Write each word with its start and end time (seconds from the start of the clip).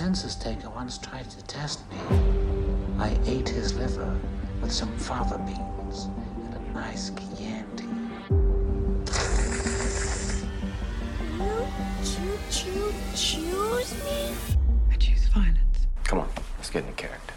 census 0.00 0.34
taker 0.34 0.70
once 0.70 0.96
tried 0.96 1.28
to 1.28 1.44
test 1.44 1.80
me. 1.90 1.98
I 2.98 3.18
ate 3.26 3.50
his 3.50 3.74
liver 3.74 4.18
with 4.62 4.72
some 4.72 4.96
fava 4.96 5.36
beans 5.36 6.08
and 6.46 6.54
a 6.54 6.72
nice 6.72 7.10
Chianti. 7.10 7.84
You 11.38 12.38
choo 12.50 12.94
choose 13.14 13.92
me? 14.02 14.32
I 14.90 14.96
choose 14.96 15.26
violence. 15.34 15.86
Come 16.04 16.20
on, 16.20 16.30
let's 16.56 16.70
get 16.70 16.84
into 16.84 16.94
character. 16.94 17.34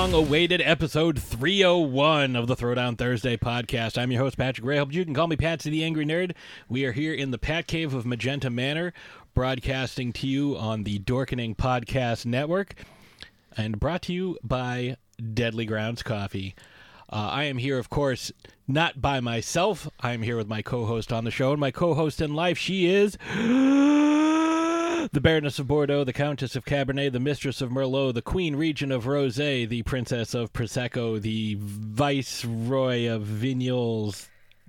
Long 0.00 0.14
awaited 0.14 0.62
episode 0.62 1.18
301 1.18 2.34
of 2.34 2.46
the 2.46 2.56
Throwdown 2.56 2.96
Thursday 2.96 3.36
podcast. 3.36 3.98
I'm 3.98 4.10
your 4.10 4.22
host, 4.22 4.38
Patrick 4.38 4.66
Grayhope. 4.66 4.94
You 4.94 5.04
can 5.04 5.12
call 5.12 5.26
me 5.26 5.36
Patsy 5.36 5.68
the 5.68 5.84
Angry 5.84 6.06
Nerd. 6.06 6.32
We 6.70 6.86
are 6.86 6.92
here 6.92 7.12
in 7.12 7.32
the 7.32 7.38
Pat 7.38 7.66
Cave 7.66 7.92
of 7.92 8.06
Magenta 8.06 8.48
Manor, 8.48 8.94
broadcasting 9.34 10.14
to 10.14 10.26
you 10.26 10.56
on 10.56 10.84
the 10.84 11.00
Dorkening 11.00 11.54
Podcast 11.54 12.24
Network 12.24 12.76
and 13.58 13.78
brought 13.78 14.00
to 14.04 14.14
you 14.14 14.38
by 14.42 14.96
Deadly 15.34 15.66
Grounds 15.66 16.02
Coffee. 16.02 16.54
Uh, 17.12 17.16
I 17.16 17.44
am 17.44 17.58
here, 17.58 17.78
of 17.78 17.90
course, 17.90 18.32
not 18.66 19.02
by 19.02 19.20
myself. 19.20 19.86
I 20.00 20.12
am 20.12 20.22
here 20.22 20.38
with 20.38 20.48
my 20.48 20.62
co 20.62 20.86
host 20.86 21.12
on 21.12 21.24
the 21.24 21.30
show, 21.30 21.50
and 21.50 21.60
my 21.60 21.72
co 21.72 21.92
host 21.92 22.22
in 22.22 22.32
life, 22.32 22.56
she 22.56 22.86
is. 22.86 23.18
The 25.12 25.20
Baroness 25.20 25.58
of 25.58 25.66
Bordeaux, 25.66 26.04
the 26.04 26.12
Countess 26.12 26.54
of 26.54 26.64
Cabernet, 26.64 27.10
the 27.10 27.18
Mistress 27.18 27.60
of 27.60 27.70
Merlot, 27.70 28.14
the 28.14 28.22
Queen 28.22 28.54
Regent 28.54 28.92
of 28.92 29.06
Rosé, 29.06 29.68
the 29.68 29.82
Princess 29.82 30.34
of 30.34 30.52
Prosecco, 30.52 31.20
the 31.20 31.56
Viceroy 31.58 33.08
of 33.08 33.22
Vignoles, 33.24 34.28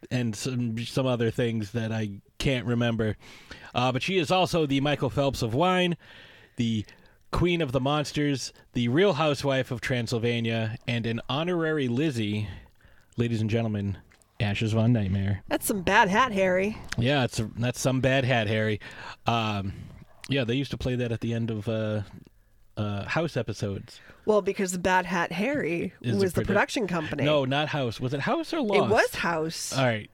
and 0.09 0.35
some 0.35 0.79
some 0.79 1.05
other 1.05 1.29
things 1.29 1.73
that 1.73 1.91
I 1.91 2.21
can't 2.39 2.65
remember. 2.65 3.17
Uh, 3.75 3.91
but 3.91 4.01
she 4.01 4.17
is 4.17 4.31
also 4.31 4.65
the 4.65 4.81
Michael 4.81 5.11
Phelps 5.11 5.43
of 5.43 5.53
wine, 5.53 5.95
the 6.55 6.85
Queen 7.29 7.61
of 7.61 7.71
the 7.71 7.79
Monsters, 7.79 8.51
the 8.73 8.87
Real 8.87 9.13
Housewife 9.13 9.69
of 9.69 9.79
Transylvania, 9.79 10.75
and 10.87 11.05
an 11.05 11.21
honorary 11.29 11.87
Lizzie. 11.87 12.47
Ladies 13.15 13.41
and 13.41 13.49
gentlemen, 13.49 13.99
Ashes 14.39 14.73
Von 14.73 14.91
Nightmare. 14.91 15.43
That's 15.49 15.67
some 15.67 15.83
bad 15.83 16.09
hat, 16.09 16.31
Harry. 16.31 16.77
Yeah, 16.97 17.25
it's 17.25 17.39
a, 17.39 17.47
that's 17.57 17.79
some 17.79 18.01
bad 18.01 18.25
hat, 18.25 18.47
Harry. 18.47 18.79
Um, 19.27 19.73
yeah, 20.31 20.43
they 20.43 20.55
used 20.55 20.71
to 20.71 20.77
play 20.77 20.95
that 20.95 21.11
at 21.11 21.21
the 21.21 21.33
end 21.33 21.51
of 21.51 21.67
uh, 21.67 22.01
uh, 22.77 23.05
House 23.05 23.37
episodes. 23.37 23.99
Well, 24.25 24.41
because 24.41 24.77
Bad 24.77 25.05
Hat 25.05 25.31
Harry 25.31 25.93
Is 26.01 26.17
was 26.17 26.33
the 26.33 26.41
the 26.41 26.45
production 26.45 26.87
company. 26.87 27.23
No, 27.23 27.45
not 27.45 27.69
House. 27.69 27.99
Was 27.99 28.13
it 28.13 28.21
House 28.21 28.53
or 28.53 28.61
Lost? 28.61 28.79
it 28.79 28.89
was 28.89 29.15
House. 29.15 29.77
All 29.77 29.85
right. 29.85 30.09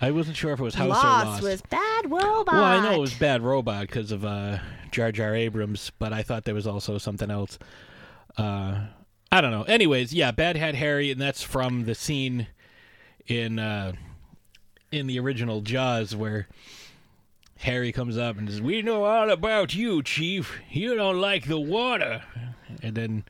I 0.00 0.10
wasn't 0.10 0.36
sure 0.36 0.52
if 0.52 0.58
it 0.58 0.62
was 0.64 0.74
House 0.74 0.86
or 0.86 0.88
Lost 0.88 1.26
Lost. 1.26 1.42
was 1.42 1.62
Bad 1.62 2.10
Robot. 2.10 2.52
well, 2.54 2.64
I 2.64 2.82
know 2.82 2.92
it 2.92 3.00
was 3.00 3.14
Bad 3.14 3.42
Robot 3.42 3.82
because 3.86 4.10
of 4.10 4.24
uh, 4.24 4.58
Jar 4.90 5.12
Jar 5.12 5.34
Abrams, 5.34 5.92
but 5.98 6.12
I 6.12 6.22
thought 6.22 6.44
there 6.44 6.54
was 6.56 6.66
also 6.66 6.98
something 6.98 7.30
else. 7.30 7.58
Uh, 8.36 8.86
I 9.30 9.40
don't 9.40 9.52
know. 9.52 9.62
Anyways, 9.62 10.12
yeah, 10.12 10.32
Bad 10.32 10.56
Hat 10.56 10.74
Harry, 10.74 11.10
and 11.10 11.20
that's 11.20 11.42
from 11.42 11.84
the 11.84 11.94
scene 11.94 12.48
in 13.28 13.58
uh, 13.58 13.92
in 14.90 15.06
the 15.06 15.18
original 15.20 15.60
Jaws 15.60 16.16
where 16.16 16.48
Harry 17.62 17.92
comes 17.92 18.18
up 18.18 18.38
and 18.38 18.48
says, 18.48 18.60
"We 18.60 18.82
know 18.82 19.04
all 19.04 19.30
about 19.30 19.74
you, 19.74 20.02
Chief. 20.02 20.60
You 20.70 20.94
don't 20.96 21.20
like 21.20 21.46
the 21.46 21.60
water." 21.60 22.22
And 22.82 22.96
then 22.96 23.24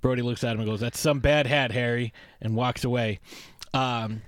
Brody 0.00 0.22
looks 0.22 0.42
at 0.42 0.54
him 0.54 0.60
and 0.60 0.68
goes, 0.68 0.80
"That's 0.80 0.98
some 0.98 1.20
bad 1.20 1.46
hat, 1.46 1.70
Harry," 1.70 2.12
and 2.40 2.56
walks 2.56 2.82
away. 2.84 3.20
Um, 3.72 4.22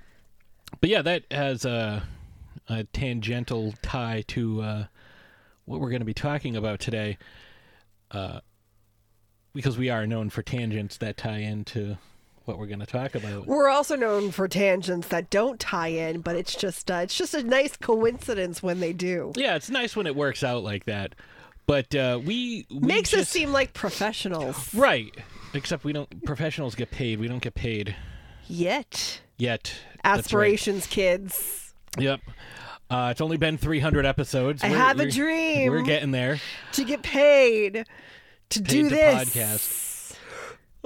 but 0.79 0.89
yeah, 0.89 1.01
that 1.01 1.23
has 1.31 1.65
a, 1.65 2.03
a 2.69 2.85
tangential 2.85 3.73
tie 3.81 4.23
to 4.27 4.61
uh, 4.61 4.85
what 5.65 5.79
we're 5.79 5.89
going 5.89 5.99
to 5.99 6.05
be 6.05 6.13
talking 6.13 6.55
about 6.55 6.79
today, 6.79 7.17
uh, 8.11 8.39
because 9.53 9.77
we 9.77 9.89
are 9.89 10.07
known 10.07 10.29
for 10.29 10.43
tangents 10.43 10.97
that 10.97 11.17
tie 11.17 11.39
into 11.39 11.97
what 12.47 12.57
we're 12.59 12.67
going 12.67 12.79
to 12.79 12.85
talk 12.85 13.15
about. 13.15 13.45
We're 13.47 13.69
also 13.69 13.95
known 13.95 14.31
for 14.31 14.47
tangents 14.47 15.07
that 15.09 15.29
don't 15.29 15.59
tie 15.59 15.87
in, 15.89 16.21
but 16.21 16.35
it's 16.35 16.55
just 16.55 16.89
uh, 16.91 16.95
it's 17.03 17.15
just 17.17 17.33
a 17.33 17.43
nice 17.43 17.75
coincidence 17.77 18.61
when 18.63 18.79
they 18.79 18.93
do. 18.93 19.31
Yeah, 19.35 19.55
it's 19.55 19.69
nice 19.69 19.95
when 19.95 20.07
it 20.07 20.15
works 20.15 20.43
out 20.43 20.63
like 20.63 20.85
that. 20.85 21.15
But 21.67 21.95
uh, 21.95 22.19
we, 22.23 22.67
we 22.69 22.79
Makes 22.79 23.13
us 23.15 23.27
seem 23.27 23.51
like 23.51 23.73
professionals. 23.73 24.73
right. 24.75 25.11
Except 25.55 25.83
we 25.83 25.93
don't. 25.93 26.23
Professionals 26.25 26.75
get 26.75 26.91
paid. 26.91 27.19
We 27.19 27.27
don't 27.27 27.41
get 27.41 27.55
paid 27.55 27.95
Yet. 28.47 29.21
yet. 29.37 29.73
That's 30.03 30.15
right. 30.15 30.19
Aspirations, 30.19 30.85
kids. 30.85 31.73
Yep. 31.97 32.19
Uh, 32.89 33.07
it's 33.11 33.21
only 33.21 33.37
been 33.37 33.57
300 33.57 34.05
episodes. 34.05 34.63
I 34.63 34.67
We're- 34.69 34.79
have 34.79 34.99
a 34.99 35.09
dream. 35.09 35.71
We're 35.71 35.81
getting 35.81 36.11
there. 36.11 36.39
To 36.73 36.83
get 36.83 37.01
paid 37.01 37.85
to 38.49 38.61
do 38.61 38.83
to 38.83 38.89
this. 38.89 39.29
podcast. 39.29 39.84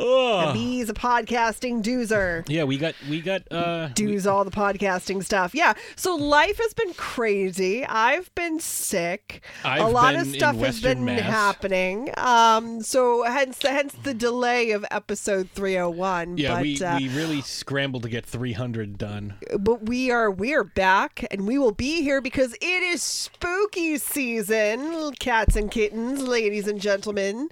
Oh. 0.01 0.53
He's 0.53 0.89
a 0.89 0.93
podcasting 0.93 1.83
doozer. 1.83 2.47
Yeah, 2.47 2.63
we 2.63 2.77
got 2.77 2.95
we 3.09 3.21
got 3.21 3.43
uh 3.51 3.89
does 3.89 4.25
all 4.25 4.45
the 4.45 4.51
podcasting 4.51 5.23
stuff. 5.23 5.53
Yeah. 5.53 5.73
So 5.95 6.15
life 6.15 6.57
has 6.57 6.73
been 6.73 6.93
crazy. 6.93 7.85
I've 7.85 8.33
been 8.33 8.59
sick. 8.59 9.41
a 9.63 9.67
I've 9.67 9.81
a 9.81 9.87
lot 9.89 10.15
of 10.15 10.27
stuff 10.27 10.55
has 10.57 10.81
been 10.81 11.03
Mass. 11.03 11.21
happening. 11.21 12.11
Um 12.17 12.81
so 12.81 13.23
hence 13.23 13.57
the 13.57 13.69
hence 13.71 13.93
the 14.03 14.13
delay 14.13 14.71
of 14.71 14.85
episode 14.89 15.49
301. 15.51 16.37
yeah, 16.37 16.53
but 16.53 16.61
we, 16.61 16.81
uh, 16.81 16.97
we 16.97 17.09
really 17.09 17.41
scrambled 17.41 18.03
to 18.03 18.09
get 18.09 18.25
300 18.25 18.97
done. 18.97 19.35
but 19.59 19.87
we 19.87 20.11
are 20.11 20.31
we 20.31 20.53
are 20.53 20.63
back 20.63 21.25
and 21.29 21.45
we 21.45 21.57
will 21.57 21.73
be 21.73 22.01
here 22.01 22.21
because 22.21 22.53
it 22.53 22.83
is 22.83 23.03
spooky 23.03 23.97
season, 23.97 25.11
cats 25.19 25.55
and 25.55 25.69
kittens, 25.69 26.21
ladies 26.21 26.67
and 26.67 26.79
gentlemen, 26.79 27.49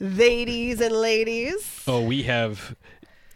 ladies 0.00 0.80
and 0.80 0.94
ladies. 0.94 1.82
Oh, 1.86 2.02
we 2.02 2.22
have 2.24 2.76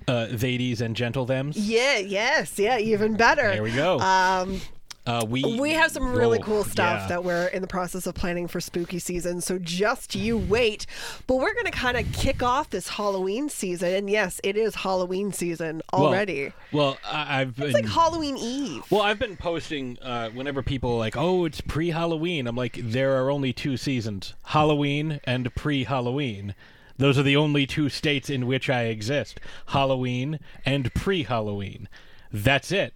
uh 0.08 0.26
ladies 0.30 0.80
and 0.80 0.96
gentle 0.96 1.26
thems. 1.26 1.56
Yeah, 1.56 1.98
yes, 1.98 2.58
yeah, 2.58 2.78
even 2.78 3.16
better. 3.16 3.50
There 3.50 3.62
we 3.62 3.72
go. 3.72 3.98
Um 4.00 4.60
Uh 5.06 5.24
we 5.28 5.42
We 5.58 5.72
have 5.72 5.90
some 5.90 6.12
really 6.12 6.38
cool 6.38 6.62
stuff 6.62 7.02
yeah. 7.02 7.08
that 7.08 7.24
we're 7.24 7.46
in 7.48 7.60
the 7.60 7.68
process 7.68 8.06
of 8.06 8.14
planning 8.14 8.46
for 8.46 8.60
spooky 8.60 8.98
season, 8.98 9.40
so 9.40 9.58
just 9.58 10.14
you 10.14 10.38
wait. 10.38 10.86
But 11.26 11.36
we're 11.36 11.54
going 11.54 11.66
to 11.66 11.72
kind 11.72 11.96
of 11.96 12.10
kick 12.12 12.42
off 12.42 12.70
this 12.70 12.88
Halloween 12.88 13.48
season, 13.48 13.92
and 13.92 14.08
yes, 14.08 14.40
it 14.44 14.56
is 14.56 14.76
Halloween 14.76 15.32
season 15.32 15.82
already. 15.92 16.52
Well, 16.70 16.98
I, 17.04 17.40
I've 17.40 17.56
been 17.56 17.66
it's 17.66 17.74
like 17.74 17.86
Halloween 17.86 18.36
Eve. 18.36 18.84
Well, 18.90 19.02
I've 19.02 19.18
been 19.18 19.36
posting 19.36 19.98
uh, 20.00 20.30
whenever 20.30 20.62
people 20.62 20.92
are 20.92 20.98
like, 20.98 21.16
"Oh, 21.16 21.44
it's 21.44 21.60
pre-Halloween." 21.60 22.46
I'm 22.46 22.56
like, 22.56 22.78
there 22.80 23.20
are 23.20 23.30
only 23.30 23.52
two 23.52 23.76
seasons: 23.76 24.34
Halloween 24.46 25.20
and 25.24 25.52
pre-Halloween. 25.54 26.54
Those 26.98 27.18
are 27.18 27.24
the 27.24 27.36
only 27.36 27.66
two 27.66 27.88
states 27.88 28.30
in 28.30 28.46
which 28.46 28.70
I 28.70 28.84
exist: 28.84 29.40
Halloween 29.66 30.38
and 30.64 30.94
pre-Halloween. 30.94 31.88
That's 32.32 32.70
it. 32.72 32.94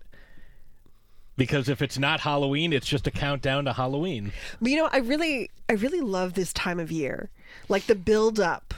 Because 1.37 1.69
if 1.69 1.83
it's 1.83 1.99
not 1.99 2.21
Halloween, 2.21 2.73
it's 2.73 2.87
just 2.87 3.07
a 3.07 3.11
countdown 3.11 3.67
to 3.67 3.73
Halloween. 3.75 4.33
But 4.61 4.71
you 4.71 4.77
know, 4.79 4.89
I 4.91 4.99
really, 4.99 5.51
I 5.69 5.75
really 5.75 6.01
love 6.01 6.33
this 6.35 6.53
time 6.53 6.81
of 6.81 6.91
year, 6.91 7.31
like 7.69 7.87
the 7.87 7.95
build 7.95 8.41
up 8.41 8.73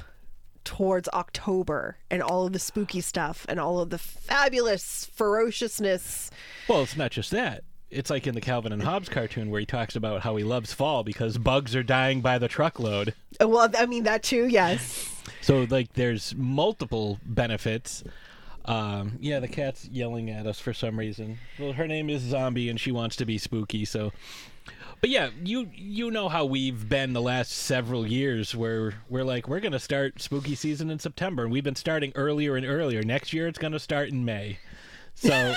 towards 0.64 1.08
October 1.14 1.96
and 2.10 2.22
all 2.22 2.46
of 2.46 2.52
the 2.52 2.58
spooky 2.58 3.00
stuff 3.00 3.46
and 3.48 3.58
all 3.58 3.78
of 3.78 3.90
the 3.90 3.98
fabulous 3.98 5.08
ferociousness. 5.14 6.30
Well, 6.68 6.82
it's 6.82 6.96
not 6.96 7.10
just 7.10 7.30
that. 7.30 7.64
It's 7.90 8.10
like 8.10 8.26
in 8.26 8.34
the 8.34 8.40
Calvin 8.42 8.72
and 8.72 8.82
Hobbes 8.82 9.08
cartoon 9.08 9.48
where 9.50 9.60
he 9.60 9.64
talks 9.66 9.96
about 9.96 10.20
how 10.20 10.36
he 10.36 10.44
loves 10.44 10.74
fall 10.74 11.04
because 11.04 11.38
bugs 11.38 11.74
are 11.74 11.82
dying 11.82 12.20
by 12.20 12.38
the 12.38 12.48
truckload. 12.48 13.14
Uh, 13.40 13.48
Well, 13.48 13.70
I 13.78 13.86
mean 13.86 14.04
that 14.04 14.22
too. 14.22 14.46
Yes. 14.46 15.10
So 15.40 15.66
like 15.70 15.94
there's 15.94 16.34
multiple 16.36 17.18
benefits. 17.24 18.04
Um, 18.68 19.16
yeah, 19.18 19.40
the 19.40 19.48
cat's 19.48 19.86
yelling 19.88 20.28
at 20.28 20.46
us 20.46 20.60
for 20.60 20.74
some 20.74 20.98
reason. 20.98 21.38
Well, 21.58 21.72
her 21.72 21.88
name 21.88 22.10
is 22.10 22.20
Zombie 22.22 22.68
and 22.68 22.78
she 22.78 22.92
wants 22.92 23.16
to 23.16 23.24
be 23.24 23.38
spooky, 23.38 23.86
so 23.86 24.12
But 25.00 25.08
yeah, 25.08 25.30
you 25.42 25.70
you 25.74 26.10
know 26.10 26.28
how 26.28 26.44
we've 26.44 26.86
been 26.88 27.14
the 27.14 27.22
last 27.22 27.50
several 27.50 28.06
years 28.06 28.54
where 28.54 28.94
we're 29.08 29.24
like 29.24 29.48
we're 29.48 29.60
going 29.60 29.72
to 29.72 29.78
start 29.78 30.20
spooky 30.20 30.54
season 30.54 30.90
in 30.90 30.98
September 30.98 31.44
and 31.44 31.52
we've 31.52 31.64
been 31.64 31.76
starting 31.76 32.12
earlier 32.14 32.56
and 32.56 32.66
earlier. 32.66 33.02
Next 33.02 33.32
year 33.32 33.48
it's 33.48 33.58
going 33.58 33.72
to 33.72 33.78
start 33.80 34.10
in 34.10 34.24
May. 34.26 34.58
So 35.14 35.54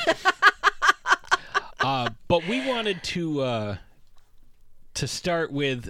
uh 1.81 2.09
but 2.29 2.47
we 2.47 2.65
wanted 2.65 3.03
to 3.03 3.41
uh 3.41 3.77
to 4.93 5.07
start 5.07 5.51
with 5.51 5.89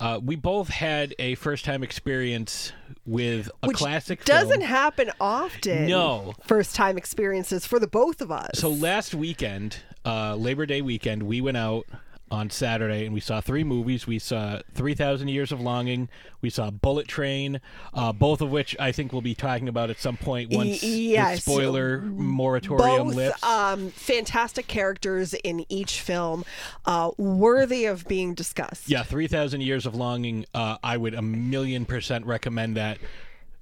uh, 0.00 0.18
we 0.22 0.34
both 0.36 0.68
had 0.68 1.14
a 1.18 1.34
first 1.36 1.64
time 1.64 1.82
experience 1.82 2.72
with 3.06 3.50
a 3.62 3.68
Which 3.68 3.76
classic 3.76 4.24
doesn't 4.24 4.50
film. 4.60 4.62
happen 4.62 5.10
often. 5.20 5.86
No. 5.86 6.34
First 6.42 6.74
time 6.74 6.96
experiences 6.98 7.66
for 7.66 7.78
the 7.78 7.86
both 7.86 8.20
of 8.20 8.30
us. 8.30 8.50
So 8.54 8.70
last 8.70 9.14
weekend, 9.14 9.76
uh, 10.04 10.34
Labor 10.36 10.66
Day 10.66 10.82
weekend, 10.82 11.22
we 11.24 11.40
went 11.40 11.56
out 11.56 11.86
on 12.30 12.48
Saturday 12.50 13.04
and 13.04 13.12
we 13.12 13.20
saw 13.20 13.40
three 13.40 13.64
movies. 13.64 14.06
We 14.06 14.18
saw 14.18 14.60
3,000 14.74 15.28
Years 15.28 15.52
of 15.52 15.60
Longing. 15.60 16.08
We 16.40 16.50
saw 16.50 16.70
Bullet 16.70 17.08
Train, 17.08 17.60
uh, 17.92 18.12
both 18.12 18.40
of 18.40 18.50
which 18.50 18.76
I 18.78 18.92
think 18.92 19.12
we'll 19.12 19.22
be 19.22 19.34
talking 19.34 19.68
about 19.68 19.90
at 19.90 19.98
some 19.98 20.16
point 20.16 20.52
once 20.52 20.82
yes. 20.82 21.44
the 21.44 21.50
spoiler 21.50 22.00
moratorium 22.00 23.08
both 23.08 23.16
lifts. 23.16 23.42
um, 23.42 23.90
fantastic 23.90 24.66
characters 24.66 25.34
in 25.34 25.66
each 25.68 26.00
film, 26.00 26.44
uh, 26.86 27.10
worthy 27.16 27.84
of 27.86 28.06
being 28.06 28.34
discussed. 28.34 28.88
yeah, 28.88 29.02
3,000 29.02 29.60
Years 29.60 29.86
of 29.86 29.94
Longing, 29.94 30.46
uh, 30.54 30.78
I 30.82 30.96
would 30.96 31.14
a 31.14 31.22
million 31.22 31.84
percent 31.84 32.26
recommend 32.26 32.76
that. 32.76 32.98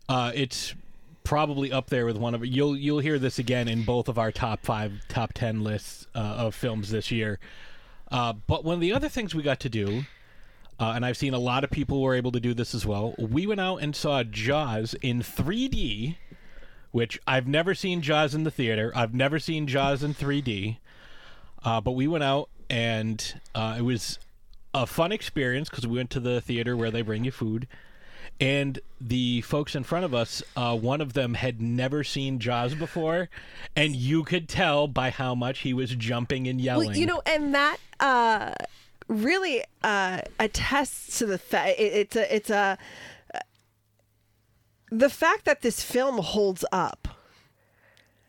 Uh, 0.08 0.32
it's 0.34 0.74
probably 1.24 1.70
up 1.70 1.90
there 1.90 2.06
with 2.06 2.16
one 2.16 2.34
of 2.34 2.42
you'll 2.46 2.74
you'll 2.74 3.00
hear 3.00 3.18
this 3.18 3.38
again 3.38 3.68
in 3.68 3.82
both 3.82 4.08
of 4.08 4.18
our 4.18 4.32
top 4.32 4.60
five 4.62 4.92
top 5.08 5.34
10 5.34 5.62
lists 5.62 6.06
uh, 6.14 6.18
of 6.18 6.54
films 6.54 6.90
this 6.90 7.10
year 7.10 7.38
uh, 8.10 8.32
but 8.46 8.64
one 8.64 8.74
of 8.74 8.80
the 8.80 8.92
other 8.92 9.08
things 9.08 9.34
we 9.34 9.42
got 9.42 9.60
to 9.60 9.68
do 9.68 10.02
uh, 10.80 10.92
and 10.94 11.04
i've 11.04 11.16
seen 11.16 11.34
a 11.34 11.38
lot 11.38 11.64
of 11.64 11.70
people 11.70 12.00
were 12.00 12.14
able 12.14 12.32
to 12.32 12.40
do 12.40 12.54
this 12.54 12.74
as 12.74 12.84
well 12.86 13.14
we 13.18 13.46
went 13.46 13.60
out 13.60 13.76
and 13.78 13.94
saw 13.94 14.22
jaws 14.22 14.94
in 15.02 15.20
3d 15.20 16.16
which 16.90 17.18
i've 17.26 17.46
never 17.46 17.74
seen 17.74 18.00
jaws 18.00 18.34
in 18.34 18.44
the 18.44 18.50
theater. 18.50 18.90
I've 18.94 19.14
never 19.14 19.38
seen 19.38 19.66
jaws 19.66 20.02
in 20.02 20.14
3d 20.14 20.78
uh, 21.64 21.80
but 21.80 21.92
we 21.92 22.06
went 22.06 22.24
out 22.24 22.48
and 22.70 23.40
uh, 23.54 23.76
it 23.78 23.82
was 23.82 24.18
a 24.74 24.86
fun 24.86 25.12
experience 25.12 25.68
because 25.68 25.86
we 25.86 25.96
went 25.96 26.10
to 26.10 26.20
the 26.20 26.40
theater 26.40 26.76
where 26.76 26.90
they 26.90 27.02
bring 27.02 27.24
you 27.24 27.30
food 27.30 27.66
and 28.40 28.78
the 29.00 29.40
folks 29.42 29.74
in 29.74 29.82
front 29.84 30.04
of 30.04 30.14
us, 30.14 30.42
uh, 30.56 30.76
one 30.76 31.00
of 31.00 31.12
them 31.12 31.34
had 31.34 31.60
never 31.60 32.04
seen 32.04 32.38
Jaws 32.38 32.74
before, 32.74 33.28
and 33.74 33.94
you 33.96 34.22
could 34.24 34.48
tell 34.48 34.86
by 34.88 35.10
how 35.10 35.34
much 35.34 35.60
he 35.60 35.72
was 35.72 35.94
jumping 35.94 36.46
and 36.46 36.60
yelling. 36.60 36.88
Well, 36.88 36.96
you 36.96 37.06
know, 37.06 37.22
and 37.26 37.54
that 37.54 37.78
uh, 38.00 38.52
really 39.08 39.64
uh, 39.82 40.20
attests 40.38 41.18
to 41.18 41.26
the 41.26 41.38
fact 41.38 41.78
it, 41.78 41.82
it's 41.82 42.16
a 42.16 42.34
it's 42.34 42.50
a 42.50 42.78
the 44.90 45.10
fact 45.10 45.44
that 45.44 45.62
this 45.62 45.82
film 45.82 46.18
holds 46.18 46.64
up. 46.72 47.08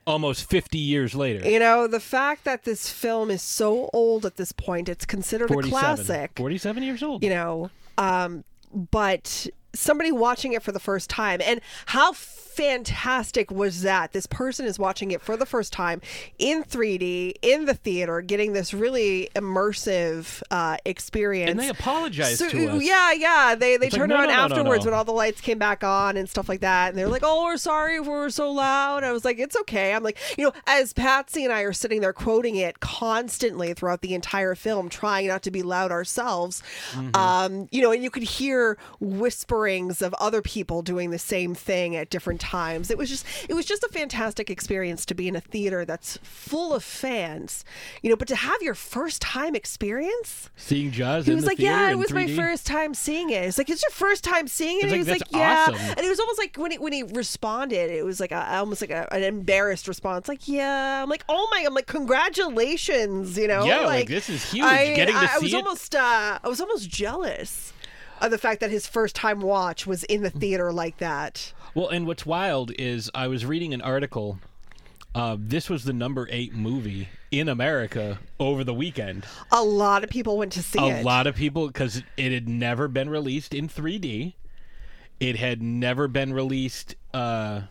almost 0.05 0.49
50 0.49 0.77
years 0.77 1.13
later. 1.15 1.47
You 1.47 1.59
know, 1.59 1.87
the 1.87 1.99
fact 1.99 2.43
that 2.45 2.63
this 2.63 2.89
film 2.89 3.29
is 3.31 3.41
so 3.41 3.89
old 3.93 4.25
at 4.25 4.37
this 4.37 4.51
point, 4.51 4.89
it's 4.89 5.05
considered 5.05 5.51
a 5.51 5.61
classic. 5.61 6.31
47 6.35 6.83
years 6.83 7.03
old. 7.03 7.23
you 7.23 7.29
know 7.29 7.69
um 7.97 8.43
but 8.73 9.47
somebody 9.73 10.11
watching 10.11 10.53
it 10.53 10.63
for 10.63 10.71
the 10.71 10.79
first 10.79 11.09
time. 11.09 11.41
And 11.43 11.61
how 11.87 12.13
fantastic 12.13 13.49
was 13.51 13.83
that? 13.83 14.11
This 14.11 14.25
person 14.27 14.65
is 14.65 14.77
watching 14.77 15.11
it 15.11 15.21
for 15.21 15.37
the 15.37 15.45
first 15.45 15.71
time 15.71 16.01
in 16.37 16.63
3d 16.63 17.33
in 17.41 17.65
the 17.65 17.73
theater 17.73 18.19
getting 18.21 18.51
this 18.53 18.73
really 18.73 19.29
immersive 19.35 20.41
uh 20.51 20.75
experience. 20.85 21.51
And 21.51 21.59
they 21.59 21.69
apologized 21.69 22.39
So- 22.39 22.49
to 22.49 22.67
us. 22.71 22.83
yeah 22.83 23.11
yeah. 23.13 23.55
They 23.55 23.77
they 23.77 23.87
It's 23.87 23.93
like, 23.93 23.99
turned 24.01 24.09
no, 24.09 24.17
around 24.17 24.27
no, 24.27 24.35
no, 24.47 24.55
afterwards 24.55 24.83
when 24.85 24.93
all 24.93 25.05
the 25.05 25.11
lights 25.13 25.39
came 25.41 25.57
back 25.57 25.83
on 25.83 26.17
and 26.17 26.29
stuff 26.29 26.49
like 26.49 26.61
that. 26.61 26.89
And 26.89 26.97
they're 26.97 27.07
like 27.07 27.23
oh 27.23 27.43
we're 27.45 27.57
sorry 27.57 27.95
if 27.95 28.03
we 28.03 28.09
were 28.09 28.29
so 28.29 28.51
loud. 28.51 29.03
I 29.03 29.11
was 29.11 29.23
like 29.23 29.39
it's 29.39 29.55
okay. 29.61 29.93
I'm 29.93 30.03
like 30.03 30.17
you 30.37 30.43
know 30.45 30.51
as 30.67 30.91
patsy 30.93 31.43
and 31.45 31.53
i 31.53 31.61
are 31.61 31.73
sitting 31.73 32.01
there 32.01 32.13
quoting 32.13 32.55
it 32.55 32.79
constantly 32.79 33.73
throughout 33.73 34.01
the 34.01 34.13
entire 34.13 34.55
film 34.55 34.89
trying 34.89 35.27
not 35.27 35.43
to 35.43 35.51
be 35.51 35.61
loud 35.61 35.91
ourselves 35.91 36.61
Mm-hmm. 36.93 37.15
um 37.15 37.67
you 37.71 37.81
know 37.81 37.91
and 37.91 38.03
you 38.03 38.09
could 38.09 38.23
hear 38.23 38.77
of 39.67 40.13
other 40.19 40.41
people 40.41 40.81
doing 40.81 41.09
the 41.11 41.19
same 41.19 41.53
thing 41.53 41.95
at 41.95 42.09
different 42.09 42.39
times 42.39 42.89
it 42.89 42.97
was 42.97 43.09
just 43.09 43.25
it 43.49 43.53
was 43.53 43.65
just 43.65 43.83
a 43.83 43.89
fantastic 43.89 44.49
experience 44.49 45.05
to 45.05 45.13
be 45.13 45.27
in 45.27 45.35
a 45.35 45.41
theater 45.41 45.85
that's 45.85 46.17
full 46.23 46.73
of 46.73 46.83
fans 46.83 47.63
you 48.01 48.09
know 48.09 48.15
but 48.15 48.27
to 48.27 48.35
have 48.35 48.61
your 48.61 48.75
first 48.75 49.21
time 49.21 49.55
experience 49.55 50.49
Seeing 50.55 50.91
Jaws 50.91 51.25
he 51.25 51.33
was 51.35 51.45
like, 51.45 51.59
"Yeah, 51.59 51.91
it 51.91 51.97
was 51.97 52.11
my 52.11 52.25
3D. 52.25 52.35
first 52.35 52.65
time 52.65 52.93
seeing 52.93 53.29
it." 53.29 53.43
It's 53.43 53.57
like, 53.57 53.69
"It's 53.69 53.81
your 53.81 53.91
first 53.91 54.23
time 54.23 54.47
seeing 54.47 54.77
it." 54.79 54.85
It's 54.85 54.93
And 54.93 54.93
he 54.93 54.97
like, 55.11 55.19
was 55.21 55.31
like, 55.31 55.31
"Yeah," 55.31 55.65
awesome. 55.69 55.75
and 55.97 55.99
it 55.99 56.09
was 56.09 56.19
almost 56.19 56.39
like 56.39 56.55
when 56.57 56.71
he 56.71 56.77
when 56.77 56.93
he 56.93 57.03
responded, 57.03 57.89
it 57.91 58.03
was 58.05 58.19
like 58.19 58.31
a, 58.31 58.57
almost 58.57 58.81
like 58.81 58.89
a, 58.91 59.11
an 59.13 59.23
embarrassed 59.23 59.87
response, 59.87 60.27
like, 60.27 60.47
"Yeah." 60.47 61.01
I'm 61.03 61.09
like, 61.09 61.23
"Oh 61.29 61.47
my!" 61.51 61.63
I'm 61.65 61.73
like, 61.73 61.87
"Congratulations!" 61.87 63.37
You 63.37 63.47
know, 63.47 63.65
Yeah, 63.65 63.81
like, 63.81 64.07
this 64.07 64.29
is 64.29 64.51
huge. 64.51 64.65
I, 64.65 64.93
Getting 64.95 65.15
to 65.15 65.19
I, 65.21 65.29
I 65.35 65.39
was 65.39 65.53
it. 65.53 65.57
almost 65.57 65.95
uh, 65.95 66.39
I 66.43 66.47
was 66.47 66.61
almost 66.61 66.89
jealous 66.89 67.73
of 68.21 68.31
the 68.31 68.37
fact 68.37 68.59
that 68.61 68.71
his 68.71 68.87
first 68.87 69.15
time 69.15 69.41
watch 69.41 69.87
was 69.87 70.03
in 70.05 70.21
the 70.21 70.29
theater 70.29 70.71
like 70.71 70.97
that. 70.97 71.53
Well, 71.73 71.87
and 71.89 72.07
what's 72.07 72.25
wild 72.25 72.71
is 72.77 73.09
I 73.13 73.27
was 73.27 73.45
reading 73.45 73.73
an 73.73 73.81
article. 73.81 74.39
Uh, 75.15 75.37
this 75.39 75.69
was 75.69 75.83
the 75.83 75.93
number 75.93 76.27
eight 76.31 76.53
movie 76.53 77.09
in 77.31 77.49
America 77.49 78.19
over 78.39 78.63
the 78.63 78.73
weekend. 78.73 79.25
A 79.51 79.63
lot 79.63 80.03
of 80.03 80.09
people 80.09 80.37
went 80.37 80.51
to 80.53 80.63
see 80.63 80.79
a 80.79 80.97
it. 80.97 81.01
A 81.01 81.03
lot 81.03 81.27
of 81.27 81.35
people 81.35 81.67
because 81.67 82.03
it 82.17 82.31
had 82.31 82.47
never 82.47 82.87
been 82.87 83.09
released 83.09 83.53
in 83.53 83.67
3D. 83.67 84.33
It 85.19 85.35
had 85.35 85.61
never 85.61 86.07
been 86.07 86.33
released. 86.33 86.95
Uh, 87.13 87.61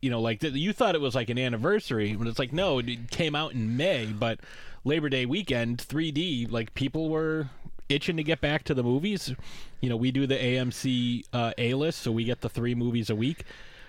you 0.00 0.10
know, 0.10 0.20
like 0.20 0.40
th- 0.40 0.54
you 0.54 0.72
thought 0.72 0.94
it 0.94 1.00
was 1.00 1.14
like 1.14 1.28
an 1.30 1.38
anniversary, 1.38 2.14
but 2.14 2.26
it's 2.26 2.38
like 2.38 2.52
no, 2.52 2.78
it 2.78 3.10
came 3.10 3.34
out 3.34 3.52
in 3.52 3.76
May, 3.76 4.06
but 4.06 4.40
Labor 4.84 5.08
Day 5.08 5.26
weekend 5.26 5.78
3D. 5.78 6.50
Like 6.50 6.74
people 6.74 7.08
were 7.08 7.50
itching 7.88 8.16
to 8.16 8.22
get 8.22 8.40
back 8.40 8.64
to 8.64 8.74
the 8.74 8.82
movies. 8.82 9.34
You 9.80 9.88
know, 9.88 9.96
we 9.96 10.10
do 10.10 10.26
the 10.26 10.36
AMC 10.36 11.24
uh, 11.32 11.52
A 11.58 11.74
list, 11.74 12.00
so 12.00 12.12
we 12.12 12.24
get 12.24 12.40
the 12.40 12.48
three 12.48 12.74
movies 12.74 13.10
a 13.10 13.14
week 13.14 13.44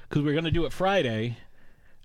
because 0.08 0.24
we're 0.24 0.36
gonna 0.36 0.52
do 0.52 0.66
it 0.66 0.74
Friday. 0.74 1.38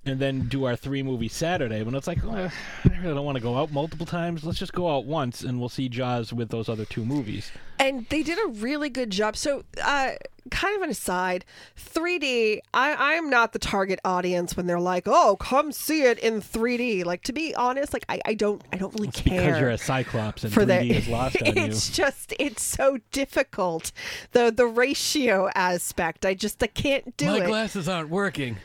And 0.06 0.20
then 0.20 0.48
do 0.48 0.64
our 0.64 0.76
three 0.76 1.02
movies 1.02 1.32
Saturday. 1.32 1.82
When 1.82 1.94
it's 1.94 2.06
like, 2.06 2.22
"Well, 2.22 2.50
I 2.84 2.88
really 3.00 3.14
don't 3.14 3.24
want 3.24 3.36
to 3.36 3.42
go 3.42 3.56
out 3.56 3.72
multiple 3.72 4.04
times. 4.04 4.44
Let's 4.44 4.58
just 4.58 4.74
go 4.74 4.94
out 4.94 5.06
once, 5.06 5.42
and 5.42 5.58
we'll 5.58 5.70
see 5.70 5.88
Jaws 5.88 6.30
with 6.32 6.50
those 6.50 6.68
other 6.68 6.84
two 6.84 7.04
movies. 7.06 7.50
and 7.78 8.06
they 8.10 8.22
did 8.22 8.38
a 8.38 8.48
really 8.48 8.88
good 8.90 9.10
job. 9.10 9.34
So, 9.36 9.64
uh, 9.82 10.10
kind 10.50 10.76
of 10.76 10.82
an 10.82 10.90
aside, 10.90 11.44
3D. 11.76 12.60
I 12.74 12.92
I 12.92 13.12
am 13.14 13.30
not 13.30 13.52
the 13.54 13.58
target 13.58 13.98
audience 14.04 14.56
when 14.58 14.66
they're 14.66 14.78
like, 14.78 15.04
"Oh, 15.06 15.36
come 15.36 15.72
see 15.72 16.02
it 16.02 16.18
in 16.18 16.40
3D." 16.42 17.02
Like 17.04 17.22
to 17.22 17.32
be 17.32 17.54
honest, 17.54 17.94
like 17.94 18.04
I, 18.10 18.20
I 18.26 18.34
don't 18.34 18.60
I 18.74 18.76
don't 18.76 18.92
really 18.94 19.08
care 19.10 19.46
Because 19.46 19.60
you're 19.60 19.70
a 19.70 19.78
Cyclops 19.78 20.44
and 20.44 20.52
for 20.52 20.64
3D 20.64 20.66
that. 20.66 20.84
is 20.84 21.08
lost 21.08 21.40
on 21.42 21.46
you. 21.56 21.62
it's 21.64 21.88
just 21.88 22.34
it's 22.38 22.62
so 22.62 22.98
difficult. 23.10 23.90
The 24.32 24.52
the 24.54 24.66
ratio 24.66 25.48
aspect. 25.54 26.26
I 26.26 26.34
just 26.34 26.62
I 26.62 26.66
can't 26.66 27.16
do 27.16 27.26
My 27.26 27.36
it. 27.38 27.40
My 27.40 27.46
glasses 27.46 27.88
aren't 27.88 28.10
working. 28.10 28.58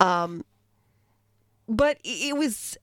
Um, 0.00 0.44
but 1.68 1.98
it 2.02 2.36
was 2.36 2.76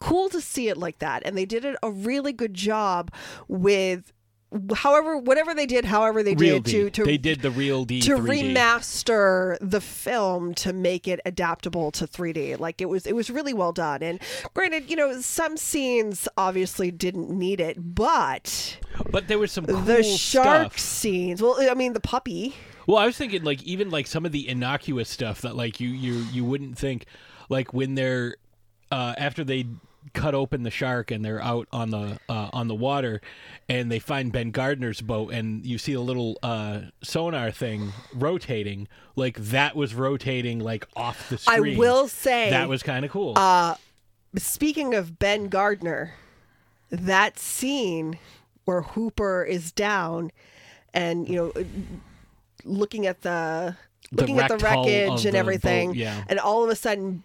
cool 0.00 0.28
to 0.30 0.40
see 0.40 0.68
it 0.68 0.76
like 0.76 0.98
that 0.98 1.22
and 1.24 1.38
they 1.38 1.44
did 1.44 1.64
it 1.64 1.76
a 1.82 1.90
really 1.90 2.32
good 2.32 2.54
job 2.54 3.12
with 3.46 4.12
however 4.74 5.16
whatever 5.16 5.54
they 5.54 5.64
did 5.64 5.84
however 5.84 6.22
they 6.22 6.34
Real 6.34 6.56
did 6.56 6.64
D. 6.64 6.72
to 6.72 6.90
to 6.90 7.04
they 7.04 7.16
did 7.16 7.40
the 7.40 7.50
real 7.50 7.84
D 7.84 8.00
to 8.02 8.16
3D. 8.16 8.52
remaster 8.52 9.56
the 9.60 9.80
film 9.80 10.54
to 10.54 10.72
make 10.72 11.06
it 11.08 11.20
adaptable 11.24 11.90
to 11.92 12.06
3D. 12.06 12.58
Like 12.58 12.80
it 12.80 12.86
was 12.88 13.06
it 13.06 13.14
was 13.14 13.30
really 13.30 13.54
well 13.54 13.72
done. 13.72 14.02
And 14.02 14.20
granted, 14.54 14.90
you 14.90 14.96
know, 14.96 15.20
some 15.20 15.56
scenes 15.56 16.28
obviously 16.36 16.90
didn't 16.90 17.30
need 17.30 17.60
it, 17.60 17.76
but 17.94 18.78
but 19.10 19.28
there 19.28 19.38
was 19.38 19.52
some 19.52 19.64
cool 19.66 19.80
the 19.80 20.02
shark 20.02 20.72
stuff. 20.72 20.78
scenes, 20.78 21.40
well, 21.40 21.56
I 21.70 21.74
mean 21.74 21.92
the 21.92 22.00
puppy. 22.00 22.54
Well, 22.86 22.98
I 22.98 23.06
was 23.06 23.16
thinking 23.16 23.44
like 23.44 23.62
even 23.62 23.90
like 23.90 24.06
some 24.06 24.26
of 24.26 24.32
the 24.32 24.48
innocuous 24.48 25.08
stuff 25.08 25.42
that 25.42 25.56
like 25.56 25.80
you 25.80 25.88
you 25.88 26.14
you 26.32 26.44
wouldn't 26.44 26.78
think 26.78 27.06
like 27.48 27.72
when 27.72 27.94
they're 27.94 28.36
uh, 28.90 29.14
after 29.16 29.44
they 29.44 29.66
cut 30.14 30.34
open 30.34 30.62
the 30.64 30.70
shark 30.70 31.10
and 31.10 31.24
they're 31.24 31.42
out 31.42 31.68
on 31.72 31.90
the 31.90 32.18
uh, 32.28 32.50
on 32.52 32.68
the 32.68 32.74
water 32.74 33.20
and 33.68 33.90
they 33.90 33.98
find 33.98 34.32
Ben 34.32 34.50
Gardner's 34.50 35.00
boat 35.00 35.32
and 35.32 35.64
you 35.64 35.78
see 35.78 35.92
a 35.92 36.00
little 36.00 36.38
uh, 36.42 36.80
sonar 37.02 37.50
thing 37.50 37.92
rotating 38.14 38.88
like 39.16 39.36
that 39.38 39.76
was 39.76 39.94
rotating 39.94 40.58
like 40.58 40.86
off 40.96 41.28
the 41.28 41.40
I 41.46 41.60
will 41.60 42.08
say 42.08 42.50
that 42.50 42.68
was 42.68 42.82
kind 42.82 43.04
of 43.04 43.10
cool. 43.10 43.34
Uh, 43.36 43.76
speaking 44.36 44.94
of 44.94 45.18
Ben 45.18 45.48
Gardner, 45.48 46.14
that 46.90 47.38
scene 47.38 48.18
where 48.64 48.82
Hooper 48.82 49.44
is 49.44 49.72
down 49.72 50.32
and 50.92 51.28
you 51.28 51.36
know 51.36 51.64
looking 52.64 53.06
at 53.06 53.22
the 53.22 53.76
The 54.10 54.16
looking 54.22 54.38
at 54.38 54.48
the 54.48 54.58
wreckage 54.58 55.24
and 55.24 55.34
the 55.34 55.38
everything 55.38 55.88
boat, 55.90 55.96
yeah. 55.96 56.24
and 56.28 56.38
all 56.38 56.62
of 56.64 56.70
a 56.70 56.76
sudden 56.76 57.22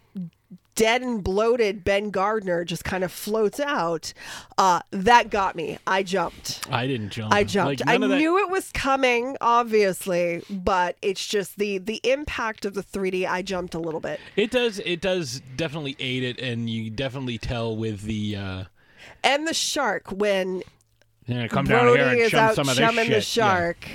dead 0.74 1.02
and 1.02 1.24
bloated 1.24 1.82
Ben 1.82 2.10
Gardner 2.10 2.64
just 2.64 2.84
kind 2.84 3.02
of 3.02 3.10
floats 3.10 3.58
out 3.58 4.12
uh 4.58 4.78
that 4.92 5.28
got 5.28 5.56
me 5.56 5.76
I 5.88 6.04
jumped 6.04 6.64
I 6.70 6.86
didn't 6.86 7.10
jump. 7.10 7.34
I 7.34 7.42
jumped. 7.42 7.80
Like, 7.80 7.88
I 7.88 7.98
that- 7.98 8.06
knew 8.16 8.38
it 8.38 8.48
was 8.48 8.70
coming, 8.72 9.36
obviously, 9.40 10.42
but 10.48 10.96
it's 11.02 11.26
just 11.26 11.58
the 11.58 11.78
the 11.78 12.00
impact 12.04 12.64
of 12.64 12.74
the 12.74 12.82
3D. 12.84 13.26
I 13.28 13.42
jumped 13.42 13.74
a 13.74 13.80
little 13.80 13.98
bit, 14.00 14.20
It 14.36 14.52
does. 14.52 14.78
It 14.78 15.00
does 15.00 15.42
definitely 15.56 15.96
aid 15.98 16.22
it, 16.22 16.40
and 16.40 16.70
you 16.70 16.90
definitely 16.90 17.38
tell 17.38 17.76
with 17.76 18.02
the. 18.02 18.36
Uh, 18.36 18.64
and 19.24 19.48
the 19.48 19.54
shark 19.54 20.12
when 20.12 20.62
You're 21.26 21.48
gonna 21.48 21.68
down 21.68 21.86
here 21.88 21.96
Brody 22.04 22.22
and 22.22 22.30
chum 22.30 22.40
out 22.40 22.54
some 22.54 22.68
of 22.68 22.76
this 22.76 22.94
shit. 22.94 23.10
the 23.10 23.20
shark. 23.20 23.88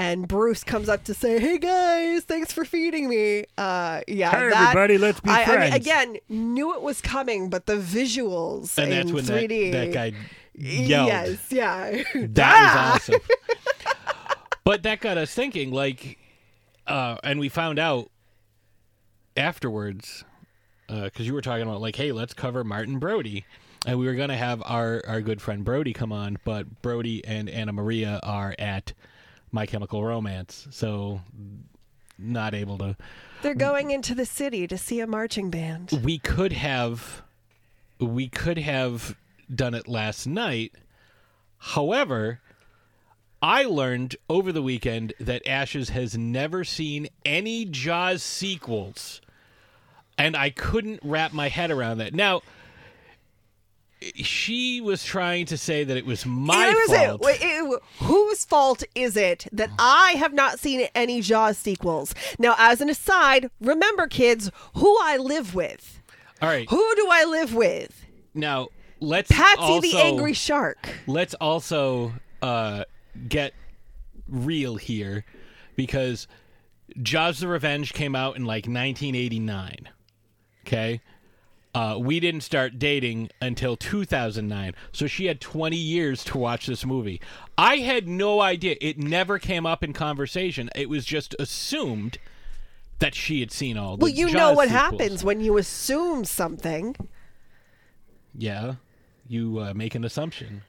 And 0.00 0.28
Bruce 0.28 0.62
comes 0.62 0.88
up 0.88 1.02
to 1.04 1.12
say, 1.14 1.40
"Hey 1.40 1.58
guys, 1.58 2.22
thanks 2.22 2.52
for 2.52 2.64
feeding 2.64 3.08
me." 3.08 3.46
Uh, 3.58 4.00
yeah, 4.06 4.30
Hey, 4.30 4.48
that- 4.50 4.62
everybody, 4.62 4.96
let's 4.96 5.18
be 5.18 5.28
I, 5.28 5.42
I 5.42 5.58
mean, 5.64 5.72
again, 5.72 6.16
knew 6.28 6.72
it 6.74 6.82
was 6.82 7.00
coming, 7.00 7.50
but 7.50 7.66
the 7.66 7.74
visuals 7.78 8.78
And 8.78 8.92
in 8.92 8.98
that's 8.98 9.12
when 9.12 9.24
that, 9.24 9.50
3D. 9.50 9.72
that 9.72 9.92
guy 9.92 10.12
yelled. 10.54 11.08
Yes, 11.08 11.46
yeah. 11.50 12.02
That 12.14 13.00
was 13.08 13.10
awesome. 13.10 13.20
but 14.62 14.84
that 14.84 15.00
got 15.00 15.18
us 15.18 15.34
thinking, 15.34 15.72
like, 15.72 16.16
uh, 16.86 17.16
and 17.24 17.40
we 17.40 17.48
found 17.48 17.80
out 17.80 18.08
afterwards 19.36 20.24
because 20.86 21.26
you 21.26 21.34
were 21.34 21.42
talking 21.42 21.62
about 21.62 21.80
like, 21.80 21.96
hey, 21.96 22.12
let's 22.12 22.34
cover 22.34 22.62
Martin 22.62 23.00
Brody, 23.00 23.44
and 23.84 23.98
we 23.98 24.06
were 24.06 24.14
gonna 24.14 24.36
have 24.36 24.62
our 24.64 25.02
our 25.08 25.20
good 25.22 25.42
friend 25.42 25.64
Brody 25.64 25.92
come 25.92 26.12
on, 26.12 26.38
but 26.44 26.82
Brody 26.82 27.24
and 27.24 27.48
Anna 27.48 27.72
Maria 27.72 28.20
are 28.22 28.54
at 28.60 28.92
My 29.52 29.66
Chemical 29.66 30.04
Romance, 30.04 30.68
so 30.70 31.20
not 32.18 32.54
able 32.54 32.78
to. 32.78 32.96
They're 33.42 33.54
going 33.54 33.90
into 33.90 34.14
the 34.14 34.26
city 34.26 34.66
to 34.66 34.76
see 34.76 35.00
a 35.00 35.06
marching 35.06 35.50
band. 35.50 36.00
We 36.02 36.18
could 36.18 36.52
have, 36.52 37.22
we 38.00 38.28
could 38.28 38.58
have 38.58 39.16
done 39.54 39.74
it 39.74 39.88
last 39.88 40.26
night. 40.26 40.72
However, 41.58 42.40
I 43.40 43.64
learned 43.64 44.16
over 44.28 44.50
the 44.52 44.62
weekend 44.62 45.14
that 45.20 45.46
Ashes 45.46 45.90
has 45.90 46.18
never 46.18 46.64
seen 46.64 47.08
any 47.24 47.64
Jaws 47.64 48.22
sequels, 48.22 49.20
and 50.16 50.36
I 50.36 50.50
couldn't 50.50 51.00
wrap 51.02 51.32
my 51.32 51.48
head 51.48 51.70
around 51.70 51.98
that. 51.98 52.14
Now, 52.14 52.42
she 54.14 54.80
was 54.80 55.04
trying 55.04 55.46
to 55.46 55.56
say 55.58 55.84
that 55.84 55.96
it 55.96 56.06
was 56.06 56.24
my 56.24 56.68
It 56.68 56.74
was 56.74 56.92
it- 56.92 57.06
fault. 57.08 57.20
it- 57.24 57.82
whose 58.04 58.44
fault 58.44 58.84
is 58.94 59.16
it 59.16 59.46
that 59.52 59.70
I 59.78 60.12
have 60.12 60.32
not 60.32 60.60
seen 60.60 60.88
any 60.94 61.20
Jaws 61.20 61.58
sequels? 61.58 62.14
Now, 62.38 62.54
as 62.58 62.80
an 62.80 62.88
aside, 62.88 63.50
remember, 63.60 64.06
kids, 64.06 64.50
who 64.74 64.96
I 65.02 65.16
live 65.16 65.54
with. 65.54 66.00
All 66.40 66.48
right, 66.48 66.68
Who 66.70 66.94
do 66.96 67.08
I 67.10 67.24
live 67.24 67.54
with? 67.54 68.04
now 68.34 68.68
let's 69.00 69.30
Patsy 69.30 69.60
also, 69.60 69.80
the 69.80 69.96
Angry 70.00 70.32
Shark. 70.32 70.88
let's 71.08 71.34
also 71.34 72.12
uh, 72.42 72.84
get 73.28 73.52
real 74.28 74.76
here 74.76 75.24
because 75.74 76.28
Jaws 77.02 77.40
the 77.40 77.48
Revenge 77.48 77.92
came 77.92 78.14
out 78.14 78.36
in 78.36 78.44
like 78.44 78.66
1989. 78.66 79.88
Okay? 80.66 81.00
Uh, 81.78 81.96
we 81.96 82.18
didn't 82.18 82.40
start 82.40 82.76
dating 82.76 83.30
until 83.40 83.76
2009. 83.76 84.74
So 84.90 85.06
she 85.06 85.26
had 85.26 85.40
20 85.40 85.76
years 85.76 86.24
to 86.24 86.36
watch 86.36 86.66
this 86.66 86.84
movie. 86.84 87.20
I 87.56 87.76
had 87.76 88.08
no 88.08 88.40
idea. 88.40 88.74
It 88.80 88.98
never 88.98 89.38
came 89.38 89.64
up 89.64 89.84
in 89.84 89.92
conversation. 89.92 90.70
It 90.74 90.88
was 90.88 91.04
just 91.04 91.36
assumed 91.38 92.18
that 92.98 93.14
she 93.14 93.38
had 93.38 93.52
seen 93.52 93.78
all 93.78 93.96
the 93.96 94.02
Well, 94.06 94.12
you 94.12 94.28
know 94.32 94.54
what 94.54 94.68
sequels. 94.68 94.82
happens 94.82 95.22
when 95.24 95.40
you 95.40 95.56
assume 95.56 96.24
something. 96.24 96.96
Yeah. 98.34 98.74
You 99.28 99.60
uh, 99.60 99.72
make 99.72 99.94
an 99.94 100.02
assumption. 100.02 100.62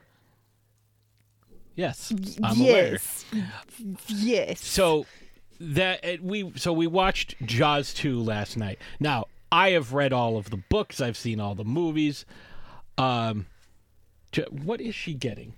Yes. 1.74 2.12
I'm 2.40 2.60
aware. 2.60 2.92
yes. 2.92 3.24
Yes. 4.06 4.64
So 4.64 5.06
that 5.58 6.04
uh, 6.04 6.16
we 6.22 6.52
so 6.54 6.72
we 6.72 6.86
watched 6.86 7.34
Jaws 7.44 7.92
2 7.94 8.20
last 8.22 8.56
night. 8.56 8.78
Now, 9.00 9.26
I 9.52 9.70
have 9.70 9.92
read 9.92 10.12
all 10.12 10.36
of 10.36 10.50
the 10.50 10.56
books, 10.56 11.00
I've 11.00 11.16
seen 11.16 11.40
all 11.40 11.54
the 11.54 11.64
movies. 11.64 12.24
Um 12.98 13.46
J- 14.32 14.46
what 14.50 14.80
is 14.80 14.94
she 14.94 15.14
getting? 15.14 15.54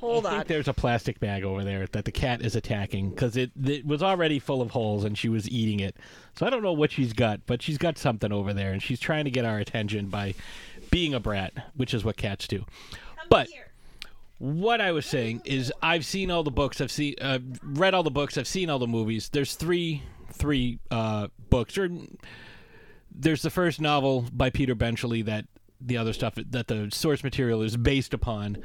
Hold 0.00 0.26
I 0.26 0.30
think 0.30 0.40
on. 0.40 0.46
there's 0.48 0.68
a 0.68 0.74
plastic 0.74 1.20
bag 1.20 1.44
over 1.44 1.64
there 1.64 1.86
that 1.92 2.04
the 2.04 2.10
cat 2.12 2.42
is 2.42 2.56
attacking 2.56 3.10
because 3.10 3.36
it, 3.36 3.52
it 3.64 3.86
was 3.86 4.02
already 4.02 4.38
full 4.38 4.60
of 4.60 4.72
holes 4.72 5.04
and 5.04 5.16
she 5.16 5.28
was 5.28 5.48
eating 5.48 5.80
it. 5.80 5.96
So 6.36 6.44
I 6.44 6.50
don't 6.50 6.62
know 6.62 6.72
what 6.72 6.90
she's 6.90 7.12
got, 7.12 7.46
but 7.46 7.62
she's 7.62 7.78
got 7.78 7.96
something 7.96 8.32
over 8.32 8.52
there 8.52 8.72
and 8.72 8.82
she's 8.82 8.98
trying 9.00 9.24
to 9.24 9.30
get 9.30 9.44
our 9.44 9.58
attention 9.58 10.08
by 10.08 10.34
being 10.90 11.14
a 11.14 11.20
brat, 11.20 11.52
which 11.74 11.94
is 11.94 12.04
what 12.04 12.16
cats 12.16 12.46
do. 12.48 12.66
But 13.30 13.48
what 14.38 14.80
I 14.80 14.90
was 14.92 15.06
saying 15.06 15.42
is 15.44 15.72
I've 15.80 16.04
seen 16.04 16.30
all 16.30 16.42
the 16.42 16.50
books. 16.50 16.80
I've 16.80 16.90
seen, 16.90 17.14
uh, 17.20 17.38
read 17.62 17.94
all 17.94 18.02
the 18.02 18.10
books. 18.10 18.36
I've 18.36 18.48
seen 18.48 18.68
all 18.68 18.80
the 18.80 18.88
movies. 18.88 19.28
There's 19.28 19.54
three, 19.54 20.02
three 20.32 20.80
uh, 20.90 21.28
books. 21.48 21.78
Or 21.78 21.88
there's 23.14 23.42
the 23.42 23.50
first 23.50 23.80
novel 23.80 24.26
by 24.32 24.50
Peter 24.50 24.74
Benchley 24.74 25.22
that 25.22 25.46
the 25.80 25.96
other 25.96 26.12
stuff 26.12 26.34
that 26.36 26.68
the 26.68 26.88
source 26.92 27.24
material 27.24 27.62
is 27.62 27.76
based 27.76 28.14
upon, 28.14 28.58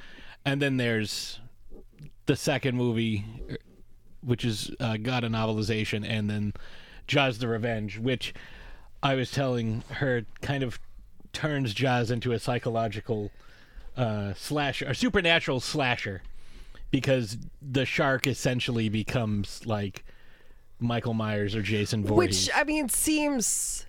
and 0.45 0.61
then 0.61 0.77
there's 0.77 1.39
the 2.25 2.35
second 2.35 2.77
movie, 2.77 3.25
which 4.21 4.45
is 4.45 4.71
uh, 4.79 4.97
got 4.97 5.23
a 5.23 5.27
novelization, 5.27 6.07
and 6.07 6.29
then 6.29 6.53
Jaws: 7.07 7.39
The 7.39 7.47
Revenge, 7.47 7.97
which 7.97 8.33
I 9.01 9.15
was 9.15 9.31
telling 9.31 9.83
her 9.93 10.25
kind 10.41 10.63
of 10.63 10.79
turns 11.33 11.73
Jaws 11.73 12.11
into 12.11 12.31
a 12.31 12.39
psychological 12.39 13.31
uh, 13.95 14.33
slasher, 14.35 14.85
a 14.87 14.95
supernatural 14.95 15.59
slasher, 15.59 16.21
because 16.91 17.37
the 17.61 17.85
shark 17.85 18.27
essentially 18.27 18.89
becomes 18.89 19.65
like 19.65 20.05
Michael 20.79 21.15
Myers 21.15 21.55
or 21.55 21.61
Jason 21.63 22.05
Voorhees. 22.05 22.47
Which, 22.47 22.55
I 22.55 22.63
mean, 22.63 22.89
seems 22.89 23.86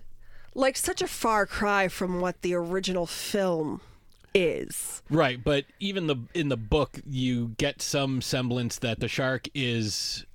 like 0.53 0.77
such 0.77 1.01
a 1.01 1.07
far 1.07 1.45
cry 1.45 1.87
from 1.87 2.21
what 2.21 2.41
the 2.41 2.53
original 2.53 3.05
film 3.05 3.81
is. 4.33 5.01
Right, 5.09 5.43
but 5.43 5.65
even 5.79 6.07
the 6.07 6.17
in 6.33 6.49
the 6.49 6.57
book 6.57 6.99
you 7.05 7.49
get 7.57 7.81
some 7.81 8.21
semblance 8.21 8.79
that 8.79 8.99
the 8.99 9.07
shark 9.07 9.47
is 9.53 10.25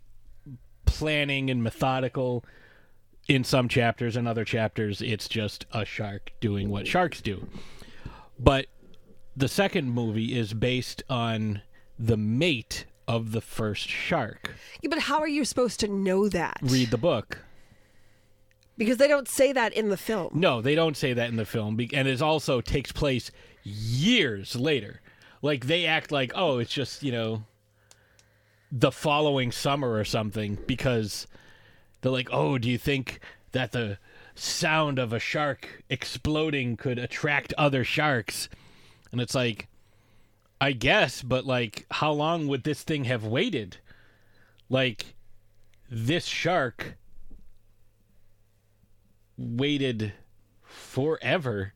planning 0.85 1.50
and 1.50 1.62
methodical 1.62 2.44
in 3.28 3.42
some 3.42 3.68
chapters 3.68 4.16
and 4.16 4.28
other 4.28 4.44
chapters 4.44 5.00
it's 5.00 5.28
just 5.28 5.64
a 5.73 5.85
shark 5.85 6.33
doing 6.40 6.71
what 6.71 6.87
sharks 6.87 7.21
do. 7.21 7.47
But 8.38 8.66
the 9.37 9.49
second 9.49 9.90
movie 9.90 10.37
is 10.37 10.54
based 10.54 11.02
on 11.09 11.62
the 11.99 12.16
mate 12.16 12.87
of 13.06 13.33
the 13.33 13.40
first 13.40 13.88
shark. 13.88 14.54
Yeah, 14.83 14.90
but 14.90 15.00
how 15.00 15.21
are 15.21 15.28
you 15.28 15.44
supposed 15.44 15.80
to 15.80 15.88
know 15.88 16.28
that? 16.28 16.59
Read 16.62 16.90
the 16.90 16.99
book. 16.99 17.38
Because 18.76 18.96
they 18.96 19.08
don't 19.08 19.28
say 19.28 19.52
that 19.52 19.72
in 19.72 19.88
the 19.88 19.96
film. 19.96 20.30
No, 20.34 20.60
they 20.60 20.74
don't 20.74 20.96
say 20.96 21.12
that 21.12 21.28
in 21.28 21.36
the 21.36 21.44
film, 21.44 21.78
and 21.92 22.08
it 22.08 22.22
also 22.22 22.60
takes 22.60 22.90
place 22.92 23.30
years 23.62 24.56
later. 24.56 25.00
Like 25.42 25.66
they 25.66 25.86
act 25.86 26.10
like, 26.10 26.32
oh, 26.34 26.58
it's 26.58 26.72
just 26.72 27.02
you 27.02 27.12
know, 27.12 27.44
the 28.72 28.90
following 28.90 29.52
summer 29.52 29.92
or 29.92 30.04
something, 30.04 30.58
because 30.66 31.26
they're 32.00 32.12
like, 32.12 32.28
oh, 32.32 32.58
do 32.58 32.68
you 32.68 32.78
think 32.78 33.20
that 33.52 33.72
the 33.72 33.98
sound 34.34 34.98
of 34.98 35.12
a 35.12 35.20
shark 35.20 35.82
exploding 35.88 36.76
could 36.76 36.98
attract 36.98 37.54
other 37.56 37.84
sharks? 37.84 38.48
And 39.12 39.20
it's 39.20 39.34
like, 39.34 39.68
I 40.60 40.72
guess, 40.72 41.22
but 41.22 41.46
like, 41.46 41.86
how 41.90 42.12
long 42.12 42.48
would 42.48 42.64
this 42.64 42.82
thing 42.82 43.04
have 43.04 43.24
waited? 43.24 43.76
Like, 44.68 45.14
this 45.88 46.24
shark 46.24 46.96
waited 49.36 50.12
forever 50.62 51.72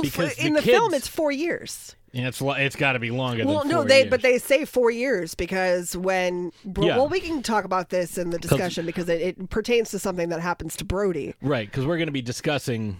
because 0.00 0.38
in 0.38 0.54
the, 0.54 0.60
the, 0.60 0.66
film, 0.66 0.94
it's 0.94 1.08
four 1.08 1.30
years. 1.30 1.96
and 2.14 2.26
it's 2.26 2.40
it's 2.40 2.76
got 2.76 2.92
to 2.92 2.98
be 2.98 3.10
longer. 3.10 3.44
Well, 3.46 3.64
no, 3.64 3.84
they 3.84 4.00
years. 4.00 4.10
but 4.10 4.22
they 4.22 4.38
say 4.38 4.64
four 4.64 4.90
years 4.90 5.34
because 5.34 5.96
when 5.96 6.52
Bro- 6.64 6.86
Yeah. 6.86 6.96
well, 6.96 7.08
we 7.08 7.20
can 7.20 7.42
talk 7.42 7.64
about 7.64 7.90
this 7.90 8.16
in 8.16 8.30
the 8.30 8.38
discussion 8.38 8.86
because 8.86 9.08
it, 9.08 9.20
it 9.20 9.50
pertains 9.50 9.90
to 9.90 9.98
something 9.98 10.30
that 10.30 10.40
happens 10.40 10.76
to 10.76 10.84
Brody. 10.84 11.34
right 11.42 11.68
because 11.70 11.84
we're 11.86 11.98
going 11.98 12.06
to 12.06 12.12
be 12.12 12.22
discussing 12.22 12.98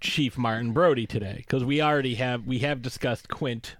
Chief 0.00 0.36
Martin 0.38 0.72
Brody 0.72 1.06
today 1.06 1.36
because 1.38 1.64
we 1.64 1.80
already 1.80 2.16
have 2.16 2.46
we 2.46 2.60
have 2.60 2.82
discussed 2.82 3.28
Quint 3.28 3.76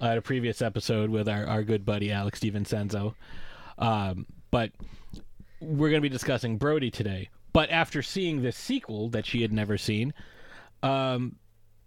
uh, 0.00 0.06
at 0.06 0.18
a 0.18 0.22
previous 0.22 0.60
episode 0.60 1.10
with 1.10 1.28
our, 1.28 1.46
our 1.46 1.62
good 1.62 1.84
buddy 1.84 2.10
Alex 2.10 2.40
DiVincenzo, 2.40 3.14
um, 3.78 4.26
but 4.50 4.72
we're 5.60 5.90
going 5.90 6.00
to 6.02 6.08
be 6.08 6.08
discussing 6.08 6.58
Brody 6.58 6.90
today. 6.90 7.28
But 7.52 7.70
after 7.70 8.02
seeing 8.02 8.42
this 8.42 8.56
sequel 8.56 9.08
that 9.10 9.26
she 9.26 9.42
had 9.42 9.52
never 9.52 9.76
seen, 9.76 10.14
um, 10.82 11.36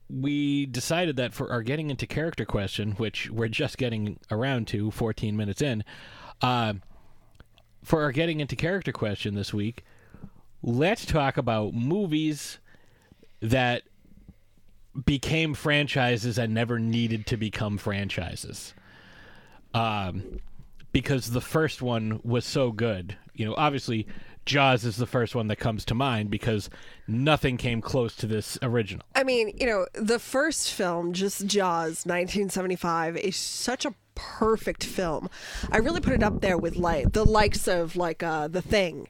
we 0.10 0.66
decided 0.68 1.16
that 1.18 1.34
for 1.34 1.52
our 1.52 1.64
getting 1.64 1.90
into 1.90 2.06
character 2.06 2.46
question, 2.46 2.92
which 2.94 3.30
we're 3.32 3.48
just 3.48 3.78
getting 3.78 4.20
around 4.30 4.68
to, 4.70 4.92
14 4.92 5.36
minutes 5.36 5.62
in, 5.62 5.84
uh, 6.42 6.74
for 7.84 8.04
our 8.04 8.12
getting 8.12 8.40
into 8.40 8.56
character 8.56 8.92
question 8.92 9.36
this 9.36 9.54
week, 9.54 9.84
let's 10.62 11.06
talk 11.06 11.38
about 11.38 11.74
movies 11.74 12.60
that 13.42 13.84
became 15.06 15.54
franchises 15.54 16.38
and 16.38 16.54
never 16.54 16.80
needed 16.80 17.26
to 17.28 17.38
become 17.38 17.78
franchises. 17.78 18.74
Um, 19.74 20.40
because 20.92 21.32
the 21.32 21.42
first 21.42 21.82
one 21.82 22.22
was 22.24 22.46
so 22.46 22.72
good. 22.72 23.18
You 23.34 23.46
know, 23.46 23.56
obviously, 23.58 24.08
Jaws 24.46 24.86
is 24.86 24.98
the 24.98 25.08
first 25.08 25.36
one 25.36 25.48
that 25.48 25.56
comes 25.56 25.86
to 25.86 25.96
mind 25.96 26.30
because 26.30 26.70
nothing 27.08 27.58
came 27.58 27.82
close 27.82 28.16
to 28.18 28.28
this 28.28 28.58
original. 28.62 29.06
I 29.16 29.24
mean, 29.24 29.56
you 29.58 29.66
know, 29.66 29.88
the 29.94 30.20
first 30.20 30.72
film, 30.72 31.14
just 31.14 31.48
Jaws, 31.48 32.06
1975, 32.06 33.18
is 33.18 33.36
such 33.36 33.86
a 33.86 33.94
perfect 34.16 34.84
film. 34.84 35.30
I 35.72 35.78
really 35.78 36.02
put 36.02 36.14
it 36.14 36.24
up 36.24 36.42
there 36.42 36.58
with 36.58 36.76
like 36.78 37.12
the 37.14 37.26
likes 37.26 37.68
of 37.68 37.96
like 37.96 38.24
uh 38.24 38.48
The 38.48 38.62
Thing, 38.62 39.08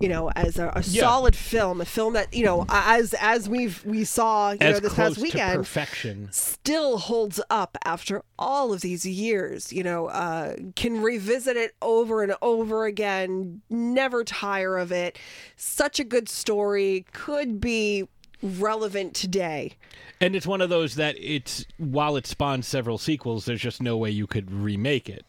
you 0.00 0.08
know, 0.08 0.30
as 0.36 0.58
a, 0.58 0.68
a 0.74 0.82
Yeah. 0.86 1.02
solid 1.02 1.36
film, 1.36 1.80
a 1.80 1.84
film 1.84 2.12
that 2.14 2.32
you 2.34 2.44
know, 2.44 2.66
as 2.68 3.14
as 3.14 3.48
we've 3.48 3.84
we 3.84 4.04
saw, 4.04 4.50
you 4.52 4.58
As 4.60 4.74
know, 4.74 4.80
this 4.80 4.94
past 4.94 5.18
weekend, 5.18 5.56
perfection. 5.58 6.28
still 6.32 6.98
holds 6.98 7.40
up 7.50 7.78
after 7.84 8.22
all 8.38 8.72
of 8.72 8.80
these 8.80 9.06
years. 9.06 9.72
You 9.72 9.82
know, 9.84 10.06
uh, 10.08 10.56
can 10.76 11.00
revisit 11.00 11.56
it 11.56 11.74
over 11.80 12.22
and 12.22 12.34
over 12.42 12.84
again, 12.84 13.62
never 13.70 14.24
tire 14.24 14.76
of 14.78 14.92
it. 14.92 15.18
Such 15.56 15.98
a 16.00 16.04
good 16.04 16.28
story, 16.28 17.06
could 17.12 17.60
be 17.60 18.04
relevant 18.42 19.14
today. 19.14 19.72
And 20.20 20.34
it's 20.34 20.46
one 20.46 20.60
of 20.60 20.68
those 20.70 20.96
that 20.96 21.16
it's 21.18 21.64
while 21.76 22.16
it 22.16 22.26
spawned 22.26 22.64
several 22.64 22.98
sequels, 22.98 23.44
there's 23.44 23.60
just 23.60 23.82
no 23.82 23.96
way 23.96 24.10
you 24.10 24.26
could 24.26 24.50
remake 24.50 25.08
it. 25.08 25.24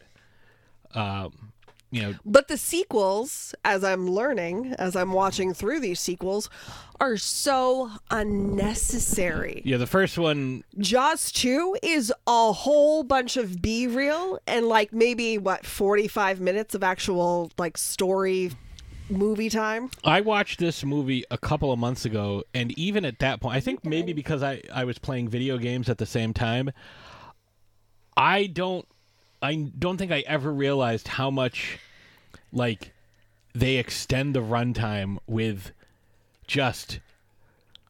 Um, 0.94 1.52
you 1.92 2.02
know, 2.02 2.14
But 2.24 2.46
the 2.48 2.56
sequels, 2.56 3.54
as 3.64 3.82
I'm 3.82 4.08
learning, 4.08 4.74
as 4.78 4.94
I'm 4.94 5.12
watching 5.12 5.52
through 5.54 5.80
these 5.80 5.98
sequels, 5.98 6.48
are 7.00 7.16
so 7.16 7.90
unnecessary. 8.10 9.62
yeah, 9.64 9.76
the 9.76 9.86
first 9.86 10.18
one 10.18 10.62
Jaws 10.78 11.32
2 11.32 11.78
is 11.82 12.12
a 12.26 12.52
whole 12.52 13.02
bunch 13.02 13.36
of 13.36 13.60
B 13.60 13.86
reel 13.86 14.38
and 14.46 14.66
like 14.66 14.92
maybe 14.92 15.38
what 15.38 15.66
45 15.66 16.40
minutes 16.40 16.74
of 16.74 16.82
actual 16.84 17.50
like 17.58 17.76
story 17.76 18.52
movie 19.10 19.48
time. 19.48 19.90
I 20.04 20.20
watched 20.20 20.58
this 20.58 20.84
movie 20.84 21.24
a 21.30 21.38
couple 21.38 21.72
of 21.72 21.78
months 21.78 22.04
ago, 22.04 22.44
and 22.54 22.76
even 22.78 23.04
at 23.04 23.18
that 23.20 23.40
point, 23.40 23.56
I 23.56 23.60
think 23.60 23.84
maybe 23.84 24.12
because 24.12 24.42
I, 24.42 24.62
I 24.72 24.84
was 24.84 24.98
playing 24.98 25.28
video 25.28 25.58
games 25.58 25.88
at 25.88 25.98
the 25.98 26.06
same 26.06 26.32
time, 26.32 26.70
I 28.16 28.46
don't 28.46 28.86
I 29.42 29.70
don't 29.78 29.96
think 29.96 30.12
I 30.12 30.20
ever 30.26 30.52
realized 30.52 31.08
how 31.08 31.30
much 31.30 31.78
like 32.52 32.92
they 33.54 33.76
extend 33.76 34.34
the 34.34 34.40
runtime 34.40 35.18
with 35.26 35.72
just 36.46 37.00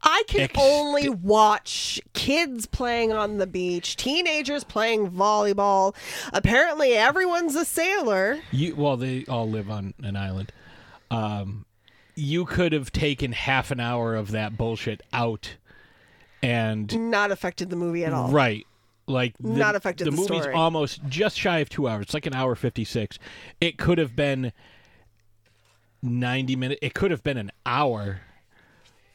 I 0.03 0.23
can 0.29 0.43
Ex- 0.43 0.55
only 0.59 1.09
watch 1.11 2.01
kids 2.15 2.65
playing 2.67 3.13
on 3.13 3.37
the 3.37 3.47
beach, 3.47 3.97
teenagers 3.97 4.65
playing 4.65 5.11
volleyball. 5.11 5.95
Apparently 6.33 6.93
everyone's 6.95 7.55
a 7.55 7.65
sailor. 7.65 8.39
you 8.53 8.75
well 8.77 8.97
they 8.97 9.25
all 9.27 9.49
live 9.49 9.71
on 9.71 9.95
an 10.03 10.17
island. 10.17 10.53
Um 11.11 11.67
you 12.17 12.45
could 12.45 12.73
have 12.73 12.93
taken 12.93 13.33
half 13.33 13.71
an 13.71 13.81
hour 13.81 14.15
of 14.15 14.33
that 14.33 14.57
bullshit 14.57 15.01
out 15.13 15.57
and 16.43 17.11
Not 17.11 17.31
affected 17.31 17.71
the 17.71 17.77
movie 17.77 18.05
at 18.05 18.13
all. 18.13 18.31
Right. 18.31 18.67
Like 19.07 19.35
the, 19.39 19.49
Not 19.51 19.75
affected 19.75 20.07
the 20.07 20.11
the 20.11 20.17
movie's 20.17 20.43
story. 20.43 20.55
almost 20.55 21.01
just 21.09 21.39
shy 21.39 21.59
of 21.59 21.69
two 21.69 21.89
hours. 21.89 22.03
It's 22.05 22.15
like 22.15 22.27
an 22.27 22.35
hour 22.35 22.55
fifty 22.55 22.85
six. 22.85 23.19
It 23.61 23.77
could 23.79 23.99
have 23.99 24.15
been 24.15 24.53
ninety 26.03 26.57
minutes. 26.57 26.79
It 26.83 26.95
could 26.95 27.11
have 27.11 27.23
been 27.23 27.37
an 27.37 27.51
hour, 27.67 28.21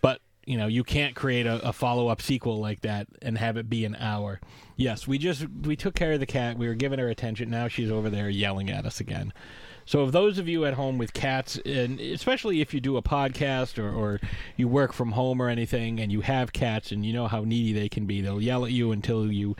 but 0.02 0.22
you 0.46 0.58
know 0.58 0.68
you 0.68 0.84
can't 0.84 1.16
create 1.16 1.46
a, 1.46 1.66
a 1.68 1.74
follow 1.74 2.08
up 2.08 2.22
sequel 2.22 2.60
like 2.60 2.82
that 2.82 3.08
and 3.22 3.38
have 3.38 3.58
it 3.58 3.70
be 3.70 3.86
an 3.86 3.96
hour. 3.96 4.40
Yes, 4.76 5.08
we 5.08 5.18
just 5.18 5.46
we 5.64 5.76
took 5.76 5.96
care 5.96 6.14
of 6.14 6.20
the 6.20 6.26
cat. 6.26 6.58
We 6.58 6.68
were 6.68 6.76
giving 6.76 7.00
her 7.00 7.08
attention. 7.10 7.50
Now 7.50 7.68
she's 7.68 7.90
over 7.92 8.10
there 8.10 8.30
yelling 8.30 8.70
at 8.70 8.86
us 8.86 9.00
again. 9.00 9.32
So, 9.86 10.06
if 10.06 10.12
those 10.12 10.38
of 10.40 10.48
you 10.48 10.66
at 10.66 10.74
home 10.74 10.98
with 10.98 11.14
cats, 11.14 11.60
and 11.66 12.00
especially 12.00 12.62
if 12.62 12.74
you 12.74 12.82
do 12.82 12.98
a 12.98 13.02
podcast 13.02 13.78
or, 13.78 13.92
or 13.92 14.20
you 14.58 14.68
work 14.68 14.94
from 14.94 15.12
home 15.12 15.42
or 15.42 15.48
anything, 15.48 16.00
and 16.00 16.12
you 16.12 16.22
have 16.22 16.54
cats, 16.54 16.92
and 16.92 17.06
you 17.06 17.14
know 17.14 17.28
how 17.28 17.44
needy 17.44 17.72
they 17.72 17.90
can 17.90 18.06
be, 18.06 18.22
they'll 18.22 18.42
yell 18.42 18.66
at 18.66 18.72
you 18.72 18.92
until 18.92 19.32
you 19.32 19.56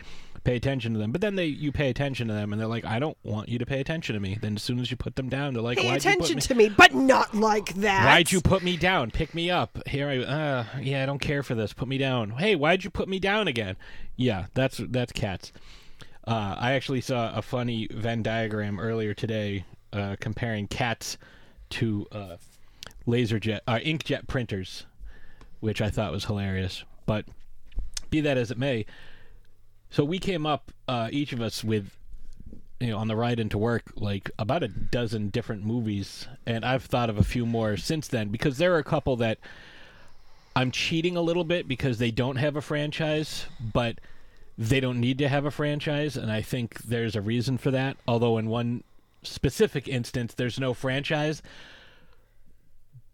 pay 0.46 0.56
attention 0.56 0.94
to 0.94 1.00
them. 1.00 1.12
But 1.12 1.22
then 1.22 1.36
they 1.36 1.48
you 1.48 1.72
pay 1.72 1.90
attention 1.90 2.30
to 2.30 2.34
them, 2.34 2.54
and 2.54 2.62
they're 2.62 2.68
like, 2.68 2.86
"I 2.86 2.98
don't 3.00 3.18
want 3.24 3.50
you 3.50 3.60
to 3.60 3.66
pay 3.66 3.82
attention 3.82 4.14
to 4.14 4.20
me." 4.20 4.38
Then 4.40 4.56
as 4.56 4.64
soon 4.64 4.80
as 4.80 4.90
you 4.90 4.96
put 4.96 5.16
them 5.16 5.28
down, 5.28 5.54
they're 5.54 5.62
like, 5.62 5.78
Pay 5.78 5.88
"Why'd 5.88 6.06
you 6.06 6.12
put 6.12 6.26
attention 6.30 6.36
me?" 6.38 6.42
to 6.42 6.56
me, 6.56 6.70
but 6.70 6.94
not 6.94 7.36
like 7.36 7.74
that. 7.76 8.06
Why'd 8.06 8.32
you 8.32 8.40
put 8.40 8.64
me 8.64 8.78
down? 8.78 9.12
Pick 9.12 9.36
me 9.36 9.52
up. 9.52 9.86
Here 9.88 10.08
I 10.08 10.20
uh 10.20 10.66
yeah, 10.82 11.04
I 11.04 11.06
don't 11.06 11.20
care 11.20 11.44
for 11.44 11.56
this. 11.56 11.74
Put 11.74 11.88
me 11.88 11.98
down. 11.98 12.32
Hey, 12.32 12.56
why'd 12.56 12.84
you 12.84 12.90
put 12.90 13.10
me 13.10 13.20
down 13.20 13.48
again? 13.48 13.76
Yeah, 14.16 14.46
that's 14.54 14.78
that's 14.78 15.12
cats. 15.12 15.52
Uh, 16.28 16.56
I 16.58 16.72
actually 16.72 17.02
saw 17.02 17.36
a 17.36 17.44
funny 17.44 17.88
Venn 17.92 18.24
diagram 18.24 18.80
earlier 18.80 19.14
today 19.14 19.64
uh, 19.96 20.16
comparing 20.20 20.68
cats 20.68 21.18
to 21.72 22.06
uh, 22.12 22.36
laser 23.06 23.40
jet 23.40 23.64
uh, 23.68 23.80
inkjet 23.80 24.28
printers, 24.28 24.86
which 25.60 25.82
I 25.82 25.90
thought 25.90 26.12
was 26.12 26.26
hilarious. 26.26 26.84
But 27.06 27.26
be 28.10 28.22
that 28.22 28.38
as 28.38 28.52
it 28.52 28.58
may, 28.58 28.86
so 29.90 30.04
we 30.04 30.20
came 30.20 30.46
up 30.46 30.72
uh, 30.88 31.10
each 31.12 31.34
of 31.34 31.42
us 31.42 31.64
with 31.64 31.90
you 32.80 32.88
know 32.88 32.98
on 32.98 33.08
the 33.08 33.16
ride 33.16 33.40
into 33.40 33.58
work 33.58 33.84
like 33.96 34.30
about 34.38 34.62
a 34.62 34.68
dozen 34.68 35.30
different 35.30 35.64
movies. 35.64 36.28
And 36.46 36.66
i've 36.66 36.84
thought 36.84 37.10
of 37.10 37.18
a 37.18 37.24
few 37.24 37.46
more 37.46 37.78
since 37.78 38.08
then 38.10 38.28
because 38.28 38.58
there 38.58 38.76
are 38.76 38.80
a 38.80 38.84
couple 38.84 39.16
that 39.18 39.38
i'm 40.58 40.72
cheating 40.72 41.16
a 41.16 41.22
little 41.22 41.46
bit 41.46 41.68
because 41.70 41.98
they 41.98 42.12
don't 42.12 42.36
have 42.36 42.58
a 42.58 42.62
franchise 42.62 43.46
but 43.74 44.00
they 44.58 44.80
don't 44.80 45.00
need 45.00 45.18
to 45.18 45.30
have 45.30 45.46
a 45.46 45.52
franchise. 45.52 46.18
And 46.18 46.30
i 46.30 46.42
think 46.42 46.80
there's 46.84 47.16
a 47.16 47.22
reason 47.22 47.58
for 47.58 47.72
that. 47.72 47.96
Although 48.08 48.38
in 48.38 48.50
one 48.50 48.84
specific 49.26 49.88
instance 49.88 50.34
there's 50.34 50.60
no 50.60 50.74
franchise 50.74 51.42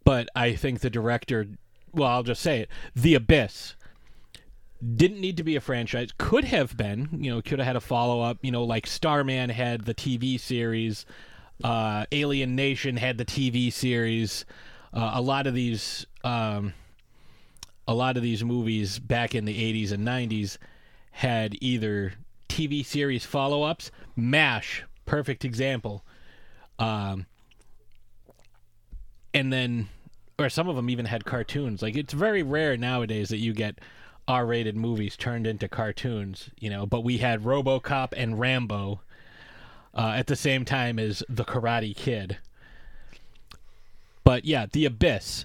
but 0.04 0.28
i 0.34 0.54
think 0.54 0.80
the 0.80 0.90
director 0.90 1.46
well 1.92 2.08
i'll 2.08 2.22
just 2.22 2.42
say 2.42 2.60
it 2.60 2.68
the 2.94 3.14
abyss 3.14 3.74
didn't 4.96 5.20
need 5.20 5.36
to 5.36 5.44
be 5.44 5.54
a 5.54 5.60
franchise 5.60 6.10
could 6.18 6.44
have 6.44 6.76
been 6.76 7.08
you 7.12 7.30
know 7.30 7.40
could 7.40 7.58
have 7.58 7.66
had 7.66 7.76
a 7.76 7.80
follow-up 7.80 8.38
you 8.42 8.50
know 8.50 8.64
like 8.64 8.86
starman 8.86 9.48
had 9.48 9.84
the 9.84 9.94
tv 9.94 10.38
series 10.38 11.06
uh, 11.62 12.04
alien 12.10 12.56
nation 12.56 12.96
had 12.96 13.18
the 13.18 13.24
tv 13.24 13.72
series 13.72 14.44
uh, 14.92 15.12
a 15.14 15.22
lot 15.22 15.46
of 15.46 15.54
these 15.54 16.06
um, 16.24 16.74
a 17.86 17.94
lot 17.94 18.16
of 18.16 18.22
these 18.22 18.42
movies 18.42 18.98
back 18.98 19.34
in 19.34 19.44
the 19.44 19.84
80s 19.84 19.92
and 19.92 20.06
90s 20.06 20.58
had 21.12 21.56
either 21.60 22.14
tv 22.48 22.84
series 22.84 23.24
follow-ups 23.24 23.92
mash 24.16 24.84
perfect 25.12 25.44
example 25.44 26.02
um, 26.78 27.26
and 29.34 29.52
then 29.52 29.86
or 30.38 30.48
some 30.48 30.70
of 30.70 30.74
them 30.74 30.88
even 30.88 31.04
had 31.04 31.26
cartoons. 31.26 31.82
Like 31.82 31.96
it's 31.96 32.14
very 32.14 32.42
rare 32.42 32.78
nowadays 32.78 33.28
that 33.28 33.36
you 33.36 33.52
get 33.52 33.78
r-rated 34.26 34.74
movies 34.74 35.14
turned 35.14 35.46
into 35.46 35.68
cartoons 35.68 36.48
you 36.58 36.70
know 36.70 36.86
but 36.86 37.04
we 37.04 37.18
had 37.18 37.42
robocop 37.42 38.14
and 38.16 38.40
rambo 38.40 39.02
uh, 39.94 40.14
at 40.16 40.28
the 40.28 40.36
same 40.36 40.64
time 40.64 40.98
as 40.98 41.22
the 41.28 41.44
karate 41.44 41.94
kid. 41.94 42.38
But 44.24 44.46
yeah 44.46 44.64
the 44.72 44.86
abyss 44.86 45.44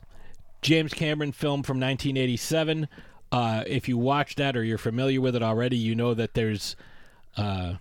james 0.61 0.93
cameron 0.93 1.33
film 1.33 1.61
from 1.61 1.77
1987 1.77 2.87
uh, 3.33 3.65
if 3.67 3.89
you 3.89 3.97
watch 3.97 4.35
that 4.35 4.55
or 4.55 4.63
you're 4.63 4.77
familiar 4.77 5.19
with 5.19 5.35
it 5.35 5.43
already 5.43 5.75
you 5.75 5.93
know 5.93 6.13
that 6.13 6.35
there's 6.35 6.77
uh, 7.35 7.73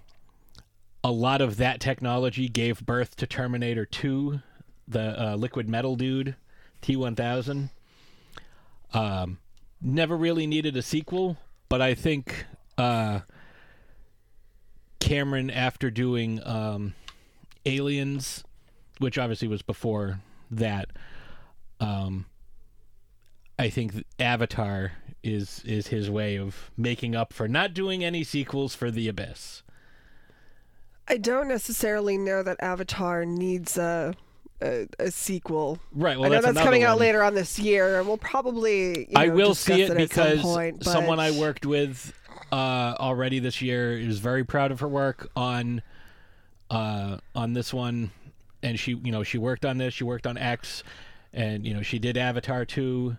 a 1.07 1.13
lot 1.13 1.41
of 1.41 1.57
that 1.59 1.79
technology 1.79 2.49
gave 2.49 2.85
birth 2.85 3.15
to 3.15 3.29
terminator 3.29 3.87
2 3.87 4.41
the 4.89 5.23
uh, 5.23 5.37
liquid 5.37 5.69
metal 5.69 5.95
dude 5.95 6.35
T1000. 6.83 7.71
Um, 8.93 9.39
never 9.81 10.17
really 10.17 10.49
needed 10.49 10.77
a 10.77 10.83
sequel, 10.83 11.37
but 11.69 11.81
I 11.81 11.95
think 11.95 12.47
uh, 12.77 13.21
Cameron, 14.99 15.49
after 15.49 15.93
doing 15.93 16.45
um, 16.45 16.95
Aliens, 17.65 18.43
which 18.99 19.17
obviously 19.17 19.47
was 19.47 19.63
before 19.63 20.19
that, 20.51 20.89
um, 21.79 22.27
I 23.61 23.71
think 23.71 24.05
Avatar 24.19 24.95
is 25.23 25.63
is 25.65 25.87
his 25.87 26.11
way 26.11 26.37
of 26.37 26.73
making 26.77 27.15
up 27.15 27.33
for 27.33 27.47
not 27.47 27.75
doing 27.75 28.03
any 28.03 28.25
sequels 28.25 28.75
for 28.75 28.91
The 28.91 29.07
Abyss. 29.07 29.63
I 31.09 31.17
don't 31.17 31.49
necessarily 31.49 32.19
know 32.19 32.43
that 32.43 32.57
Avatar 32.61 33.25
needs 33.25 33.79
a 33.79 34.15
a, 34.61 34.89
a 34.99 35.11
sequel. 35.11 35.79
Right. 35.93 36.19
Well, 36.19 36.27
I 36.27 36.29
know 36.29 36.35
that's, 36.41 36.47
another 36.47 36.65
coming 36.65 36.83
out 36.83 36.97
one. 36.97 37.01
later 37.01 37.23
on 37.23 37.35
this 37.35 37.59
year, 37.59 37.99
and 37.99 38.09
we'll 38.09 38.17
probably. 38.17 39.01
You 39.01 39.15
I 39.15 39.29
will 39.29 39.55
see 39.55 39.83
it 39.83 39.91
at 39.91 39.97
because 39.97 40.41
some 40.41 40.51
point, 40.51 40.79
but- 40.79 40.87
someone 40.87 41.21
I 41.21 41.31
worked 41.33 41.67
with 41.67 42.13
uh, 42.53 42.95
already 42.99 43.39
this 43.39 43.61
year 43.61 43.93
is 43.93 44.19
very 44.19 44.45
proud 44.45 44.73
of 44.73 44.81
her 44.81 44.89
work 44.89 45.31
on 45.37 45.83
uh, 46.71 47.19
on 47.35 47.53
this 47.53 47.73
one, 47.73 48.11
and 48.63 48.79
she 48.79 48.95
you 48.95 49.13
know 49.13 49.23
she 49.23 49.39
worked 49.39 49.65
on 49.65 49.79
this, 49.79 49.95
she 49.95 50.05
worked 50.05 50.27
on 50.27 50.39
X, 50.39 50.83
and 51.33 51.67
you 51.67 51.75
know 51.75 51.83
she 51.83 51.99
did 51.99 52.17
Avatar 52.17 52.65
two, 52.65 53.17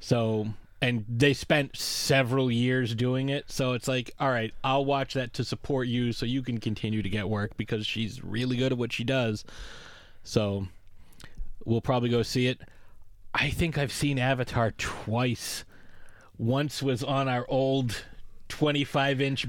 so 0.00 0.48
and 0.80 1.04
they 1.08 1.34
spent 1.34 1.76
several 1.76 2.50
years 2.50 2.94
doing 2.94 3.28
it, 3.28 3.50
so 3.50 3.72
it's 3.72 3.88
like 3.88 4.10
all 4.18 4.30
right, 4.30 4.52
I'll 4.62 4.84
watch 4.84 5.14
that 5.14 5.32
to 5.34 5.44
support 5.44 5.88
you, 5.88 6.12
so 6.12 6.26
you 6.26 6.42
can 6.42 6.58
continue 6.58 7.02
to 7.02 7.08
get 7.08 7.28
work 7.28 7.56
because 7.56 7.86
she's 7.86 8.22
really 8.22 8.56
good 8.56 8.72
at 8.72 8.78
what 8.78 8.92
she 8.92 9.04
does, 9.04 9.44
so 10.22 10.68
we'll 11.64 11.80
probably 11.80 12.08
go 12.08 12.22
see 12.22 12.46
it. 12.46 12.60
I 13.34 13.50
think 13.50 13.76
I've 13.76 13.92
seen 13.92 14.18
Avatar 14.18 14.72
twice. 14.72 15.64
Once 16.38 16.82
was 16.82 17.02
on 17.02 17.28
our 17.28 17.44
old 17.48 18.04
25 18.48 19.20
inch 19.20 19.46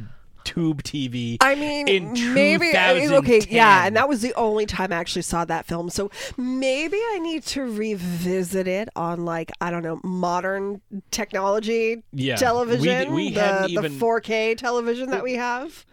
tube 0.54 0.84
TV. 0.84 1.38
I 1.42 1.56
mean, 1.56 1.88
in 1.88 2.34
maybe 2.34 2.76
I 2.76 2.94
mean, 2.96 3.14
okay, 3.14 3.42
yeah, 3.50 3.86
and 3.86 3.96
that 3.96 4.08
was 4.10 4.22
the 4.22 4.34
only 4.34 4.66
time 4.66 4.92
I 4.92 4.96
actually 4.96 5.22
saw 5.22 5.46
that 5.46 5.66
film. 5.66 5.90
So 5.90 6.10
maybe 6.38 6.98
I 6.98 7.20
need 7.20 7.44
to 7.48 7.62
revisit 7.64 8.68
it 8.68 8.90
on 8.96 9.26
like 9.26 9.52
I 9.62 9.70
don't 9.72 9.84
know 9.84 10.00
modern 10.04 10.82
technology 11.12 12.04
Yeah, 12.12 12.36
television, 12.36 13.14
we 13.14 13.32
the, 13.32 13.40
hadn't 13.42 13.74
the 13.76 13.80
even- 13.86 14.00
4K 14.00 14.58
television 14.58 15.10
that 15.12 15.24
we 15.24 15.34
have. 15.36 15.86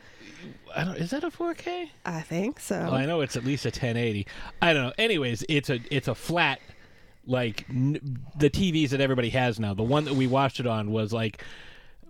I 0.74 0.84
don't, 0.84 0.96
is 0.96 1.10
that 1.10 1.24
a 1.24 1.30
4K? 1.30 1.88
I 2.04 2.20
think 2.20 2.60
so. 2.60 2.78
Well, 2.78 2.94
I 2.94 3.06
know 3.06 3.20
it's 3.22 3.36
at 3.36 3.44
least 3.44 3.64
a 3.64 3.68
1080. 3.68 4.26
I 4.60 4.72
don't 4.74 4.86
know. 4.86 4.92
Anyways, 4.98 5.44
it's 5.48 5.70
a 5.70 5.80
it's 5.90 6.08
a 6.08 6.14
flat 6.14 6.60
like 7.26 7.64
n- 7.70 8.18
the 8.38 8.50
TVs 8.50 8.90
that 8.90 9.00
everybody 9.00 9.30
has 9.30 9.58
now. 9.58 9.74
The 9.74 9.82
one 9.82 10.04
that 10.04 10.14
we 10.14 10.26
watched 10.26 10.60
it 10.60 10.66
on 10.66 10.90
was 10.90 11.12
like 11.12 11.42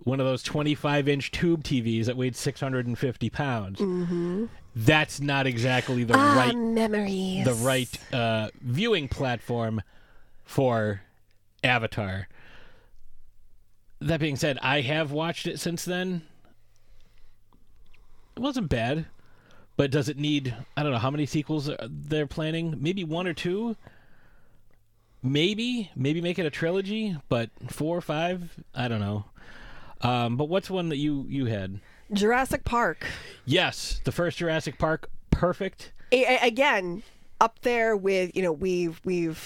one 0.03 0.19
of 0.19 0.25
those 0.25 0.43
25 0.43 1.07
inch 1.07 1.31
tube 1.31 1.63
TVs 1.63 2.05
that 2.05 2.17
weighed 2.17 2.35
650 2.35 3.29
pounds. 3.29 3.79
Mm-hmm. 3.79 4.45
That's 4.75 5.19
not 5.19 5.47
exactly 5.47 6.03
the 6.03 6.15
ah, 6.15 6.35
right 6.35 6.55
memories. 6.55 7.45
the 7.45 7.53
right 7.55 8.13
uh, 8.13 8.49
viewing 8.61 9.07
platform 9.07 9.81
for 10.45 11.01
Avatar. 11.63 12.27
That 13.99 14.19
being 14.19 14.35
said, 14.35 14.59
I 14.61 14.81
have 14.81 15.11
watched 15.11 15.47
it 15.47 15.59
since 15.59 15.83
then. 15.83 16.21
It 18.35 18.39
wasn't 18.39 18.69
bad, 18.69 19.07
but 19.75 19.89
does 19.89 20.09
it 20.09 20.17
need? 20.17 20.55
I 20.75 20.83
don't 20.83 20.91
know 20.91 20.99
how 20.99 21.09
many 21.09 21.25
sequels 21.25 21.71
they're 21.89 22.27
planning. 22.27 22.75
Maybe 22.79 23.03
one 23.03 23.25
or 23.25 23.33
two. 23.33 23.75
Maybe, 25.23 25.89
maybe 25.95 26.21
make 26.21 26.37
it 26.37 26.45
a 26.45 26.51
trilogy, 26.51 27.17
but 27.27 27.49
four 27.67 27.97
or 27.97 28.01
five. 28.01 28.63
I 28.75 28.87
don't 28.87 28.99
know. 28.99 29.25
Um, 30.01 30.37
but 30.37 30.45
what's 30.45 30.69
one 30.69 30.89
that 30.89 30.97
you 30.97 31.25
you 31.27 31.45
had? 31.45 31.79
Jurassic 32.13 32.63
Park. 32.63 33.05
Yes, 33.45 33.99
the 34.03 34.11
first 34.11 34.37
Jurassic 34.37 34.77
Park, 34.77 35.09
perfect. 35.31 35.91
A- 36.11 36.37
again, 36.41 37.03
up 37.41 37.59
there 37.61 37.97
with 37.97 38.35
you 38.35 38.41
know 38.43 38.51
we've 38.51 39.01
we've 39.03 39.37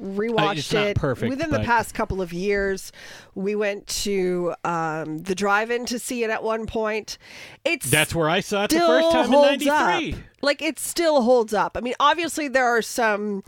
rewatched 0.00 0.74
it 0.74 0.96
perfect, 0.96 1.30
within 1.30 1.50
the 1.50 1.60
past 1.60 1.94
couple 1.94 2.20
of 2.20 2.32
years. 2.32 2.92
We 3.34 3.54
went 3.54 3.86
to 3.88 4.54
um, 4.64 5.18
the 5.18 5.34
drive-in 5.34 5.86
to 5.86 5.98
see 5.98 6.24
it 6.24 6.30
at 6.30 6.42
one 6.42 6.66
point. 6.66 7.18
It's 7.64 7.90
That's 7.90 8.14
where 8.14 8.28
I 8.28 8.40
saw 8.40 8.64
it 8.64 8.70
the 8.70 8.80
first 8.80 9.12
time 9.12 9.26
in 9.26 9.32
holds 9.32 9.64
'93. 9.64 10.12
up. 10.12 10.18
Like 10.42 10.60
it 10.60 10.80
still 10.80 11.22
holds 11.22 11.54
up. 11.54 11.76
I 11.76 11.80
mean, 11.80 11.94
obviously 12.00 12.48
there 12.48 12.66
are 12.66 12.82
some 12.82 13.44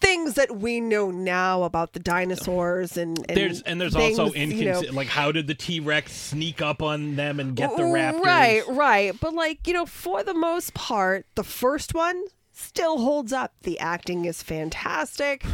things 0.00 0.34
that 0.34 0.58
we 0.58 0.80
know 0.80 1.10
now 1.10 1.62
about 1.62 1.94
the 1.94 1.98
dinosaurs 1.98 2.98
and, 2.98 3.18
and 3.28 3.36
There's 3.36 3.62
and 3.62 3.80
there's 3.80 3.94
things, 3.94 4.18
also 4.18 4.34
you 4.34 4.66
know, 4.66 4.82
like 4.92 5.08
how 5.08 5.32
did 5.32 5.46
the 5.46 5.54
T 5.54 5.80
Rex 5.80 6.12
sneak 6.12 6.60
up 6.60 6.82
on 6.82 7.16
them 7.16 7.40
and 7.40 7.56
get 7.56 7.74
the 7.74 7.82
raptors? 7.84 8.22
Right, 8.22 8.62
right. 8.68 9.18
But 9.18 9.32
like, 9.32 9.66
you 9.66 9.72
know, 9.72 9.86
for 9.86 10.22
the 10.22 10.34
most 10.34 10.74
part, 10.74 11.24
the 11.36 11.44
first 11.44 11.94
one 11.94 12.22
still 12.56 12.98
holds 12.98 13.32
up. 13.32 13.52
The 13.62 13.78
acting 13.78 14.24
is 14.24 14.42
fantastic. 14.42 15.44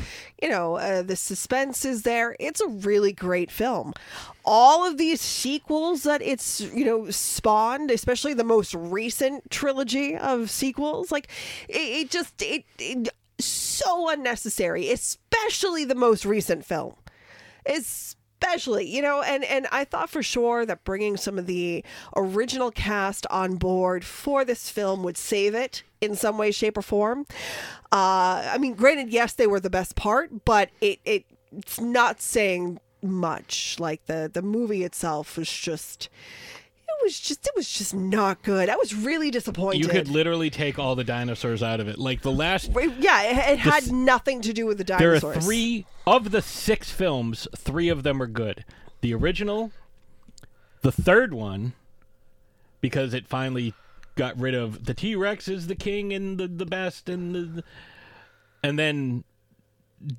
You 0.40 0.48
know, 0.48 0.76
uh, 0.76 1.02
the 1.02 1.16
suspense 1.16 1.84
is 1.84 2.02
there. 2.02 2.36
It's 2.38 2.60
a 2.60 2.68
really 2.68 3.12
great 3.12 3.50
film. 3.50 3.92
All 4.44 4.86
of 4.86 4.98
these 4.98 5.20
sequels 5.20 6.04
that 6.04 6.22
it's, 6.22 6.60
you 6.60 6.84
know, 6.84 7.10
spawned, 7.10 7.90
especially 7.90 8.34
the 8.34 8.44
most 8.44 8.74
recent 8.74 9.50
trilogy 9.50 10.16
of 10.16 10.50
sequels, 10.50 11.10
like 11.10 11.28
it, 11.68 11.76
it 11.76 12.10
just 12.10 12.40
it, 12.40 12.64
it 12.78 13.08
so 13.38 14.08
unnecessary, 14.08 14.90
especially 14.90 15.84
the 15.84 15.94
most 15.94 16.24
recent 16.24 16.64
film 16.64 16.94
especially 18.42 18.86
you 18.88 19.00
know 19.00 19.22
and 19.22 19.44
and 19.44 19.66
i 19.72 19.84
thought 19.84 20.10
for 20.10 20.22
sure 20.22 20.66
that 20.66 20.82
bringing 20.84 21.16
some 21.16 21.38
of 21.38 21.46
the 21.46 21.84
original 22.16 22.70
cast 22.70 23.26
on 23.30 23.56
board 23.56 24.04
for 24.04 24.44
this 24.44 24.68
film 24.68 25.02
would 25.02 25.16
save 25.16 25.54
it 25.54 25.82
in 26.00 26.16
some 26.16 26.36
way 26.36 26.50
shape 26.50 26.76
or 26.76 26.82
form. 26.82 27.24
Uh 27.92 28.42
i 28.52 28.58
mean 28.58 28.74
granted 28.74 29.10
yes 29.10 29.32
they 29.34 29.46
were 29.46 29.60
the 29.60 29.70
best 29.70 29.94
part 29.94 30.44
but 30.44 30.70
it, 30.80 30.98
it 31.04 31.24
it's 31.56 31.80
not 31.80 32.20
saying 32.20 32.78
much. 33.02 33.76
Like 33.78 34.06
the 34.06 34.30
the 34.32 34.42
movie 34.42 34.84
itself 34.84 35.36
was 35.36 35.50
just 35.50 36.08
was 37.02 37.18
just 37.18 37.46
it 37.46 37.52
was 37.56 37.68
just 37.68 37.94
not 37.94 38.42
good 38.42 38.68
i 38.68 38.76
was 38.76 38.94
really 38.94 39.30
disappointed 39.30 39.80
You 39.80 39.88
could 39.88 40.08
literally 40.08 40.50
take 40.50 40.78
all 40.78 40.94
the 40.94 41.04
dinosaurs 41.04 41.62
out 41.62 41.80
of 41.80 41.88
it. 41.88 41.98
Like 41.98 42.22
the 42.22 42.32
last 42.32 42.70
yeah 42.98 43.22
it, 43.22 43.54
it 43.54 43.58
had 43.58 43.92
nothing 43.92 44.40
to 44.42 44.52
do 44.52 44.66
with 44.66 44.78
the 44.78 44.84
there 44.84 44.98
dinosaurs 45.10 45.36
are 45.36 45.40
three 45.40 45.86
of 46.06 46.30
the 46.30 46.42
six 46.42 46.90
films, 46.90 47.46
three 47.56 47.88
of 47.88 48.02
them 48.02 48.22
are 48.22 48.26
good. 48.26 48.64
The 49.00 49.14
original, 49.14 49.72
the 50.82 50.92
third 50.92 51.34
one, 51.34 51.74
because 52.80 53.14
it 53.14 53.26
finally 53.26 53.74
got 54.14 54.38
rid 54.38 54.54
of 54.54 54.84
the 54.84 54.94
T 54.94 55.16
Rex 55.16 55.48
is 55.48 55.66
the 55.66 55.74
king 55.74 56.12
and 56.12 56.38
the, 56.38 56.46
the 56.48 56.66
best 56.66 57.08
and 57.08 57.34
the 57.34 57.64
and 58.62 58.78
then 58.78 59.24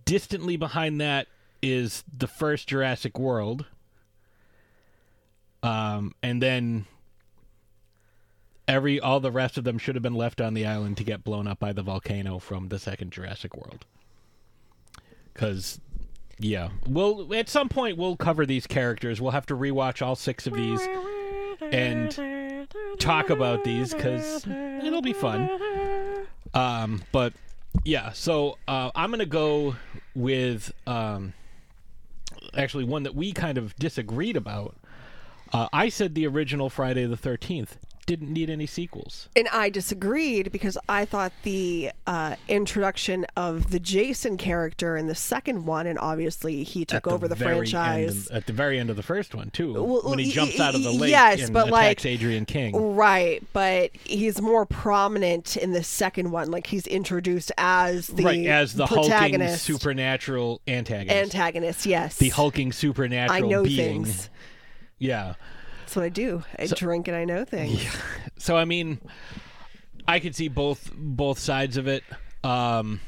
distantly 0.06 0.58
behind 0.58 1.00
that 1.02 1.28
is 1.62 2.04
the 2.16 2.28
first 2.28 2.68
Jurassic 2.68 3.18
World. 3.18 3.66
Um 5.64 6.14
and 6.22 6.42
then 6.42 6.86
every 8.68 9.00
all 9.00 9.20
the 9.20 9.32
rest 9.32 9.58
of 9.58 9.64
them 9.64 9.78
should 9.78 9.96
have 9.96 10.04
been 10.04 10.14
left 10.14 10.40
on 10.40 10.54
the 10.54 10.66
island 10.66 10.98
to 10.98 11.04
get 11.04 11.24
blown 11.24 11.48
up 11.48 11.60
by 11.60 11.74
the 11.74 11.82
volcano 11.82 12.40
from 12.40 12.68
the 12.70 12.78
second 12.80 13.12
Jurassic 13.12 13.56
World. 13.56 13.86
Cuz 15.34 15.80
yeah, 16.40 16.70
we'll 16.88 17.34
at 17.34 17.50
some 17.50 17.70
point 17.70 17.98
we'll 17.98 18.18
cover 18.18 18.46
these 18.46 18.68
characters. 18.68 19.22
We'll 19.22 19.32
have 19.32 19.46
to 19.48 19.56
rewatch 19.56 20.06
all 20.06 20.16
6 20.16 20.48
of 20.48 20.54
these 20.54 20.82
and 21.62 22.68
talk 23.00 23.30
about 23.30 23.64
these 23.64 23.94
cuz 23.94 24.46
it'll 24.48 25.02
be 25.02 25.14
fun. 25.14 25.50
Um 26.54 27.04
but 27.12 27.34
yeah, 27.84 28.12
so 28.12 28.58
uh, 28.68 28.92
I'm 28.96 29.12
to 29.14 29.26
go 29.26 29.76
with 30.16 30.72
um 30.86 31.34
actually 32.56 32.84
one 32.84 33.04
that 33.04 33.16
we 33.16 33.34
kind 33.34 33.58
of 33.58 33.76
disagreed 33.76 34.38
about. 34.38 34.76
Uh, 35.54 35.68
I 35.72 35.90
said 35.90 36.16
the 36.16 36.26
original 36.28 36.70
Friday 36.70 37.06
the 37.06 37.18
13th 37.18 37.78
didn't 38.06 38.34
need 38.34 38.50
any 38.50 38.66
sequels. 38.66 39.30
And 39.36 39.48
I 39.50 39.70
disagreed 39.70 40.52
because 40.52 40.78
I 40.90 41.06
thought 41.06 41.32
the 41.44 41.92
uh, 42.06 42.36
introduction 42.50 43.26
of 43.38 43.72
the 43.72 43.80
Jason 43.80 44.36
character 44.36 44.98
in 44.98 45.08
the 45.08 45.16
second 45.16 45.66
one, 45.66 45.88
and 45.88 45.98
obviously 45.98 46.64
he 46.64 46.84
took 46.84 47.08
At 47.08 47.14
over 47.14 47.28
the, 47.30 47.36
franchise. 47.38 48.28
end- 48.30 48.38
at 48.38 48.48
the 48.48 48.52
very 48.52 48.78
end 48.78 48.90
of 48.90 48.96
the 48.98 49.04
first 49.04 49.34
one, 49.34 49.52
too, 49.52 49.74
Well, 49.74 50.02
when 50.04 50.20
he 50.20 50.32
jumps 50.32 50.60
out 50.60 50.76
of 50.76 50.84
the 50.84 50.92
lake 50.92 51.12
yes, 51.12 51.44
and 51.44 51.54
but, 51.54 51.70
attacks 51.70 52.04
like, 52.04 52.14
Adrienne 52.16 52.46
King. 52.46 52.96
Right, 52.96 53.42
but 53.54 53.92
he's 54.04 54.42
more 54.42 54.66
prominent 54.66 55.56
in 55.56 55.72
the 55.72 55.84
second 55.84 56.32
one. 56.32 56.52
Like 56.52 56.68
he's 56.68 56.88
introduced 56.88 57.52
as 57.58 58.08
the 58.08 58.24
right, 58.26 58.46
as 58.48 58.74
the 58.74 58.86
hulking 58.86 59.12
protagonist, 59.12 59.64
supernatural 59.64 60.60
antagonist. 60.68 61.16
antagonist. 61.36 61.86
Yes, 61.86 62.18
the 62.18 62.30
hulking 62.30 62.68
I 62.68 62.72
supernatural 62.72 63.50
know 63.50 63.64
being. 63.64 64.04
things. 64.04 64.30
Yeah. 65.04 65.34
That's 65.82 65.96
what 65.98 66.06
I 66.06 66.10
do. 66.10 66.44
I 66.58 66.68
drink 66.68 67.08
and 67.08 67.18
I 67.18 67.26
know 67.26 67.46
things. 67.46 67.86
So 68.38 68.58
I 68.58 68.66
mean, 68.66 69.00
I 70.06 70.20
could 70.20 70.36
see 70.36 70.50
both 70.50 70.92
both 70.94 71.40
sides 71.40 71.78
of 71.78 71.88
it. 71.88 72.04
Um, 72.44 73.00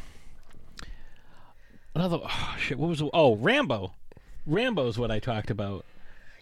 another 1.93 2.19
oh, 2.23 2.55
shit. 2.57 2.77
What 2.77 2.87
was 2.87 2.99
the- 2.99 3.09
oh 3.13 3.35
Rambo? 3.35 3.93
Rambo's 4.45 4.97
what 4.97 5.11
I 5.11 5.19
talked 5.19 5.49
about. 5.49 5.85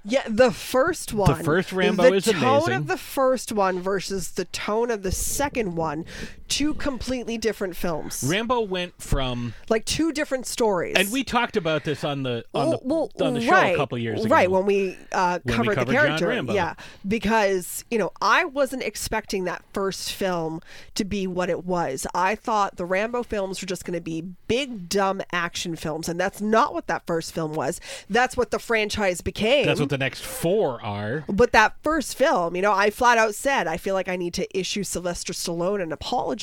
Yeah, 0.06 0.24
the 0.28 0.52
first 0.52 1.14
one. 1.14 1.38
The 1.38 1.44
first 1.44 1.72
Rambo 1.72 2.04
the 2.04 2.16
is 2.16 2.26
tone 2.26 2.44
amazing. 2.44 2.74
of 2.74 2.88
the 2.88 2.98
first 2.98 3.52
one 3.52 3.80
versus 3.80 4.32
the 4.32 4.46
tone 4.46 4.92
of 4.92 5.02
the 5.02 5.14
second 5.14 5.76
one, 5.76 6.06
two 6.54 6.76
completely 6.76 7.36
different 7.36 7.76
films. 7.76 8.24
Rambo 8.28 8.62
went 8.62 9.02
from, 9.02 9.56
like 9.70 9.86
two 9.86 10.12
different 10.12 10.46
stories. 10.46 10.96
and 10.96 11.12
we 11.12 11.24
talked 11.24 11.58
about 11.58 11.84
this 11.84 12.04
on 12.04 12.22
the 12.22 12.46
on 12.54 12.70
the 12.70 12.80
well, 12.84 13.12
on 13.20 13.34
the 13.34 13.42
show 13.42 13.52
right, 13.52 13.74
a 13.74 13.76
couple 13.76 13.98
years 13.98 14.24
ago. 14.24 14.34
Right, 14.34 14.52
when 14.52 14.68
we 14.68 14.96
uh, 15.12 15.40
When 15.44 15.52
we 15.52 15.58
covered 15.58 15.76
covered 15.78 15.88
the 15.88 15.94
character. 15.94 16.28
Rambo. 16.28 16.54
Yeah, 16.54 16.76
because, 17.08 17.84
you 17.90 17.98
know, 17.98 18.12
I 18.22 18.46
wasn't 18.46 18.84
expecting 18.84 19.46
that 19.46 19.64
first 19.74 20.12
film 20.12 20.62
to 20.94 21.04
be 21.04 21.26
what 21.26 21.50
it 21.50 21.66
was. 21.66 22.06
I 22.14 22.36
thought 22.36 22.78
the 22.78 22.86
Rambo 22.86 23.24
films 23.24 23.60
were 23.60 23.68
just 23.68 23.84
going 23.84 23.98
to 23.98 24.02
be 24.02 24.22
big, 24.48 24.90
dumb 24.90 25.24
action 25.32 25.76
films, 25.76 26.08
and 26.08 26.20
that's 26.20 26.40
not 26.40 26.72
what 26.72 26.86
that 26.86 27.08
first 27.08 27.34
film 27.34 27.54
was. 27.54 27.82
That's 28.12 28.38
what 28.38 28.52
the 28.52 28.60
franchise 28.60 29.22
became. 29.22 29.66
That's 29.66 29.80
what 29.80 29.90
the 29.90 29.98
next 29.98 30.24
four 30.24 30.80
are. 30.84 31.24
But 31.28 31.52
that 31.54 31.78
first 31.82 32.16
film, 32.16 32.56
you 32.56 32.62
know, 32.62 32.74
I 32.74 32.92
flat 32.92 33.18
out 33.18 33.34
said 33.34 33.66
I 33.66 33.78
feel 33.78 33.96
like 33.96 34.08
I 34.08 34.18
need 34.18 34.36
to 34.36 34.58
issue 34.58 34.84
Sylvester 34.84 35.34
Stallone 35.34 35.82
an 35.82 35.92
apology 35.92 36.43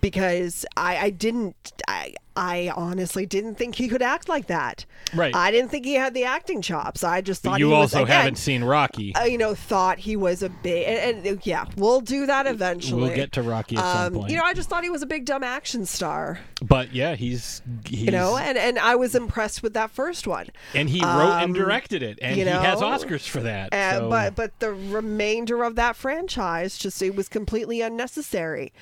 because 0.00 0.64
I, 0.76 0.96
I 0.96 1.10
didn't. 1.10 1.72
I 1.88 2.14
I 2.36 2.72
honestly 2.74 3.26
didn't 3.26 3.54
think 3.56 3.76
he 3.76 3.86
could 3.88 4.02
act 4.02 4.28
like 4.28 4.48
that. 4.48 4.86
Right. 5.14 5.34
I 5.34 5.50
didn't 5.52 5.70
think 5.70 5.84
he 5.86 5.94
had 5.94 6.14
the 6.14 6.24
acting 6.24 6.62
chops. 6.62 7.04
I 7.04 7.20
just 7.20 7.42
thought 7.42 7.60
you 7.60 7.68
he 7.68 7.72
was, 7.72 7.94
also 7.94 8.04
again, 8.04 8.16
haven't 8.16 8.36
seen 8.38 8.64
Rocky. 8.64 9.14
uh, 9.14 9.24
you 9.24 9.38
know, 9.38 9.54
thought 9.54 9.98
he 10.00 10.16
was 10.16 10.42
a 10.42 10.48
big, 10.48 10.86
and, 10.88 11.24
and, 11.26 11.46
yeah, 11.46 11.66
we'll 11.76 12.00
do 12.00 12.26
that 12.26 12.46
eventually. 12.46 13.02
We'll 13.02 13.14
get 13.14 13.32
to 13.32 13.42
Rocky 13.42 13.76
at 13.76 13.82
some 13.82 14.06
Um, 14.06 14.20
point. 14.20 14.30
You 14.30 14.36
know, 14.38 14.44
I 14.44 14.52
just 14.54 14.68
thought 14.68 14.82
he 14.82 14.90
was 14.90 15.02
a 15.02 15.06
big 15.06 15.24
dumb 15.26 15.44
action 15.44 15.86
star. 15.86 16.40
but 16.60 16.92
yeah, 16.92 17.14
he's, 17.14 17.62
he's 17.86 18.02
You 18.02 18.10
know, 18.10 18.36
and 18.36 18.58
and 18.58 18.78
I 18.78 18.96
was 18.96 19.14
impressed 19.14 19.62
with 19.62 19.74
that 19.74 19.90
first 19.90 20.26
one. 20.26 20.48
and 20.74 20.90
he 20.90 21.00
wrote 21.02 21.10
and 21.34 21.44
um, 21.44 21.52
directed 21.52 22.02
it, 22.02 22.18
and 22.20 22.36
you 22.36 22.44
know, 22.44 22.58
he 22.58 22.64
has 22.66 22.80
Oscars 22.80 23.28
for 23.28 23.40
that. 23.42 23.72
Uh, 23.72 23.92
so- 24.00 24.10
But 24.10 24.34
but 24.34 24.58
the 24.60 24.72
remainder 24.72 25.62
of 25.62 25.76
that 25.76 25.94
franchise 25.96 26.76
just 26.78 27.00
it 27.02 27.14
was 27.14 27.28
completely 27.28 27.80
unnecessary. 27.80 28.72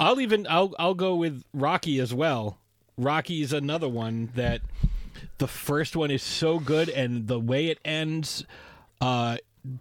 I'll 0.00 0.20
even 0.20 0.46
I'll 0.50 0.74
I'll 0.78 0.94
go 0.94 1.14
with 1.14 1.44
Rocky 1.54 2.00
as 2.00 2.12
well. 2.12 2.58
Rocky's 2.96 3.52
another 3.52 3.88
one 3.88 4.30
that 4.34 4.60
the 5.38 5.48
first 5.48 5.96
one 5.96 6.10
is 6.10 6.22
so 6.22 6.58
good 6.58 6.88
and 6.88 7.28
the 7.28 7.38
way 7.38 7.68
it 7.68 7.78
ends 7.84 8.44
uh 9.00 9.36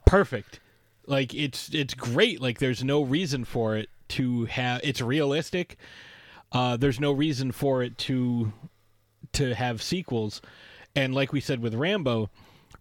perfect. 0.05 0.59
Like 1.05 1.33
it's 1.33 1.73
it's 1.73 1.93
great. 1.93 2.41
Like 2.41 2.59
there's 2.59 2.83
no 2.83 3.03
reason 3.03 3.45
for 3.45 3.77
it 3.77 3.89
to 4.09 4.45
have 4.45 4.81
it's 4.83 5.01
realistic. 5.01 5.77
Uh 6.51 6.77
there's 6.77 6.99
no 6.99 7.11
reason 7.11 7.51
for 7.51 7.83
it 7.83 7.97
to 7.99 8.51
to 9.33 9.53
have 9.55 9.81
sequels. 9.81 10.41
And 10.95 11.13
like 11.13 11.31
we 11.33 11.41
said 11.41 11.61
with 11.61 11.75
Rambo, 11.75 12.29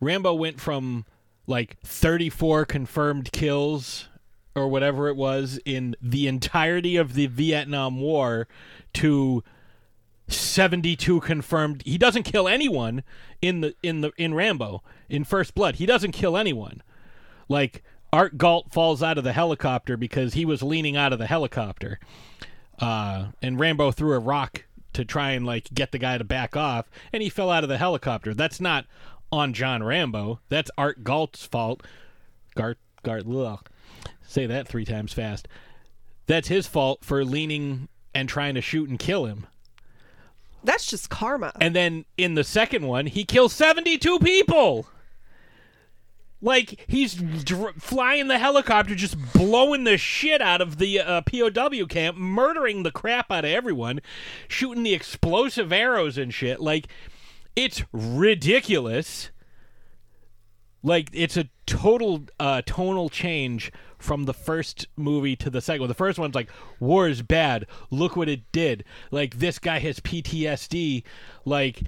Rambo 0.00 0.34
went 0.34 0.60
from 0.60 1.04
like 1.46 1.76
34 1.84 2.64
confirmed 2.64 3.32
kills 3.32 4.08
or 4.56 4.68
whatever 4.68 5.08
it 5.08 5.16
was 5.16 5.58
in 5.64 5.96
the 6.00 6.26
entirety 6.26 6.96
of 6.96 7.14
the 7.14 7.26
Vietnam 7.26 8.00
War 8.00 8.46
to 8.94 9.42
72 10.28 11.20
confirmed. 11.20 11.82
He 11.84 11.98
doesn't 11.98 12.22
kill 12.22 12.48
anyone 12.48 13.02
in 13.42 13.60
the 13.60 13.74
in 13.82 14.00
the 14.00 14.12
in 14.16 14.34
Rambo 14.34 14.82
in 15.08 15.24
First 15.24 15.54
Blood. 15.54 15.76
He 15.76 15.86
doesn't 15.86 16.12
kill 16.12 16.36
anyone. 16.36 16.82
Like 17.48 17.82
Art 18.12 18.38
Galt 18.38 18.72
falls 18.72 19.02
out 19.02 19.18
of 19.18 19.24
the 19.24 19.32
helicopter 19.32 19.96
because 19.96 20.34
he 20.34 20.44
was 20.44 20.62
leaning 20.62 20.96
out 20.96 21.12
of 21.12 21.18
the 21.18 21.26
helicopter. 21.26 21.98
Uh 22.78 23.26
and 23.42 23.60
Rambo 23.60 23.90
threw 23.90 24.14
a 24.14 24.18
rock 24.18 24.64
to 24.94 25.04
try 25.04 25.32
and 25.32 25.44
like 25.44 25.68
get 25.74 25.92
the 25.92 25.98
guy 25.98 26.16
to 26.16 26.24
back 26.24 26.56
off 26.56 26.88
and 27.12 27.22
he 27.22 27.28
fell 27.28 27.50
out 27.50 27.64
of 27.64 27.68
the 27.68 27.78
helicopter. 27.78 28.32
That's 28.32 28.60
not 28.60 28.86
on 29.30 29.52
John 29.52 29.82
Rambo. 29.82 30.40
That's 30.48 30.70
Art 30.78 31.04
Galt's 31.04 31.44
fault. 31.44 31.82
Gart 32.54 32.78
Gart 33.02 33.26
ugh. 33.28 33.68
say 34.26 34.46
that 34.46 34.68
3 34.68 34.86
times 34.86 35.12
fast. 35.12 35.48
That's 36.26 36.48
his 36.48 36.66
fault 36.66 37.04
for 37.04 37.22
leaning 37.26 37.88
and 38.14 38.26
trying 38.26 38.54
to 38.54 38.62
shoot 38.62 38.88
and 38.88 38.98
kill 38.98 39.26
him 39.26 39.46
That's 40.64 40.86
just 40.86 41.10
karma. 41.10 41.52
and 41.60 41.76
then 41.76 42.04
in 42.16 42.34
the 42.34 42.44
second 42.44 42.86
one, 42.86 43.06
he 43.06 43.24
kills 43.24 43.52
72 43.52 44.18
people. 44.18 44.86
Like 46.40 46.84
he's 46.86 47.14
dr- 47.14 47.76
flying 47.76 48.28
the 48.28 48.38
helicopter, 48.38 48.94
just 48.94 49.16
blowing 49.32 49.84
the 49.84 49.96
shit 49.96 50.42
out 50.42 50.60
of 50.60 50.76
the 50.76 51.00
uh, 51.00 51.22
POW 51.22 51.86
camp, 51.88 52.18
murdering 52.18 52.82
the 52.82 52.90
crap 52.90 53.30
out 53.30 53.46
of 53.46 53.50
everyone, 53.50 54.00
shooting 54.46 54.82
the 54.82 54.92
explosive 54.92 55.72
arrows 55.72 56.18
and 56.18 56.34
shit. 56.34 56.60
Like 56.60 56.88
it's 57.56 57.82
ridiculous. 57.92 59.30
Like 60.82 61.08
it's 61.14 61.38
a 61.38 61.48
total 61.64 62.24
uh, 62.38 62.60
tonal 62.66 63.08
change 63.08 63.72
from 64.04 64.26
the 64.26 64.34
first 64.34 64.86
movie 64.96 65.34
to 65.34 65.48
the 65.48 65.62
second. 65.62 65.88
The 65.88 65.94
first 65.94 66.18
one's 66.18 66.34
like 66.34 66.50
war 66.78 67.08
is 67.08 67.22
bad. 67.22 67.66
Look 67.90 68.16
what 68.16 68.28
it 68.28 68.52
did. 68.52 68.84
Like 69.10 69.38
this 69.38 69.58
guy 69.58 69.78
has 69.78 69.98
PTSD. 69.98 71.02
Like 71.46 71.84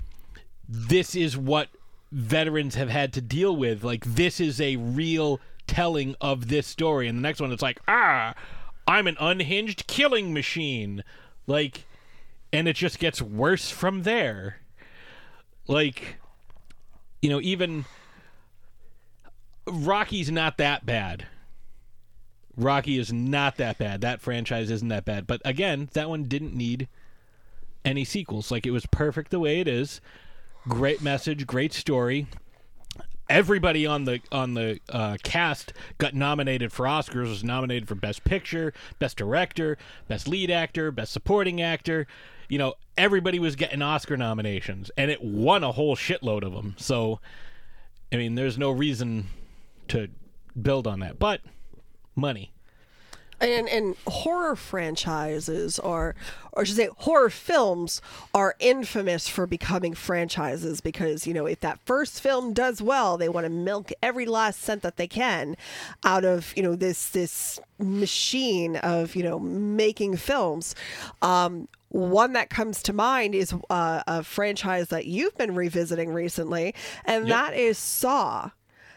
this 0.67 1.15
is 1.15 1.37
what 1.37 1.69
veterans 2.11 2.75
have 2.77 2.89
had 2.89 3.13
to 3.13 3.21
deal 3.21 3.55
with. 3.55 3.85
Like 3.85 4.05
this 4.05 4.41
is 4.41 4.61
a 4.61 4.77
real 4.77 5.41
telling 5.67 6.17
of 6.21 6.49
this 6.49 6.67
story. 6.67 7.07
And 7.07 7.19
the 7.19 7.23
next 7.23 7.41
one, 7.41 7.53
it's 7.53 7.63
like 7.63 7.81
ah, 7.87 8.35
I'm 8.89 9.07
an 9.07 9.19
unhinged 9.21 9.87
killing 9.87 10.33
machine. 10.33 11.05
Like, 11.47 11.85
and 12.51 12.67
it 12.67 12.77
just 12.77 12.99
gets 12.99 13.21
worse 13.21 13.71
from 13.71 14.05
there. 14.05 14.61
Like, 15.69 16.17
you 17.21 17.29
know, 17.29 17.41
even 17.43 17.85
Rocky's 19.67 20.31
not 20.31 20.57
that 20.57 20.87
bad. 20.87 21.27
Rocky 22.57 22.99
is 22.99 23.13
not 23.13 23.57
that 23.59 23.79
bad. 23.79 24.01
That 24.01 24.21
franchise 24.21 24.71
isn't 24.71 24.89
that 24.89 25.05
bad. 25.05 25.27
But 25.27 25.43
again, 25.45 25.91
that 25.93 26.09
one 26.09 26.25
didn't 26.25 26.55
need 26.55 26.89
any 27.85 28.05
sequels. 28.05 28.51
Like 28.51 28.67
it 28.67 28.71
was 28.71 28.87
perfect 28.87 29.31
the 29.31 29.39
way 29.39 29.61
it 29.61 29.69
is. 29.69 30.01
Great 30.69 31.03
message, 31.03 31.47
great 31.47 31.73
story. 31.73 32.27
Everybody 33.29 33.87
on 33.87 34.05
the 34.05 34.21
on 34.31 34.55
the 34.55 34.81
uh, 34.89 35.17
cast 35.23 35.73
got 35.99 36.15
nominated 36.15 36.73
for 36.73 36.87
Oscars. 36.87 37.29
Was 37.29 37.45
nominated 37.45 37.89
for 37.89 37.97
Best 37.97 38.25
Picture, 38.25 38.73
Best 38.99 39.17
Director, 39.17 39.77
Best 40.09 40.29
Lead 40.29 40.51
Actor, 40.51 40.93
Best 40.93 41.13
Supporting 41.13 41.61
Actor. 41.61 42.07
You 42.49 42.59
know, 42.59 42.75
everybody 42.97 43.41
was 43.41 43.57
getting 43.57 43.83
Oscar 43.83 44.17
nominations, 44.17 44.91
and 44.97 45.11
it 45.11 45.23
won 45.23 45.65
a 45.65 45.73
whole 45.73 45.97
shitload 45.97 46.45
of 46.45 46.53
them. 46.53 46.77
So, 46.79 47.21
I 48.13 48.17
mean, 48.17 48.37
there's 48.37 48.59
no 48.59 48.71
reason 48.71 49.27
to 49.89 50.09
build 50.61 50.87
on 50.87 51.01
that, 51.01 51.19
but 51.19 51.41
money. 52.17 52.53
and 53.39 53.69
and 53.69 53.97
horror 54.07 54.57
franchises 54.57 55.79
or 55.79 56.15
or 56.53 56.63
I 56.63 56.65
should 56.65 56.77
say 56.77 56.89
horror 56.97 57.29
films 57.29 58.01
are 58.33 58.55
infamous 58.59 59.29
for 59.29 59.47
becoming 59.47 59.95
franchises 59.95 60.81
because 60.81 61.27
you 61.27 61.35
know 61.35 61.45
if 61.45 61.61
that 61.61 61.79
first 61.85 62.21
film 62.23 62.55
does 62.55 62.81
well 62.81 63.19
they 63.19 63.29
want 63.29 63.45
to 63.45 63.51
milk 63.51 63.91
every 64.03 64.25
last 64.25 64.61
cent 64.63 64.81
that 64.83 64.97
they 64.97 65.07
can 65.07 65.57
out 66.03 66.25
of 66.25 66.55
you 66.57 66.63
know 66.63 66.77
this 66.77 67.11
this 67.11 67.61
machine 67.79 68.77
of 68.77 69.15
you 69.15 69.23
know 69.23 69.39
making 69.39 70.17
films. 70.17 70.75
Um 71.21 71.69
one 71.91 72.33
that 72.33 72.51
comes 72.51 72.83
to 72.83 72.93
mind 72.93 73.35
is 73.35 73.55
uh, 73.71 74.03
a 74.07 74.23
franchise 74.23 74.89
that 74.89 75.07
you've 75.07 75.37
been 75.39 75.55
revisiting 75.55 76.11
recently 76.13 76.75
and 77.05 77.31
that 77.31 77.55
is 77.55 77.79
Saw 77.79 78.51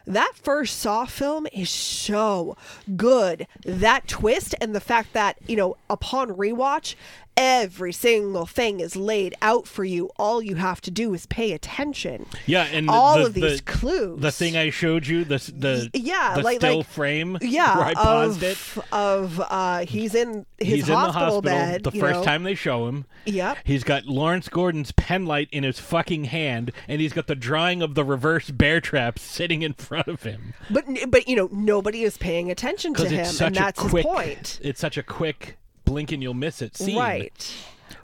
that 0.05 0.31
first 0.35 0.79
Saw 0.79 1.05
film 1.05 1.47
is 1.53 1.69
so 1.69 2.57
good. 2.95 3.47
That 3.65 4.07
twist 4.07 4.55
and 4.61 4.75
the 4.75 4.79
fact 4.79 5.13
that, 5.13 5.37
you 5.47 5.55
know, 5.55 5.77
upon 5.89 6.29
rewatch, 6.29 6.95
every 7.39 7.93
single 7.93 8.45
thing 8.45 8.81
is 8.81 8.95
laid 8.97 9.33
out 9.41 9.65
for 9.65 9.85
you. 9.85 10.09
All 10.17 10.41
you 10.43 10.55
have 10.55 10.81
to 10.81 10.91
do 10.91 11.13
is 11.13 11.25
pay 11.25 11.53
attention. 11.53 12.25
Yeah, 12.45 12.63
and 12.65 12.89
all 12.89 13.17
the, 13.17 13.25
of 13.27 13.33
these 13.33 13.61
the, 13.61 13.63
clues. 13.63 14.19
The 14.21 14.31
thing 14.31 14.57
I 14.57 14.69
showed 14.69 15.07
you, 15.07 15.23
the 15.23 15.37
the 15.55 15.89
yeah, 15.93 16.35
the 16.35 16.43
like- 16.43 16.57
still 16.57 16.77
like- 16.79 16.87
frame, 16.87 17.37
yeah, 17.41 17.77
where 17.77 17.87
I 17.87 17.93
paused 17.93 18.43
it. 18.43 18.57
of, 18.91 19.39
of 19.39 19.39
uh 19.49 19.79
he's 19.85 20.13
in 20.13 20.45
his 20.57 20.85
He's 20.85 20.87
hospital, 20.89 20.99
in 20.99 21.05
the 21.05 21.11
hospital 21.13 21.41
bed. 21.41 21.83
the 21.83 21.91
first 21.91 22.19
know. 22.19 22.23
time 22.25 22.43
they 22.43 22.55
show 22.55 22.87
him. 22.87 23.05
Yep. 23.25 23.57
He's 23.63 23.83
got 23.85 24.05
Lawrence 24.05 24.49
Gordon's 24.49 24.91
pen 24.91 25.25
light 25.25 25.47
in 25.51 25.63
his 25.63 25.79
fucking 25.79 26.25
hand, 26.25 26.71
and 26.87 26.99
he's 26.99 27.13
got 27.13 27.27
the 27.27 27.35
drawing 27.35 27.81
of 27.81 27.95
the 27.95 28.03
reverse 28.03 28.49
bear 28.51 28.81
trap 28.81 29.17
sitting 29.17 29.61
in 29.61 29.73
front 29.73 30.07
of 30.07 30.23
him. 30.23 30.53
But 30.69 30.85
but 31.07 31.27
you 31.29 31.35
know, 31.37 31.49
nobody 31.51 32.03
is 32.03 32.17
paying 32.17 32.51
attention 32.51 32.93
to 32.95 33.07
him 33.07 33.25
and 33.41 33.55
that's 33.55 33.79
a 33.79 33.87
quick, 33.89 34.05
his 34.05 34.13
point. 34.13 34.59
it's 34.61 34.79
such 34.81 34.97
a 34.97 35.03
quick 35.03 35.57
blink 35.89 36.11
and 36.11 36.21
you'll 36.21 36.33
miss 36.33 36.61
it 36.61 36.77
scene. 36.77 36.97
Right. 36.97 37.53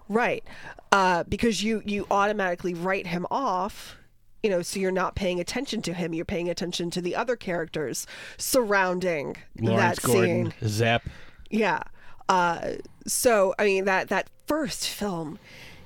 Right. 0.10 0.44
Uh, 0.92 1.24
because 1.24 1.64
you 1.64 1.82
you 1.86 2.08
automatically 2.10 2.74
write 2.74 3.08
him 3.08 3.26
off, 3.30 3.98
you 4.44 4.50
know, 4.50 4.62
so 4.62 4.80
you're 4.80 4.92
not 4.92 5.16
paying 5.16 5.40
attention 5.40 5.82
to 5.84 5.94
him. 5.94 6.14
You're 6.14 6.26
paying 6.26 6.50
attention 6.50 6.90
to 6.92 7.02
the 7.02 7.16
other 7.16 7.36
characters 7.36 8.08
surrounding 8.38 9.38
Lawrence 9.60 10.00
that 10.00 10.08
Gordon, 10.08 10.54
scene. 10.60 10.70
Zep. 10.70 11.04
Yeah. 11.50 11.82
Uh, 12.30 12.74
so 13.06 13.54
I 13.60 13.66
mean 13.66 13.86
that 13.86 14.10
that 14.10 14.30
first 14.48 14.88
film, 14.88 15.40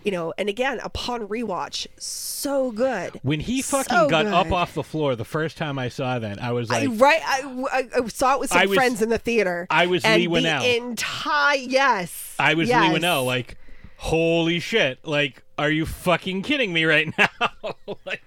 you 0.03 0.11
know, 0.11 0.33
and 0.37 0.47
again 0.49 0.79
upon 0.83 1.27
rewatch, 1.27 1.87
so 1.97 2.71
good. 2.71 3.19
When 3.23 3.39
he 3.39 3.61
fucking 3.61 3.95
So 3.95 4.09
got 4.09 4.25
up 4.27 4.51
off 4.51 4.73
the 4.73 4.83
floor 4.83 5.15
the 5.15 5.25
first 5.25 5.57
time 5.57 5.77
I 5.77 5.89
saw 5.89 6.19
that, 6.19 6.41
I 6.41 6.51
was 6.51 6.69
I, 6.71 6.85
like, 6.85 7.01
right, 7.01 7.21
I, 7.25 7.65
I, 7.71 8.01
I 8.03 8.07
saw 8.07 8.35
it 8.35 8.39
with 8.39 8.49
some 8.49 8.59
I 8.59 8.65
was- 8.65 8.75
friends 8.75 9.01
in 9.01 9.09
the 9.09 9.17
theater. 9.17 9.67
I 9.69 9.87
was 9.87 10.03
and 10.05 10.21
Leigh 10.21 10.27
Whannell. 10.27 10.77
Entire 10.77 11.57
yes, 11.57 12.35
I 12.39 12.53
was 12.53 12.69
yes. 12.69 12.81
Leigh 12.81 12.99
Whannell, 12.99 13.25
like, 13.25 13.57
holy 13.97 14.59
shit! 14.59 15.05
Like, 15.05 15.43
are 15.57 15.69
you 15.69 15.85
fucking 15.85 16.43
kidding 16.43 16.71
me 16.71 16.85
right 16.85 17.13
now? 17.17 17.75
like, 18.05 18.21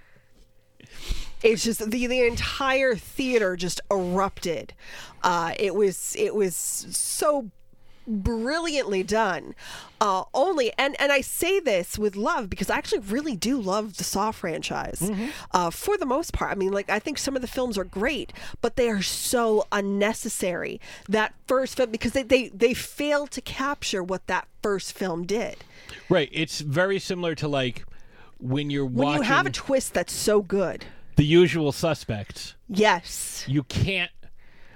it's 1.43 1.65
just 1.65 1.91
the 1.91 2.07
the 2.07 2.27
entire 2.27 2.95
theater 2.95 3.57
just 3.57 3.81
erupted 3.91 4.73
uh 5.25 5.53
it 5.59 5.75
was 5.75 6.15
it 6.17 6.35
was 6.37 6.55
so 6.55 7.51
brilliantly 8.07 9.03
done. 9.03 9.55
Uh, 10.01 10.25
only 10.35 10.73
and 10.79 11.01
and 11.01 11.13
I 11.13 11.21
say 11.21 11.61
this 11.61 11.97
with 11.99 12.17
love 12.17 12.51
because 12.51 12.69
I 12.71 12.77
actually 12.77 13.01
really 13.01 13.37
do 13.37 13.61
love 13.61 13.97
the 13.99 14.05
Saw 14.05 14.31
franchise. 14.33 14.99
Mm-hmm. 15.01 15.27
Uh, 15.53 15.71
for 15.71 15.97
the 15.97 16.07
most 16.07 16.33
part, 16.33 16.51
I 16.51 16.55
mean, 16.57 16.73
like 16.73 16.91
I 16.91 16.99
think 16.99 17.19
some 17.19 17.37
of 17.37 17.43
the 17.43 17.49
films 17.49 17.79
are 17.79 17.85
great, 17.85 18.33
but 18.61 18.77
they 18.77 18.89
are 18.91 19.03
so 19.03 19.67
unnecessary. 19.71 20.81
That 21.09 21.35
first 21.47 21.77
film 21.77 21.91
because 21.91 22.13
they 22.13 22.23
they 22.25 22.49
they 22.49 22.75
fail 22.75 23.27
to 23.29 23.41
capture 23.41 24.03
what 24.03 24.27
that 24.27 24.49
first 24.63 24.93
film 24.93 25.25
did. 25.25 25.59
Right. 26.09 26.29
It's 26.33 26.61
very 26.61 26.99
similar 26.99 27.35
to 27.37 27.47
like 27.49 27.85
when 28.39 28.71
you're 28.71 28.85
When 28.87 29.07
watching 29.07 29.23
you 29.23 29.29
have 29.29 29.47
a 29.47 29.51
twist 29.51 29.95
that's 29.95 30.13
so 30.13 30.43
good, 30.43 30.85
The 31.17 31.25
Usual 31.25 31.71
Suspects. 31.71 32.57
yes, 32.69 33.45
You 33.47 33.63
can't. 33.65 34.11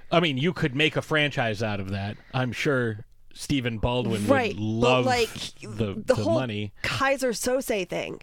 I 0.09 0.21
mean, 0.21 0.37
you 0.37 0.53
could 0.53 0.73
make 0.73 0.95
a 0.95 1.01
franchise 1.01 1.61
out 1.61 1.81
of 1.81 1.89
that. 1.89 2.15
I'm 2.33 2.53
sure 2.53 3.03
Stephen 3.37 3.77
Baldwin 3.77 4.25
right, 4.27 4.53
would 4.55 4.59
love 4.61 5.05
but 5.05 5.09
like 5.09 5.29
the, 5.61 5.93
the, 5.93 6.03
the 6.07 6.15
whole 6.15 6.35
money. 6.39 6.73
Keyser 6.83 7.29
Söze 7.29 7.87
thing. 7.87 8.21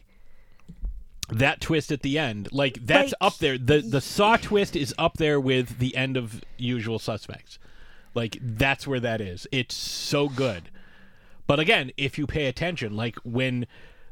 That 1.31 1.61
twist 1.61 1.91
at 1.91 2.03
the 2.03 2.19
end, 2.19 2.49
like 2.53 2.85
that's 2.85 3.13
Like- 3.13 3.33
up 3.33 3.39
there. 3.39 3.57
The 3.57 3.81
the 3.81 4.01
Saw 4.01 4.37
twist 4.37 4.77
is 4.77 4.95
up 4.99 5.17
there 5.17 5.41
with 5.41 5.79
the 5.79 5.97
end 5.97 6.17
of 6.17 6.43
Usual 6.59 6.99
Suspects. 6.99 7.59
Like 8.15 8.39
that's 8.43 8.87
where 8.87 9.01
that 9.01 9.21
is. 9.21 9.47
It's 9.51 9.75
so 9.75 10.29
good. 10.29 10.71
But 11.47 11.61
again, 11.61 11.93
if 11.97 12.19
you 12.19 12.27
pay 12.27 12.47
attention, 12.47 12.95
like 12.95 13.17
when 13.25 13.67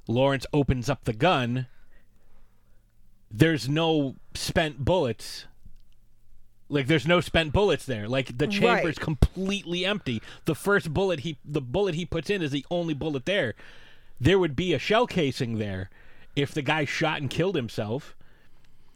Lawrence 0.09 0.47
opens 0.53 0.89
up 0.89 1.05
the 1.05 1.13
gun, 1.13 1.67
there's 3.31 3.69
no 3.69 4.17
spent 4.35 4.85
bullets. 4.85 5.47
Like 6.73 6.87
there's 6.87 7.07
no 7.07 7.21
spent 7.21 7.53
bullets 7.53 7.85
there. 7.87 8.09
Like 8.09 8.39
the 8.39 8.47
chamber's 8.47 8.85
Right. 8.97 9.01
completely 9.01 9.85
empty. 9.85 10.23
The 10.47 10.55
first 10.55 10.93
bullet 10.95 11.21
he 11.21 11.37
the 11.45 11.61
bullet 11.61 11.95
he 11.95 12.05
puts 12.07 12.31
in 12.31 12.43
is 12.43 12.51
the 12.51 12.65
only 12.71 12.95
bullet 12.95 13.27
there. 13.27 13.55
There 14.21 14.39
would 14.39 14.57
be 14.57 14.73
a 14.73 14.79
shell 14.79 15.07
casing 15.07 15.59
there 15.59 15.91
if 16.35 16.53
the 16.53 16.63
guy 16.63 16.85
shot 16.85 17.21
and 17.21 17.29
killed 17.29 17.57
himself 17.57 18.17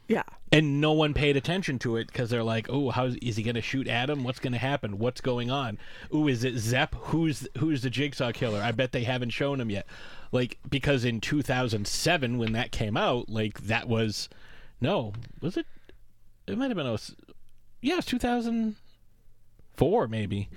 Yeah. 0.07 0.23
and 0.51 0.79
no 0.81 0.93
one 0.93 1.13
paid 1.13 1.35
attention 1.37 1.77
to 1.79 1.97
it 1.97 2.07
because 2.07 2.29
they're 2.29 2.43
like, 2.43 2.67
"Oh, 2.69 2.89
how 2.89 3.05
is 3.21 3.35
he 3.35 3.43
going 3.43 3.55
to 3.55 3.61
shoot 3.61 3.87
Adam? 3.87 4.23
What's 4.23 4.39
going 4.39 4.53
to 4.53 4.57
happen? 4.59 4.97
What's 4.97 5.21
going 5.21 5.51
on? 5.51 5.77
Ooh, 6.13 6.27
is 6.27 6.43
it 6.43 6.57
Zep? 6.57 6.95
Who's 6.95 7.47
who's 7.59 7.81
the 7.83 7.89
Jigsaw 7.89 8.31
killer? 8.31 8.61
I 8.61 8.71
bet 8.71 8.91
they 8.91 9.03
haven't 9.03 9.31
shown 9.31 9.59
him 9.61 9.69
yet." 9.69 9.85
Like 10.31 10.57
because 10.69 11.05
in 11.05 11.21
2007 11.21 12.37
when 12.39 12.53
that 12.53 12.71
came 12.71 12.97
out, 12.97 13.29
like 13.29 13.61
that 13.61 13.87
was 13.87 14.29
no, 14.81 15.13
was 15.41 15.57
it? 15.57 15.67
It 16.47 16.57
might 16.57 16.69
have 16.69 16.77
been 16.77 16.87
oh 16.87 16.95
a 16.95 17.26
yeah, 17.87 17.93
it 17.93 17.97
was 17.97 18.05
2004 18.05 20.07
maybe. 20.07 20.49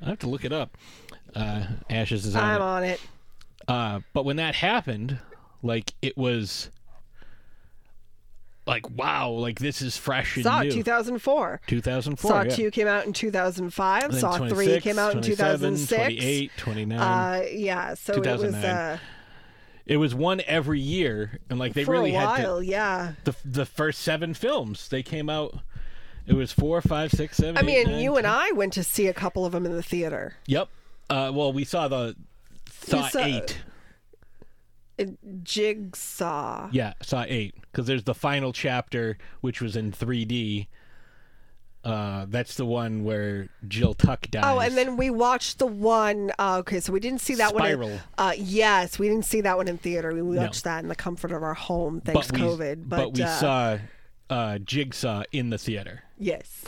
I 0.00 0.06
have 0.06 0.18
to 0.20 0.28
look 0.28 0.44
it 0.44 0.52
up. 0.52 0.76
Uh, 1.34 1.66
Ashes 1.90 2.26
is 2.26 2.36
on 2.36 2.44
I'm 2.44 2.60
it. 2.60 2.64
on 2.64 2.84
it. 2.84 3.00
Uh, 3.68 4.00
but 4.12 4.24
when 4.24 4.36
that 4.36 4.54
happened, 4.54 5.18
like 5.62 5.94
it 6.00 6.16
was 6.16 6.70
like 8.66 8.88
wow, 8.90 9.30
like 9.30 9.58
this 9.58 9.82
is 9.82 9.96
fresh 9.96 10.36
and 10.36 10.44
Saw 10.44 10.62
new. 10.62 10.70
2004. 10.70 11.60
2004. 11.66 12.30
Saw 12.30 12.42
yeah. 12.42 12.54
2 12.54 12.70
came 12.70 12.86
out 12.86 13.06
in 13.06 13.12
2005. 13.12 14.14
Saw 14.14 14.48
3 14.48 14.80
came 14.80 14.98
out 14.98 15.14
in 15.14 15.22
27, 15.22 15.76
2006. 15.76 15.96
28, 15.96 16.50
29. 16.56 16.98
Uh, 16.98 17.44
yeah, 17.50 17.94
so 17.94 18.12
it 18.12 18.20
was 18.20 18.54
uh, 18.54 18.98
it 19.86 19.96
was 19.98 20.14
one 20.14 20.42
every 20.46 20.80
year, 20.80 21.38
and 21.48 21.58
like 21.58 21.74
they 21.74 21.84
for 21.84 21.92
really 21.92 22.14
a 22.14 22.18
had 22.18 22.44
while, 22.44 22.58
to, 22.58 22.66
yeah. 22.66 23.12
the 23.24 23.34
the 23.44 23.64
first 23.64 24.00
seven 24.00 24.34
films 24.34 24.88
they 24.88 25.02
came 25.02 25.30
out. 25.30 25.60
It 26.26 26.34
was 26.34 26.52
four, 26.52 26.80
five, 26.80 27.12
six, 27.12 27.36
seven. 27.36 27.56
I 27.56 27.60
eight, 27.60 27.66
mean, 27.66 27.92
nine, 27.94 28.02
you 28.02 28.16
and 28.16 28.26
I 28.26 28.50
went 28.52 28.72
to 28.74 28.82
see 28.82 29.06
a 29.06 29.14
couple 29.14 29.46
of 29.46 29.52
them 29.52 29.64
in 29.64 29.72
the 29.72 29.82
theater. 29.82 30.34
Yep. 30.46 30.68
Uh, 31.08 31.30
well, 31.32 31.52
we 31.52 31.64
saw 31.64 31.88
the 31.88 32.16
saw 32.70 33.08
saw- 33.08 33.20
eight. 33.20 33.58
Jigsaw. 35.42 36.70
Yeah, 36.72 36.94
saw 37.02 37.24
eight 37.28 37.54
because 37.70 37.86
there's 37.86 38.04
the 38.04 38.14
final 38.14 38.52
chapter, 38.52 39.18
which 39.40 39.60
was 39.60 39.76
in 39.76 39.92
3D. 39.92 40.68
Uh, 41.84 42.26
that's 42.28 42.56
the 42.56 42.64
one 42.64 43.04
where 43.04 43.48
Jill 43.68 43.94
Tuck 43.94 44.28
dies. 44.28 44.42
Oh, 44.44 44.58
and 44.58 44.76
then 44.76 44.96
we 44.96 45.08
watched 45.10 45.60
the 45.60 45.66
one. 45.66 46.32
Uh, 46.36 46.56
okay, 46.60 46.80
so 46.80 46.92
we 46.92 46.98
didn't 46.98 47.20
see 47.20 47.36
that 47.36 47.54
one. 47.54 47.62
Spiral. 47.62 47.90
In, 47.90 48.00
uh, 48.18 48.32
yes, 48.36 48.98
we 48.98 49.08
didn't 49.08 49.26
see 49.26 49.42
that 49.42 49.56
one 49.56 49.68
in 49.68 49.78
theater. 49.78 50.12
We 50.12 50.22
watched 50.22 50.64
that 50.64 50.82
in 50.82 50.88
the 50.88 50.96
comfort 50.96 51.30
of 51.30 51.44
our 51.44 51.54
home, 51.54 52.00
thanks 52.00 52.32
we, 52.32 52.40
COVID. 52.40 52.88
But, 52.88 53.12
we 53.12 53.22
uh, 53.22 53.28
saw 53.28 53.78
uh, 54.28 54.58
Jigsaw 54.58 55.24
in 55.30 55.50
the 55.50 55.58
theater. 55.58 56.02
Yes, 56.18 56.64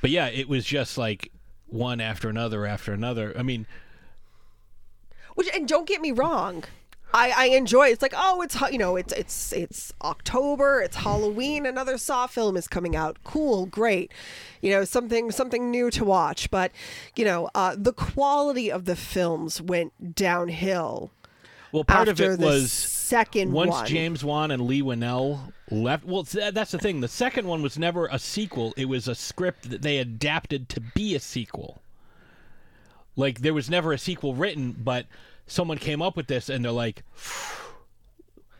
But 0.00 0.10
yeah, 0.10 0.28
it 0.28 0.48
was 0.48 0.64
just 0.64 0.96
like 0.98 1.30
one 1.66 2.00
after 2.00 2.28
another 2.28 2.66
after 2.66 2.92
another. 2.92 3.36
I 3.36 3.42
mean, 3.42 3.66
which 5.34 5.48
and 5.54 5.68
don't 5.68 5.86
get 5.86 6.00
me 6.00 6.12
wrong. 6.12 6.64
I, 7.12 7.32
I 7.36 7.44
enjoy 7.56 7.88
it. 7.88 7.92
it's 7.92 8.02
like 8.02 8.14
oh 8.16 8.40
it's 8.42 8.60
you 8.70 8.78
know 8.78 8.94
it's 8.96 9.12
it's 9.12 9.52
it's 9.52 9.92
October 10.02 10.80
it's 10.80 10.96
Halloween 10.96 11.66
another 11.66 11.98
Saw 11.98 12.28
film 12.28 12.56
is 12.56 12.68
coming 12.68 12.94
out 12.94 13.18
cool 13.24 13.66
great 13.66 14.12
you 14.60 14.70
know 14.70 14.84
something 14.84 15.32
something 15.32 15.72
new 15.72 15.90
to 15.90 16.04
watch 16.04 16.50
but 16.52 16.70
you 17.16 17.24
know 17.24 17.50
uh, 17.54 17.74
the 17.76 17.92
quality 17.92 18.70
of 18.70 18.84
the 18.84 18.94
films 18.94 19.60
went 19.60 20.14
downhill 20.14 21.10
well, 21.72 21.84
part 21.84 22.08
of 22.08 22.20
it 22.20 22.38
was 22.38 22.72
second 22.72 23.52
once 23.52 23.70
one. 23.72 23.86
James 23.86 24.24
Wan 24.24 24.50
and 24.50 24.62
Leigh 24.62 24.82
Whannell 24.82 25.52
left. 25.70 26.04
Well, 26.04 26.22
that's 26.22 26.70
the 26.70 26.78
thing. 26.78 27.00
The 27.00 27.08
second 27.08 27.46
one 27.46 27.62
was 27.62 27.78
never 27.78 28.06
a 28.06 28.18
sequel. 28.18 28.74
It 28.76 28.86
was 28.86 29.08
a 29.08 29.14
script 29.14 29.70
that 29.70 29.82
they 29.82 29.98
adapted 29.98 30.68
to 30.70 30.80
be 30.80 31.14
a 31.14 31.20
sequel. 31.20 31.82
Like 33.16 33.40
there 33.40 33.54
was 33.54 33.68
never 33.68 33.92
a 33.92 33.98
sequel 33.98 34.34
written, 34.34 34.72
but 34.72 35.06
someone 35.46 35.78
came 35.78 36.00
up 36.00 36.16
with 36.16 36.26
this, 36.28 36.48
and 36.48 36.64
they're 36.64 36.72
like, 36.72 37.02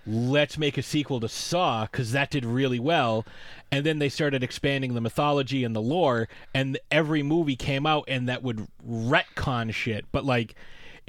"Let's 0.06 0.58
make 0.58 0.76
a 0.76 0.82
sequel 0.82 1.20
to 1.20 1.28
Saw 1.28 1.86
because 1.86 2.12
that 2.12 2.30
did 2.30 2.44
really 2.44 2.80
well." 2.80 3.24
And 3.72 3.86
then 3.86 4.00
they 4.00 4.08
started 4.08 4.42
expanding 4.42 4.94
the 4.94 5.00
mythology 5.00 5.62
and 5.62 5.74
the 5.74 5.80
lore, 5.80 6.28
and 6.52 6.78
every 6.90 7.22
movie 7.22 7.56
came 7.56 7.86
out 7.86 8.04
and 8.08 8.28
that 8.28 8.42
would 8.42 8.66
retcon 8.86 9.72
shit, 9.72 10.04
but 10.10 10.24
like 10.24 10.54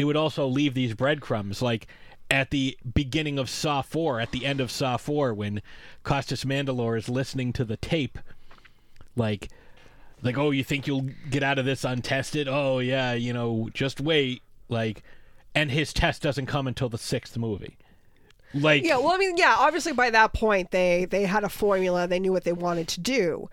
it 0.01 0.05
would 0.05 0.17
also 0.17 0.47
leave 0.47 0.73
these 0.73 0.93
breadcrumbs 0.93 1.61
like 1.61 1.87
at 2.29 2.49
the 2.49 2.77
beginning 2.93 3.37
of 3.37 3.49
Saw 3.49 3.81
4, 3.81 4.19
at 4.19 4.31
the 4.31 4.45
end 4.45 4.59
of 4.59 4.71
Saw 4.71 4.97
4 4.97 5.33
when 5.33 5.61
Costas 6.03 6.43
Mandylor 6.43 6.97
is 6.97 7.09
listening 7.09 7.53
to 7.53 7.65
the 7.65 7.77
tape 7.77 8.17
like 9.15 9.49
like 10.23 10.37
oh 10.37 10.51
you 10.51 10.63
think 10.63 10.87
you'll 10.87 11.09
get 11.29 11.43
out 11.43 11.59
of 11.59 11.65
this 11.65 11.83
untested? 11.83 12.47
Oh 12.47 12.79
yeah, 12.79 13.13
you 13.13 13.33
know, 13.33 13.69
just 13.73 14.01
wait 14.01 14.41
like 14.69 15.03
and 15.53 15.69
his 15.69 15.93
test 15.93 16.21
doesn't 16.21 16.45
come 16.45 16.67
until 16.67 16.89
the 16.89 16.97
6th 16.97 17.37
movie. 17.37 17.77
Like 18.53 18.83
Yeah, 18.83 18.97
well, 18.97 19.13
I 19.13 19.17
mean, 19.17 19.37
yeah, 19.37 19.55
obviously 19.57 19.93
by 19.93 20.09
that 20.09 20.33
point 20.33 20.71
they 20.71 21.05
they 21.05 21.23
had 21.23 21.43
a 21.43 21.49
formula, 21.49 22.07
they 22.07 22.19
knew 22.19 22.31
what 22.31 22.43
they 22.43 22.53
wanted 22.53 22.87
to 22.89 22.99
do. 22.99 23.49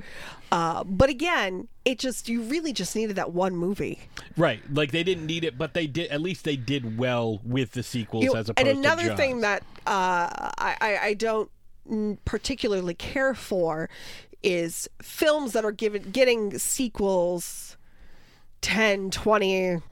Uh, 0.51 0.83
but 0.85 1.11
again, 1.11 1.69
it 1.85 1.99
just 1.99 2.29
you 2.29 2.43
really 2.43 2.73
just 2.73 2.97
needed 2.97 3.17
that 3.17 3.33
one 3.33 3.57
movie. 3.57 4.01
right, 4.37 4.61
like 4.73 4.93
they 4.93 5.03
didn't 5.03 5.27
need 5.27 5.45
it, 5.45 5.59
but 5.59 5.75
they 5.75 5.87
did 5.87 6.11
at 6.11 6.21
least 6.21 6.45
they 6.45 6.57
did 6.57 6.99
well 6.99 7.41
with 7.45 7.73
the 7.73 7.83
sequels 7.83 8.25
You 8.25 8.33
know, 8.33 8.41
as 8.41 8.49
opposed 8.49 8.67
and 8.67 8.79
another 8.79 9.15
thing 9.15 9.41
that 9.41 9.63
uh, 9.87 10.51
I, 10.59 10.77
I 10.81 10.99
I 11.03 11.15
don't 11.15 11.51
particularly 12.25 12.95
care 12.95 13.35
for 13.35 13.89
is 14.43 14.89
films 15.03 15.53
that 15.53 15.65
are 15.65 15.73
given 15.73 16.11
getting 16.11 16.59
sequels 16.59 17.77
10, 18.61 19.11
20 19.11 19.83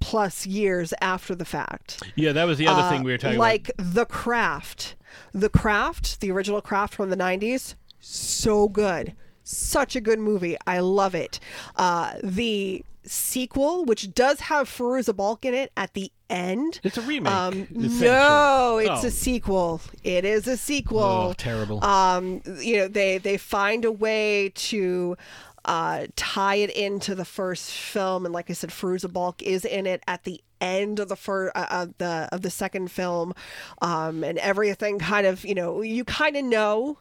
plus 0.00 0.46
years 0.46 0.92
after 1.00 1.34
the 1.34 1.44
fact. 1.44 2.02
Yeah, 2.16 2.32
that 2.32 2.44
was 2.44 2.58
the 2.58 2.66
other 2.66 2.82
Uh, 2.82 2.90
thing 2.90 3.02
we 3.04 3.12
were 3.12 3.18
talking 3.18 3.38
like 3.38 3.68
about. 3.70 3.84
Like 3.86 3.94
The 3.94 4.06
Craft. 4.06 4.96
The 5.32 5.48
Craft, 5.48 6.20
the 6.20 6.30
original 6.30 6.60
Craft 6.60 6.94
from 6.94 7.10
the 7.10 7.16
90s, 7.16 7.74
so 8.00 8.68
good. 8.68 9.14
Such 9.44 9.96
a 9.96 10.00
good 10.00 10.18
movie. 10.18 10.56
I 10.66 10.78
love 10.80 11.14
it. 11.14 11.40
Uh, 11.76 12.14
the 12.22 12.84
sequel, 13.02 13.84
which 13.84 14.14
does 14.14 14.40
have 14.40 14.68
Fairuza 14.68 15.16
Balk 15.16 15.44
in 15.44 15.54
it 15.54 15.72
at 15.76 15.94
the 15.94 16.12
end. 16.28 16.80
It's 16.84 16.96
a 16.98 17.00
remake. 17.02 17.32
Um, 17.32 17.66
no, 17.70 18.78
it's 18.78 19.04
Oh. 19.04 19.06
a 19.08 19.10
sequel. 19.10 19.80
It 20.04 20.24
is 20.24 20.46
a 20.46 20.56
sequel. 20.56 21.00
Oh, 21.02 21.32
terrible. 21.36 21.82
Um, 21.84 22.42
you 22.60 22.76
know, 22.76 22.88
they 22.88 23.18
they 23.18 23.36
find 23.38 23.84
a 23.84 23.90
way 23.90 24.52
to 24.54 25.16
uh, 25.64 26.06
tie 26.16 26.56
it 26.56 26.70
into 26.70 27.14
the 27.14 27.24
first 27.24 27.70
film, 27.70 28.24
and 28.24 28.34
like 28.34 28.50
I 28.50 28.54
said, 28.54 28.70
Fairuza 28.70 29.12
Balk 29.12 29.42
is 29.42 29.64
in 29.64 29.86
it 29.86 30.02
at 30.06 30.24
the 30.24 30.42
end 30.60 30.98
of 31.00 31.08
the 31.08 31.16
first 31.16 31.52
uh, 31.54 31.66
of 31.70 31.98
the 31.98 32.28
of 32.32 32.42
the 32.42 32.50
second 32.50 32.90
film, 32.90 33.34
um, 33.82 34.24
and 34.24 34.38
everything 34.38 34.98
kind 34.98 35.26
of 35.26 35.44
you 35.44 35.54
know 35.54 35.82
you 35.82 36.04
kind 36.04 36.36
of 36.36 36.44
know. 36.44 36.98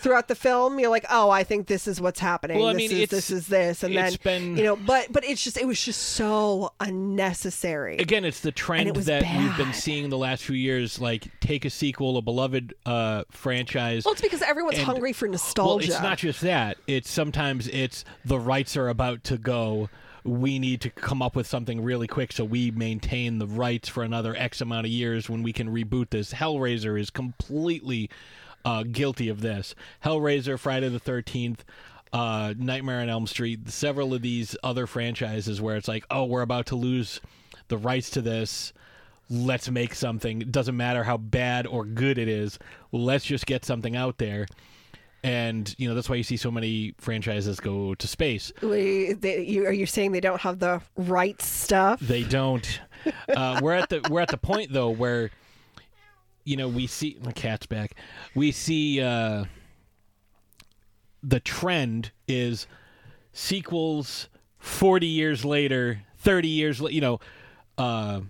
Throughout 0.00 0.28
the 0.28 0.34
film, 0.36 0.78
you're 0.78 0.90
like, 0.90 1.04
"Oh, 1.10 1.28
I 1.28 1.42
think 1.42 1.66
this 1.66 1.88
is 1.88 2.00
what's 2.00 2.20
happening. 2.20 2.58
Well, 2.58 2.68
I 2.68 2.72
this 2.74 2.90
mean, 2.92 3.00
is 3.02 3.08
this 3.08 3.30
is 3.30 3.46
this," 3.48 3.82
and 3.82 3.96
then 3.96 4.14
been- 4.22 4.56
you 4.56 4.62
know, 4.62 4.76
but 4.76 5.12
but 5.12 5.24
it's 5.24 5.42
just 5.42 5.56
it 5.58 5.66
was 5.66 5.82
just 5.82 6.00
so 6.00 6.72
unnecessary. 6.78 7.96
Again, 7.98 8.24
it's 8.24 8.40
the 8.40 8.52
trend 8.52 8.94
was 8.96 9.06
that 9.06 9.22
we've 9.36 9.56
been 9.56 9.72
seeing 9.72 10.08
the 10.10 10.18
last 10.18 10.44
few 10.44 10.54
years. 10.56 11.00
Like, 11.00 11.28
take 11.40 11.64
a 11.64 11.70
sequel, 11.70 12.16
a 12.16 12.22
beloved 12.22 12.74
uh, 12.86 13.24
franchise. 13.30 14.04
Well, 14.04 14.12
it's 14.12 14.22
because 14.22 14.42
everyone's 14.42 14.78
and- 14.78 14.86
hungry 14.86 15.12
for 15.12 15.26
Well, 15.26 15.32
nostalgia. 15.32 15.86
it's 15.88 16.00
not 16.00 16.18
just 16.18 16.40
that. 16.42 16.78
It's 16.86 17.10
sometimes 17.10 17.66
it's 17.68 18.04
the 18.24 18.38
rights 18.38 18.76
are 18.76 18.88
about 18.88 19.24
to 19.24 19.36
go. 19.38 19.88
we 20.24 20.58
need 20.58 20.80
to 20.82 20.90
come 20.90 21.22
up 21.22 21.34
with 21.34 21.46
something 21.46 21.80
really 21.82 22.06
quick 22.06 22.32
so 22.32 22.44
we 22.44 22.70
maintain 22.72 23.38
the 23.38 23.46
rights 23.46 23.88
for 23.88 24.02
another 24.02 24.34
X 24.36 24.60
amount 24.60 24.84
of 24.84 24.92
years 24.92 25.30
when 25.30 25.42
we 25.42 25.52
can 25.54 25.68
reboot 25.72 26.10
this. 26.10 26.34
Hellraiser 26.34 27.00
is 27.00 27.08
completely 27.08 28.10
uh, 28.64 28.82
guilty 28.84 29.28
of 29.28 29.40
this. 29.40 29.74
Hellraiser, 30.04 30.58
Friday 30.58 30.88
the 30.88 31.00
13th, 31.00 31.60
uh, 32.12 32.54
Nightmare 32.56 33.00
on 33.00 33.08
Elm 33.08 33.26
Street, 33.26 33.68
several 33.68 34.14
of 34.14 34.22
these 34.22 34.56
other 34.62 34.86
franchises 34.86 35.60
where 35.60 35.76
it's 35.76 35.88
like, 35.88 36.04
oh, 36.10 36.24
we're 36.24 36.42
about 36.42 36.66
to 36.66 36.76
lose 36.76 37.20
the 37.68 37.76
rights 37.76 38.10
to 38.10 38.22
this. 38.22 38.72
Let's 39.30 39.70
make 39.70 39.94
something. 39.94 40.40
It 40.40 40.52
doesn't 40.52 40.76
matter 40.76 41.04
how 41.04 41.18
bad 41.18 41.66
or 41.66 41.84
good 41.84 42.16
it 42.18 42.28
is. 42.28 42.58
Let's 42.92 43.24
just 43.24 43.46
get 43.46 43.64
something 43.64 43.94
out 43.94 44.18
there. 44.18 44.46
And 45.24 45.74
you 45.78 45.88
know 45.88 45.96
that's 45.96 46.08
why 46.08 46.14
you 46.14 46.22
see 46.22 46.36
so 46.36 46.50
many 46.50 46.94
franchises 46.98 47.58
go 47.58 47.94
to 47.96 48.06
space. 48.06 48.52
We, 48.62 49.14
they, 49.14 49.42
you, 49.42 49.66
are 49.66 49.72
you 49.72 49.84
saying 49.84 50.12
they 50.12 50.20
don't 50.20 50.40
have 50.40 50.60
the 50.60 50.80
right 50.96 51.40
stuff? 51.42 51.98
They 52.00 52.22
don't. 52.22 52.80
Uh, 53.28 53.60
we're 53.62 53.74
at 53.74 53.88
the 53.88 54.00
we're 54.10 54.20
at 54.20 54.28
the 54.28 54.36
point 54.38 54.72
though 54.72 54.90
where 54.90 55.30
you 56.48 56.56
know 56.56 56.66
we 56.66 56.86
see 56.86 57.18
my 57.22 57.32
cat's 57.32 57.66
back. 57.66 57.94
We 58.34 58.52
see 58.52 59.02
uh, 59.02 59.44
the 61.22 61.40
trend 61.40 62.10
is 62.26 62.66
sequels 63.34 64.28
forty 64.58 65.06
years 65.06 65.44
later, 65.44 66.00
thirty 66.16 66.48
years. 66.48 66.80
You 66.80 67.02
know, 67.02 67.20
uh, 67.76 68.22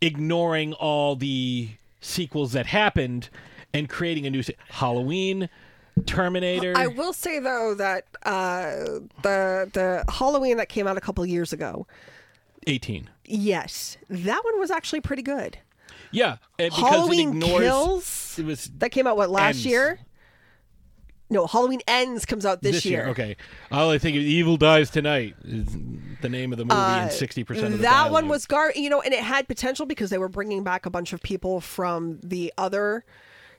ignoring 0.00 0.74
all 0.74 1.16
the 1.16 1.70
sequels 2.00 2.52
that 2.52 2.66
happened 2.66 3.30
and 3.74 3.88
creating 3.88 4.24
a 4.24 4.30
new 4.30 4.44
se- 4.44 4.54
Halloween, 4.68 5.48
Terminator. 6.06 6.72
I 6.76 6.86
will 6.86 7.12
say 7.12 7.40
though 7.40 7.74
that 7.74 8.04
uh, 8.22 8.70
the 9.22 9.68
the 9.72 10.04
Halloween 10.08 10.56
that 10.58 10.68
came 10.68 10.86
out 10.86 10.96
a 10.96 11.00
couple 11.00 11.26
years 11.26 11.52
ago, 11.52 11.84
eighteen. 12.68 13.10
yes, 13.24 13.96
that 14.08 14.40
one 14.44 14.60
was 14.60 14.70
actually 14.70 15.00
pretty 15.00 15.22
good. 15.22 15.58
Yeah, 16.10 16.36
and 16.58 16.70
because 16.70 16.90
Halloween 16.90 17.28
it 17.28 17.44
ignores. 17.44 17.62
Kills 17.62 18.38
It 18.38 18.44
was 18.46 18.70
that 18.78 18.90
came 18.90 19.06
out 19.06 19.16
what 19.16 19.30
last 19.30 19.56
Ends. 19.56 19.66
year? 19.66 19.98
No, 21.30 21.46
Halloween 21.46 21.80
Ends 21.86 22.24
comes 22.24 22.46
out 22.46 22.62
this, 22.62 22.86
year. 22.86 23.08
Okay. 23.08 23.36
All 23.70 23.90
I 23.90 23.98
think 23.98 24.16
of 24.16 24.22
Evil 24.22 24.56
Dies 24.56 24.88
Tonight 24.88 25.36
is 25.44 25.66
the 26.22 26.28
name 26.30 26.52
of 26.52 26.58
the 26.58 26.64
movie 26.64 26.74
and 26.80 27.10
60% 27.10 27.40
of 27.50 27.56
the 27.58 27.66
Uh, 27.66 27.68
that 27.68 27.82
dialogue. 27.82 28.12
one 28.12 28.28
was 28.28 28.46
gar 28.46 28.72
you 28.74 28.88
know 28.88 29.00
and 29.02 29.12
it 29.12 29.20
had 29.20 29.46
potential 29.46 29.84
because 29.86 30.08
they 30.10 30.16
were 30.18 30.28
bringing 30.30 30.64
back 30.64 30.86
a 30.86 30.90
bunch 30.90 31.12
of 31.12 31.22
people 31.22 31.60
from 31.60 32.18
the 32.22 32.52
other 32.58 33.04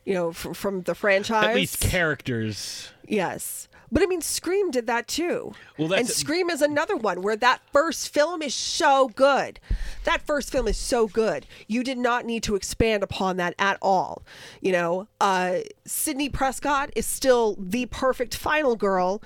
you 0.03 0.13
know 0.15 0.29
f- 0.31 0.47
from 0.55 0.81
the 0.81 0.95
franchise 0.95 1.45
At 1.45 1.55
least 1.55 1.79
characters. 1.79 2.89
yes 3.07 3.67
but 3.91 4.01
i 4.01 4.05
mean 4.05 4.21
scream 4.21 4.71
did 4.71 4.87
that 4.87 5.07
too. 5.07 5.53
Well, 5.77 5.93
and 5.93 6.07
scream 6.07 6.49
is 6.49 6.61
another 6.61 6.95
one 6.95 7.21
where 7.21 7.35
that 7.37 7.61
first 7.71 8.13
film 8.13 8.41
is 8.41 8.53
so 8.53 9.09
good. 9.09 9.59
That 10.03 10.21
first 10.21 10.51
film 10.51 10.67
is 10.67 10.77
so 10.77 11.07
good. 11.07 11.45
You 11.67 11.83
did 11.83 11.97
not 11.97 12.25
need 12.25 12.43
to 12.43 12.55
expand 12.55 13.03
upon 13.03 13.37
that 13.37 13.55
at 13.57 13.77
all 13.81 14.23
you 14.61 14.71
know? 14.71 15.07
Uh 15.19 15.59
Sidney 15.85 16.29
Prescott 16.29 16.91
is 16.95 17.05
still 17.05 17.55
the 17.59 17.87
perfect 17.87 18.35
final 18.35 18.75
girl 18.75 19.21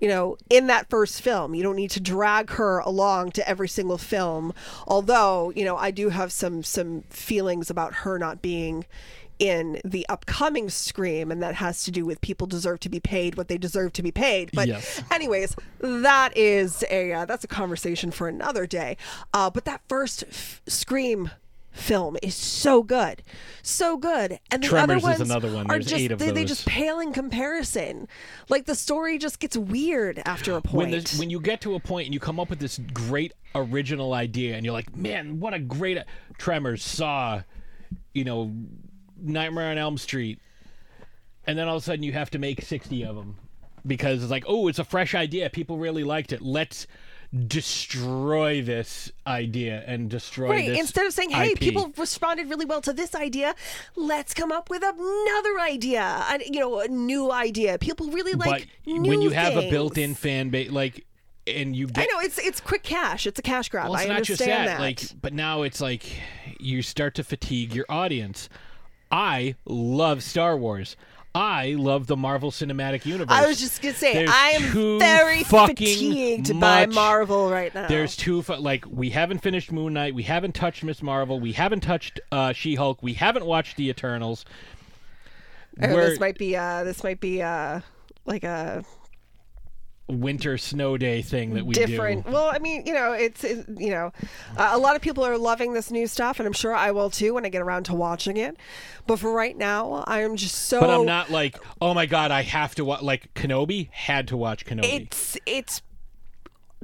you 0.00 0.08
know 0.08 0.36
in 0.50 0.66
that 0.68 0.88
first 0.90 1.22
film. 1.22 1.54
You 1.54 1.62
don't 1.62 1.76
need 1.76 1.90
to 1.90 2.00
drag 2.00 2.50
her 2.50 2.78
along 2.80 3.32
to 3.32 3.48
every 3.48 3.68
single 3.68 3.98
film. 3.98 4.52
Although 4.86 5.52
you 5.54 5.64
know 5.64 5.76
i 5.76 5.90
do 5.90 6.08
have 6.10 6.32
some 6.32 6.62
some 6.62 7.02
feelings 7.10 7.70
about 7.70 7.94
her 7.94 8.18
not 8.18 8.42
being 8.42 8.84
in 9.38 9.80
the 9.84 10.04
upcoming 10.08 10.68
scream 10.68 11.30
and 11.30 11.42
that 11.42 11.54
has 11.56 11.84
to 11.84 11.90
do 11.90 12.04
with 12.04 12.20
people 12.20 12.46
deserve 12.46 12.80
to 12.80 12.88
be 12.88 13.00
paid 13.00 13.36
what 13.36 13.48
they 13.48 13.58
deserve 13.58 13.92
to 13.92 14.02
be 14.02 14.10
paid 14.10 14.50
but 14.52 14.66
Yes. 14.68 15.02
anyways 15.10 15.54
that 15.80 16.36
is 16.36 16.84
a 16.90 17.12
uh, 17.12 17.24
that's 17.24 17.44
a 17.44 17.48
conversation 17.48 18.10
for 18.10 18.28
another 18.28 18.66
day 18.66 18.96
uh, 19.32 19.48
but 19.50 19.64
that 19.64 19.80
first 19.88 20.24
f- 20.28 20.60
scream 20.66 21.30
film 21.70 22.16
is 22.24 22.34
so 22.34 22.82
good 22.82 23.22
so 23.62 23.96
good 23.96 24.40
and 24.50 24.64
the 24.64 24.66
Tremors 24.68 25.04
other 25.04 25.18
ones 25.18 25.20
another 25.20 25.52
one. 25.54 25.70
are 25.70 25.78
just 25.78 26.18
they, 26.18 26.32
they 26.32 26.44
just 26.44 26.66
pale 26.66 26.98
in 26.98 27.12
comparison 27.12 28.08
like 28.48 28.64
the 28.66 28.74
story 28.74 29.16
just 29.18 29.38
gets 29.38 29.56
weird 29.56 30.20
after 30.26 30.54
a 30.56 30.60
point 30.60 30.90
the, 30.90 31.16
when 31.18 31.30
you 31.30 31.38
get 31.38 31.60
to 31.60 31.76
a 31.76 31.80
point 31.80 32.06
and 32.06 32.14
you 32.14 32.18
come 32.18 32.40
up 32.40 32.50
with 32.50 32.58
this 32.58 32.80
great 32.92 33.32
original 33.54 34.12
idea 34.14 34.56
and 34.56 34.64
you're 34.64 34.72
like, 34.74 34.94
man, 34.96 35.40
what 35.40 35.54
a 35.54 35.58
great. 35.58 35.98
Tremors, 36.36 36.84
Saw, 36.84 37.42
you 38.12 38.24
know, 38.24 38.52
Nightmare 39.20 39.70
on 39.70 39.78
Elm 39.78 39.98
Street. 39.98 40.38
And 41.46 41.58
then 41.58 41.68
all 41.68 41.76
of 41.76 41.82
a 41.82 41.84
sudden 41.84 42.02
you 42.02 42.12
have 42.12 42.30
to 42.30 42.38
make 42.38 42.62
60 42.62 43.04
of 43.04 43.16
them 43.16 43.36
because 43.86 44.22
it's 44.22 44.30
like, 44.30 44.44
oh, 44.46 44.68
it's 44.68 44.78
a 44.78 44.84
fresh 44.84 45.14
idea. 45.14 45.48
People 45.50 45.78
really 45.78 46.04
liked 46.04 46.32
it. 46.32 46.42
Let's 46.42 46.86
destroy 47.46 48.62
this 48.62 49.12
idea 49.26 49.84
and 49.86 50.08
destroy 50.08 50.48
Right. 50.48 50.68
this 50.68 50.78
Instead 50.80 51.06
of 51.06 51.12
saying, 51.12 51.30
"Hey, 51.30 51.50
IP. 51.52 51.58
people 51.58 51.92
responded 51.96 52.48
really 52.48 52.64
well 52.64 52.80
to 52.82 52.92
this 52.92 53.14
idea. 53.14 53.54
Let's 53.96 54.32
come 54.34 54.50
up 54.52 54.70
with 54.70 54.82
another 54.82 55.60
idea. 55.60 56.24
You 56.46 56.60
know, 56.60 56.80
a 56.80 56.88
new 56.88 57.30
idea. 57.30 57.78
People 57.78 58.08
really 58.10 58.32
like 58.32 58.68
but 58.86 58.92
new 58.92 59.02
when 59.10 59.20
you 59.22 59.30
have 59.30 59.56
a 59.56 59.68
built-in 59.70 60.14
fan 60.14 60.48
base, 60.50 60.70
like, 60.70 61.04
and 61.46 61.74
you 61.76 61.86
get 61.86 62.08
I 62.10 62.12
know 62.12 62.20
it's 62.20 62.38
it's 62.38 62.60
quick 62.60 62.82
cash. 62.82 63.26
It's 63.26 63.38
a 63.38 63.42
cash 63.42 63.68
grab. 63.68 63.84
Well, 63.90 63.94
it's 63.94 64.04
I 64.04 64.08
not 64.08 64.22
just 64.22 64.40
understand 64.40 64.68
that, 64.68 64.78
that. 64.78 64.80
Like, 64.80 65.00
but 65.20 65.32
now 65.32 65.62
it's 65.62 65.80
like 65.80 66.04
you 66.58 66.82
start 66.82 67.14
to 67.16 67.24
fatigue 67.24 67.74
your 67.74 67.86
audience. 67.88 68.48
I 69.10 69.54
love 69.64 70.22
Star 70.22 70.56
Wars. 70.56 70.96
I 71.34 71.74
love 71.78 72.06
the 72.06 72.16
Marvel 72.16 72.50
Cinematic 72.50 73.04
Universe. 73.06 73.36
I 73.36 73.46
was 73.46 73.60
just 73.60 73.80
gonna 73.82 73.94
say, 73.94 74.12
There's 74.12 74.30
I 74.32 74.50
am 74.50 74.98
very 74.98 75.44
fucking 75.44 75.76
fatigued 75.76 76.58
by 76.58 76.86
much- 76.86 76.94
Marvel 76.94 77.50
right 77.50 77.72
now. 77.74 77.86
There's 77.86 78.16
two 78.16 78.42
fu- 78.42 78.54
like 78.54 78.84
we 78.90 79.10
haven't 79.10 79.38
finished 79.38 79.70
Moon 79.70 79.92
Knight, 79.92 80.14
we 80.14 80.22
haven't 80.24 80.54
touched 80.54 80.82
Miss 80.82 81.02
Marvel, 81.02 81.38
we 81.38 81.52
haven't 81.52 81.80
touched 81.80 82.18
uh, 82.32 82.52
She 82.54 82.74
Hulk, 82.74 83.02
we 83.02 83.12
haven't 83.12 83.44
watched 83.46 83.76
the 83.76 83.88
Eternals. 83.88 84.44
Oh, 85.80 85.86
this 85.86 86.18
might 86.18 86.36
be 86.38 86.56
uh 86.56 86.82
this 86.82 87.04
might 87.04 87.20
be 87.20 87.40
uh 87.42 87.80
like 88.26 88.42
a 88.42 88.84
winter 90.08 90.56
snow 90.56 90.96
day 90.96 91.22
thing 91.22 91.54
that 91.54 91.66
we 91.66 91.74
do. 91.74 91.86
different. 91.86 92.26
do. 92.26 92.32
Well, 92.32 92.50
I 92.52 92.58
mean, 92.58 92.86
you 92.86 92.94
know, 92.94 93.12
it's 93.12 93.44
it, 93.44 93.66
you 93.76 93.90
know, 93.90 94.12
uh, 94.56 94.70
a 94.72 94.78
lot 94.78 94.96
of 94.96 95.02
people 95.02 95.24
are 95.24 95.36
loving 95.36 95.74
this 95.74 95.90
new 95.90 96.06
stuff, 96.06 96.40
and 96.40 96.46
I'm 96.46 96.52
sure 96.52 96.74
I 96.74 96.90
will 96.90 97.10
too 97.10 97.34
when 97.34 97.44
I 97.44 97.48
get 97.48 97.62
around 97.62 97.84
to 97.84 97.94
watching 97.94 98.36
it. 98.36 98.56
But 99.06 99.18
for 99.18 99.32
right 99.32 99.56
now, 99.56 100.04
I 100.06 100.22
am 100.22 100.36
just 100.36 100.54
so. 100.54 100.80
But 100.80 100.90
I'm 100.90 101.06
not 101.06 101.30
like, 101.30 101.58
oh 101.80 101.94
my 101.94 102.06
god, 102.06 102.30
I 102.30 102.42
have 102.42 102.74
to 102.76 102.84
watch. 102.84 103.02
Like 103.02 103.32
Kenobi 103.34 103.90
had 103.90 104.28
to 104.28 104.36
watch 104.36 104.64
Kenobi. 104.64 104.84
It's 104.84 105.36
it's 105.46 105.82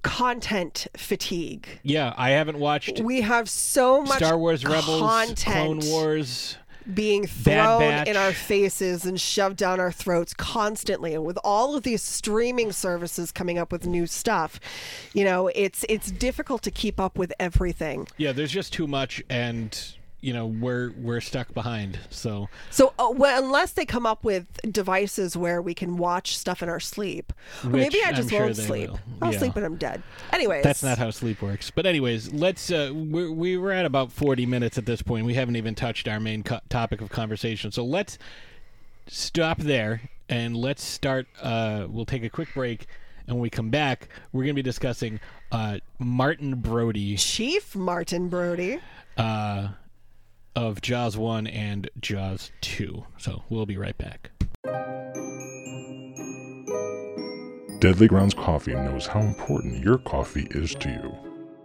content 0.03 0.87
fatigue. 0.97 1.67
yeah, 1.83 2.13
I 2.17 2.31
haven't 2.31 2.59
watched 2.59 3.01
We 3.01 3.23
have 3.23 3.49
so 3.49 4.03
much 4.03 4.19
Star 4.19 4.39
Wars 4.39 4.65
Rebels, 4.65 5.01
content 5.01 5.41
Clone 5.41 5.81
Wars. 5.81 6.59
Being 6.93 7.27
thrown 7.27 8.07
in 8.07 8.17
our 8.17 8.33
faces 8.33 9.05
and 9.05 9.21
shoved 9.21 9.57
down 9.57 9.81
our 9.81 9.93
throats 9.93 10.35
constantly. 10.35 11.15
And 11.15 11.25
with 11.25 11.39
all 11.45 11.77
of 11.77 11.83
these 11.83 12.03
streaming 12.03 12.73
services 12.73 13.33
coming 13.33 13.59
up 13.59 13.73
with 13.73 13.87
new 13.87 14.07
stuff 14.07 14.61
you 15.13 15.25
know 15.25 15.49
it's 15.55 15.85
it's 15.89 16.11
difficult 16.11 16.63
to 16.63 16.71
keep 16.71 17.01
up 17.01 17.19
with 17.19 17.33
everything. 17.39 18.07
Yeah, 18.17 18.33
there's 18.33 18.51
just 18.51 18.73
too 18.73 18.87
much, 18.87 19.23
and 19.31 19.79
you 20.25 20.33
know 20.33 20.47
we're 20.47 20.93
we're 20.93 21.21
stuck 21.21 21.53
behind. 21.53 21.99
So 22.11 22.49
so 22.71 22.95
uh, 22.99 23.13
well, 23.15 23.43
unless 23.45 23.73
they 23.73 23.85
come 23.85 24.07
up 24.07 24.25
with 24.25 24.47
devices 24.71 25.37
where 25.37 25.61
we 25.61 25.75
can 25.75 25.97
watch 25.99 26.37
stuff 26.39 26.63
in 26.63 26.69
our 26.69 26.81
sleep 26.81 27.33
or 27.63 27.71
maybe 27.71 27.99
i 28.05 28.13
just 28.13 28.33
won't 28.33 28.57
sleep 28.57 28.91
will. 28.91 29.01
i'll 29.21 29.33
Yeah. 29.33 29.39
sleep 29.39 29.55
when 29.55 29.65
i'm 29.65 29.77
dead 29.77 30.03
anyways 30.33 30.65
that's 30.65 30.83
not 30.83 30.97
how 30.99 31.11
sleep 31.11 31.43
works. 31.43 31.71
But 31.71 31.87
anyways, 31.87 32.33
let's. 32.33 32.71
Uh, 32.71 32.91
we're 32.95 33.31
we 33.31 33.57
were 33.59 33.73
at 33.73 33.85
about 33.85 34.13
40 34.13 34.47
minutes 34.47 34.79
at 34.79 34.87
this 34.87 35.03
point. 35.03 35.27
We 35.27 35.35
haven't 35.35 35.57
even 35.57 35.75
touched 35.75 36.09
our 36.09 36.21
main 36.21 36.43
co- 36.43 36.61
topic 36.69 37.01
of 37.01 37.11
conversation. 37.11 37.71
So 37.73 37.85
let's 37.85 38.19
stop 39.07 39.59
there 39.59 40.03
and 40.29 40.57
let's 40.57 40.83
start. 40.83 41.27
Uh, 41.43 41.87
we'll 41.89 42.07
take 42.07 42.25
a 42.25 42.31
quick 42.31 42.55
break. 42.55 42.87
And 43.27 43.37
when 43.37 43.43
we 43.43 43.51
come 43.51 43.71
back, 43.71 44.09
we're 44.33 44.43
going 44.43 44.55
to 44.55 44.63
be 44.63 44.63
discussing 44.63 45.19
uh, 45.51 45.79
Martin 45.99 46.57
Brody 46.57 47.17
chief 47.17 47.75
martin 47.75 48.29
brody 48.29 48.81
uh, 49.17 49.69
of 50.57 50.81
Jaws 50.81 51.17
1 51.17 51.47
and 51.47 51.91
Jaws 52.01 52.51
2. 52.61 53.05
So 53.19 53.43
we'll 53.49 53.67
be 53.67 53.77
right 53.77 53.97
back. 53.99 54.31
Deadly 57.81 58.09
Grounds 58.09 58.35
Coffee 58.35 58.75
knows 58.75 59.07
how 59.07 59.21
important 59.21 59.85
your 59.85 59.99
coffee 59.99 60.47
is 60.51 60.75
to 60.77 60.89
you. 60.89 61.15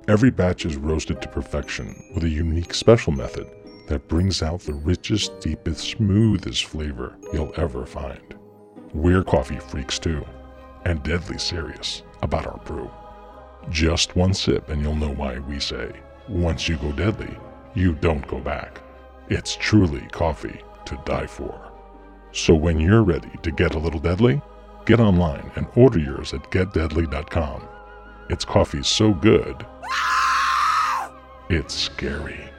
Every 0.09 0.31
batch 0.31 0.65
is 0.65 0.75
roasted 0.75 1.21
to 1.21 1.29
perfection 1.29 2.11
with 2.13 2.23
a 2.23 2.29
unique 2.29 2.73
special 2.73 3.13
method 3.13 3.47
that 3.87 4.07
brings 4.07 4.41
out 4.41 4.61
the 4.61 4.73
richest, 4.73 5.39
deepest, 5.39 5.79
smoothest 5.79 6.65
flavor 6.65 7.15
you'll 7.31 7.53
ever 7.57 7.85
find. 7.85 8.35
We're 8.93 9.23
coffee 9.23 9.59
freaks 9.59 9.97
too, 9.97 10.25
and 10.85 11.01
deadly 11.03 11.37
serious 11.37 12.03
about 12.21 12.47
our 12.47 12.57
brew. 12.65 12.89
Just 13.69 14.15
one 14.15 14.33
sip 14.33 14.69
and 14.69 14.81
you'll 14.81 14.95
know 14.95 15.13
why 15.13 15.39
we 15.39 15.59
say, 15.59 15.91
once 16.27 16.67
you 16.67 16.77
go 16.77 16.91
deadly, 16.91 17.37
you 17.73 17.93
don't 17.93 18.25
go 18.27 18.39
back. 18.39 18.81
It's 19.29 19.55
truly 19.55 20.01
coffee 20.11 20.61
to 20.85 21.01
die 21.05 21.27
for. 21.27 21.71
So 22.31 22.53
when 22.53 22.79
you're 22.79 23.03
ready 23.03 23.31
to 23.43 23.51
get 23.51 23.75
a 23.75 23.79
little 23.79 23.99
deadly, 23.99 24.41
get 24.85 24.99
online 24.99 25.51
and 25.55 25.67
order 25.75 25.99
yours 25.99 26.33
at 26.33 26.49
getdeadly.com. 26.51 27.67
Its 28.29 28.45
coffee 28.45 28.83
so 28.83 29.13
good, 29.13 29.65
it's 31.49 31.73
scary. 31.73 32.49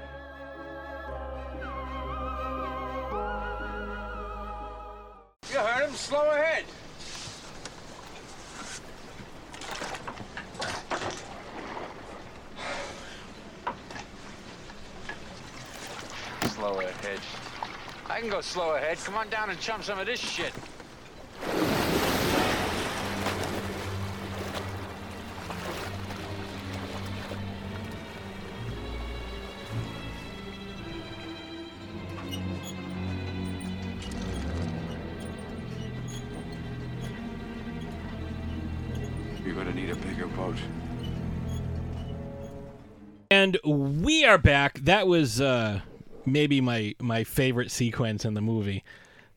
You 5.51 5.59
heard 5.59 5.89
him. 5.89 5.95
Slow 5.95 6.31
ahead. 6.31 6.65
Slow 16.61 16.79
ahead. 16.79 17.21
I 18.11 18.21
can 18.21 18.29
go 18.29 18.43
slow 18.43 18.75
ahead. 18.75 18.99
Come 18.99 19.15
on 19.15 19.31
down 19.31 19.49
and 19.49 19.59
chum 19.59 19.83
some 19.83 19.99
of 19.99 20.05
this 20.05 20.21
shit. 20.21 20.53
You're 39.47 39.55
gonna 39.55 39.73
need 39.73 39.89
a 39.89 39.97
bigger 39.97 40.27
boat. 40.27 40.57
And 43.31 43.59
we 43.65 44.27
are 44.27 44.37
back. 44.37 44.81
That 44.81 45.07
was 45.07 45.41
uh, 45.41 45.81
maybe 46.33 46.61
my 46.61 46.95
my 47.01 47.25
favorite 47.25 47.71
sequence 47.71 48.25
in 48.25 48.35
the 48.35 48.41
movie. 48.41 48.85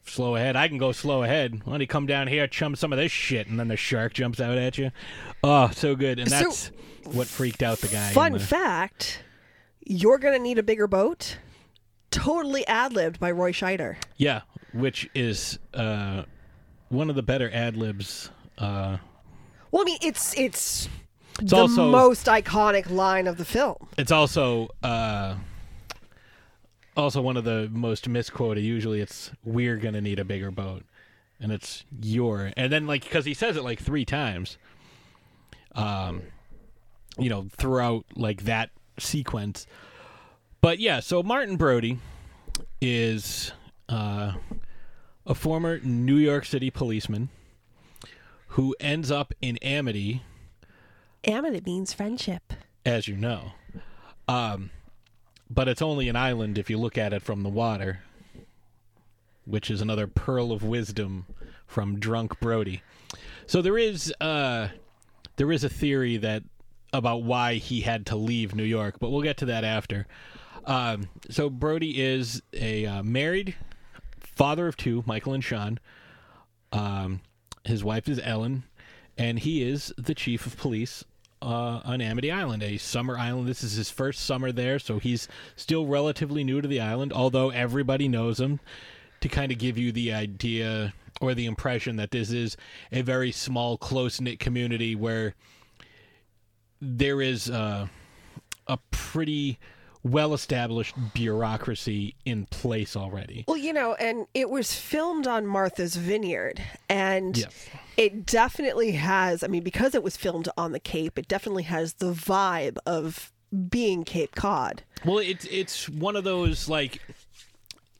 Slow 0.05 0.35
ahead. 0.35 0.57
I 0.57 0.67
can 0.67 0.77
go 0.77 0.91
slow 0.91 1.23
ahead. 1.23 1.61
Why 1.63 1.73
don't 1.73 1.81
you 1.81 1.87
come 1.87 2.05
down 2.05 2.27
here, 2.27 2.45
chum 2.45 2.75
some 2.75 2.91
of 2.91 2.99
this 2.99 3.11
shit, 3.11 3.47
and 3.47 3.57
then 3.57 3.69
the 3.69 3.77
shark 3.77 4.13
jumps 4.13 4.41
out 4.41 4.57
at 4.57 4.77
you. 4.77 4.91
Oh, 5.43 5.69
so 5.73 5.95
good. 5.95 6.19
And 6.19 6.29
So- 6.29 6.39
that's 6.39 6.71
what 7.05 7.27
freaked 7.27 7.63
out 7.63 7.79
the 7.79 7.87
guy. 7.87 8.11
Fun 8.11 8.33
the- 8.33 8.39
fact: 8.39 9.23
You're 9.85 10.17
gonna 10.17 10.39
need 10.39 10.57
a 10.59 10.63
bigger 10.63 10.87
boat. 10.87 11.37
Totally 12.11 12.67
ad 12.67 12.93
libbed 12.93 13.19
by 13.19 13.31
Roy 13.31 13.51
Scheider. 13.53 13.95
Yeah, 14.17 14.41
which 14.73 15.09
is 15.15 15.57
uh, 15.73 16.23
one 16.89 17.09
of 17.09 17.15
the 17.15 17.23
better 17.23 17.49
ad 17.53 17.75
libs. 17.77 18.29
Uh, 18.57 18.97
Well, 19.71 19.81
I 19.81 19.85
mean, 19.85 19.97
it's 20.01 20.37
it's, 20.37 20.89
It's 21.39 21.49
the 21.51 21.57
also- 21.57 21.89
most 21.89 22.25
iconic 22.27 22.89
line 22.89 23.25
of 23.27 23.37
the 23.37 23.45
film. 23.45 23.87
it's 23.97 24.11
also 24.11 24.69
uh, 24.83 25.35
also 26.95 27.21
one 27.21 27.37
of 27.37 27.43
the 27.43 27.69
most 27.71 28.07
misquoted. 28.07 28.63
Usually, 28.63 29.01
it's 29.01 29.31
"We're 29.43 29.77
gonna 29.77 30.01
need 30.01 30.19
a 30.19 30.25
bigger 30.25 30.51
boat," 30.51 30.83
and 31.39 31.51
it's 31.51 31.85
"your," 32.01 32.51
and 32.55 32.71
then 32.71 32.87
like 32.87 33.03
because 33.03 33.25
he 33.25 33.33
says 33.33 33.57
it 33.57 33.63
like 33.63 33.79
three 33.79 34.05
times. 34.05 34.57
Um, 35.75 36.23
you 37.17 37.29
know, 37.29 37.47
throughout 37.51 38.05
like 38.15 38.43
that 38.43 38.69
sequence. 38.99 39.65
But 40.61 40.79
yeah, 40.79 40.99
so 40.99 41.23
Martin 41.23 41.57
Brody 41.57 41.99
is 42.79 43.51
uh, 43.89 44.33
a 45.25 45.35
former 45.35 45.79
New 45.79 46.15
York 46.15 46.45
City 46.45 46.69
policeman 46.69 47.29
who 48.49 48.75
ends 48.79 49.09
up 49.09 49.33
in 49.41 49.57
Amity 49.57 50.21
Amity 51.25 51.61
means 51.65 51.93
friendship. 51.93 52.53
as 52.85 53.07
you 53.07 53.15
know. 53.15 53.53
Um, 54.27 54.69
but 55.49 55.67
it's 55.67 55.81
only 55.81 56.09
an 56.09 56.15
island 56.15 56.57
if 56.57 56.69
you 56.69 56.77
look 56.77 56.97
at 56.97 57.13
it 57.13 57.21
from 57.21 57.43
the 57.43 57.49
water, 57.49 58.01
which 59.45 59.69
is 59.69 59.81
another 59.81 60.07
pearl 60.07 60.51
of 60.51 60.63
wisdom 60.63 61.25
from 61.67 61.99
drunk 61.99 62.39
Brody. 62.39 62.81
So 63.45 63.61
there 63.61 63.77
is 63.77 64.13
uh, 64.21 64.69
there 65.35 65.51
is 65.51 65.63
a 65.63 65.69
theory 65.69 66.17
that 66.17 66.43
about 66.91 67.23
why 67.23 67.55
he 67.55 67.81
had 67.81 68.05
to 68.07 68.15
leave 68.15 68.55
New 68.55 68.63
York, 68.63 68.95
but 68.99 69.09
we'll 69.09 69.21
get 69.21 69.37
to 69.37 69.45
that 69.45 69.63
after. 69.63 70.05
Um, 70.65 71.09
so 71.29 71.49
Brody 71.49 72.01
is 72.01 72.41
a 72.53 72.85
uh, 72.85 73.03
married 73.03 73.55
father 74.19 74.67
of 74.67 74.77
two, 74.77 75.03
Michael 75.05 75.33
and 75.33 75.43
Sean. 75.43 75.79
Um, 76.71 77.21
his 77.65 77.83
wife 77.83 78.07
is 78.07 78.19
Ellen, 78.23 78.63
and 79.17 79.39
he 79.39 79.63
is 79.63 79.93
the 79.97 80.15
chief 80.15 80.45
of 80.45 80.57
police 80.57 81.03
uh, 81.43 81.81
on 81.83 82.01
Amity 82.01 82.31
Island, 82.31 82.63
a 82.63 82.77
summer 82.77 83.17
island. 83.17 83.47
This 83.47 83.63
is 83.63 83.73
his 83.73 83.89
first 83.89 84.21
summer 84.21 84.51
there, 84.51 84.79
so 84.79 84.97
he's 84.97 85.27
still 85.55 85.85
relatively 85.85 86.43
new 86.43 86.61
to 86.61 86.67
the 86.67 86.79
island, 86.79 87.11
although 87.11 87.49
everybody 87.49 88.07
knows 88.07 88.39
him. 88.39 88.59
To 89.21 89.29
kind 89.29 89.53
of 89.53 89.57
give 89.57 89.77
you 89.77 89.93
the 89.93 90.11
idea 90.11 90.93
or 91.21 91.33
the 91.33 91.45
impression 91.45 91.95
that 91.95 92.11
this 92.11 92.29
is 92.31 92.57
a 92.91 93.01
very 93.01 93.31
small, 93.31 93.77
close 93.77 94.19
knit 94.19 94.37
community 94.37 94.95
where 94.97 95.33
there 96.81 97.21
is 97.21 97.49
uh, 97.49 97.87
a 98.67 98.77
pretty 98.91 99.59
well 100.03 100.33
established 100.33 100.95
bureaucracy 101.13 102.15
in 102.25 102.45
place 102.47 102.97
already. 102.97 103.45
Well, 103.47 103.55
you 103.55 103.71
know, 103.71 103.93
and 103.93 104.27
it 104.33 104.49
was 104.49 104.73
filmed 104.73 105.27
on 105.27 105.47
Martha's 105.47 105.95
Vineyard, 105.95 106.61
and. 106.89 107.47
It 107.97 108.25
definitely 108.25 108.91
has. 108.91 109.43
I 109.43 109.47
mean, 109.47 109.63
because 109.63 109.95
it 109.95 110.03
was 110.03 110.17
filmed 110.17 110.49
on 110.57 110.71
the 110.71 110.79
Cape, 110.79 111.17
it 111.17 111.27
definitely 111.27 111.63
has 111.63 111.93
the 111.93 112.11
vibe 112.11 112.77
of 112.85 113.31
being 113.69 114.03
Cape 114.03 114.35
Cod. 114.35 114.83
Well, 115.05 115.19
it's 115.19 115.45
it's 115.45 115.89
one 115.89 116.15
of 116.15 116.23
those 116.23 116.67
like 116.67 117.01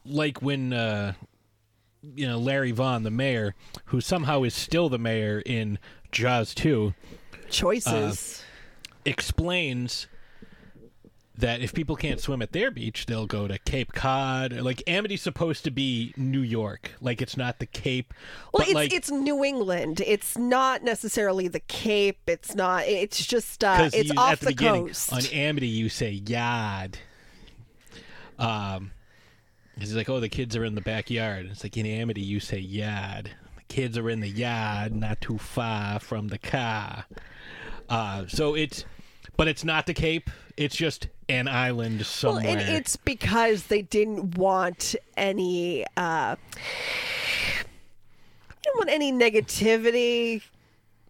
like 0.06 0.42
when 0.42 0.74
uh 0.74 1.14
you 2.16 2.28
know 2.28 2.38
Larry 2.38 2.72
Vaughn, 2.72 3.04
the 3.04 3.12
mayor, 3.12 3.56
who 3.86 4.02
somehow 4.02 4.44
is 4.44 4.54
still 4.54 4.90
the 4.90 4.98
mayor 4.98 5.42
in 5.46 5.80
Jaws 6.12 6.54
2, 6.54 6.94
Choices. 7.50 8.44
explains 9.06 10.08
that 11.38 11.62
if 11.62 11.74
people 11.74 11.96
can't 11.96 12.20
swim 12.20 12.42
at 12.42 12.52
their 12.52 12.70
beach, 12.70 13.08
they'll 13.08 13.26
go 13.26 13.48
to 13.48 13.58
Cape 13.60 13.94
Cod. 13.94 14.54
Like 14.54 14.84
Amity's 14.86 15.22
supposed 15.22 15.64
to 15.64 15.72
be 15.72 16.14
New 16.16 16.42
York, 16.42 16.92
like 17.02 17.22
it's 17.22 17.36
not 17.36 17.60
the 17.60 17.66
Cape. 17.66 18.14
well, 18.54 18.64
it's 18.64 18.74
like 18.74 18.94
it's 18.94 19.10
New 19.10 19.44
England. 19.44 20.02
It's 20.06 20.38
not 20.38 20.84
necessarily 20.84 21.48
the 21.48 21.60
Cape. 21.62 22.20
It's 22.28 22.54
not. 22.54 22.86
It's 22.86 23.26
just 23.26 23.64
uh, 23.64 23.90
it's 23.92 24.10
you, 24.10 24.20
off 24.20 24.42
the, 24.42 24.48
the, 24.48 24.56
coast. 24.56 25.12
on 25.12 25.26
Amity, 25.28 25.68
you 25.68 25.90
say 25.90 26.12
yard. 26.12 27.00
Um, 28.38 28.92
he's 29.78 29.96
like, 29.96 30.10
oh, 30.10 30.20
the 30.20 30.30
kids 30.30 30.56
are 30.56 30.64
in 30.64 30.76
the 30.76 30.82
backyard. 30.82 31.48
It's 31.52 31.64
like 31.64 31.78
in 31.78 31.86
Amity, 31.86 32.22
you 32.22 32.40
say 32.40 32.60
yard. 32.60 33.32
The 33.56 33.74
kids 33.74 33.98
are 33.98 34.10
in 34.10 34.20
the 34.20 34.30
yard, 34.30 34.94
not 34.94 35.22
too 35.22 35.38
far 35.38 36.00
from 36.00 36.28
the 36.28 36.38
car. 36.38 37.06
Uh, 37.90 38.26
so 38.28 38.56
it's, 38.56 38.86
but 39.38 39.48
it's 39.48 39.64
not 39.64 39.86
the 39.86 39.94
Cape. 39.94 40.30
It's 40.58 40.76
just 40.76 41.08
an 41.30 41.48
island 41.48 42.06
somewhere. 42.06 42.44
Well, 42.44 42.58
and 42.58 42.76
it's 42.76 42.96
because 42.96 43.64
they 43.68 43.82
didn't 43.82 44.38
want 44.38 44.96
any 45.18 45.86
uh 45.98 46.36
didn't 48.64 48.78
want 48.78 48.90
any 48.90 49.12
negativity 49.12 50.42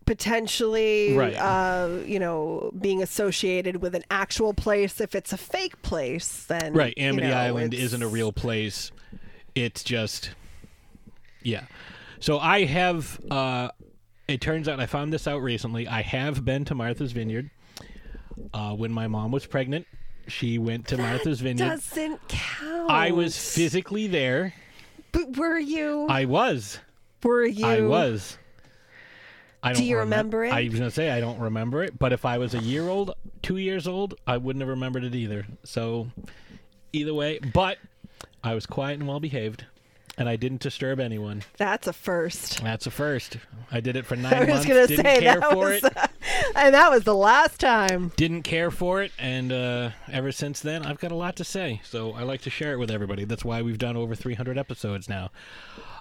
potentially 0.06 1.16
Right. 1.16 1.34
uh 1.36 2.00
you 2.06 2.20
know 2.20 2.72
being 2.80 3.02
associated 3.02 3.78
with 3.78 3.96
an 3.96 4.04
actual 4.12 4.54
place 4.54 5.00
if 5.00 5.16
it's 5.16 5.32
a 5.32 5.38
fake 5.38 5.82
place 5.82 6.44
then 6.46 6.74
Right, 6.74 6.94
you 6.98 7.04
Amity 7.06 7.28
know, 7.28 7.34
Island 7.38 7.74
it's- 7.74 7.86
isn't 7.88 8.02
a 8.04 8.08
real 8.08 8.32
place. 8.34 8.92
It's 9.56 9.84
just, 9.84 10.32
yeah. 11.44 11.66
So 12.20 12.40
I 12.40 12.66
have. 12.66 13.20
Uh, 13.30 13.70
it 14.28 14.42
turns 14.42 14.68
out 14.68 14.80
I 14.80 14.88
found 14.88 15.14
this 15.14 15.28
out 15.28 15.44
recently. 15.44 15.88
I 15.88 16.02
have 16.02 16.44
been 16.44 16.66
to 16.66 16.74
Martha's 16.74 17.12
Vineyard. 17.12 17.52
Uh, 18.54 18.74
when 18.74 18.92
my 18.92 19.08
mom 19.08 19.32
was 19.32 19.46
pregnant, 19.46 19.86
she 20.28 20.58
went 20.58 20.88
to 20.88 20.98
Martha's 20.98 21.42
Vineyard. 21.42 21.68
doesn't 21.70 22.28
count 22.28 22.90
I 22.90 23.12
was 23.12 23.38
physically 23.38 24.08
there. 24.08 24.54
but 25.12 25.38
were 25.38 25.58
you 25.60 26.08
I 26.10 26.26
was. 26.26 26.80
were 27.24 27.46
you 27.46 27.66
I 27.66 27.82
was. 27.82 28.38
I 29.62 29.72
Do 29.74 29.80
don't 29.80 29.88
you 29.88 29.96
remem- 29.96 30.00
remember 30.00 30.46
it? 30.46 30.54
I 30.54 30.64
was 30.66 30.74
gonna 30.80 30.92
say 30.92 31.10
I 31.12 31.20
don't 31.22 31.40
remember 31.40 31.84
it, 31.84 31.98
but 31.98 32.12
if 32.14 32.26
I 32.26 32.38
was 32.38 32.54
a 32.54 32.60
year 32.60 32.88
old, 32.90 33.14
two 33.42 33.58
years 33.58 33.88
old, 33.88 34.16
I 34.28 34.38
wouldn't 34.38 34.62
have 34.62 34.70
remembered 34.70 35.04
it 35.06 35.16
either. 35.16 35.46
So, 35.64 36.08
either 36.92 37.14
way, 37.14 37.40
but 37.40 37.78
I 38.44 38.56
was 38.56 38.66
quiet 38.66 39.00
and 39.00 39.08
well 39.08 39.22
behaved, 39.22 39.64
and 40.18 40.28
I 40.28 40.36
didn't 40.36 40.60
disturb 40.62 41.00
anyone. 41.00 41.44
that's 41.58 41.88
a 41.88 41.94
first 41.94 42.62
That's 42.62 42.88
a 42.88 42.92
first. 42.92 43.38
I 43.72 43.80
did 43.80 43.96
it 43.96 44.06
for 44.06 44.18
nine 44.18 44.34
I 44.34 44.40
was 44.42 44.48
months. 44.50 44.66
gonna 44.66 44.88
didn't 44.88 45.06
say 45.06 45.20
care 45.22 45.40
that 45.40 45.50
for 45.52 45.58
was, 45.58 45.84
it. 45.86 45.98
and 46.56 46.74
that 46.74 46.92
was 46.92 47.04
the 47.04 47.16
last 47.16 47.60
time. 47.60 48.12
Didn't 48.16 48.44
care 48.44 48.72
for 48.72 49.02
it, 49.02 49.12
and 49.18 49.52
uh, 49.52 49.92
ever 50.12 50.32
since 50.32 50.60
then, 50.60 50.86
I've 50.86 51.00
got 51.00 51.12
a 51.12 51.16
lot 51.16 51.36
to 51.38 51.44
say. 51.44 51.82
So 51.84 52.14
I 52.14 52.24
like 52.24 52.42
to 52.42 52.50
share 52.50 52.74
it 52.74 52.78
with 52.78 52.92
everybody. 52.92 53.26
That's 53.26 53.46
why 53.46 53.62
we've 53.62 53.78
done 53.78 53.98
over 53.98 54.16
300 54.16 54.58
episodes 54.58 55.10
now. 55.10 55.32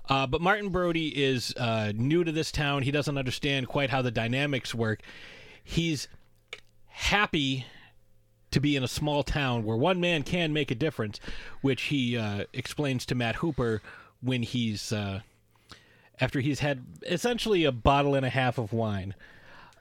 Uh, 0.09 0.27
but 0.27 0.41
Martin 0.41 0.71
Brody 0.71 1.09
is 1.09 1.55
uh, 1.57 1.93
new 1.95 2.25
to 2.25 2.33
this 2.33 2.51
town. 2.51 2.83
He 2.83 2.91
doesn't 2.91 3.17
understand 3.17 3.69
quite 3.69 3.91
how 3.91 4.03
the 4.03 4.11
dynamics 4.11 4.75
work. 4.75 5.01
He's 5.63 6.09
happy 6.89 7.67
to 8.51 8.61
be 8.61 8.77
in 8.77 8.85
a 8.85 8.89
small 8.89 9.23
town 9.23 9.65
where 9.65 9.77
one 9.77 10.01
man 10.01 10.23
can 10.23 10.53
make 10.53 10.71
a 10.71 10.75
difference, 10.75 11.19
which 11.63 11.85
he 11.85 12.17
uh, 12.17 12.45
explains 12.53 13.07
to 13.07 13.15
Matt 13.15 13.37
Hooper 13.37 13.81
when 14.21 14.43
he's 14.43 14.93
uh, 14.93 15.21
after 16.21 16.41
he's 16.41 16.61
had 16.61 16.85
essentially 17.03 17.65
a 17.65 17.73
bottle 17.73 18.15
and 18.15 18.25
a 18.25 18.31
half 18.31 18.59
of 18.59 18.73
wine. 18.73 19.15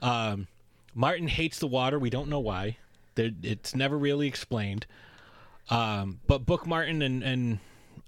Um, 0.02 0.48
Martin 0.94 1.28
hates 1.28 1.60
the 1.60 1.68
water. 1.68 2.00
We 2.00 2.10
don't 2.10 2.30
know 2.30 2.40
why. 2.40 2.78
There, 3.16 3.32
it's 3.44 3.76
never 3.76 3.98
really 3.98 4.28
explained. 4.28 4.86
Um, 5.70 6.20
but 6.28 6.46
book 6.46 6.66
Martin 6.66 7.02
and 7.02 7.24
and 7.24 7.60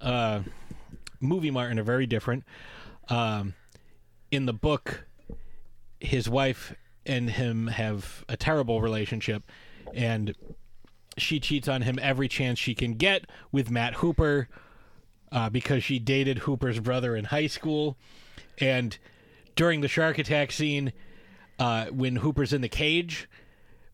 uh, 0.02 0.42
movie 1.20 1.52
Martin 1.52 1.80
are 1.80 1.84
very 1.84 2.06
different. 2.06 2.44
Um, 3.10 3.54
in 4.32 4.46
the 4.46 4.54
book, 4.54 5.06
his 6.00 6.28
wife 6.28 6.76
and 7.06 7.30
him 7.30 7.68
have 7.68 8.26
a 8.28 8.38
terrible 8.38 8.82
relationship, 8.82 9.44
and 9.94 10.36
she 11.18 11.40
cheats 11.40 11.68
on 11.68 11.84
him 11.84 12.00
every 12.02 12.28
chance 12.28 12.60
she 12.60 12.74
can 12.74 12.94
get 12.94 13.26
with 13.52 13.70
Matt 13.70 13.96
Hooper 13.96 14.50
uh, 15.32 15.50
because 15.50 15.84
she 15.84 16.00
dated 16.00 16.40
Hooper's 16.40 16.80
brother 16.80 17.16
in 17.16 17.26
high 17.26 17.48
school. 17.48 17.98
And 18.60 18.98
during 19.56 19.82
the 19.82 19.88
shark 19.88 20.18
attack 20.18 20.52
scene, 20.52 20.94
uh, 21.64 21.86
when 21.92 22.18
Hooper's 22.18 22.52
in 22.52 22.60
the 22.62 22.68
cage, 22.68 23.30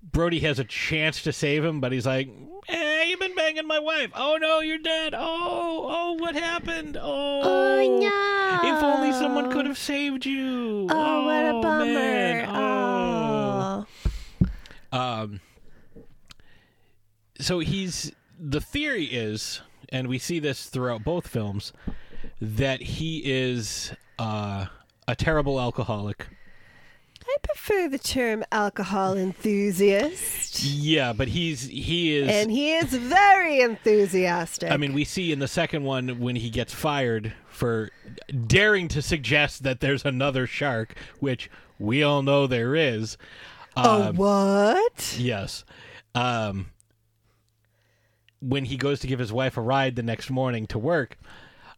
Brody 0.01 0.39
has 0.39 0.57
a 0.57 0.63
chance 0.63 1.21
to 1.23 1.31
save 1.31 1.63
him, 1.63 1.79
but 1.81 1.91
he's 1.91 2.07
like, 2.07 2.27
"Hey, 2.67 3.09
you've 3.09 3.19
been 3.19 3.35
banging 3.35 3.67
my 3.67 3.77
wife. 3.79 4.09
Oh 4.15 4.37
no, 4.41 4.59
you're 4.61 4.79
dead. 4.79 5.13
Oh, 5.15 5.85
oh, 5.87 6.13
what 6.13 6.33
happened? 6.35 6.97
Oh, 6.99 7.41
Oh, 7.43 7.99
no. 7.99 8.75
If 8.77 8.83
only 8.83 9.11
someone 9.13 9.51
could 9.51 9.65
have 9.67 9.77
saved 9.77 10.25
you. 10.25 10.87
Oh, 10.89 11.25
what 11.25 11.45
a 11.45 11.61
bummer. 11.61 11.85
man. 11.85 12.49
Oh. 12.49 13.85
Um. 14.91 15.39
So 17.39 17.59
he's 17.59 18.11
the 18.39 18.61
theory 18.61 19.05
is, 19.05 19.61
and 19.89 20.07
we 20.07 20.17
see 20.17 20.39
this 20.39 20.65
throughout 20.65 21.03
both 21.03 21.27
films, 21.27 21.71
that 22.41 22.81
he 22.81 23.21
is 23.23 23.91
uh, 24.17 24.65
a 25.07 25.15
terrible 25.15 25.59
alcoholic. 25.59 26.27
I 27.31 27.37
prefer 27.43 27.87
the 27.87 27.99
term 27.99 28.43
alcohol 28.51 29.15
enthusiast. 29.15 30.63
Yeah, 30.63 31.13
but 31.13 31.27
he's 31.27 31.61
he 31.67 32.15
is. 32.17 32.27
And 32.27 32.49
he 32.49 32.73
is 32.73 32.91
very 32.93 33.61
enthusiastic. 33.61 34.71
I 34.71 34.77
mean, 34.77 34.93
we 34.93 35.05
see 35.05 35.31
in 35.31 35.37
the 35.37 35.47
second 35.47 35.83
one 35.83 36.19
when 36.19 36.35
he 36.35 36.49
gets 36.49 36.73
fired 36.73 37.33
for 37.47 37.91
daring 38.47 38.87
to 38.89 39.01
suggest 39.03 39.61
that 39.63 39.79
there's 39.79 40.05
another 40.05 40.47
shark, 40.47 40.95
which 41.19 41.51
we 41.77 42.01
all 42.01 42.23
know 42.23 42.47
there 42.47 42.75
is. 42.75 43.15
oh, 43.77 44.09
Um, 44.09 44.15
what? 44.15 45.15
Yes. 45.19 45.63
Um, 46.15 46.71
when 48.41 48.65
he 48.65 48.75
goes 48.75 48.99
to 49.01 49.07
give 49.07 49.19
his 49.19 49.31
wife 49.31 49.55
a 49.55 49.61
ride 49.61 49.95
the 49.95 50.03
next 50.03 50.31
morning 50.31 50.65
to 50.67 50.79
work, 50.79 51.17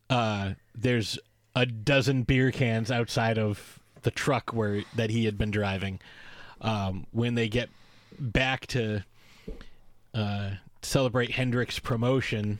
uh, 0.09 0.51
there's 0.73 1.19
a 1.55 1.65
dozen 1.65 2.23
beer 2.23 2.51
cans 2.51 2.89
outside 2.89 3.37
of 3.37 3.80
the 4.03 4.11
truck 4.11 4.53
where 4.53 4.83
that 4.95 5.09
he 5.09 5.25
had 5.25 5.37
been 5.37 5.51
driving. 5.51 5.99
Um, 6.61 7.07
when 7.11 7.35
they 7.35 7.49
get 7.49 7.69
back 8.19 8.67
to 8.67 9.03
uh, 10.13 10.51
celebrate 10.81 11.31
Hendrick's 11.31 11.79
promotion, 11.79 12.59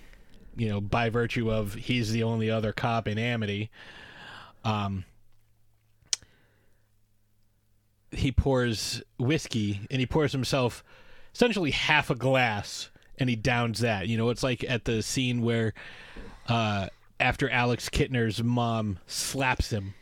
you 0.56 0.70
know, 0.70 0.82
by 0.82 1.10
virtue 1.10 1.52
of 1.52 1.74
he's 1.74 2.12
the 2.12 2.24
only 2.24 2.50
other 2.50 2.74
cop 2.74 3.08
in 3.08 3.18
Amity, 3.18 3.70
um, 4.64 5.06
he 8.12 8.32
pours 8.32 9.02
whiskey 9.18 9.82
and 9.90 10.00
he 10.00 10.06
pours 10.06 10.32
himself 10.32 10.84
essentially 11.34 11.72
half 11.72 12.10
a 12.10 12.16
glass 12.16 12.90
and 13.18 13.30
he 13.30 13.36
downs 13.36 13.80
that. 13.80 14.08
You 14.08 14.18
know, 14.18 14.30
it's 14.30 14.44
like 14.44 14.64
at 14.68 14.86
the 14.86 15.02
scene 15.02 15.42
where 15.42 15.74
uh, 16.48 16.88
after 17.20 17.50
Alex 17.50 17.90
Kittner's 17.90 18.44
mom 18.44 19.00
slaps 19.08 19.70
him. 19.70 19.94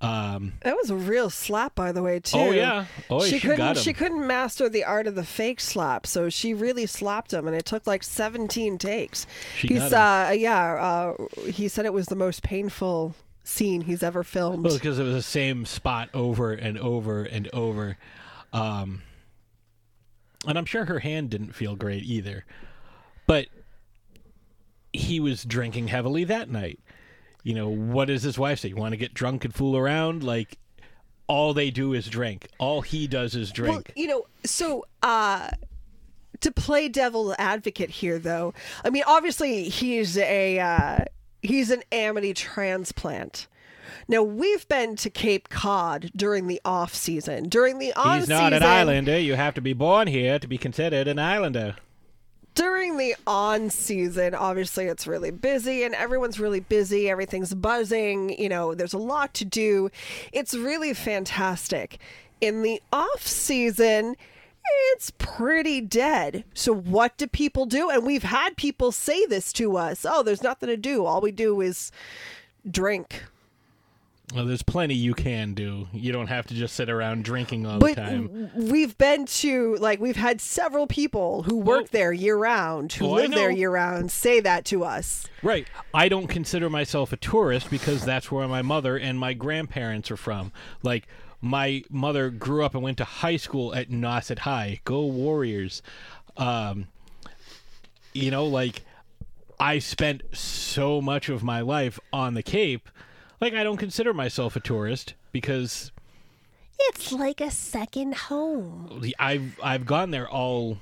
Um, 0.00 0.52
That 0.62 0.76
was 0.76 0.90
a 0.90 0.96
real 0.96 1.28
slap, 1.28 1.74
by 1.74 1.90
the 1.90 2.02
way, 2.02 2.20
too. 2.20 2.38
Oh, 2.38 2.50
yeah. 2.52 2.84
Oh, 3.10 3.20
she, 3.20 3.30
she 3.32 3.40
couldn't. 3.40 3.56
got 3.56 3.76
him. 3.76 3.82
She 3.82 3.92
couldn't 3.92 4.24
master 4.24 4.68
the 4.68 4.84
art 4.84 5.06
of 5.08 5.16
the 5.16 5.24
fake 5.24 5.60
slap, 5.60 6.06
so 6.06 6.28
she 6.28 6.54
really 6.54 6.86
slapped 6.86 7.32
him, 7.32 7.48
and 7.48 7.56
it 7.56 7.64
took 7.64 7.86
like 7.86 8.04
seventeen 8.04 8.78
takes. 8.78 9.26
She 9.56 9.68
he's, 9.68 9.92
uh, 9.92 10.32
yeah. 10.36 10.74
Uh, 10.74 11.26
he 11.50 11.66
said 11.66 11.84
it 11.84 11.92
was 11.92 12.06
the 12.06 12.16
most 12.16 12.42
painful 12.44 13.14
scene 13.42 13.80
he's 13.80 14.02
ever 14.02 14.22
filmed. 14.22 14.64
Well, 14.64 14.74
because 14.74 14.98
it 14.98 15.04
was 15.04 15.14
the 15.14 15.22
same 15.22 15.64
spot 15.64 16.10
over 16.14 16.52
and 16.52 16.78
over 16.78 17.24
and 17.24 17.48
over. 17.52 17.96
Um, 18.52 19.02
and 20.46 20.56
I'm 20.56 20.64
sure 20.64 20.84
her 20.84 21.00
hand 21.00 21.30
didn't 21.30 21.54
feel 21.54 21.74
great 21.74 22.04
either. 22.04 22.44
But 23.26 23.46
he 24.92 25.18
was 25.18 25.44
drinking 25.44 25.88
heavily 25.88 26.24
that 26.24 26.48
night. 26.48 26.78
You 27.48 27.54
know, 27.54 27.70
what 27.70 28.08
does 28.08 28.22
his 28.22 28.38
wife 28.38 28.58
say? 28.58 28.68
You 28.68 28.76
want 28.76 28.92
to 28.92 28.98
get 28.98 29.14
drunk 29.14 29.42
and 29.46 29.54
fool 29.54 29.74
around? 29.74 30.22
Like, 30.22 30.58
all 31.28 31.54
they 31.54 31.70
do 31.70 31.94
is 31.94 32.06
drink. 32.06 32.46
All 32.58 32.82
he 32.82 33.06
does 33.06 33.34
is 33.34 33.48
Well, 33.58 33.70
drink. 33.72 33.92
you 33.96 34.06
know, 34.06 34.26
so 34.44 34.84
uh 35.02 35.48
to 36.40 36.52
play 36.52 36.90
devil 36.90 37.34
advocate 37.38 37.88
here 37.88 38.18
though, 38.18 38.52
I 38.84 38.90
mean 38.90 39.02
obviously 39.06 39.70
he's 39.70 40.18
a 40.18 40.58
uh 40.58 40.98
he's 41.40 41.70
an 41.70 41.82
Amity 41.90 42.34
transplant. 42.34 43.46
Now 44.08 44.22
we've 44.22 44.68
been 44.68 44.94
to 44.96 45.08
Cape 45.08 45.48
Cod 45.48 46.10
during 46.14 46.48
the 46.48 46.60
off 46.66 46.94
season. 46.94 47.48
During 47.48 47.78
the 47.78 47.94
on 47.94 48.18
He's 48.18 48.28
not 48.28 48.52
an 48.52 48.62
islander. 48.62 49.18
You 49.18 49.36
have 49.36 49.54
to 49.54 49.62
be 49.62 49.72
born 49.72 50.06
here 50.06 50.38
to 50.38 50.46
be 50.46 50.58
considered 50.58 51.08
an 51.08 51.18
islander. 51.18 51.76
During 52.58 52.96
the 52.96 53.14
on 53.24 53.70
season, 53.70 54.34
obviously 54.34 54.86
it's 54.86 55.06
really 55.06 55.30
busy 55.30 55.84
and 55.84 55.94
everyone's 55.94 56.40
really 56.40 56.58
busy. 56.58 57.08
Everything's 57.08 57.54
buzzing. 57.54 58.36
You 58.36 58.48
know, 58.48 58.74
there's 58.74 58.92
a 58.92 58.98
lot 58.98 59.32
to 59.34 59.44
do. 59.44 59.90
It's 60.32 60.54
really 60.54 60.92
fantastic. 60.92 61.98
In 62.40 62.62
the 62.62 62.82
off 62.92 63.24
season, 63.24 64.16
it's 64.92 65.12
pretty 65.18 65.80
dead. 65.80 66.42
So, 66.52 66.74
what 66.74 67.16
do 67.16 67.28
people 67.28 67.64
do? 67.64 67.90
And 67.90 68.04
we've 68.04 68.24
had 68.24 68.56
people 68.56 68.90
say 68.90 69.24
this 69.26 69.52
to 69.52 69.76
us 69.76 70.04
oh, 70.04 70.24
there's 70.24 70.42
nothing 70.42 70.68
to 70.68 70.76
do. 70.76 71.04
All 71.04 71.20
we 71.20 71.30
do 71.30 71.60
is 71.60 71.92
drink. 72.68 73.22
Well, 74.34 74.44
there's 74.44 74.62
plenty 74.62 74.94
you 74.94 75.14
can 75.14 75.54
do. 75.54 75.88
You 75.92 76.12
don't 76.12 76.26
have 76.26 76.46
to 76.48 76.54
just 76.54 76.76
sit 76.76 76.90
around 76.90 77.24
drinking 77.24 77.64
all 77.64 77.78
But 77.78 77.94
the 77.96 78.02
time. 78.02 78.50
we've 78.54 78.96
been 78.98 79.24
to 79.24 79.76
like 79.76 80.00
we've 80.00 80.16
had 80.16 80.40
several 80.42 80.86
people 80.86 81.44
who 81.44 81.56
work 81.56 81.66
Well- 81.84 81.88
there 81.92 82.12
year 82.12 82.36
round, 82.36 82.92
who 82.92 83.06
I 83.06 83.22
live 83.22 83.30
there 83.30 83.50
year 83.50 83.70
round, 83.70 84.10
say 84.10 84.40
that 84.40 84.66
to 84.66 84.84
us. 84.84 85.26
Right. 85.42 85.66
I 85.94 86.10
don't 86.10 86.26
consider 86.26 86.68
myself 86.68 87.10
a 87.12 87.16
tourist 87.16 87.70
because 87.70 88.04
that's 88.04 88.30
where 88.30 88.46
my 88.46 88.60
mother 88.60 88.98
and 88.98 89.18
my 89.18 89.32
grandparents 89.32 90.10
are 90.10 90.16
from. 90.18 90.52
Like 90.82 91.08
my 91.40 91.82
mother 91.88 92.28
grew 92.28 92.64
up 92.64 92.74
and 92.74 92.82
went 92.82 92.98
to 92.98 93.04
high 93.04 93.36
school 93.36 93.74
at 93.74 93.88
Nauset 93.88 94.40
High. 94.40 94.80
Go 94.84 95.06
Warriors. 95.06 95.80
Um 96.36 96.88
you 98.12 98.30
know, 98.30 98.44
like 98.44 98.82
I 99.58 99.78
spent 99.78 100.22
so 100.36 101.00
much 101.00 101.28
of 101.30 101.42
my 101.42 101.62
life 101.62 101.98
on 102.12 102.34
the 102.34 102.42
Cape. 102.42 102.88
Like 103.40 103.54
I 103.54 103.62
don't 103.62 103.76
consider 103.76 104.12
myself 104.12 104.56
a 104.56 104.60
tourist 104.60 105.14
because 105.32 105.92
It's 106.78 107.12
like 107.12 107.40
a 107.40 107.50
second 107.50 108.14
home. 108.14 109.02
I've 109.18 109.58
I've 109.62 109.86
gone 109.86 110.10
there 110.10 110.28
all 110.28 110.78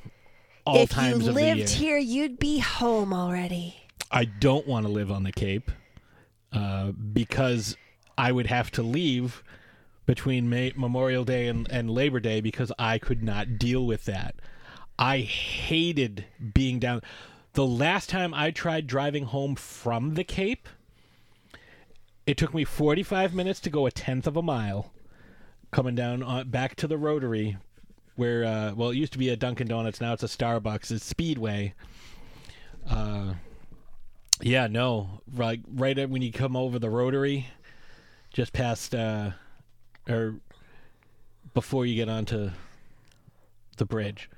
all 0.64 0.78
if 0.82 0.90
times 0.90 1.24
you 1.24 1.28
of 1.30 1.34
the 1.34 1.42
year. 1.42 1.54
lived 1.56 1.70
here, 1.70 1.98
you'd 1.98 2.38
be 2.38 2.58
home 2.58 3.12
already. 3.12 3.76
I 4.10 4.24
don't 4.24 4.66
want 4.66 4.86
to 4.86 4.92
live 4.92 5.10
on 5.10 5.22
the 5.24 5.32
Cape 5.32 5.70
uh, 6.52 6.92
because 6.92 7.76
I 8.16 8.32
would 8.32 8.46
have 8.46 8.70
to 8.72 8.82
leave 8.82 9.42
between 10.06 10.48
May- 10.48 10.72
Memorial 10.76 11.24
Day 11.24 11.48
and, 11.48 11.68
and 11.70 11.90
Labor 11.90 12.20
Day 12.20 12.40
because 12.40 12.70
I 12.78 12.98
could 12.98 13.22
not 13.22 13.58
deal 13.58 13.84
with 13.84 14.04
that. 14.04 14.36
I 14.98 15.18
hated 15.18 16.24
being 16.54 16.78
down. 16.78 17.02
The 17.54 17.66
last 17.66 18.08
time 18.08 18.32
I 18.32 18.50
tried 18.52 18.86
driving 18.86 19.24
home 19.24 19.56
from 19.56 20.14
the 20.14 20.24
Cape, 20.24 20.68
it 22.26 22.36
took 22.36 22.52
me 22.52 22.64
45 22.64 23.34
minutes 23.34 23.60
to 23.60 23.70
go 23.70 23.86
a 23.86 23.90
tenth 23.90 24.26
of 24.26 24.36
a 24.36 24.42
mile 24.42 24.92
coming 25.70 25.94
down 25.94 26.22
on, 26.22 26.48
back 26.48 26.74
to 26.76 26.86
the 26.86 26.98
Rotary 26.98 27.56
where, 28.16 28.44
uh, 28.44 28.74
well, 28.74 28.90
it 28.90 28.96
used 28.96 29.12
to 29.12 29.18
be 29.18 29.28
a 29.28 29.36
Dunkin' 29.36 29.68
Donuts. 29.68 30.00
Now 30.00 30.14
it's 30.14 30.22
a 30.22 30.26
Starbucks. 30.26 30.90
It's 30.90 31.04
Speedway. 31.04 31.74
Uh, 32.88 33.34
yeah, 34.40 34.66
no. 34.66 35.20
Right, 35.32 35.60
right 35.72 36.08
when 36.08 36.22
you 36.22 36.32
come 36.32 36.56
over 36.56 36.78
the 36.78 36.90
rotary, 36.90 37.48
just 38.32 38.52
past, 38.52 38.94
uh, 38.94 39.32
or 40.08 40.36
before 41.54 41.86
you 41.86 41.94
get 41.94 42.08
onto 42.08 42.50
the 43.76 43.84
bridge, 43.84 44.30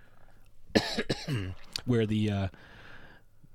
where 1.84 2.07
the 2.07 2.30
uh, 2.30 2.49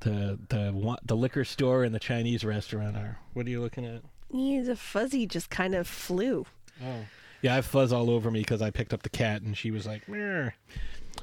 the 0.01 0.39
the 0.49 0.97
the 1.03 1.15
liquor 1.15 1.45
store 1.45 1.83
and 1.83 1.93
the 1.93 1.99
Chinese 1.99 2.43
restaurant 2.43 2.97
are. 2.97 3.19
What 3.33 3.45
are 3.45 3.49
you 3.49 3.61
looking 3.61 3.85
at? 3.85 4.03
Yeah, 4.33 4.63
the 4.63 4.75
fuzzy 4.75 5.25
just 5.27 5.49
kind 5.49 5.75
of 5.75 5.87
flew. 5.87 6.45
Oh, 6.83 7.05
yeah, 7.41 7.51
I 7.53 7.55
have 7.55 7.65
fuzz 7.65 7.93
all 7.93 8.09
over 8.09 8.31
me 8.31 8.39
because 8.39 8.61
I 8.61 8.71
picked 8.71 8.93
up 8.93 9.03
the 9.03 9.09
cat 9.09 9.41
and 9.43 9.55
she 9.55 9.69
was 9.71 9.85
like, 9.85 10.07
"Meow." 10.09 10.49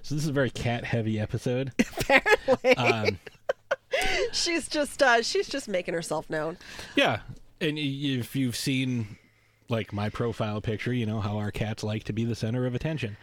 so 0.02 0.14
this 0.14 0.22
is 0.24 0.28
a 0.28 0.32
very 0.32 0.50
cat 0.50 0.84
heavy 0.84 1.18
episode. 1.18 1.72
Apparently, 1.98 2.76
Um, 2.76 3.18
she's 4.32 4.68
just 4.68 5.02
uh, 5.02 5.22
she's 5.22 5.48
just 5.48 5.68
making 5.68 5.94
herself 5.94 6.30
known. 6.30 6.56
Yeah, 6.94 7.20
and 7.60 7.78
if 7.78 8.36
you've 8.36 8.56
seen 8.56 9.18
like 9.68 9.92
my 9.92 10.08
profile 10.08 10.60
picture, 10.60 10.92
you 10.92 11.06
know 11.06 11.20
how 11.20 11.38
our 11.38 11.50
cats 11.50 11.82
like 11.82 12.04
to 12.04 12.12
be 12.12 12.24
the 12.24 12.34
center 12.34 12.66
of 12.66 12.74
attention. 12.74 13.16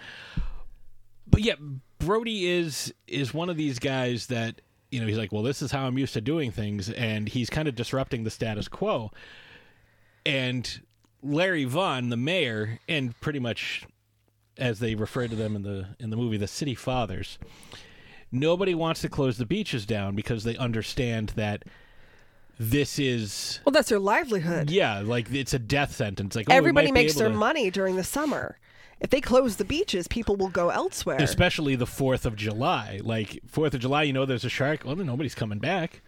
But 1.29 1.41
yeah, 1.41 1.55
Brody 1.99 2.47
is 2.47 2.93
is 3.07 3.33
one 3.33 3.49
of 3.49 3.57
these 3.57 3.79
guys 3.79 4.27
that 4.27 4.61
you 4.91 4.99
know 4.99 5.07
he's 5.07 5.17
like, 5.17 5.31
well, 5.31 5.43
this 5.43 5.61
is 5.61 5.71
how 5.71 5.85
I'm 5.88 5.97
used 5.97 6.13
to 6.13 6.21
doing 6.21 6.51
things, 6.51 6.89
and 6.89 7.29
he's 7.29 7.49
kind 7.49 7.67
of 7.67 7.75
disrupting 7.75 8.23
the 8.23 8.31
status 8.31 8.67
quo. 8.67 9.11
And 10.28 10.82
Larry 11.23 11.63
Vaughn, 11.65 12.09
the 12.09 12.17
mayor, 12.17 12.80
and 12.88 13.19
pretty 13.21 13.39
much 13.39 13.86
as 14.57 14.80
they 14.80 14.95
refer 14.95 15.28
to 15.28 15.36
them 15.36 15.55
in 15.55 15.63
the 15.63 15.88
in 15.99 16.09
the 16.09 16.17
movie, 16.17 16.38
the 16.38 16.47
city 16.47 16.75
fathers. 16.75 17.38
Nobody 18.32 18.75
wants 18.75 19.01
to 19.01 19.09
close 19.09 19.38
the 19.38 19.45
beaches 19.45 19.86
down 19.86 20.15
because 20.15 20.43
they 20.43 20.57
understand 20.57 21.30
that 21.36 21.63
this 22.59 22.99
is 22.99 23.59
Well, 23.65 23.71
that's 23.71 23.89
their 23.89 23.99
livelihood. 23.99 24.69
yeah, 24.69 24.99
like 25.01 25.32
it's 25.32 25.53
a 25.53 25.59
death 25.59 25.95
sentence. 25.95 26.36
Like 26.36 26.47
oh, 26.49 26.53
Everybody 26.53 26.91
makes 26.91 27.15
their 27.15 27.30
to- 27.30 27.36
money 27.36 27.69
during 27.71 27.95
the 27.95 28.03
summer. 28.03 28.57
If 28.99 29.11
they 29.11 29.21
close 29.21 29.57
the 29.57 29.63
beaches, 29.65 30.07
people 30.07 30.36
will 30.36 30.49
go 30.49 30.69
elsewhere. 30.69 31.17
especially 31.19 31.75
the 31.75 31.86
Fourth 31.86 32.25
of 32.25 32.36
July. 32.36 32.99
Like 33.03 33.39
Fourth 33.47 33.75
of 33.75 33.80
July, 33.80 34.03
you 34.03 34.11
know, 34.13 34.25
there's 34.25 34.43
a 34.43 34.49
shark. 34.49 34.82
Well, 34.84 34.95
then 34.95 35.05
nobody's 35.05 35.36
coming 35.36 35.59
back. 35.59 36.01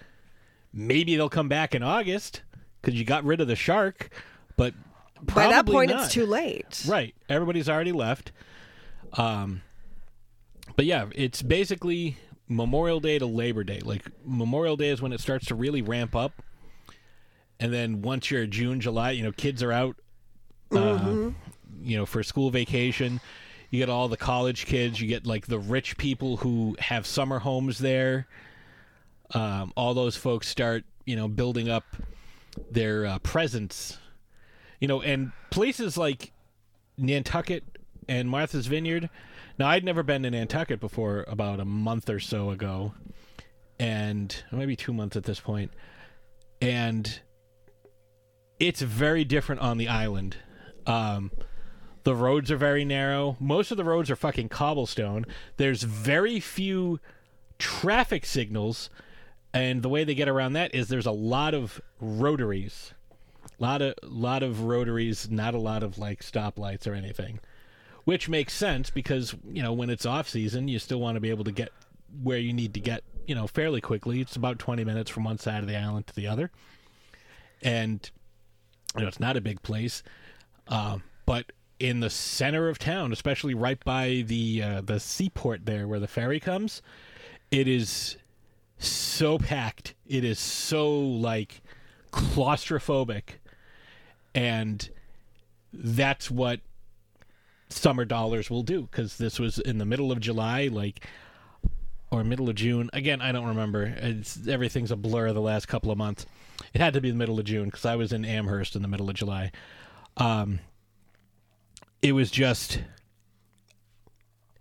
Maybe 0.73 1.15
they'll 1.15 1.29
come 1.29 1.47
back 1.49 1.75
in 1.75 1.83
August 1.83 2.41
because 2.81 2.97
you 2.97 3.05
got 3.05 3.23
rid 3.23 3.41
of 3.41 3.47
the 3.47 3.55
shark, 3.55 4.09
but 4.57 4.73
By 5.21 5.47
that 5.47 5.65
point, 5.65 5.91
not. 5.91 6.03
it's 6.05 6.13
too 6.13 6.25
late. 6.25 6.83
Right. 6.87 7.13
Everybody's 7.27 7.67
already 7.69 7.91
left. 7.91 8.31
Um, 9.13 9.61
but 10.75 10.85
yeah, 10.85 11.07
it's 11.15 11.41
basically 11.41 12.17
Memorial 12.47 12.99
Day 12.99 13.19
to 13.19 13.25
Labor 13.25 13.63
Day. 13.63 13.79
Like 13.83 14.03
Memorial 14.25 14.77
Day 14.77 14.89
is 14.89 15.01
when 15.01 15.11
it 15.13 15.19
starts 15.19 15.45
to 15.47 15.55
really 15.55 15.81
ramp 15.81 16.15
up, 16.15 16.41
and 17.59 17.73
then 17.73 18.01
once 18.01 18.31
you're 18.31 18.45
June, 18.45 18.79
July, 18.79 19.11
you 19.11 19.23
know, 19.23 19.31
kids 19.31 19.61
are 19.63 19.71
out, 19.71 19.95
uh, 20.71 21.31
you 21.81 21.97
know, 21.97 22.05
for 22.05 22.23
school 22.23 22.49
vacation. 22.49 23.19
You 23.71 23.79
get 23.79 23.89
all 23.89 24.07
the 24.07 24.17
college 24.17 24.65
kids. 24.65 24.99
You 25.01 25.07
get 25.07 25.27
like 25.27 25.45
the 25.47 25.59
rich 25.59 25.97
people 25.97 26.37
who 26.37 26.75
have 26.79 27.05
summer 27.05 27.39
homes 27.39 27.77
there. 27.77 28.27
Um, 29.33 29.73
all 29.75 29.93
those 29.93 30.15
folks 30.15 30.47
start, 30.47 30.85
you 31.05 31.15
know, 31.15 31.27
building 31.27 31.69
up 31.69 31.83
their 32.71 33.05
uh, 33.05 33.19
presence 33.19 33.97
you 34.79 34.87
know, 34.87 35.01
and 35.01 35.31
places 35.49 35.97
like 35.97 36.31
Nantucket 36.97 37.63
and 38.07 38.29
Martha's 38.29 38.67
Vineyard. 38.67 39.09
Now, 39.57 39.67
I'd 39.67 39.83
never 39.83 40.03
been 40.03 40.23
to 40.23 40.31
Nantucket 40.31 40.79
before 40.79 41.25
about 41.27 41.59
a 41.59 41.65
month 41.65 42.09
or 42.09 42.19
so 42.19 42.49
ago, 42.49 42.93
and 43.79 44.43
maybe 44.51 44.75
two 44.75 44.93
months 44.93 45.15
at 45.15 45.25
this 45.25 45.39
point, 45.39 45.71
and 46.61 47.19
it's 48.59 48.81
very 48.81 49.25
different 49.25 49.61
on 49.61 49.77
the 49.77 49.89
island. 49.89 50.37
Um, 50.85 51.31
the 52.03 52.15
roads 52.15 52.49
are 52.51 52.57
very 52.57 52.85
narrow. 52.85 53.35
Most 53.39 53.71
of 53.71 53.77
the 53.77 53.83
roads 53.83 54.09
are 54.09 54.15
fucking 54.15 54.49
cobblestone. 54.49 55.25
There's 55.57 55.83
very 55.83 56.39
few 56.39 56.99
traffic 57.57 58.25
signals, 58.25 58.89
and 59.53 59.81
the 59.81 59.89
way 59.89 60.03
they 60.03 60.15
get 60.15 60.29
around 60.29 60.53
that 60.53 60.75
is 60.75 60.87
there's 60.87 61.05
a 61.05 61.11
lot 61.11 61.53
of 61.53 61.81
rotaries. 61.99 62.93
Lot 63.57 63.81
of 63.81 63.95
lot 64.03 64.43
of 64.43 64.63
rotaries, 64.63 65.29
not 65.29 65.53
a 65.53 65.57
lot 65.57 65.83
of 65.83 65.97
like 65.97 66.21
stoplights 66.21 66.87
or 66.87 66.93
anything, 66.93 67.39
which 68.05 68.29
makes 68.29 68.53
sense 68.53 68.89
because 68.89 69.35
you 69.51 69.61
know 69.61 69.73
when 69.73 69.89
it's 69.89 70.05
off 70.05 70.29
season, 70.29 70.67
you 70.67 70.79
still 70.79 70.99
want 70.99 71.15
to 71.15 71.19
be 71.19 71.29
able 71.29 71.43
to 71.43 71.51
get 71.51 71.69
where 72.23 72.37
you 72.37 72.53
need 72.53 72.73
to 72.73 72.79
get, 72.79 73.03
you 73.27 73.35
know, 73.35 73.47
fairly 73.47 73.81
quickly. 73.81 74.21
It's 74.21 74.35
about 74.35 74.59
twenty 74.59 74.83
minutes 74.83 75.09
from 75.09 75.23
one 75.25 75.39
side 75.39 75.61
of 75.61 75.67
the 75.67 75.75
island 75.75 76.07
to 76.07 76.15
the 76.15 76.27
other, 76.27 76.51
and 77.61 78.09
you 78.95 79.01
know 79.01 79.07
it's 79.07 79.19
not 79.19 79.35
a 79.35 79.41
big 79.41 79.61
place, 79.61 80.03
um, 80.67 81.03
but 81.25 81.51
in 81.79 82.01
the 82.01 82.09
center 82.09 82.67
of 82.69 82.77
town, 82.77 83.11
especially 83.11 83.53
right 83.53 83.83
by 83.83 84.23
the 84.27 84.61
uh, 84.63 84.81
the 84.81 84.99
seaport 84.99 85.65
there 85.65 85.87
where 85.87 85.99
the 85.99 86.07
ferry 86.07 86.39
comes, 86.39 86.81
it 87.51 87.67
is 87.67 88.17
so 88.79 89.37
packed. 89.37 89.93
It 90.07 90.23
is 90.23 90.39
so 90.39 90.97
like 90.99 91.61
claustrophobic. 92.11 93.35
And 94.33 94.89
that's 95.71 96.31
what 96.31 96.61
summer 97.69 98.05
dollars 98.05 98.49
will 98.49 98.63
do 98.63 98.83
because 98.83 99.17
this 99.17 99.39
was 99.39 99.59
in 99.59 99.77
the 99.77 99.85
middle 99.85 100.11
of 100.11 100.19
july 100.19 100.67
like 100.71 101.05
or 102.09 102.23
middle 102.23 102.49
of 102.49 102.55
june. 102.55 102.89
Again 102.93 103.21
i 103.21 103.31
don't 103.31 103.47
remember. 103.47 103.83
It's 103.83 104.47
everything's 104.47 104.91
a 104.91 104.95
blur 104.95 105.31
the 105.33 105.41
last 105.41 105.67
couple 105.67 105.91
of 105.91 105.97
months. 105.97 106.25
It 106.73 106.81
had 106.81 106.93
to 106.93 107.01
be 107.01 107.11
the 107.11 107.17
middle 107.17 107.37
of 107.39 107.45
june 107.45 107.65
because 107.65 107.85
i 107.85 107.95
was 107.95 108.11
in 108.11 108.25
amherst 108.25 108.75
in 108.75 108.81
the 108.81 108.87
middle 108.87 109.09
of 109.09 109.15
july. 109.15 109.51
Um 110.17 110.59
it 112.01 112.13
was 112.13 112.31
just 112.31 112.81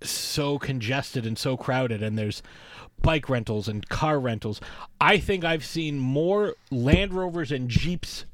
so 0.02 0.58
congested 0.58 1.26
and 1.26 1.38
so 1.38 1.56
crowded 1.56 2.02
and 2.02 2.18
there's 2.18 2.42
bike 3.02 3.28
rentals 3.28 3.68
and 3.68 3.88
car 3.88 4.18
rentals 4.18 4.60
i 5.00 5.18
think 5.18 5.44
i've 5.44 5.64
seen 5.64 5.98
more 5.98 6.54
land 6.70 7.12
rovers 7.12 7.52
and 7.52 7.68
jeeps 7.68 8.24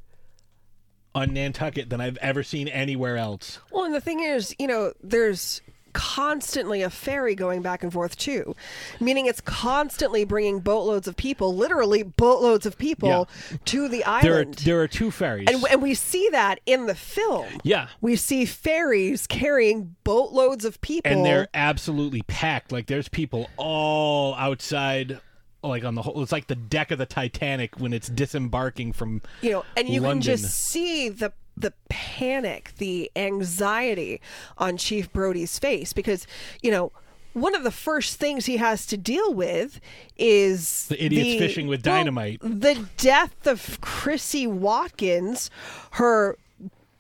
on 1.15 1.33
nantucket 1.33 1.91
than 1.91 2.01
i've 2.01 2.17
ever 2.19 2.43
seen 2.43 2.67
anywhere 2.69 3.17
else. 3.17 3.61
Well, 3.71 3.85
and 3.85 3.95
the 3.95 4.01
thing 4.01 4.21
is, 4.21 4.55
you 4.59 4.67
know, 4.67 4.93
there's 5.01 5.63
constantly 5.95 6.83
a 6.83 6.91
ferry 6.91 7.35
going 7.35 7.63
back 7.63 7.83
and 7.83 7.91
forth 7.93 8.19
too, 8.19 8.55
meaning 9.01 9.25
it's 9.25 9.41
constantly 9.41 10.25
bringing 10.25 10.61
boatloads 10.61 11.09
of 11.09 11.17
people, 11.17 11.55
literally 11.57 12.03
boatloads 12.03 12.67
of 12.67 12.77
people, 12.77 13.27
to 13.65 13.89
the 13.89 14.03
there 14.23 14.35
are, 14.35 14.39
island. 14.41 14.55
there 14.57 14.81
are 14.81 14.89
two 14.89 15.11
ferries 15.11 15.49
and, 15.51 15.65
and 15.71 15.81
we 15.81 15.95
see 15.95 16.29
that 16.33 16.61
in 16.67 16.85
the 16.87 16.95
film. 16.95 17.47
yeah 17.63 17.89
We 18.03 18.17
see 18.17 18.45
ferries 18.45 19.27
carrying 19.27 19.97
boatloads 20.05 20.65
of 20.67 20.81
people. 20.83 21.11
and 21.11 21.25
they're 21.25 21.49
absolutely 21.55 22.23
packed 22.23 22.71
like 22.73 22.87
there's 22.87 23.09
people 23.09 23.49
all 23.57 24.35
outside 24.35 25.21
like 25.63 25.83
on 25.85 25.95
the 25.95 26.03
whole 26.03 26.23
it's 26.23 26.31
like 26.33 26.47
the 26.47 26.55
deck 26.55 26.91
of 26.91 26.99
the 26.99 27.07
titanic 27.07 27.81
when 27.81 27.95
it's 27.95 28.09
disembarking 28.09 28.93
from 28.93 29.23
you 29.41 29.51
know, 29.53 29.65
and 29.77 29.89
you 29.89 30.01
London. 30.01 30.21
can 30.21 30.23
just 30.23 30.55
see 30.55 31.09
the 31.09 31.33
the 31.57 31.73
panic, 31.89 32.73
the 32.79 33.11
anxiety 33.17 34.21
on 34.59 34.77
Chief 34.77 35.13
Brody's 35.13 35.59
face 35.59 35.93
because 35.93 36.27
you 36.63 36.71
know 36.71 36.93
one 37.33 37.55
of 37.57 37.65
the 37.65 37.71
first 37.73 38.19
things 38.21 38.47
he 38.47 38.59
has 38.59 38.87
to 38.87 38.97
deal 38.97 39.35
with 39.35 39.81
is 40.17 40.87
The 40.89 41.05
idiots 41.05 41.39
fishing 41.41 41.67
with 41.67 41.85
well, 41.85 41.97
dynamite. 41.97 42.41
the 42.43 42.87
death 42.97 43.47
of 43.47 43.81
Chrissy 43.81 44.47
Watkins, 44.47 45.51
her 45.93 46.37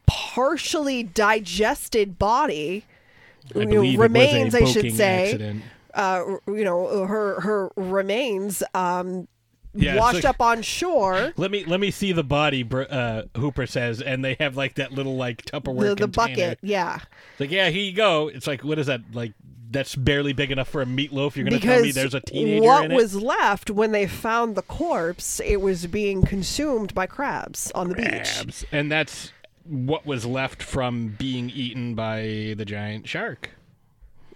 partially 0.06 1.02
digested 1.04 2.18
body. 2.18 2.84
I 3.54 3.64
know, 3.64 3.80
remains, 3.96 4.54
I 4.54 4.64
should 4.64 4.92
say. 4.94 5.24
accident. 5.26 5.62
Uh, 5.92 6.36
you 6.48 6.64
know, 6.64 7.06
her 7.06 7.40
her 7.40 7.70
remains 7.76 8.62
um, 8.74 9.28
Yeah, 9.74 9.96
washed 9.96 10.14
like- 10.16 10.24
up 10.24 10.40
on 10.40 10.62
shore. 10.62 11.32
Let 11.36 11.50
me 11.50 11.64
let 11.64 11.80
me 11.80 11.90
see 11.90 12.12
the 12.12 12.24
body. 12.24 12.66
Uh, 12.72 13.22
Hooper 13.36 13.66
says, 13.66 14.00
and 14.00 14.24
they 14.24 14.36
have 14.40 14.56
like 14.56 14.74
that 14.74 14.92
little 14.92 15.16
like 15.16 15.44
Tupperware 15.44 15.90
The, 15.90 15.94
the 15.94 16.08
bucket, 16.08 16.58
yeah. 16.62 17.00
It's 17.32 17.40
like, 17.40 17.50
yeah, 17.50 17.68
here 17.70 17.82
you 17.82 17.92
go. 17.92 18.28
It's 18.28 18.46
like, 18.46 18.62
what 18.62 18.78
is 18.78 18.86
that? 18.86 19.00
Like, 19.12 19.32
that's 19.70 19.96
barely 19.96 20.32
big 20.32 20.52
enough 20.52 20.68
for 20.68 20.82
a 20.82 20.86
meatloaf. 20.86 21.36
You're 21.36 21.44
gonna 21.44 21.60
tell 21.60 21.82
me 21.82 21.90
there's 21.90 22.14
a 22.14 22.20
teenager 22.20 22.64
what 22.64 22.84
in 22.86 22.92
it? 22.92 22.94
was 22.94 23.16
left 23.16 23.70
when 23.70 23.92
they 23.92 24.06
found 24.06 24.54
the 24.54 24.62
corpse, 24.62 25.40
it 25.40 25.60
was 25.60 25.86
being 25.86 26.22
consumed 26.22 26.94
by 26.94 27.06
crabs 27.06 27.70
on 27.72 27.88
the 27.88 27.96
beach. 27.96 28.06
Crabs. 28.06 28.64
and 28.70 28.90
that's 28.90 29.32
what 29.64 30.06
was 30.06 30.24
left 30.24 30.62
from 30.62 31.08
being 31.18 31.50
eaten 31.50 31.94
by 31.94 32.54
the 32.56 32.64
giant 32.64 33.08
shark. 33.08 33.50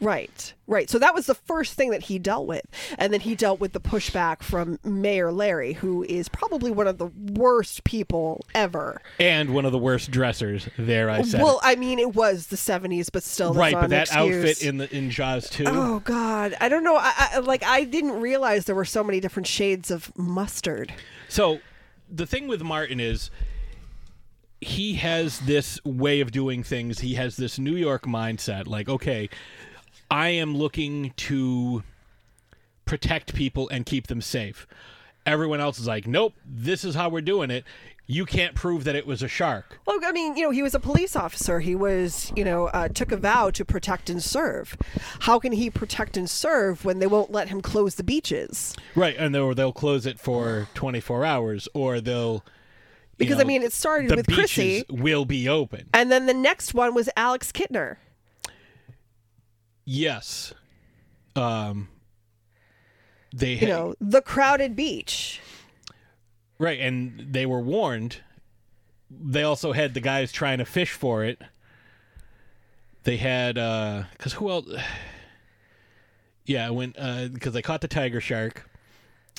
Right, 0.00 0.54
right. 0.66 0.88
So 0.88 0.98
that 0.98 1.14
was 1.14 1.26
the 1.26 1.34
first 1.34 1.74
thing 1.74 1.90
that 1.90 2.04
he 2.04 2.18
dealt 2.18 2.46
with. 2.46 2.64
And 2.98 3.12
then 3.12 3.20
he 3.20 3.34
dealt 3.34 3.58
with 3.58 3.72
the 3.72 3.80
pushback 3.80 4.42
from 4.42 4.78
Mayor 4.84 5.32
Larry, 5.32 5.72
who 5.74 6.04
is 6.04 6.28
probably 6.28 6.70
one 6.70 6.86
of 6.86 6.98
the 6.98 7.06
worst 7.06 7.82
people 7.84 8.44
ever. 8.54 9.02
And 9.18 9.54
one 9.54 9.64
of 9.64 9.72
the 9.72 9.78
worst 9.78 10.10
dressers. 10.10 10.68
There, 10.78 11.10
I 11.10 11.22
said. 11.22 11.42
well. 11.42 11.60
I 11.62 11.74
mean, 11.74 11.98
it 11.98 12.14
was 12.14 12.46
the 12.46 12.56
70s, 12.56 13.10
but 13.12 13.22
still. 13.24 13.54
right, 13.54 13.74
but 13.74 13.90
that 13.90 14.08
excuse. 14.08 14.36
outfit 14.36 14.62
in 14.62 14.78
the 14.78 14.96
in 14.96 15.10
Jaws 15.10 15.50
too. 15.50 15.64
Oh, 15.66 16.00
God. 16.00 16.56
I 16.60 16.68
don't 16.68 16.84
know. 16.84 16.96
I, 16.96 17.30
I, 17.34 17.38
like, 17.38 17.64
I 17.64 17.84
didn't 17.84 18.20
realize 18.20 18.66
there 18.66 18.76
were 18.76 18.84
so 18.84 19.02
many 19.02 19.18
different 19.18 19.46
shades 19.46 19.90
of 19.90 20.16
mustard. 20.16 20.92
So 21.28 21.58
the 22.10 22.26
thing 22.26 22.46
with 22.46 22.62
Martin 22.62 23.00
is 23.00 23.30
he 24.60 24.94
has 24.94 25.40
this 25.40 25.82
way 25.84 26.20
of 26.20 26.30
doing 26.32 26.62
things. 26.62 27.00
He 27.00 27.14
has 27.14 27.36
this 27.36 27.58
New 27.58 27.76
York 27.76 28.04
mindset. 28.04 28.66
Like, 28.66 28.88
okay, 28.88 29.28
I 30.10 30.28
am 30.30 30.56
looking 30.56 31.12
to 31.16 31.82
protect 32.84 33.34
people 33.34 33.68
and 33.68 33.84
keep 33.84 34.06
them 34.06 34.20
safe. 34.20 34.66
Everyone 35.26 35.60
else 35.60 35.78
is 35.78 35.86
like, 35.86 36.06
nope, 36.06 36.34
this 36.46 36.84
is 36.84 36.94
how 36.94 37.08
we're 37.10 37.20
doing 37.20 37.50
it. 37.50 37.64
You 38.10 38.24
can't 38.24 38.54
prove 38.54 38.84
that 38.84 38.94
it 38.96 39.06
was 39.06 39.22
a 39.22 39.28
shark. 39.28 39.78
Well, 39.84 39.98
I 40.02 40.12
mean, 40.12 40.34
you 40.34 40.42
know, 40.44 40.50
he 40.50 40.62
was 40.62 40.74
a 40.74 40.80
police 40.80 41.14
officer. 41.14 41.60
He 41.60 41.74
was, 41.74 42.32
you 42.34 42.42
know, 42.42 42.68
uh, 42.68 42.88
took 42.88 43.12
a 43.12 43.18
vow 43.18 43.50
to 43.50 43.66
protect 43.66 44.08
and 44.08 44.22
serve. 44.22 44.74
How 45.20 45.38
can 45.38 45.52
he 45.52 45.68
protect 45.68 46.16
and 46.16 46.30
serve 46.30 46.86
when 46.86 47.00
they 47.00 47.06
won't 47.06 47.30
let 47.30 47.50
him 47.50 47.60
close 47.60 47.96
the 47.96 48.02
beaches? 48.02 48.74
Right, 48.94 49.14
and 49.18 49.34
they'll 49.34 49.54
they'll 49.54 49.74
close 49.74 50.06
it 50.06 50.18
for 50.18 50.68
24 50.72 51.26
hours 51.26 51.68
or 51.74 52.00
they'll 52.00 52.42
Because 53.18 53.36
know, 53.36 53.42
I 53.42 53.44
mean, 53.44 53.62
it 53.62 53.74
started 53.74 54.08
the 54.10 54.16
with 54.16 54.26
beaches 54.26 54.38
Chrissy, 54.54 54.84
will 54.88 55.26
be 55.26 55.46
open. 55.46 55.90
and 55.92 56.10
then 56.10 56.24
the 56.24 56.32
next 56.32 56.72
one 56.72 56.94
was 56.94 57.10
Alex 57.14 57.52
Kittner. 57.52 57.96
Yes. 59.90 60.52
Um. 61.34 61.88
They 63.34 63.54
You 63.54 63.68
know, 63.68 63.94
the 63.98 64.20
crowded 64.20 64.76
beach. 64.76 65.40
Right, 66.58 66.78
and 66.78 67.28
they 67.32 67.46
were 67.46 67.60
warned. 67.60 68.18
They 69.10 69.42
also 69.42 69.72
had 69.72 69.94
the 69.94 70.00
guys 70.00 70.30
trying 70.30 70.58
to 70.58 70.66
fish 70.66 70.92
for 70.92 71.24
it. 71.24 71.40
They 73.04 73.16
had 73.16 73.56
uh 73.56 74.04
cuz 74.18 74.34
who 74.34 74.50
else 74.50 74.66
Yeah, 76.44 76.68
when 76.68 76.94
uh 76.96 77.28
cuz 77.40 77.54
they 77.54 77.62
caught 77.62 77.80
the 77.80 77.88
tiger 77.88 78.20
shark. 78.20 78.68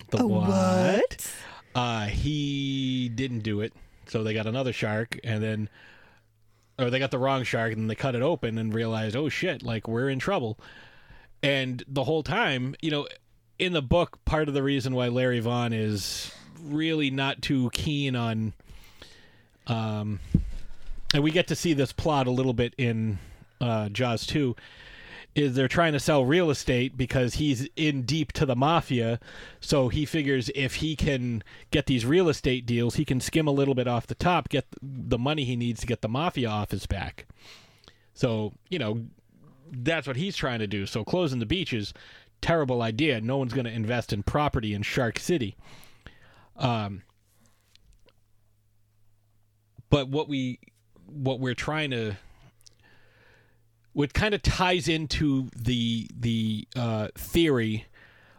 The 0.09 0.23
A 0.23 0.27
what? 0.27 1.31
Uh 1.75 2.05
he 2.07 3.07
didn't 3.13 3.41
do 3.41 3.61
it. 3.61 3.73
So 4.07 4.23
they 4.23 4.33
got 4.33 4.47
another 4.47 4.73
shark 4.73 5.19
and 5.23 5.43
then 5.43 5.69
or 6.79 6.89
they 6.89 6.99
got 6.99 7.11
the 7.11 7.17
wrong 7.17 7.43
shark 7.43 7.73
and 7.73 7.89
they 7.89 7.95
cut 7.95 8.15
it 8.15 8.21
open 8.21 8.57
and 8.57 8.73
realized, 8.73 9.15
"Oh 9.15 9.29
shit, 9.29 9.63
like 9.63 9.87
we're 9.87 10.09
in 10.09 10.19
trouble." 10.19 10.59
And 11.41 11.83
the 11.87 12.03
whole 12.03 12.23
time, 12.23 12.75
you 12.81 12.91
know, 12.91 13.07
in 13.57 13.73
the 13.73 13.81
book, 13.81 14.23
part 14.25 14.47
of 14.47 14.53
the 14.53 14.63
reason 14.63 14.95
why 14.95 15.07
Larry 15.07 15.39
Vaughn 15.39 15.73
is 15.73 16.31
really 16.61 17.09
not 17.09 17.41
too 17.41 17.69
keen 17.71 18.15
on 18.15 18.53
um 19.67 20.19
and 21.13 21.23
we 21.23 21.31
get 21.31 21.47
to 21.47 21.55
see 21.55 21.73
this 21.73 21.93
plot 21.93 22.27
a 22.27 22.31
little 22.31 22.53
bit 22.53 22.73
in 22.77 23.17
uh 23.61 23.87
Jaws 23.89 24.25
2 24.25 24.55
is 25.39 25.55
they're 25.55 25.67
trying 25.67 25.93
to 25.93 25.99
sell 25.99 26.25
real 26.25 26.49
estate 26.49 26.97
because 26.97 27.35
he's 27.35 27.67
in 27.75 28.03
deep 28.03 28.31
to 28.33 28.45
the 28.45 28.55
mafia. 28.55 29.19
So 29.59 29.89
he 29.89 30.05
figures 30.05 30.51
if 30.53 30.75
he 30.75 30.95
can 30.95 31.43
get 31.71 31.85
these 31.85 32.05
real 32.05 32.29
estate 32.29 32.65
deals 32.65 32.95
he 32.95 33.05
can 33.05 33.19
skim 33.19 33.47
a 33.47 33.51
little 33.51 33.75
bit 33.75 33.87
off 33.87 34.07
the 34.07 34.15
top 34.15 34.49
get 34.49 34.65
the 34.81 35.17
money 35.17 35.45
he 35.45 35.55
needs 35.55 35.81
to 35.81 35.87
get 35.87 36.01
the 36.01 36.09
mafia 36.09 36.49
off 36.49 36.71
his 36.71 36.85
back. 36.85 37.27
So 38.13 38.53
you 38.69 38.79
know 38.79 39.05
that's 39.71 40.07
what 40.07 40.15
he's 40.15 40.35
trying 40.35 40.59
to 40.59 40.67
do. 40.67 40.85
So 40.85 41.03
closing 41.03 41.39
the 41.39 41.45
beaches 41.45 41.93
terrible 42.41 42.81
idea. 42.81 43.19
No 43.19 43.37
one's 43.37 43.53
going 43.53 43.65
to 43.65 43.71
invest 43.71 44.13
in 44.13 44.23
property 44.23 44.73
in 44.73 44.81
shark 44.81 45.19
city. 45.19 45.55
Um 46.57 47.03
but 49.89 50.09
what 50.09 50.29
we 50.29 50.59
what 51.05 51.39
we're 51.39 51.55
trying 51.55 51.91
to 51.91 52.15
what 53.99 54.13
kind 54.13 54.33
of 54.33 54.41
ties 54.41 54.87
into 54.87 55.49
the 55.53 56.09
the 56.17 56.65
uh, 56.73 57.09
theory 57.15 57.85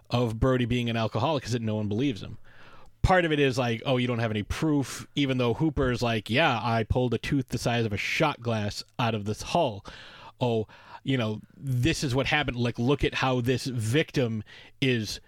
of 0.08 0.40
Brody 0.40 0.64
being 0.64 0.88
an 0.88 0.96
alcoholic 0.96 1.44
is 1.44 1.52
that 1.52 1.61
no 1.61 1.74
one 1.74 1.86
believes 1.86 2.22
him. 2.22 2.38
Part 3.02 3.26
of 3.26 3.32
it 3.32 3.38
is 3.38 3.58
like, 3.58 3.82
oh, 3.84 3.98
you 3.98 4.06
don't 4.06 4.20
have 4.20 4.30
any 4.30 4.42
proof, 4.42 5.06
even 5.14 5.36
though 5.36 5.52
Hooper 5.52 5.90
is 5.90 6.00
like, 6.00 6.30
yeah, 6.30 6.58
I 6.62 6.84
pulled 6.84 7.12
a 7.12 7.18
tooth 7.18 7.48
the 7.48 7.58
size 7.58 7.84
of 7.84 7.92
a 7.92 7.98
shot 7.98 8.40
glass 8.40 8.82
out 8.98 9.14
of 9.14 9.26
this 9.26 9.42
hull. 9.42 9.84
Oh, 10.40 10.66
you 11.04 11.18
know, 11.18 11.42
this 11.54 12.02
is 12.04 12.14
what 12.14 12.24
happened. 12.24 12.56
Like, 12.56 12.78
look 12.78 13.04
at 13.04 13.16
how 13.16 13.42
this 13.42 13.66
victim 13.66 14.42
is 14.80 15.20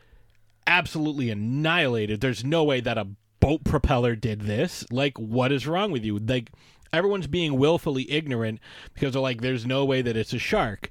absolutely 0.66 1.28
annihilated. 1.28 2.22
There's 2.22 2.42
no 2.42 2.64
way 2.64 2.80
that 2.80 2.96
a 2.96 3.06
boat 3.40 3.64
propeller 3.64 4.16
did 4.16 4.40
this. 4.40 4.86
Like, 4.90 5.18
what 5.18 5.52
is 5.52 5.66
wrong 5.66 5.92
with 5.92 6.06
you? 6.06 6.18
Like, 6.18 6.48
everyone's 6.92 7.26
being 7.26 7.58
willfully 7.58 8.10
ignorant 8.10 8.60
because 8.94 9.12
they're 9.12 9.22
like, 9.22 9.40
there's 9.40 9.66
no 9.66 9.84
way 9.84 10.02
that 10.02 10.16
it's 10.16 10.32
a 10.32 10.38
shark. 10.38 10.90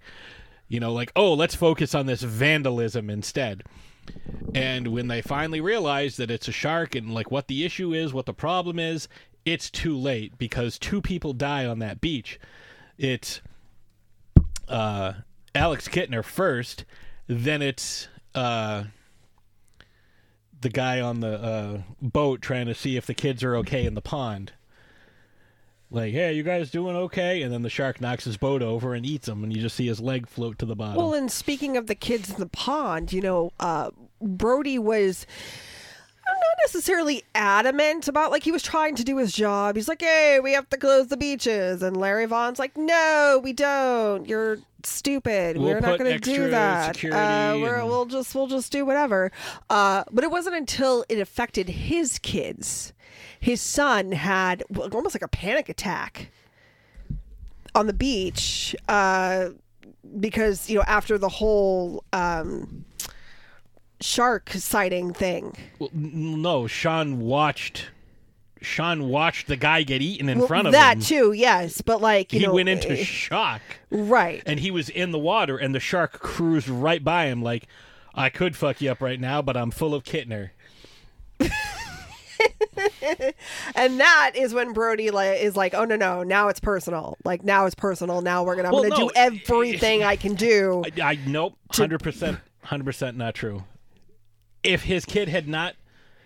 You 0.67 0.79
know, 0.79 0.93
like, 0.93 1.11
oh, 1.15 1.33
let's 1.33 1.55
focus 1.55 1.93
on 1.93 2.05
this 2.05 2.21
vandalism 2.21 3.09
instead. 3.09 3.63
And 4.55 4.87
when 4.87 5.07
they 5.07 5.21
finally 5.21 5.61
realize 5.61 6.17
that 6.17 6.31
it's 6.31 6.47
a 6.47 6.53
shark 6.53 6.95
and 6.95 7.13
like 7.13 7.29
what 7.29 7.47
the 7.47 7.63
issue 7.63 7.93
is, 7.93 8.13
what 8.13 8.25
the 8.25 8.33
problem 8.33 8.79
is, 8.79 9.07
it's 9.45 9.69
too 9.69 9.97
late 9.97 10.37
because 10.37 10.79
two 10.79 11.01
people 11.01 11.33
die 11.33 11.65
on 11.65 11.79
that 11.79 12.01
beach. 12.01 12.39
It's 12.97 13.41
uh, 14.67 15.13
Alex 15.53 15.87
Kittner 15.87 16.23
first, 16.23 16.85
then 17.27 17.61
it's 17.61 18.07
uh, 18.33 18.85
the 20.61 20.69
guy 20.69 21.01
on 21.01 21.19
the 21.19 21.41
uh, 21.41 21.81
boat 22.01 22.41
trying 22.41 22.67
to 22.67 22.75
see 22.75 22.97
if 22.97 23.05
the 23.05 23.13
kids 23.13 23.43
are 23.43 23.55
okay 23.57 23.85
in 23.85 23.93
the 23.93 24.01
pond. 24.01 24.53
Like, 25.93 26.13
hey, 26.13 26.33
you 26.33 26.43
guys 26.43 26.71
doing 26.71 26.95
okay? 26.95 27.41
And 27.41 27.53
then 27.53 27.63
the 27.63 27.69
shark 27.69 27.99
knocks 27.99 28.23
his 28.23 28.37
boat 28.37 28.61
over 28.61 28.93
and 28.93 29.05
eats 29.05 29.27
him, 29.27 29.43
and 29.43 29.53
you 29.53 29.61
just 29.61 29.75
see 29.75 29.87
his 29.87 29.99
leg 29.99 30.25
float 30.25 30.57
to 30.59 30.65
the 30.65 30.75
bottom. 30.75 30.95
Well, 30.95 31.13
and 31.13 31.29
speaking 31.29 31.75
of 31.75 31.87
the 31.87 31.95
kids 31.95 32.29
in 32.29 32.37
the 32.39 32.45
pond, 32.45 33.11
you 33.11 33.19
know, 33.21 33.51
uh, 33.59 33.91
Brody 34.21 34.79
was 34.79 35.27
not 36.25 36.57
necessarily 36.65 37.23
adamant 37.35 38.07
about 38.07 38.31
like 38.31 38.43
he 38.43 38.53
was 38.53 38.63
trying 38.63 38.95
to 38.95 39.03
do 39.03 39.17
his 39.17 39.33
job. 39.33 39.75
He's 39.75 39.89
like, 39.89 40.01
"Hey, 40.01 40.39
we 40.41 40.53
have 40.53 40.69
to 40.69 40.77
close 40.77 41.07
the 41.07 41.17
beaches," 41.17 41.81
and 41.83 41.97
Larry 41.97 42.25
Vaughn's 42.25 42.57
like, 42.57 42.77
"No, 42.77 43.41
we 43.43 43.51
don't. 43.51 44.25
You're 44.29 44.59
stupid. 44.83 45.57
We'll 45.57 45.67
we're 45.73 45.79
not 45.81 45.99
going 45.99 46.13
to 46.13 46.19
do 46.19 46.51
that. 46.51 47.03
Uh, 47.03 47.57
we're, 47.59 47.75
and- 47.79 47.87
we'll 47.89 48.05
just 48.05 48.33
we'll 48.33 48.47
just 48.47 48.71
do 48.71 48.85
whatever." 48.85 49.29
Uh, 49.69 50.05
but 50.09 50.23
it 50.23 50.31
wasn't 50.31 50.55
until 50.55 51.03
it 51.09 51.19
affected 51.19 51.67
his 51.67 52.17
kids. 52.19 52.93
His 53.41 53.59
son 53.59 54.11
had 54.11 54.63
almost 54.77 55.15
like 55.15 55.23
a 55.23 55.27
panic 55.27 55.67
attack 55.67 56.29
on 57.73 57.87
the 57.87 57.93
beach 57.93 58.75
uh, 58.87 59.49
because 60.19 60.69
you 60.69 60.77
know 60.77 60.83
after 60.87 61.17
the 61.17 61.27
whole 61.27 62.03
um, 62.13 62.85
shark 63.99 64.51
sighting 64.51 65.11
thing. 65.11 65.55
Well, 65.79 65.89
no, 65.91 66.67
Sean 66.67 67.19
watched. 67.19 67.89
Sean 68.61 69.09
watched 69.09 69.47
the 69.47 69.55
guy 69.55 69.81
get 69.81 70.03
eaten 70.03 70.29
in 70.29 70.37
Well, 70.37 70.47
front 70.47 70.67
of 70.67 70.73
that 70.73 70.93
him. 70.97 70.99
That 70.99 71.05
too, 71.07 71.31
yes, 71.33 71.81
but 71.81 71.99
like 71.99 72.31
you 72.31 72.41
he 72.41 72.45
know, 72.45 72.53
went 72.53 72.69
into 72.69 72.91
eh, 72.91 73.03
shock, 73.03 73.61
right. 73.89 74.43
and 74.45 74.59
he 74.59 74.69
was 74.69 74.87
in 74.87 75.09
the 75.09 75.17
water, 75.17 75.57
and 75.57 75.73
the 75.73 75.79
shark 75.79 76.19
cruised 76.19 76.69
right 76.69 77.03
by 77.03 77.25
him. 77.25 77.41
Like, 77.41 77.65
I 78.13 78.29
could 78.29 78.55
fuck 78.55 78.79
you 78.79 78.91
up 78.91 79.01
right 79.01 79.19
now, 79.19 79.41
but 79.41 79.57
I'm 79.57 79.71
full 79.71 79.95
of 79.95 80.03
Kittner. 80.03 80.51
And 83.75 83.99
that 83.99 84.31
is 84.35 84.53
when 84.53 84.73
Brody 84.73 85.07
is 85.07 85.55
like, 85.55 85.73
oh 85.73 85.85
no 85.85 85.95
no, 85.95 86.23
now 86.23 86.47
it's 86.47 86.59
personal. 86.59 87.17
Like 87.23 87.43
now 87.43 87.65
it's 87.65 87.75
personal. 87.75 88.21
Now 88.21 88.43
we're 88.43 88.55
gonna 88.55 88.69
I'm 88.69 88.73
Well, 88.73 88.83
gonna 88.83 89.01
no, 89.01 89.07
do 89.09 89.11
everything 89.15 90.03
I 90.03 90.15
can 90.15 90.35
do. 90.35 90.83
I, 90.97 91.11
I 91.11 91.19
nope, 91.25 91.57
hundred 91.71 91.99
percent, 91.99 92.39
hundred 92.63 92.85
percent 92.85 93.17
not 93.17 93.35
true. 93.35 93.63
If 94.63 94.83
his 94.83 95.05
kid 95.05 95.27
had 95.29 95.47
not, 95.47 95.75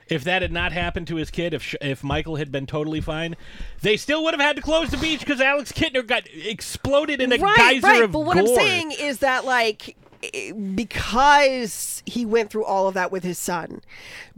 if 0.08 0.24
that 0.26 0.42
had 0.42 0.52
not 0.52 0.72
happened 0.72 1.08
to 1.08 1.16
his 1.16 1.32
kid, 1.32 1.54
if 1.54 1.74
if 1.82 2.04
Michael 2.04 2.36
had 2.36 2.52
been 2.52 2.66
totally 2.66 3.02
fine, 3.02 3.36
they 3.82 3.98
still 3.98 4.24
would 4.24 4.34
have 4.34 4.42
had 4.42 4.56
to 4.56 4.62
close 4.62 4.90
the 4.90 4.98
beach 4.98 5.20
because 5.20 5.42
Alex 5.42 5.72
Kittner 5.72 6.06
got 6.06 6.24
exploded 6.34 7.22
in 7.22 7.32
a 7.32 7.38
right, 7.38 7.58
geyser 7.58 7.88
right. 7.88 8.04
of 8.04 8.12
But 8.12 8.20
what 8.20 8.38
I'm 8.38 8.48
saying 8.48 8.92
is 8.92 9.20
that 9.20 9.46
like 9.46 9.96
because 10.74 12.02
he 12.06 12.26
went 12.26 12.50
through 12.50 12.66
all 12.66 12.88
of 12.88 12.94
that 12.96 13.12
with 13.12 13.24
his 13.24 13.38
son, 13.38 13.82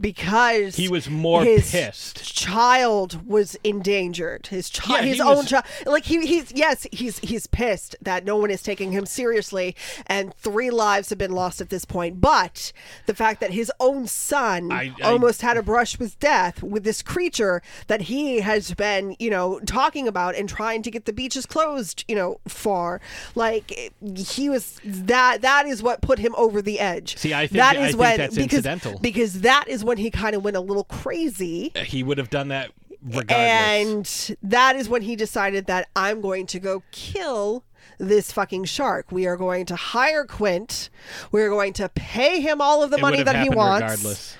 because 0.00 0.76
He 0.76 0.88
was 0.88 1.08
more 1.10 1.42
his 1.44 1.70
pissed. 1.70 2.34
Child 2.34 3.26
was 3.28 3.56
endangered. 3.64 4.46
His 4.48 4.70
child, 4.70 5.02
he 5.04 5.10
his 5.10 5.20
own 5.20 5.36
was- 5.38 5.48
child. 5.48 5.64
Like 5.86 6.04
he, 6.04 6.26
he's 6.26 6.52
yes, 6.52 6.86
he's 6.92 7.18
he's 7.18 7.46
pissed 7.46 7.96
that 8.02 8.24
no 8.24 8.36
one 8.36 8.50
is 8.50 8.62
taking 8.62 8.92
him 8.92 9.06
seriously, 9.06 9.74
and 10.06 10.34
three 10.34 10.70
lives 10.70 11.08
have 11.10 11.18
been 11.18 11.32
lost 11.32 11.60
at 11.60 11.70
this 11.70 11.84
point. 11.84 12.20
But 12.20 12.72
the 13.06 13.14
fact 13.14 13.40
that 13.40 13.52
his 13.52 13.72
own 13.80 14.06
son 14.06 14.70
I- 14.72 14.92
I- 15.02 15.10
almost 15.10 15.42
had 15.42 15.56
a 15.56 15.62
brush 15.62 15.98
with 15.98 16.18
death 16.20 16.62
with 16.62 16.84
this 16.84 17.02
creature 17.02 17.62
that 17.88 18.02
he 18.02 18.40
has 18.40 18.74
been, 18.74 19.16
you 19.18 19.30
know, 19.30 19.58
talking 19.66 20.06
about 20.06 20.34
and 20.36 20.48
trying 20.48 20.82
to 20.82 20.90
get 20.90 21.04
the 21.06 21.12
beaches 21.12 21.46
closed, 21.46 22.04
you 22.08 22.14
know, 22.14 22.40
for. 22.46 23.00
Like 23.34 23.92
he 24.16 24.48
was 24.48 24.80
that 24.84 25.42
that 25.42 25.66
is 25.66 25.82
what 25.82 26.00
put 26.02 26.18
him 26.18 26.34
over 26.36 26.62
the 26.62 26.78
edge. 26.80 27.16
See, 27.16 27.34
I 27.34 27.46
think- 27.46 27.58
that 27.58 27.76
I 27.76 27.80
is 27.80 27.88
think 27.90 28.00
when 28.00 28.16
that's 28.18 28.34
because 28.36 28.58
incidental. 28.66 28.98
because 29.00 29.40
that 29.40 29.66
is 29.68 29.84
when 29.88 29.98
he 29.98 30.10
kind 30.10 30.36
of 30.36 30.44
went 30.44 30.56
a 30.56 30.60
little 30.60 30.84
crazy. 30.84 31.72
Uh, 31.74 31.80
he 31.80 32.02
would 32.02 32.18
have 32.18 32.30
done 32.30 32.48
that 32.48 32.70
regardless. 33.02 34.30
And 34.30 34.36
that 34.42 34.76
is 34.76 34.88
when 34.88 35.02
he 35.02 35.16
decided 35.16 35.66
that 35.66 35.88
I'm 35.96 36.20
going 36.20 36.46
to 36.48 36.60
go 36.60 36.82
kill 36.92 37.64
this 37.98 38.30
fucking 38.30 38.66
shark. 38.66 39.10
We 39.10 39.26
are 39.26 39.36
going 39.36 39.66
to 39.66 39.76
hire 39.76 40.24
Quint. 40.24 40.90
We're 41.32 41.48
going 41.48 41.72
to 41.74 41.88
pay 41.88 42.40
him 42.40 42.60
all 42.60 42.82
of 42.82 42.90
the 42.90 42.98
it 42.98 43.02
money 43.02 43.22
that 43.22 43.42
he 43.42 43.48
wants. 43.48 43.82
regardless. 43.82 44.36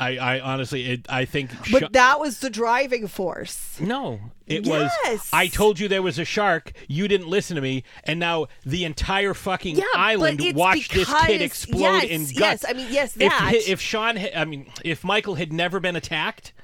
I, 0.00 0.16
I 0.16 0.40
honestly, 0.40 0.86
it, 0.86 1.06
I 1.10 1.26
think. 1.26 1.50
But 1.70 1.92
that 1.92 2.18
was 2.18 2.40
the 2.40 2.48
driving 2.48 3.06
force. 3.06 3.78
No, 3.78 4.18
it 4.46 4.66
was. 4.66 4.90
Yes. 5.04 5.28
I 5.32 5.46
told 5.48 5.78
you 5.78 5.88
there 5.88 6.02
was 6.02 6.18
a 6.18 6.24
shark. 6.24 6.72
You 6.88 7.06
didn't 7.06 7.28
listen 7.28 7.54
to 7.56 7.60
me, 7.62 7.84
and 8.04 8.18
now 8.18 8.46
the 8.64 8.84
entire 8.84 9.34
fucking 9.34 9.76
Yeah, 9.76 9.84
island 9.94 10.40
watched 10.54 10.94
this 10.94 11.12
kid 11.26 11.42
explode 11.42 11.80
yes, 11.80 12.04
in 12.04 12.26
yes. 12.30 12.64
I 12.66 12.72
mean, 12.72 12.88
yes, 12.90 13.14
If 13.14 13.20
that. 13.20 13.32
hi- 13.32 13.60
if 13.66 13.80
Sean, 13.80 14.18
I 14.34 14.44
mean, 14.46 14.72
if 14.84 15.04
Michael 15.04 15.34
had 15.34 15.52
never 15.52 15.78
been 15.80 15.96
attacked, 15.96 16.54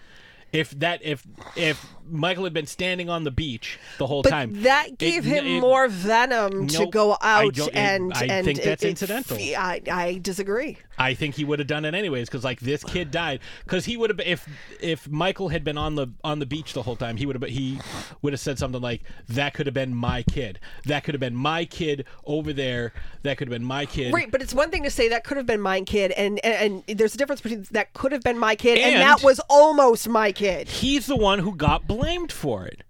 if 0.52 0.70
that 0.70 1.00
if 1.04 1.26
if 1.56 1.84
Michael 2.10 2.44
had 2.44 2.52
been 2.52 2.66
standing 2.66 3.08
on 3.10 3.24
the 3.24 3.30
beach 3.30 3.78
the 3.98 4.06
whole 4.06 4.22
But 4.22 4.30
time, 4.30 4.62
that 4.62 4.98
gave 4.98 5.26
it- 5.26 5.30
him 5.30 5.46
it- 5.46 5.60
more 5.60 5.88
venom 5.88 6.66
to 6.68 6.86
go 6.86 7.16
out 7.20 7.56
it- 7.58 7.74
and 7.74 8.12
I 8.14 8.24
and 8.26 8.44
think 8.44 8.62
that's 8.62 8.84
incidental. 8.84 9.36
I, 9.38 9.80
I 9.90 10.18
disagree. 10.22 10.78
I 10.98 11.12
think 11.14 11.34
he 11.34 11.44
would 11.44 11.58
have 11.58 11.68
done 11.68 11.84
it 11.84 11.94
anyways 11.94 12.28
because 12.28 12.42
like 12.42 12.60
this 12.60 12.82
kid 12.82 13.10
died 13.10 13.40
because 13.64 13.84
he 13.84 13.96
would 13.98 14.08
have 14.08 14.20
if 14.20 14.48
if 14.80 15.06
Michael 15.10 15.48
had 15.50 15.62
been 15.62 15.76
on 15.76 15.94
the 15.94 16.06
on 16.24 16.38
the 16.38 16.46
beach 16.46 16.72
the 16.72 16.82
whole 16.82 16.96
time 16.96 17.18
he 17.18 17.26
would 17.26 17.36
have 17.40 17.50
he 17.50 17.78
would 18.22 18.32
have 18.32 18.40
said 18.40 18.58
something 18.58 18.80
like 18.80 19.02
that 19.28 19.52
could 19.52 19.66
have 19.66 19.74
been 19.74 19.94
my 19.94 20.22
kid 20.22 20.58
that 20.86 21.04
could 21.04 21.12
have 21.14 21.20
been 21.20 21.36
my 21.36 21.66
kid 21.66 22.06
over 22.24 22.50
there 22.54 22.94
that 23.24 23.36
could 23.36 23.48
have 23.48 23.52
been 23.52 23.66
my 23.66 23.84
kid 23.84 24.14
Right, 24.14 24.30
but 24.30 24.40
it's 24.40 24.54
one 24.54 24.70
thing 24.70 24.84
to 24.84 24.90
say 24.90 25.10
that 25.10 25.22
could 25.24 25.36
have 25.36 25.44
been 25.46 25.60
my 25.60 25.82
kid, 25.82 26.12
and, 26.12 26.42
and 26.44 26.82
and 26.88 26.98
there's 26.98 27.14
a 27.14 27.18
difference 27.18 27.42
between 27.42 27.66
that 27.72 27.92
could 27.92 28.12
have 28.12 28.22
been 28.22 28.38
my 28.38 28.54
kid 28.56 28.78
and, 28.78 28.94
And- 28.94 29.02
that 29.02 29.22
was 29.22 29.38
almost 29.50 30.08
my 30.08 30.32
kid. 30.32 30.66
he's 30.68 31.06
the 31.06 31.16
one 31.16 31.40
who 31.40 31.54
got 31.54 31.86
blamed 31.86 31.95
for 32.32 32.66
it. 32.66 32.82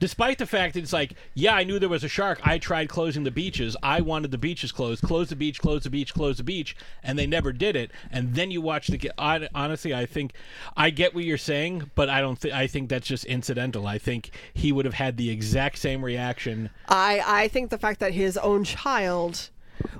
Despite 0.00 0.38
the 0.38 0.46
fact 0.46 0.74
that 0.74 0.80
it's 0.80 0.92
like, 0.92 1.14
yeah, 1.34 1.54
I 1.54 1.64
knew 1.64 1.80
there 1.80 1.88
was 1.88 2.04
a 2.04 2.08
shark. 2.08 2.40
I 2.44 2.58
tried 2.58 2.88
closing 2.88 3.24
the 3.24 3.32
beaches. 3.32 3.76
I 3.82 4.00
wanted 4.00 4.30
the 4.30 4.38
beaches 4.38 4.70
closed. 4.70 5.02
Close 5.02 5.28
the 5.28 5.36
beach, 5.36 5.58
close 5.58 5.82
the 5.82 5.90
beach, 5.90 6.14
close 6.14 6.36
the 6.36 6.44
beach, 6.44 6.76
and 7.02 7.18
they 7.18 7.26
never 7.26 7.52
did 7.52 7.74
it. 7.74 7.90
And 8.12 8.34
then 8.34 8.52
you 8.52 8.60
watch 8.60 8.86
the. 8.86 9.10
Honestly, 9.54 9.92
I 9.92 10.06
think 10.06 10.34
I 10.76 10.90
get 10.90 11.14
what 11.14 11.24
you're 11.24 11.36
saying, 11.36 11.90
but 11.96 12.08
I 12.08 12.20
don't. 12.20 12.38
think 12.38 12.54
I 12.54 12.68
think 12.68 12.88
that's 12.88 13.08
just 13.08 13.24
incidental. 13.24 13.88
I 13.88 13.98
think 13.98 14.30
he 14.54 14.70
would 14.70 14.84
have 14.84 14.94
had 14.94 15.16
the 15.16 15.30
exact 15.30 15.78
same 15.78 16.04
reaction. 16.04 16.70
I 16.88 17.22
I 17.26 17.48
think 17.48 17.70
the 17.70 17.78
fact 17.78 17.98
that 17.98 18.12
his 18.12 18.36
own 18.36 18.62
child 18.62 19.50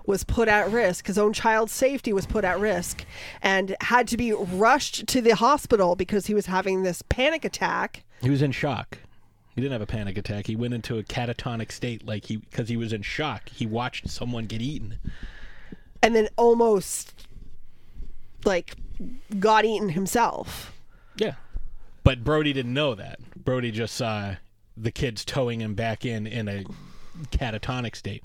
was 0.07 0.23
put 0.23 0.49
at 0.49 0.71
risk, 0.71 1.09
his 1.09 1.19
own 1.19 1.33
child's 1.33 1.73
safety 1.73 2.13
was 2.13 2.27
put 2.27 2.45
at 2.45 2.61
risk, 2.61 3.05
and 3.43 3.77
had 3.81 4.07
to 4.09 4.17
be 4.17 4.33
rushed 4.33 5.09
to 5.09 5.21
the 5.21 5.35
hospital 5.35 5.97
because 5.97 6.27
he 6.27 6.35
was 6.35 6.47
having 6.47 6.85
this 6.85 7.03
panic 7.03 7.45
attack. 7.45 8.05
He 8.21 8.31
was 8.31 8.43
in 8.43 8.53
shock. 8.53 8.99
He 9.55 9.61
didn't 9.61 9.73
have 9.73 9.83
a 9.83 9.87
panic 9.87 10.17
attack. 10.17 10.47
He 10.47 10.55
went 10.57 10.75
into 10.75 10.99
a 10.99 11.03
catatonic 11.03 11.73
state, 11.73 12.07
like 12.07 12.27
he 12.27 12.37
because 12.37 12.69
he 12.69 12.77
was 12.77 12.93
in 12.93 13.03
shock. 13.03 13.49
He 13.49 13.67
watched 13.67 14.09
someone 14.09 14.47
get 14.47 14.61
eaten. 14.63 14.99
and 16.03 16.15
then 16.15 16.29
almost 16.37 17.27
like 18.45 18.77
got 19.41 19.65
eaten 19.65 19.91
himself. 19.91 20.73
Yeah. 21.17 21.35
But 22.05 22.23
Brody 22.25 22.53
didn't 22.53 22.73
know 22.75 22.95
that. 22.95 23.19
Brody 23.37 23.71
just 23.73 23.95
saw 23.97 24.37
the 24.77 24.93
kids 24.93 25.25
towing 25.25 25.61
him 25.61 25.75
back 25.75 26.05
in 26.05 26.27
in 26.27 26.49
a 26.49 26.65
catatonic 27.33 27.97
state. 27.97 28.23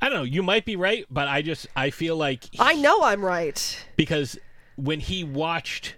I 0.00 0.10
don't 0.10 0.18
know. 0.18 0.24
You 0.24 0.42
might 0.42 0.66
be 0.66 0.76
right, 0.76 1.06
but 1.10 1.26
I 1.26 1.40
just 1.40 1.66
I 1.74 1.88
feel 1.88 2.16
like 2.16 2.44
I 2.58 2.74
know 2.74 3.02
I'm 3.02 3.24
right. 3.24 3.86
because 3.96 4.38
when 4.76 5.00
he 5.00 5.24
watched, 5.24 5.94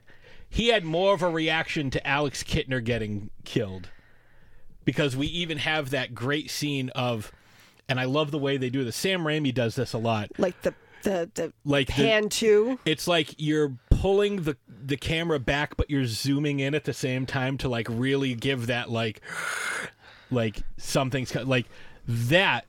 he 0.50 0.68
had 0.68 0.84
more 0.84 1.14
of 1.14 1.22
a 1.22 1.28
reaction 1.28 1.90
to 1.90 2.06
Alex 2.06 2.42
Kittner 2.42 2.82
getting 2.82 3.30
killed. 3.44 3.88
Because 4.84 5.14
we 5.16 5.26
even 5.26 5.58
have 5.58 5.90
that 5.90 6.14
great 6.14 6.50
scene 6.50 6.88
of, 6.90 7.30
and 7.90 8.00
I 8.00 8.04
love 8.04 8.30
the 8.30 8.38
way 8.38 8.56
they 8.56 8.70
do 8.70 8.84
this. 8.84 8.96
Sam 8.96 9.20
Raimi 9.20 9.52
does 9.52 9.74
this 9.74 9.92
a 9.92 9.98
lot. 9.98 10.30
Like 10.38 10.60
the 10.62 10.74
the 11.02 11.30
the 11.34 11.52
Like 11.64 11.88
the- 11.88 11.92
pan 11.92 12.28
too. 12.30 12.78
It's 12.86 13.06
like 13.06 13.34
you're 13.36 13.76
pulling 13.90 14.42
the 14.44 14.56
the 14.66 14.96
camera 14.96 15.38
back, 15.38 15.76
but 15.76 15.90
you're 15.90 16.06
zooming 16.06 16.60
in 16.60 16.74
at 16.74 16.84
the 16.84 16.94
same 16.94 17.26
time 17.26 17.58
to 17.58 17.68
like 17.68 17.86
really 17.90 18.34
give 18.34 18.68
that 18.68 18.90
like 18.90 19.20
like 20.30 20.62
something's 20.78 21.34
like 21.34 21.66
that 22.06 22.64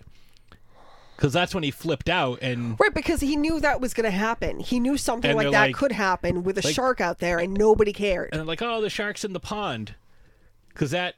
because 1.19 1.33
that's 1.33 1.53
when 1.53 1.63
he 1.65 1.71
flipped 1.71 2.07
out 2.07 2.39
and 2.41 2.79
Right, 2.79 2.93
because 2.93 3.19
he 3.19 3.35
knew 3.35 3.59
that 3.59 3.81
was 3.81 3.93
going 3.93 4.05
to 4.05 4.09
happen. 4.17 4.61
He 4.61 4.79
knew 4.79 4.95
something 4.95 5.31
And 5.31 5.37
like 5.37 5.43
they're 5.47 5.51
that 5.51 5.61
like- 5.67 5.75
could 5.75 5.91
happen 5.91 6.43
with 6.43 6.57
a 6.57 6.61
like- 6.65 6.73
shark 6.73 7.01
out 7.01 7.19
there, 7.19 7.39
and 7.39 7.53
nobody 7.53 7.91
cared. 7.91 8.29
and 8.31 8.39
they're 8.39 8.45
like 8.45 8.61
oh 8.61 8.79
the 8.79 8.89
shark's 8.89 9.25
in 9.25 9.33
the 9.33 9.39
pond. 9.41 9.95
Because 10.69 10.91
that 10.91 11.15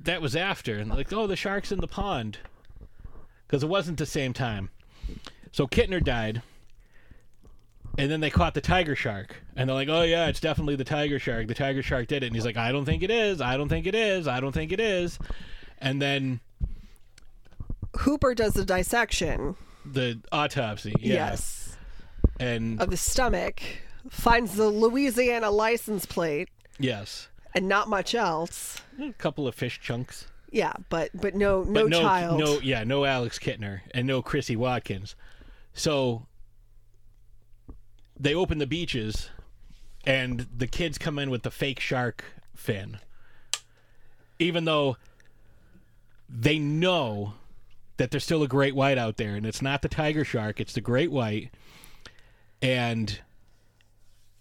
that 0.00 0.20
was 0.20 0.34
after. 0.34 0.74
And 0.78 0.90
they're 0.90 0.98
like 0.98 1.12
oh 1.12 1.28
the 1.28 1.36
shark's 1.36 1.70
in 1.70 1.78
the 1.78 1.86
pond. 1.86 2.38
Because 3.46 3.62
it 3.62 3.68
wasn't 3.68 3.98
the 3.98 4.06
same 4.06 4.32
time. 4.32 4.70
So 5.52 5.68
Kittner 5.68 6.02
died. 6.02 6.42
And 7.96 8.10
then 8.10 8.20
they 8.20 8.30
caught 8.30 8.54
the 8.54 8.60
tiger 8.60 8.96
shark. 8.96 9.36
And 9.54 9.68
they're 9.68 9.74
like 9.76 9.88
oh 9.88 10.02
yeah 10.02 10.26
it's 10.26 10.40
definitely 10.40 10.74
the 10.74 10.82
tiger 10.84 11.20
shark. 11.20 11.46
The 11.46 11.54
tiger 11.54 11.82
shark 11.84 12.08
did 12.08 12.24
it. 12.24 12.26
And 12.26 12.34
he's 12.34 12.44
like 12.44 12.56
I 12.56 12.72
don't 12.72 12.84
think 12.84 13.04
it 13.04 13.10
is. 13.12 13.40
I 13.40 13.56
don't 13.56 13.68
think 13.68 13.86
it 13.86 13.94
is. 13.94 14.26
I 14.26 14.40
don't 14.40 14.52
think 14.52 14.72
it 14.72 14.80
is. 14.80 15.16
And 15.78 16.02
then 16.02 16.40
Hooper 17.96 18.34
does 18.34 18.54
the 18.54 18.64
dissection. 18.64 19.56
the 19.84 20.20
autopsy 20.32 20.94
yeah. 21.00 21.14
Yes, 21.32 21.76
and 22.38 22.80
of 22.80 22.90
the 22.90 22.96
stomach, 22.96 23.60
finds 24.10 24.54
the 24.54 24.68
Louisiana 24.68 25.50
license 25.50 26.06
plate, 26.06 26.48
yes 26.78 27.28
and 27.54 27.66
not 27.68 27.88
much 27.88 28.14
else. 28.14 28.80
a 29.00 29.12
couple 29.14 29.48
of 29.48 29.54
fish 29.54 29.80
chunks 29.80 30.26
Yeah, 30.52 30.74
but 30.90 31.10
but 31.14 31.34
no 31.34 31.62
no, 31.62 31.82
but 31.82 31.88
no, 31.90 32.00
child. 32.02 32.38
no, 32.40 32.60
yeah, 32.60 32.84
no 32.84 33.04
Alex 33.04 33.38
Kittner 33.38 33.80
and 33.92 34.06
no 34.06 34.20
Chrissy 34.22 34.54
Watkins. 34.56 35.16
So 35.72 36.26
they 38.20 38.34
open 38.34 38.58
the 38.58 38.66
beaches, 38.66 39.30
and 40.04 40.46
the 40.56 40.66
kids 40.66 40.98
come 40.98 41.18
in 41.18 41.30
with 41.30 41.42
the 41.42 41.50
fake 41.50 41.80
shark 41.80 42.24
fin, 42.54 42.98
even 44.38 44.64
though 44.64 44.96
they 46.28 46.58
know 46.58 47.34
that 47.98 48.10
there's 48.10 48.24
still 48.24 48.42
a 48.42 48.48
great 48.48 48.74
white 48.74 48.98
out 48.98 49.16
there, 49.16 49.34
and 49.34 49.46
it's 49.46 49.62
not 49.62 49.82
the 49.82 49.88
tiger 49.88 50.24
shark; 50.24 50.60
it's 50.60 50.72
the 50.72 50.80
great 50.80 51.10
white, 51.10 51.50
and. 52.62 53.20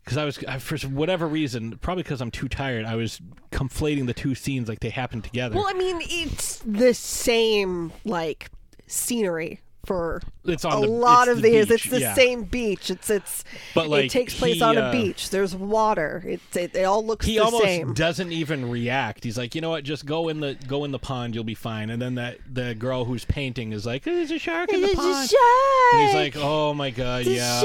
Because 0.04 0.18
I 0.18 0.24
was, 0.24 0.42
I, 0.48 0.58
for 0.60 0.78
whatever 0.88 1.28
reason, 1.28 1.78
probably 1.80 2.04
because 2.04 2.22
I'm 2.22 2.32
too 2.32 2.48
tired, 2.48 2.86
I 2.86 2.96
was 2.96 3.20
conflating 3.52 4.08
the 4.08 4.14
two 4.14 4.36
scenes 4.36 4.70
like 4.70 4.80
they 4.80 4.90
happened 4.90 5.26
together. 5.26 5.58
Well, 5.58 5.66
I 5.68 5.74
mean, 5.74 6.00
it's 6.02 6.60
the 6.60 6.94
same 6.94 7.92
like 8.06 8.50
scenery 8.86 9.60
for 9.88 10.22
It's 10.46 10.66
on 10.66 10.78
a 10.78 10.82
the- 10.82 10.88
lot 10.92 11.28
it's 11.30 11.38
of 11.38 11.42
the 11.42 11.50
these. 11.50 11.66
beach, 11.68 11.86
It's 11.86 11.90
the 11.90 12.00
yeah. 12.02 12.14
same 12.14 12.44
beach. 12.44 12.92
It's 12.92 13.10
it's. 13.10 13.44
But, 13.74 13.88
like, 13.88 14.06
it 14.06 14.12
takes 14.12 14.38
place 14.38 14.56
he, 14.58 14.62
on 14.62 14.78
uh, 14.78 14.90
a 14.90 14.92
beach. 14.92 15.30
There's 15.30 15.56
water. 15.56 16.22
It's 16.28 16.56
it, 16.56 16.76
it 16.76 16.84
all 16.84 17.04
looks 17.06 17.26
the 17.26 17.32
same. 17.32 17.36
he 17.36 17.40
almost 17.46 17.64
same. 17.64 17.94
doesn't 17.94 18.32
even 18.32 18.70
react. 18.70 19.24
He's 19.24 19.38
like, 19.38 19.56
you 19.56 19.62
know 19.62 19.70
what? 19.70 19.84
Just 19.86 20.06
go 20.06 20.28
in 20.28 20.42
the 20.42 20.56
go 20.68 20.84
in 20.84 20.92
the 20.92 21.00
pond. 21.00 21.34
You'll 21.34 21.44
be 21.46 21.56
fine. 21.56 21.90
And 21.90 22.02
then 22.02 22.16
that 22.16 22.38
the 22.54 22.76
girl 22.76 23.06
who's 23.06 23.26
painting 23.26 23.72
is 23.72 23.86
like, 23.86 24.04
there's 24.04 24.30
a 24.30 24.38
shark 24.38 24.72
in 24.74 24.82
the 24.82 24.88
There's 24.88 24.98
pond. 25.00 25.30
shark! 25.30 25.94
And 25.94 26.02
he's 26.06 26.14
like, 26.14 26.36
oh 26.38 26.74
my 26.74 26.90
god, 26.92 27.26
yeah, 27.26 27.62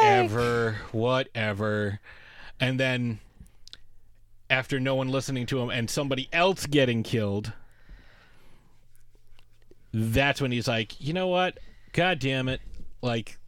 whatever, 0.00 0.76
whatever. 0.92 2.00
And 2.58 2.80
then 2.80 3.20
after 4.48 4.80
no 4.80 4.94
one 4.94 5.08
listening 5.08 5.46
to 5.46 5.60
him 5.60 5.70
and 5.70 5.88
somebody 5.88 6.28
else 6.32 6.66
getting 6.66 7.02
killed, 7.02 7.52
that's 9.92 10.40
when 10.40 10.52
he's 10.52 10.68
like, 10.68 11.00
you 11.00 11.12
know 11.12 11.28
what? 11.28 11.58
God 11.92 12.18
damn 12.18 12.48
it! 12.48 12.60
Like, 13.02 13.38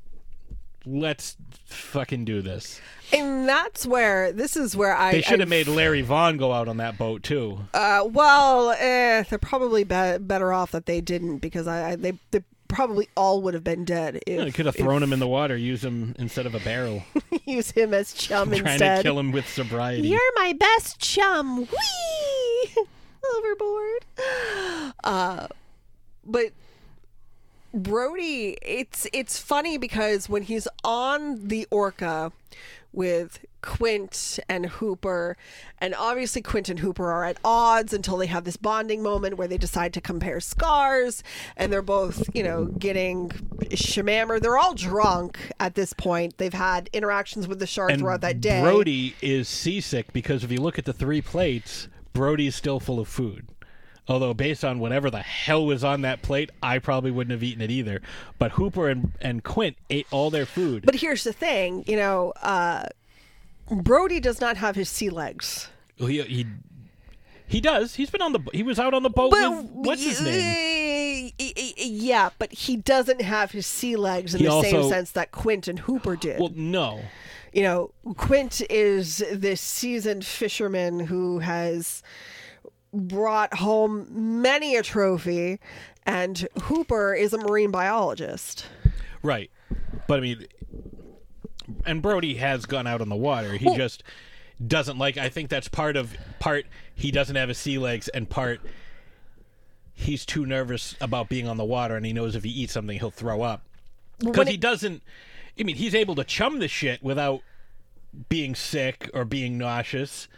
let's 0.84 1.36
fucking 1.66 2.24
do 2.24 2.42
this. 2.42 2.80
and 3.12 3.48
that's 3.48 3.86
where 3.86 4.32
this 4.32 4.56
is 4.56 4.74
where 4.76 4.94
I 4.96 5.12
They 5.12 5.22
should 5.22 5.40
have 5.40 5.48
made 5.48 5.68
Larry 5.68 6.02
Vaughn 6.02 6.36
go 6.38 6.52
out 6.52 6.66
on 6.68 6.78
that 6.78 6.98
boat 6.98 7.22
too. 7.22 7.60
Uh, 7.72 8.02
well, 8.10 8.70
eh, 8.70 9.22
they're 9.28 9.38
probably 9.38 9.84
be- 9.84 10.18
better 10.18 10.52
off 10.52 10.72
that 10.72 10.86
they 10.86 11.00
didn't 11.00 11.38
because 11.38 11.66
I, 11.68 11.90
I 11.90 11.96
they 11.96 12.12
they 12.32 12.42
probably 12.68 13.06
all 13.16 13.42
would 13.42 13.52
have 13.54 13.62
been 13.62 13.84
dead 13.84 14.16
if 14.26 14.34
Yeah, 14.38 14.44
they 14.44 14.50
could 14.50 14.64
have 14.66 14.74
thrown 14.74 15.02
him 15.02 15.12
in 15.12 15.18
the 15.18 15.28
water, 15.28 15.56
use 15.56 15.84
him 15.84 16.14
instead 16.18 16.46
of 16.46 16.54
a 16.54 16.60
barrel, 16.60 17.02
use 17.44 17.70
him 17.70 17.92
as 17.94 18.12
chum 18.14 18.48
trying 18.48 18.60
instead. 18.66 18.96
to 18.96 19.02
kill 19.02 19.18
him 19.18 19.30
with 19.30 19.46
sobriety. 19.48 20.08
You're 20.08 20.20
my 20.36 20.54
best 20.54 20.98
chum. 20.98 21.58
Whee! 21.68 22.74
Overboard. 23.36 24.04
Uh, 25.04 25.46
but 26.24 26.52
Brody, 27.74 28.58
it's 28.62 29.06
it's 29.12 29.38
funny 29.38 29.78
because 29.78 30.28
when 30.28 30.42
he's 30.42 30.68
on 30.84 31.48
the 31.48 31.66
Orca 31.70 32.32
with 32.92 33.44
Quint 33.62 34.38
and 34.48 34.66
Hooper, 34.66 35.36
and 35.78 35.94
obviously 35.94 36.42
Quint 36.42 36.68
and 36.68 36.80
Hooper 36.80 37.10
are 37.10 37.24
at 37.24 37.38
odds 37.42 37.94
until 37.94 38.18
they 38.18 38.26
have 38.26 38.44
this 38.44 38.58
bonding 38.58 39.02
moment 39.02 39.38
where 39.38 39.48
they 39.48 39.56
decide 39.56 39.94
to 39.94 40.00
compare 40.00 40.40
scars, 40.40 41.22
and 41.56 41.72
they're 41.72 41.80
both, 41.80 42.28
you 42.34 42.42
know, 42.42 42.66
getting 42.66 43.30
shamammer. 43.70 44.40
They're 44.40 44.58
all 44.58 44.74
drunk 44.74 45.38
at 45.58 45.74
this 45.74 45.94
point. 45.94 46.36
They've 46.36 46.52
had 46.52 46.90
interactions 46.92 47.48
with 47.48 47.58
the 47.58 47.66
shark 47.66 47.92
and 47.92 48.00
throughout 48.00 48.20
that 48.20 48.40
day. 48.42 48.60
Brody 48.60 49.14
is 49.22 49.48
seasick 49.48 50.12
because 50.12 50.44
if 50.44 50.52
you 50.52 50.60
look 50.60 50.78
at 50.78 50.84
the 50.84 50.92
three 50.92 51.22
plates, 51.22 51.88
Brody's 52.12 52.54
still 52.54 52.80
full 52.80 53.00
of 53.00 53.08
food. 53.08 53.48
Although 54.08 54.34
based 54.34 54.64
on 54.64 54.80
whatever 54.80 55.10
the 55.10 55.20
hell 55.20 55.64
was 55.64 55.84
on 55.84 56.00
that 56.02 56.22
plate, 56.22 56.50
I 56.62 56.78
probably 56.78 57.10
wouldn't 57.10 57.32
have 57.32 57.42
eaten 57.42 57.62
it 57.62 57.70
either. 57.70 58.02
But 58.38 58.52
Hooper 58.52 58.88
and, 58.88 59.12
and 59.20 59.44
Quint 59.44 59.76
ate 59.90 60.06
all 60.10 60.28
their 60.30 60.46
food. 60.46 60.84
But 60.84 60.96
here's 60.96 61.24
the 61.24 61.32
thing, 61.32 61.84
you 61.86 61.96
know, 61.96 62.32
uh, 62.42 62.86
Brody 63.70 64.18
does 64.20 64.40
not 64.40 64.56
have 64.56 64.74
his 64.74 64.88
sea 64.88 65.08
legs. 65.08 65.68
he, 65.96 66.20
he 66.22 66.46
he 67.46 67.60
does. 67.60 67.94
He's 67.94 68.08
been 68.08 68.22
on 68.22 68.32
the 68.32 68.40
he 68.52 68.62
was 68.62 68.78
out 68.78 68.94
on 68.94 69.02
the 69.02 69.10
boat 69.10 69.30
with 69.30 69.70
what's 69.72 70.02
his 70.02 70.22
name? 70.22 71.32
Yeah, 71.38 72.30
but 72.38 72.50
he 72.50 72.76
doesn't 72.76 73.20
have 73.20 73.52
his 73.52 73.66
sea 73.66 73.94
legs 73.96 74.34
in 74.34 74.40
He 74.40 74.46
the 74.46 74.62
same 74.62 74.88
sense 74.88 75.10
that 75.12 75.32
Quint 75.32 75.68
and 75.68 75.78
Hooper 75.78 76.16
did. 76.16 76.40
Well, 76.40 76.52
no. 76.54 77.02
you 77.52 77.62
know, 77.62 77.92
Quint 78.16 78.62
is 78.70 79.22
this 79.30 79.60
seasoned 79.60 80.24
fisherman 80.24 81.00
who 81.00 81.40
has 81.40 82.02
brought 82.92 83.54
home 83.54 84.06
many 84.42 84.76
a 84.76 84.82
trophy, 84.82 85.58
and 86.04 86.46
Hooper 86.64 87.14
is 87.14 87.32
a 87.32 87.38
marine 87.38 87.70
biologist. 87.70 88.66
Right. 89.22 89.50
But 90.06 90.18
I 90.18 90.20
mean, 90.20 90.46
and 91.86 92.02
Brody 92.02 92.34
has 92.34 92.66
gone 92.66 92.86
out 92.86 93.00
on 93.00 93.08
the 93.08 93.16
water. 93.16 93.54
He 93.54 93.66
Well- 93.66 93.76
just 93.76 94.02
doesn't 94.64 94.98
like. 94.98 95.16
I 95.16 95.28
think 95.28 95.48
that's 95.48 95.68
part 95.68 95.96
of 95.96 96.16
part. 96.38 96.66
He 96.94 97.10
doesn't 97.10 97.34
have 97.36 97.48
his 97.48 97.58
sea 97.58 97.78
legs, 97.78 98.08
and 98.08 98.28
part 98.28 98.60
he's 99.94 100.24
too 100.26 100.46
nervous 100.46 100.96
about 101.00 101.28
being 101.28 101.46
on 101.48 101.56
the 101.56 101.64
water, 101.64 101.96
and 101.96 102.04
he 102.04 102.12
knows 102.12 102.34
if 102.34 102.44
he 102.44 102.50
eats 102.50 102.72
something, 102.72 102.98
he'll 102.98 103.10
throw 103.10 103.42
up. 103.42 103.62
Because 104.18 104.48
he 104.48 104.56
doesn't. 104.56 105.02
I 105.58 105.64
mean, 105.64 105.76
he's 105.76 105.94
able 105.94 106.14
to 106.16 106.24
chum 106.24 106.58
the 106.60 106.68
shit 106.68 107.02
without 107.02 107.40
being 108.28 108.54
sick 108.54 109.10
or 109.14 109.24
being 109.24 109.58
nauseous. 109.58 110.28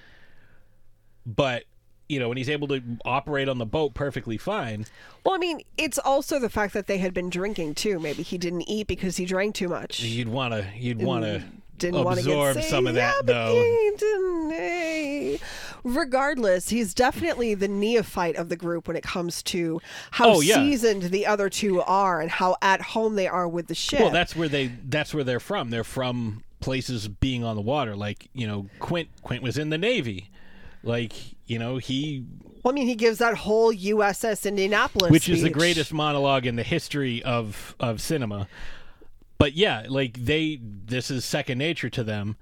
But 1.26 1.64
you 2.08 2.18
know, 2.20 2.30
and 2.30 2.38
he's 2.38 2.50
able 2.50 2.68
to 2.68 2.82
operate 3.04 3.48
on 3.48 3.58
the 3.58 3.66
boat 3.66 3.94
perfectly 3.94 4.36
fine, 4.36 4.86
Well, 5.24 5.34
I 5.34 5.38
mean, 5.38 5.60
it's 5.78 5.98
also 5.98 6.38
the 6.38 6.50
fact 6.50 6.74
that 6.74 6.86
they 6.86 6.98
had 6.98 7.14
been 7.14 7.30
drinking 7.30 7.74
too. 7.76 7.98
Maybe 7.98 8.22
he 8.22 8.36
didn't 8.38 8.68
eat 8.68 8.86
because 8.86 9.16
he 9.16 9.24
drank 9.24 9.54
too 9.54 9.68
much. 9.68 10.00
you'd 10.00 10.28
want 10.28 10.52
to 10.54 10.66
you'd 10.76 11.02
want 11.02 11.24
to 11.24 11.42
didn't 11.76 12.04
want 12.04 12.16
to 12.20 12.24
absorb 12.24 12.54
get 12.56 12.64
some 12.66 12.86
of 12.86 12.94
that 12.94 13.14
yeah, 13.16 13.22
though. 13.24 13.54
he 13.60 13.92
didn't, 13.96 14.52
eh. 14.52 15.36
Regardless, 15.82 16.68
he's 16.70 16.94
definitely 16.94 17.54
the 17.54 17.68
neophyte 17.68 18.36
of 18.36 18.48
the 18.48 18.56
group 18.56 18.88
when 18.88 18.96
it 18.96 19.02
comes 19.02 19.42
to 19.44 19.80
how 20.12 20.34
Oh, 20.36 20.40
yeah. 20.40 20.54
seasoned 20.54 21.02
the 21.04 21.26
other 21.26 21.50
two 21.50 21.82
are 21.82 22.20
and 22.20 22.30
how 22.30 22.56
at 22.62 22.80
home 22.80 23.16
they 23.16 23.26
are 23.28 23.46
with 23.48 23.66
the 23.66 23.74
ship. 23.74 24.00
Well, 24.00 24.10
that's 24.10 24.34
where 24.34 24.48
they 24.48 24.68
that's 24.88 25.12
where 25.12 25.24
they're 25.24 25.40
from. 25.40 25.70
They're 25.70 25.84
from 25.84 26.42
places 26.60 27.08
being 27.08 27.44
on 27.44 27.56
the 27.56 27.62
water. 27.62 27.94
Like, 27.96 28.28
you 28.32 28.46
know, 28.46 28.66
Quint 28.78 29.08
Quint 29.22 29.42
was 29.42 29.58
in 29.58 29.70
the 29.70 29.78
Navy. 29.78 30.30
Like, 30.84 31.12
you 31.46 31.58
know, 31.58 31.76
he 31.78 32.24
Well, 32.62 32.72
I 32.72 32.74
mean, 32.74 32.86
he 32.86 32.94
gives 32.94 33.18
that 33.18 33.36
whole 33.36 33.72
USS 33.72 34.46
Indianapolis, 34.46 35.10
which 35.10 35.28
is 35.28 35.42
the 35.42 35.50
greatest 35.50 35.92
monologue 35.92 36.46
in 36.46 36.56
the 36.56 36.62
history 36.62 37.22
of 37.22 37.74
of 37.80 38.00
cinema. 38.00 38.48
But 39.38 39.54
yeah, 39.54 39.86
like 39.88 40.24
they 40.24 40.60
this 40.62 41.10
is 41.10 41.24
second 41.24 41.58
nature 41.58 41.90
to 41.90 42.04
them. 42.04 42.36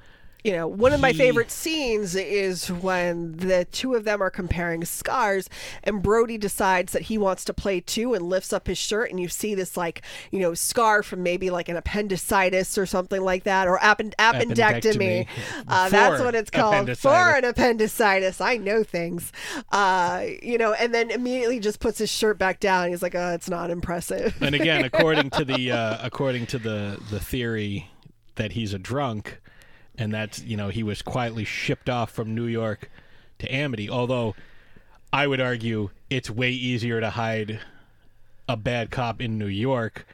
You 0.45 0.53
know, 0.53 0.67
one 0.67 0.93
of 0.93 1.01
my 1.01 1.13
favorite 1.13 1.51
scenes 1.51 2.17
is 2.17 2.71
when 2.71 3.37
the 3.37 3.65
two 3.67 3.95
of 3.95 4.05
them 4.05 4.21
are 4.21 4.31
comparing 4.31 4.85
scars, 4.85 5.49
and 5.85 6.03
Brody 6.03 6.37
decides 6.37 6.93
that 6.93 7.03
he 7.03 7.17
wants 7.17 7.45
to 7.45 7.55
play 7.55 7.81
too 7.81 8.15
and 8.15 8.29
lifts 8.29 8.53
up 8.53 8.67
his 8.67 8.79
shirt, 8.79 9.11
and 9.11 9.21
you 9.21 9.29
see 9.29 9.55
this, 9.55 9.77
like, 9.77 10.03
you 10.31 10.41
know, 10.41 10.55
scar 10.55 11.03
from 11.03 11.23
maybe 11.23 11.51
like 11.51 11.69
an 11.69 11.77
appendicitis 11.77 12.77
or 12.77 12.87
something 12.87 13.21
like 13.21 13.45
that, 13.45 13.69
or 13.69 13.79
append- 13.83 14.17
appendectomy. 14.19 15.27
Appendectomy. 15.27 15.29
Uh, 15.69 15.89
that's 15.89 16.23
what 16.23 16.35
it's 16.35 16.51
called. 16.51 16.99
For 16.99 17.09
an 17.37 17.45
appendicitis. 17.45 18.41
I 18.41 18.57
know 18.57 18.83
things. 18.83 19.33
Uh, 19.71 20.27
you 20.43 20.59
know, 20.59 20.73
and 20.73 20.93
then 20.93 21.11
immediately 21.11 21.61
just 21.61 21.81
puts 21.81 21.99
his 21.99 22.11
shirt 22.11 22.39
back 22.39 22.61
down. 22.61 22.89
He's 22.89 23.03
like, 23.03 23.15
oh, 23.15 23.33
it's 23.33 23.49
not 23.49 23.71
impressive. 23.71 24.35
And 24.41 24.55
again, 24.55 24.85
according 24.85 25.31
to 25.31 25.45
the 25.53 25.71
uh, 25.71 25.99
according 26.03 26.47
to 26.47 26.59
the 26.59 27.01
the 27.11 27.21
theory 27.21 27.91
that 28.37 28.53
he's 28.53 28.73
a 28.73 28.79
drunk, 28.79 29.41
and 29.97 30.13
that's 30.13 30.43
you 30.43 30.57
know 30.57 30.69
he 30.69 30.83
was 30.83 31.03
quietly 31.03 31.45
shipped 31.45 31.89
off 31.89 32.11
from 32.11 32.35
New 32.35 32.47
York 32.47 32.91
to 33.39 33.55
Amity. 33.55 33.89
Although 33.91 34.35
I 35.13 35.27
would 35.27 35.41
argue 35.41 35.91
it's 36.11 36.31
way 36.31 36.51
easier 36.51 37.01
to 37.01 37.11
hide 37.11 37.61
a 38.49 38.57
bad 38.57 38.91
cop 38.91 39.21
in 39.21 39.39
New 39.39 39.47
York 39.47 40.07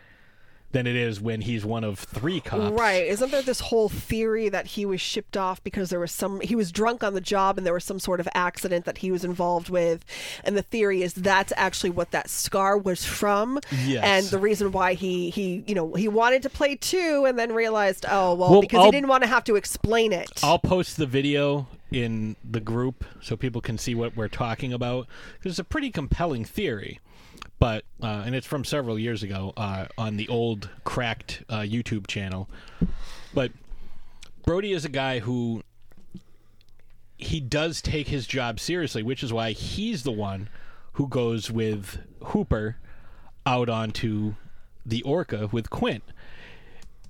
than 0.71 0.87
it 0.87 0.95
is 0.97 1.19
when 1.21 1.41
he's 1.41 1.65
one 1.65 1.83
of 1.83 1.99
three 1.99 2.41
cops. 2.41 2.79
Right. 2.79 3.07
Isn't 3.07 3.31
there 3.31 3.41
this 3.43 3.61
whole 3.61 3.89
theory 3.89 4.49
that 4.51 4.67
he 4.67 4.85
was 4.85 5.01
shipped 5.01 5.37
off 5.37 5.65
because 5.65 5.89
there 5.89 5.99
was 6.01 6.13
some 6.13 6.41
he 6.41 6.55
was 6.55 6.71
drunk 6.71 7.03
on 7.03 7.15
the 7.15 7.21
job 7.23 7.57
and 7.57 7.67
there 7.67 7.73
was 7.73 7.85
some 7.85 7.99
sort 7.99 8.21
of 8.21 8.29
accident 8.35 8.85
that 8.85 8.99
he 8.99 9.11
was 9.11 9.25
involved 9.25 9.71
with 9.71 10.05
and 10.45 10.57
the 10.59 10.63
theory 10.63 11.03
is 11.03 11.15
that's 11.15 11.53
actually 11.57 11.89
what 11.91 12.11
that 12.11 12.29
scar 12.29 12.77
was 12.77 13.05
from 13.05 13.59
Yes. 13.87 14.05
and 14.05 14.27
the 14.27 14.39
reason 14.39 14.71
why 14.73 14.93
he 14.93 15.31
he 15.31 15.65
you 15.67 15.75
know 15.75 15.95
he 15.95 16.07
wanted 16.07 16.43
to 16.43 16.51
play 16.51 16.77
two 16.77 17.25
and 17.27 17.39
then 17.39 17.53
realized 17.53 18.05
oh 18.09 18.35
well, 18.35 18.51
Well, 18.51 18.61
because 18.61 18.79
I'll- 18.81 18.85
he 18.87 18.91
didn't 18.91 19.09
want 19.09 19.23
to 19.23 19.29
have 19.29 19.45
to 19.45 19.57
explain 19.57 20.13
it. 20.13 20.29
I'll 20.43 20.59
post 20.59 20.99
the 20.99 21.07
video 21.07 21.67
in 21.91 22.37
the 22.45 22.61
group 22.61 23.05
so 23.23 23.37
people 23.37 23.63
can 23.63 23.79
see 23.79 23.95
what 23.95 24.15
we're 24.15 24.29
talking 24.29 24.75
about. 24.75 25.07
It's 25.43 25.59
a 25.59 25.65
pretty 25.65 25.91
compelling 25.91 26.45
theory, 26.45 27.01
but 27.59 27.85
uh, 28.03 28.23
and 28.25 28.35
it's 28.35 28.47
from 28.47 28.65
several 28.65 28.99
years 28.99 29.23
ago 29.23 29.53
uh, 29.57 29.87
on 29.97 30.17
the 30.17 30.29
old 30.29 30.71
cracked 30.85 31.43
uh, 31.49 31.61
YouTube 31.61 32.07
channel. 32.07 32.49
But 33.35 33.53
Brody 34.45 34.73
is 34.73 34.85
a 34.85 34.89
guy 34.89 35.19
who 35.19 35.63
he 37.17 37.41
does 37.41 37.83
take 37.83 38.09
his 38.09 38.27
job 38.27 38.61
seriously, 38.61 39.03
which 39.03 39.23
is 39.23 39.33
why 39.33 39.53
he's 39.53 40.05
the 40.05 40.13
one 40.13 40.49
who 40.93 41.09
goes 41.09 41.51
with 41.51 41.99
Hooper 42.25 42.77
out 43.45 43.69
onto 43.69 44.35
the 44.87 45.03
Orca 45.03 45.49
with 45.51 45.69
Quint. 45.71 46.05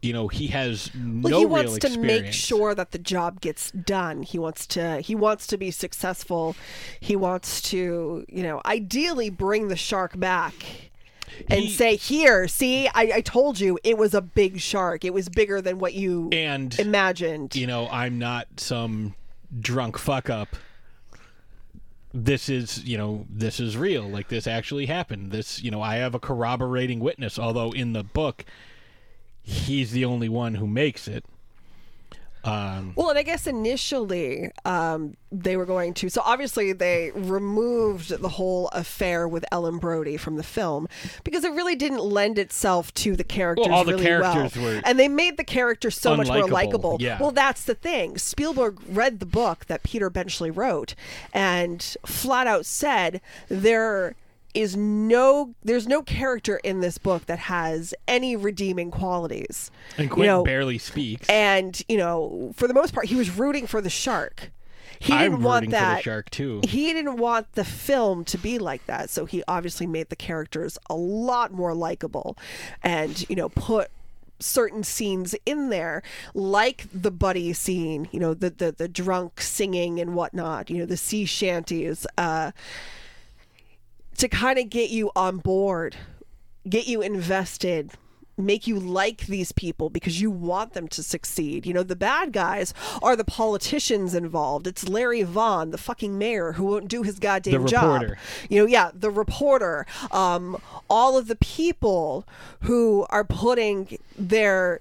You 0.01 0.13
know, 0.13 0.29
he 0.29 0.47
has 0.49 0.91
no 0.95 1.29
well, 1.29 1.39
he 1.41 1.47
wants 1.47 1.79
to 1.79 1.87
experience. 1.89 2.23
make 2.25 2.33
sure 2.33 2.75
that 2.75 2.93
the 2.93 2.99
job 2.99 3.41
gets 3.41 3.73
done. 3.73 4.23
He 4.23 4.39
wants 4.39 4.67
to 4.69 5.01
he 5.01 5.15
wants 5.17 5.47
to 5.49 5.59
be 5.59 5.71
successful. 5.73 6.55
He 7.01 7.17
wants 7.17 7.61
to, 7.71 8.25
you 8.29 8.43
know, 8.45 8.61
ideally 8.65 9.29
bring 9.29 9.69
the 9.69 9.77
shark 9.77 10.19
back 10.19 10.55
and 11.49 11.61
He- 11.65 11.71
say, 11.73 11.97
"Here, 11.97 12.47
see, 12.47 12.87
I, 12.89 13.13
I 13.17 13.21
told 13.23 13.59
you 13.59 13.79
it 13.83 13.99
was 13.99 14.15
a 14.15 14.21
big 14.21 14.61
shark. 14.61 15.05
It 15.05 15.13
was 15.13 15.29
bigger 15.29 15.61
than 15.61 15.79
what 15.79 15.95
you 15.95 16.29
and 16.31 16.79
imagined." 16.79 17.57
you 17.57 17.67
know, 17.67 17.89
I'm 17.91 18.19
not 18.21 18.47
some 18.57 19.15
drunk 19.61 19.99
fuck 19.99 20.31
up. 20.31 20.55
This 22.15 22.49
is, 22.49 22.85
you 22.85 22.97
know, 22.97 23.27
this 23.29 23.61
is 23.61 23.77
real. 23.77 24.09
Like 24.09 24.29
this 24.29 24.47
actually 24.47 24.87
happened. 24.87 25.31
This, 25.31 25.63
you 25.63 25.71
know, 25.71 25.83
I 25.83 25.97
have 25.97 26.15
a 26.15 26.19
corroborating 26.19 27.01
witness. 27.01 27.39
Although 27.39 27.73
in 27.73 27.93
the 27.93 28.03
book, 28.03 28.45
he's 29.49 29.93
the 29.93 30.05
only 30.05 30.29
one 30.29 30.55
who 30.55 30.67
makes 30.67 31.09
it. 31.09 31.25
Um, 32.45 32.93
Well, 32.95 33.09
and 33.09 33.19
I 33.19 33.23
guess 33.23 33.47
initially 33.47 34.51
um, 34.65 35.17
they 35.33 35.57
were 35.57 35.67
going 35.67 35.93
to. 35.95 36.09
So 36.09 36.23
obviously 36.25 36.73
they 36.73 37.11
removed 37.15 38.11
the 38.11 38.29
whole 38.29 38.69
affair 38.69 39.27
with 39.27 39.45
Ellen 39.51 39.79
Brody 39.79 40.17
from 40.17 40.37
the 40.37 40.43
film 40.43 40.87
because 41.25 41.45
it 41.45 41.53
really 41.53 41.75
didn't 41.75 42.03
lend 42.05 42.39
itself 42.39 42.93
to 42.95 43.17
the 43.17 43.25
characters 43.25 43.67
well, 43.67 43.79
all 43.79 43.85
the 43.85 43.93
really 43.93 44.05
characters 44.05 44.57
well. 44.57 44.77
were 44.77 44.83
and 44.85 44.99
they 45.01 45.09
made 45.09 45.37
the 45.37 45.45
character 45.45 45.91
so 45.91 46.17
much 46.17 46.29
more 46.29 46.47
likable. 46.47 46.99
yeah. 47.01 47.19
Well, 47.21 47.33
that's 47.33 47.65
the 47.65 47.75
thing. 47.75 48.19
Spielberg 48.19 48.79
read 48.89 49.19
the 49.19 49.27
book 49.27 49.65
that 49.67 49.83
Peter 49.83 50.09
Benchley 50.09 50.51
wrote 50.51 50.95
and 51.33 51.83
flat 52.07 52.47
out 52.47 52.67
said 52.67 53.21
there 53.49 54.15
is 54.55 54.77
no 54.77 55.55
there's 55.63 55.87
no 55.87 56.03
character 56.03 56.57
in 56.65 56.81
this 56.81 56.99
book 56.99 57.27
that 57.27 57.39
has 57.39 57.95
any 58.07 58.35
redeeming 58.37 58.91
qualities. 58.91 59.71
and 59.97 60.11
You 60.17 60.25
know, 60.25 60.45
barely 60.45 60.79
speaks. 60.79 61.29
and 61.29 61.81
you 61.89 61.97
know 61.99 62.53
for 62.57 62.67
the 62.67 62.75
most 62.75 62.93
part 62.95 63.07
he 63.07 63.17
was 63.17 63.31
rooting 63.31 63.67
for 63.67 63.81
the 63.81 63.91
shark 63.91 64.51
he 65.01 65.13
I'm 65.13 65.31
didn't 65.33 65.45
want 65.45 65.65
for 65.67 65.71
the 65.71 65.77
that 65.77 66.03
shark, 66.03 66.29
too. 66.31 66.61
he 66.65 66.93
didn't 66.93 67.19
want 67.19 67.53
the 67.53 67.65
film 67.65 68.25
to 68.25 68.39
be 68.39 68.59
like 68.59 68.85
that 68.87 69.11
so 69.11 69.27
he 69.27 69.45
obviously 69.47 69.87
made 69.87 70.09
the 70.09 70.17
characters 70.17 70.77
a 70.91 70.95
lot 70.97 71.53
more 71.53 71.75
likable 71.75 72.37
and 72.83 73.29
you 73.29 73.37
know 73.37 73.49
put 73.51 73.91
certain 74.41 74.83
scenes 74.83 75.35
in 75.47 75.69
there 75.69 76.03
like 76.35 76.87
the 76.93 77.11
buddy 77.11 77.53
scene 77.53 78.09
you 78.13 78.19
know 78.21 78.35
the 78.35 78.51
the, 78.51 78.73
the 78.73 78.89
drunk 78.89 79.41
singing 79.41 80.01
and 80.01 80.15
whatnot 80.15 80.71
you 80.71 80.79
know 80.79 80.87
the 80.87 80.97
sea 80.97 81.25
shanties 81.25 82.07
uh 82.17 82.51
to 84.19 84.29
kind 84.29 84.59
of 84.59 84.69
get 84.69 84.91
you 84.91 85.11
on 85.17 85.39
board, 85.39 85.97
get 86.69 86.87
you 86.87 87.01
invested, 87.01 87.93
make 88.37 88.67
you 88.67 88.79
like 88.79 89.27
these 89.27 89.53
people 89.53 89.91
because 89.91 90.21
you 90.21 90.31
want 90.31 90.73
them 90.73 90.87
to 90.89 91.03
succeed. 91.03 91.67
You 91.67 91.75
know, 91.75 91.83
the 91.83 91.97
bad 91.97 92.33
guys 92.33 92.73
are 93.03 93.17
the 93.17 93.25
politicians 93.25 94.15
involved. 94.15 94.67
It's 94.67 94.89
Larry 94.89 95.23
Vaughn, 95.23 95.71
the 95.71 95.79
fucking 95.79 96.17
mayor, 96.17 96.53
who 96.53 96.65
won't 96.65 96.89
do 96.89 97.03
his 97.03 97.19
goddamn 97.19 97.67
job. 97.67 98.03
You 98.49 98.61
know, 98.61 98.67
yeah, 98.67 98.91
the 98.95 99.11
reporter, 99.11 99.87
um, 100.13 100.61
all 100.89 101.19
of 101.19 101.27
the 101.27 101.37
people 101.37 102.25
who 102.61 103.07
are 103.11 103.25
putting 103.25 103.99
their 104.17 104.81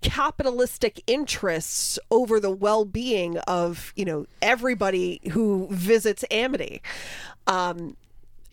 capitalistic 0.00 1.02
interests 1.06 1.98
over 2.10 2.40
the 2.40 2.50
well-being 2.50 3.38
of 3.40 3.92
you 3.96 4.04
know 4.04 4.26
everybody 4.40 5.20
who 5.32 5.68
visits 5.70 6.24
Amity. 6.30 6.82
Um, 7.46 7.96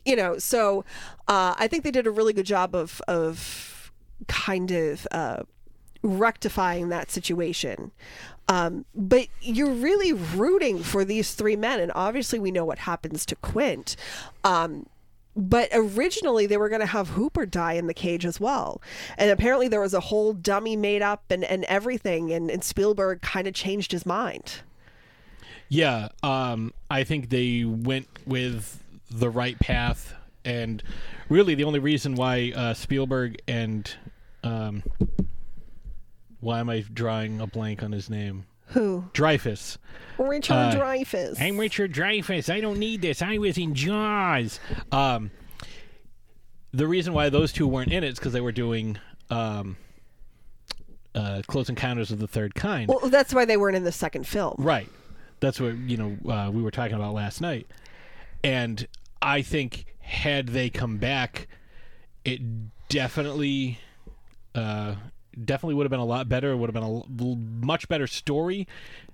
you 0.06 0.16
know, 0.16 0.38
so 0.38 0.84
uh, 1.28 1.56
I 1.58 1.68
think 1.68 1.84
they 1.84 1.92
did 1.92 2.08
a 2.08 2.12
really 2.12 2.34
good 2.34 2.46
job 2.46 2.76
of 2.76 3.02
of 3.08 3.92
kind 4.28 4.72
of 4.72 5.08
uh, 5.12 5.44
rectifying 6.02 6.90
that 6.90 7.12
situation. 7.12 7.92
Um, 8.48 8.86
but 8.94 9.28
you're 9.42 9.70
really 9.72 10.12
rooting 10.12 10.84
for 10.84 11.06
these 11.06 11.34
three 11.34 11.56
men, 11.56 11.80
and 11.80 11.92
obviously 11.96 12.40
we 12.40 12.52
know 12.52 12.66
what 12.66 12.80
happens 12.80 13.26
to 13.28 13.36
Quint. 13.36 13.96
Um, 14.44 14.88
but 15.36 15.70
originally 15.74 16.46
they 16.46 16.58
were 16.58 16.70
going 16.70 16.82
to 16.82 16.88
have 16.88 17.10
Hooper 17.10 17.46
die 17.46 17.74
in 17.74 17.88
the 17.88 17.94
cage 17.94 18.26
as 18.26 18.40
well. 18.40 18.82
And 19.18 19.32
apparently 19.32 19.68
there 19.68 19.80
was 19.80 19.94
a 19.94 20.02
whole 20.02 20.34
dummy 20.34 20.76
made 20.76 21.02
up 21.02 21.24
and, 21.30 21.44
and 21.46 21.64
everything. 21.66 22.34
And, 22.34 22.52
and 22.52 22.64
Spielberg 22.64 23.22
kind 23.22 23.48
of 23.48 23.54
changed 23.54 23.94
his 23.94 24.06
mind. 24.06 24.62
Yeah, 25.70 26.10
um, 26.22 26.74
I 26.90 27.06
think 27.06 27.30
they 27.30 27.64
went 27.64 28.08
with 28.26 28.81
the 29.12 29.30
right 29.30 29.60
path, 29.60 30.14
and 30.46 30.82
really 31.30 31.54
the 31.56 31.64
only 31.66 31.80
reason 31.80 32.16
why 32.16 32.52
uh, 32.56 32.74
Spielberg 32.74 33.42
and 33.48 33.94
um, 34.44 34.84
why 36.40 36.60
am 36.60 36.70
I 36.70 36.84
drawing 36.94 37.40
a 37.42 37.48
blank 37.48 37.84
on 37.84 37.92
his 37.92 38.10
name? 38.10 38.46
Who? 38.68 39.06
Dreyfuss. 39.14 39.78
Richard 40.18 40.54
Uh, 40.54 40.72
Dreyfuss. 40.76 41.42
I'm 41.42 41.58
Richard 41.60 41.94
Dreyfuss. 41.94 42.52
I 42.52 42.62
don't 42.62 42.80
need 42.80 43.02
this. 43.02 43.22
I 43.22 43.38
was 43.38 43.58
in 43.58 43.76
Jaws. 43.76 44.60
Um, 44.92 45.30
the 46.74 46.88
reason 46.88 47.14
why 47.14 47.30
those 47.30 47.52
two 47.52 47.68
weren't 47.68 47.92
in 47.92 48.04
it 48.04 48.08
is 48.08 48.18
because 48.20 48.32
they 48.32 48.40
were 48.42 48.54
doing 48.54 48.98
um, 49.30 49.76
uh, 51.14 51.42
Close 51.48 51.68
Encounters 51.70 52.12
of 52.12 52.20
the 52.20 52.28
Third 52.28 52.56
Kind. 52.56 52.88
Well, 52.88 53.10
that's 53.10 53.34
why 53.34 53.44
they 53.44 53.58
weren't 53.58 53.76
in 53.76 53.84
the 53.84 53.92
second 53.92 54.26
film. 54.26 54.56
Right. 54.58 54.88
That's 55.42 55.60
what 55.60 55.76
you 55.76 55.98
know 55.98 56.32
uh, 56.32 56.50
we 56.52 56.62
were 56.62 56.72
talking 56.72 56.96
about 56.96 57.14
last 57.14 57.42
night, 57.42 57.68
and 58.44 58.88
I 59.22 59.42
think 59.42 59.86
had 60.00 60.48
they 60.48 60.70
come 60.70 60.98
back, 60.98 61.48
it 62.26 62.42
definitely, 62.90 63.80
uh, 64.56 64.96
definitely 65.44 65.76
would 65.76 65.86
have 65.86 65.92
been 65.92 66.00
a 66.00 66.06
lot 66.06 66.28
better. 66.28 66.52
It 66.52 66.58
would 66.58 66.74
have 66.74 66.84
been 66.84 66.84
a 66.84 67.66
much 67.66 67.88
better 67.88 68.08
story. 68.08 68.68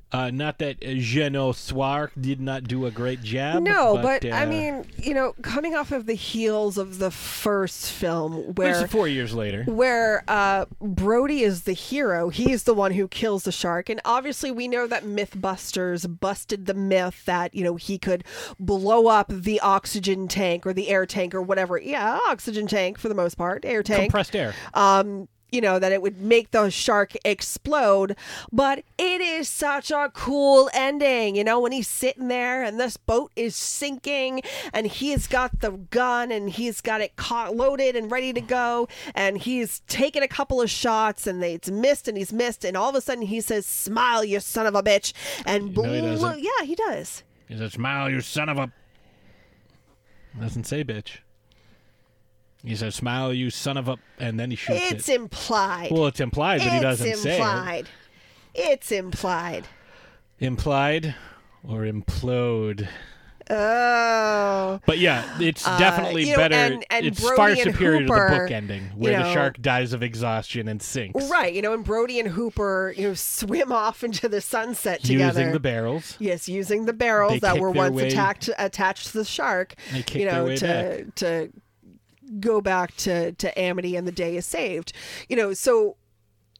Uh, 0.09 0.31
not 0.31 0.57
that 0.59 0.79
Jeannot 0.79 1.55
Szwarc 1.55 2.11
did 2.19 2.39
not 2.39 2.63
do 2.63 2.85
a 2.85 2.91
great 2.91 3.21
job. 3.21 3.61
No, 3.61 3.99
but, 4.01 4.23
I 4.23 4.43
uh, 4.43 4.47
mean, 4.47 4.85
you 4.97 5.13
know, 5.13 5.33
coming 5.41 5.75
off 5.75 5.91
of 5.91 6.05
the 6.05 6.13
heels 6.13 6.77
of 6.77 6.99
the 6.99 7.11
first 7.11 7.91
film, 7.91 8.53
where 8.55 8.87
four 8.87 9.09
years 9.09 9.33
later. 9.33 9.65
where 9.65 10.23
uh, 10.29 10.65
Brody 10.79 11.41
is 11.41 11.63
the 11.63 11.73
hero, 11.73 12.29
he's 12.29 12.63
the 12.63 12.73
one 12.73 12.93
who 12.93 13.09
kills 13.09 13.43
the 13.43 13.51
shark, 13.51 13.89
and 13.89 13.99
obviously 14.05 14.49
we 14.49 14.69
know 14.69 14.87
that 14.87 15.03
MythBusters 15.03 16.19
busted 16.19 16.67
the 16.67 16.73
myth 16.73 17.25
that 17.25 17.53
you 17.53 17.65
know 17.65 17.75
he 17.75 17.97
could 17.97 18.23
blow 18.57 19.07
up 19.07 19.27
the 19.27 19.59
oxygen 19.59 20.29
tank 20.29 20.65
or 20.65 20.71
the 20.71 20.87
air 20.87 21.05
tank 21.05 21.35
or 21.35 21.41
whatever. 21.41 21.77
Yeah, 21.77 22.17
oxygen 22.27 22.67
tank 22.67 22.97
for 22.97 23.09
the 23.09 23.15
most 23.15 23.35
part, 23.35 23.65
air 23.65 23.83
tank. 23.83 24.03
Compressed 24.03 24.37
air. 24.37 24.53
um 24.73 25.27
you 25.51 25.61
know 25.61 25.79
that 25.79 25.91
it 25.91 26.01
would 26.01 26.19
make 26.19 26.51
the 26.51 26.69
shark 26.69 27.13
explode 27.23 28.15
but 28.51 28.83
it 28.97 29.21
is 29.21 29.47
such 29.47 29.91
a 29.91 30.11
cool 30.13 30.69
ending 30.73 31.35
you 31.35 31.43
know 31.43 31.59
when 31.59 31.71
he's 31.71 31.87
sitting 31.87 32.27
there 32.27 32.63
and 32.63 32.79
this 32.79 32.97
boat 32.97 33.31
is 33.35 33.55
sinking 33.55 34.41
and 34.73 34.87
he's 34.87 35.27
got 35.27 35.59
the 35.61 35.71
gun 35.71 36.31
and 36.31 36.49
he's 36.51 36.81
got 36.81 36.99
it 37.01 37.15
caught 37.15 37.55
loaded 37.55 37.95
and 37.95 38.11
ready 38.11 38.33
to 38.33 38.41
go 38.41 38.87
and 39.15 39.37
he's 39.39 39.79
taken 39.87 40.21
a 40.21 40.27
couple 40.27 40.61
of 40.61 40.69
shots 40.69 41.25
and 41.27 41.41
they, 41.41 41.53
it's 41.53 41.69
missed 41.71 42.07
and 42.07 42.17
he's 42.17 42.33
missed 42.33 42.65
and 42.65 42.75
all 42.75 42.89
of 42.89 42.95
a 42.95 43.01
sudden 43.01 43.23
he 43.23 43.39
says 43.41 43.65
smile 43.65 44.23
you 44.23 44.39
son 44.39 44.65
of 44.67 44.75
a 44.75 44.83
bitch 44.83 45.13
and 45.45 45.73
No, 45.75 45.83
he 45.83 45.99
blo- 46.01 46.01
doesn't. 46.01 46.39
yeah 46.43 46.63
he 46.65 46.75
does 46.75 47.23
He 47.47 47.57
says 47.57 47.73
"Smile, 47.73 48.09
you 48.09 48.19
son 48.21 48.49
of 48.49 48.57
a." 48.57 48.71
Doesn't 50.39 50.65
say 50.65 50.83
bitch. 50.83 51.19
He 52.63 52.75
says, 52.75 52.95
"Smile, 52.95 53.33
you 53.33 53.49
son 53.49 53.77
of 53.77 53.87
a," 53.87 53.97
and 54.19 54.39
then 54.39 54.49
he 54.49 54.55
shoots 54.57 54.91
it's 54.91 55.09
it. 55.09 55.15
implied 55.15 55.89
Well, 55.91 56.07
it's 56.07 56.19
implied, 56.19 56.59
but 56.59 56.69
he 56.69 56.75
it's 56.77 56.81
doesn't 56.81 57.15
say 57.17 57.31
it. 57.35 57.39
implied 57.39 57.89
it's 58.55 58.91
implied 58.91 59.67
Implied 60.39 61.15
or 61.63 61.81
implode. 61.81 62.87
oh 63.49 64.79
But 64.85 64.97
yeah, 64.99 65.37
it's 65.39 65.65
Uh, 65.67 65.77
definitely 65.79 66.25
you 66.25 66.31
know, 66.31 66.37
better. 66.37 66.55
and- 66.55 66.85
and 66.89 67.05
it's 67.05 67.19
Brody 67.21 67.35
far 67.35 67.55
superior 67.55 67.99
to 68.01 68.05
the 68.05 68.37
book 68.39 68.51
ending, 68.51 68.83
you 68.83 68.89
where 68.97 69.17
the 69.23 69.33
shark 69.33 69.61
dies 69.61 69.93
of 69.93 70.03
exhaustion 70.03 70.67
and 70.67 70.81
sinks. 70.81 71.25
Right, 71.29 71.53
you 71.53 71.61
know, 71.61 71.73
and 71.73 71.83
Brody 71.83 72.19
and 72.19 72.29
Hooper, 72.29 72.93
you 72.97 73.09
know, 73.09 73.13
swim 73.13 73.71
off 73.71 74.03
into 74.03 74.27
the 74.29 74.41
sunset 74.41 75.03
together. 75.03 75.39
Using 75.41 75.53
the 75.53 75.59
barrels. 75.59 76.15
Yes, 76.19 76.47
using 76.49 76.85
the 76.85 76.93
barrels 76.93 77.33
They 77.33 77.39
that 77.39 77.59
were 77.59 77.71
once 77.71 77.95
way- 77.95 78.07
attached 78.07 78.49
attached 78.57 79.07
to 79.11 79.19
the 79.19 79.25
shark. 79.25 79.75
They 79.91 80.03
kick 80.03 80.21
you 80.21 80.25
know, 80.25 80.55
to 80.55 80.65
back. 81.05 81.15
to 81.15 81.49
go 82.39 82.61
back 82.61 82.95
to 82.97 83.31
to 83.33 83.59
Amity 83.59 83.95
and 83.95 84.07
the 84.07 84.11
day 84.11 84.35
is 84.35 84.45
saved. 84.45 84.93
You 85.29 85.35
know, 85.35 85.53
so 85.53 85.97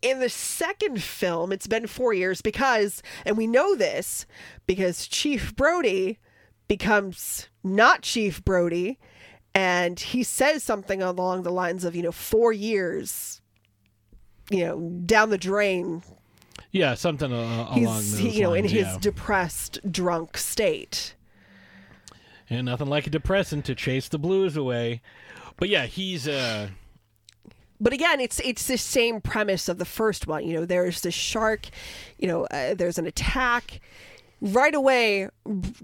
in 0.02 0.20
the 0.20 0.30
second 0.30 1.02
film, 1.02 1.52
it's 1.52 1.68
been 1.68 1.88
four 1.88 2.14
years 2.14 2.42
because, 2.42 3.02
and 3.26 3.38
we 3.38 3.48
know 3.48 3.76
this 3.76 4.26
because 4.66 5.08
Chief 5.08 5.56
Brody 5.56 6.20
becomes 6.68 7.48
not 7.64 8.02
Chief 8.04 8.44
Brody, 8.44 9.00
and 9.54 10.00
he 10.00 10.24
says 10.24 10.64
something 10.64 11.02
along 11.02 11.44
the 11.44 11.52
lines 11.52 11.84
of, 11.84 11.96
you 11.96 12.04
know, 12.04 12.12
four 12.12 12.54
years, 12.54 13.42
you 14.50 14.66
know, 14.66 14.80
down 15.06 15.30
the 15.30 15.38
drain. 15.38 16.04
Yeah, 16.72 16.94
something 16.94 17.34
uh, 17.34 17.74
He's, 17.74 17.88
along 17.88 17.96
those 17.98 18.18
he, 18.18 18.30
you 18.30 18.44
know, 18.44 18.54
in 18.54 18.66
lines, 18.66 18.72
his 18.72 18.98
depressed, 18.98 19.80
drunk 19.92 20.38
state. 20.38 21.16
And 22.50 22.66
nothing 22.66 22.88
like 22.88 23.08
a 23.08 23.10
depressant 23.10 23.66
to 23.66 23.76
chase 23.76 24.08
the 24.08 24.20
blues 24.20 24.56
away. 24.58 25.02
But 25.58 25.70
yeah, 25.70 25.86
he's 25.86 26.28
uh 26.28 26.70
but 27.80 27.94
again 27.94 28.20
it's 28.20 28.40
it's 28.40 28.68
the 28.68 28.78
same 28.78 29.22
premise 29.22 29.70
of 29.70 29.78
the 29.78 29.86
first 29.86 30.26
one 30.26 30.44
you 30.44 30.56
know 30.56 30.66
there's 30.66 31.02
the 31.02 31.12
shark 31.12 31.68
you 32.18 32.28
know 32.28 32.46
uh, 32.46 32.74
there's 32.74 32.98
an 32.98 33.06
attack 33.06 33.80
right 34.42 34.74
away 34.74 35.30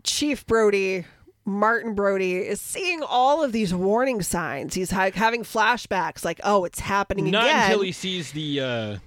chief 0.02 0.44
brody 0.48 1.06
martin 1.46 1.94
brody 1.94 2.38
is 2.38 2.60
seeing 2.60 3.04
all 3.04 3.44
of 3.44 3.52
these 3.52 3.76
warning 3.76 4.24
signs 4.24 4.74
he's 4.74 4.90
ha- 4.90 5.12
having 5.14 5.44
flashbacks 5.44 6.26
like 6.26 6.42
oh 6.44 6.66
it's 6.66 6.80
happening 6.80 7.30
not 7.30 7.46
again 7.46 7.66
until 7.66 7.84
he 7.84 7.92
sees 7.92 8.32
the 8.32 8.60
uh 8.60 8.98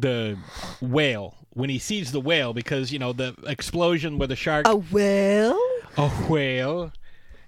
the 0.00 0.38
whale. 0.80 1.36
When 1.52 1.68
he 1.68 1.78
sees 1.78 2.12
the 2.12 2.20
whale, 2.20 2.52
because 2.52 2.92
you 2.92 2.98
know 2.98 3.12
the 3.12 3.34
explosion 3.46 4.18
where 4.18 4.28
the 4.28 4.36
shark 4.36 4.66
a 4.68 4.76
whale 4.76 5.58
a 5.96 6.08
whale. 6.28 6.92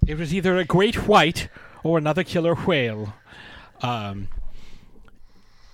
It 0.05 0.17
was 0.17 0.33
either 0.33 0.57
a 0.57 0.65
great 0.65 1.07
white 1.07 1.47
or 1.83 1.97
another 1.97 2.23
killer 2.23 2.55
whale. 2.55 3.13
Um, 3.81 4.27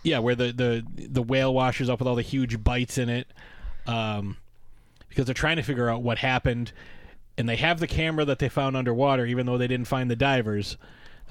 yeah, 0.03 0.19
where 0.19 0.35
the, 0.35 0.51
the 0.51 1.07
the 1.07 1.21
whale 1.21 1.53
washes 1.53 1.89
up 1.89 1.99
with 1.99 2.07
all 2.07 2.15
the 2.15 2.21
huge 2.21 2.63
bites 2.63 2.97
in 2.97 3.09
it, 3.09 3.27
um, 3.85 4.37
because 5.09 5.25
they're 5.25 5.33
trying 5.33 5.57
to 5.57 5.63
figure 5.63 5.89
out 5.89 6.01
what 6.01 6.19
happened, 6.19 6.71
and 7.37 7.49
they 7.49 7.57
have 7.57 7.79
the 7.79 7.87
camera 7.87 8.25
that 8.25 8.39
they 8.39 8.49
found 8.49 8.77
underwater, 8.77 9.25
even 9.25 9.45
though 9.45 9.57
they 9.57 9.67
didn't 9.67 9.87
find 9.87 10.09
the 10.09 10.15
divers. 10.15 10.77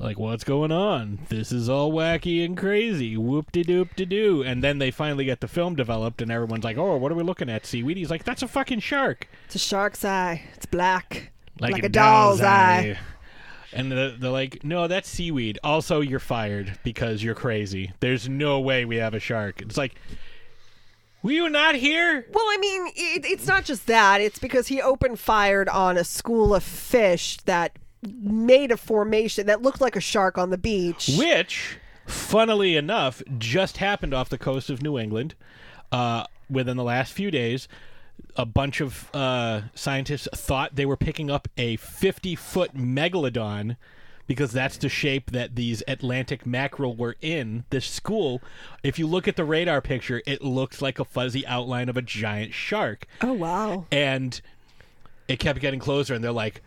Like, 0.01 0.17
what's 0.17 0.45
going 0.45 0.71
on? 0.71 1.19
This 1.29 1.51
is 1.51 1.69
all 1.69 1.91
wacky 1.91 2.45
and 2.45 2.57
crazy. 2.57 3.17
Whoop 3.17 3.51
de 3.51 3.65
doop 3.65 3.97
de 3.97 4.07
doo. 4.07 4.45
And 4.45 4.63
then 4.63 4.79
they 4.79 4.93
finally 4.93 5.25
get 5.25 5.41
the 5.41 5.49
film 5.49 5.75
developed, 5.75 6.23
and 6.23 6.31
everyone's 6.31 6.63
like, 6.63 6.79
oh, 6.79 6.97
what 6.97 7.11
are 7.11 7.17
we 7.17 7.25
looking 7.25 7.51
at? 7.51 7.67
Seaweed? 7.67 7.97
He's 7.97 8.11
like, 8.11 8.23
that's 8.23 8.43
a 8.43 8.47
fucking 8.47 8.79
shark. 8.79 9.27
it's 9.47 9.57
a 9.57 9.59
shark's 9.59 10.05
eye 10.05 10.45
it's 10.55 10.67
black 10.67 11.33
like, 11.61 11.83
a, 11.83 11.89
doll's, 11.89 12.41
eye. 12.41 12.99
And 13.73 13.93
they're, 13.93 14.11
they're 14.13 14.31
like, 14.31 14.65
no, 14.65 14.89
that's 14.89 15.09
seaweed. 15.09 15.59
Also, 15.63 16.01
you're 16.01 16.21
fired 16.21 16.79
because 16.85 17.23
you're 17.23 17.35
crazy. 17.35 17.93
There's 18.01 18.27
no 18.27 18.61
way 18.61 18.87
we 18.87 18.97
have 18.97 19.13
a 19.13 19.21
shark. 19.21 19.61
It's 19.61 19.77
like, 19.77 19.95
were 21.23 21.33
you 21.33 21.49
not 21.51 21.75
here? 21.75 22.27
Well, 22.33 22.45
I 22.45 22.57
mean, 22.59 22.87
it, 22.97 23.27
it's 23.27 23.47
not 23.47 23.65
just 23.65 23.87
that. 23.87 24.21
It's 24.21 24.39
because 24.39 24.69
he 24.69 24.81
opened 24.81 25.21
fired 25.21 25.69
on 25.69 25.99
a 25.99 26.05
school 26.05 26.55
of 26.55 26.63
fish 26.63 27.39
that 27.45 27.77
made 28.03 28.71
a 28.71 28.77
formation 28.77 29.47
that 29.49 29.61
looked 29.61 29.81
like 29.81 29.97
a 29.97 30.01
shark 30.01 30.39
on 30.39 30.51
the 30.51 30.59
beach. 30.59 31.11
Which, 31.19 31.79
funnily 32.07 32.77
enough, 32.77 33.23
just 33.37 33.79
happened 33.79 34.15
off 34.15 34.29
the 34.29 34.39
coast 34.39 34.71
of 34.71 34.81
New 34.81 34.99
England 34.99 35.35
uh, 35.91 36.25
within 36.49 36.77
the 36.77 36.85
last 36.85 37.13
few 37.13 37.31
days. 37.31 37.69
A 38.37 38.47
bunch 38.47 38.81
of 38.81 39.11
uh, 39.15 39.63
scientists 39.75 40.29
thought 40.33 40.77
they 40.77 40.87
were 40.87 40.97
picking 40.97 41.31
up 41.31 41.49
a 41.57 41.77
50 41.77 42.37
foot 42.37 42.75
megalodon 42.75 43.77
because 44.29 44.53
that's 44.53 44.77
the 44.77 44.89
shape 44.89 45.33
that 45.33 45.57
these 45.57 45.83
Atlantic 45.89 46.47
mackerel 46.47 46.95
were 46.95 47.17
in. 47.21 47.65
This 47.71 47.87
school, 47.87 48.41
if 48.85 48.99
you 48.99 49.07
look 49.07 49.27
at 49.27 49.37
the 49.37 49.45
radar 49.45 49.81
picture, 49.81 50.23
it 50.27 50.43
looks 50.43 50.81
like 50.81 50.99
a 51.01 51.05
fuzzy 51.05 51.47
outline 51.47 51.89
of 51.89 51.97
a 51.97 52.03
giant 52.03 52.55
shark. 52.55 53.07
Oh 53.23 53.33
wow! 53.33 53.87
And 53.91 54.41
it 55.27 55.39
kept 55.39 55.61
getting 55.61 55.81
closer, 55.81 56.15
and 56.15 56.23
they're 56.23 56.31
like, 56.31 56.63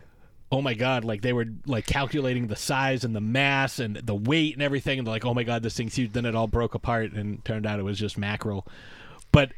oh 0.50 0.60
my 0.60 0.74
god 0.74 1.02
like 1.02 1.22
they 1.22 1.32
were 1.32 1.46
like 1.64 1.86
calculating 1.86 2.46
the 2.46 2.54
size 2.54 3.04
and 3.04 3.16
the 3.16 3.20
mass 3.22 3.78
and 3.78 3.96
the 3.96 4.14
weight 4.14 4.52
and 4.52 4.62
everything 4.62 4.98
and 4.98 5.06
they're 5.06 5.14
like 5.14 5.24
oh 5.24 5.32
my 5.32 5.42
god 5.42 5.62
this 5.62 5.74
thing's 5.74 5.94
huge 5.94 6.12
then 6.12 6.26
it 6.26 6.36
all 6.36 6.46
broke 6.46 6.74
apart 6.74 7.10
and 7.12 7.42
turned 7.42 7.64
out 7.64 7.80
it 7.80 7.84
was 7.84 7.98
just 7.98 8.18
mackerel 8.18 8.66
but 9.32 9.50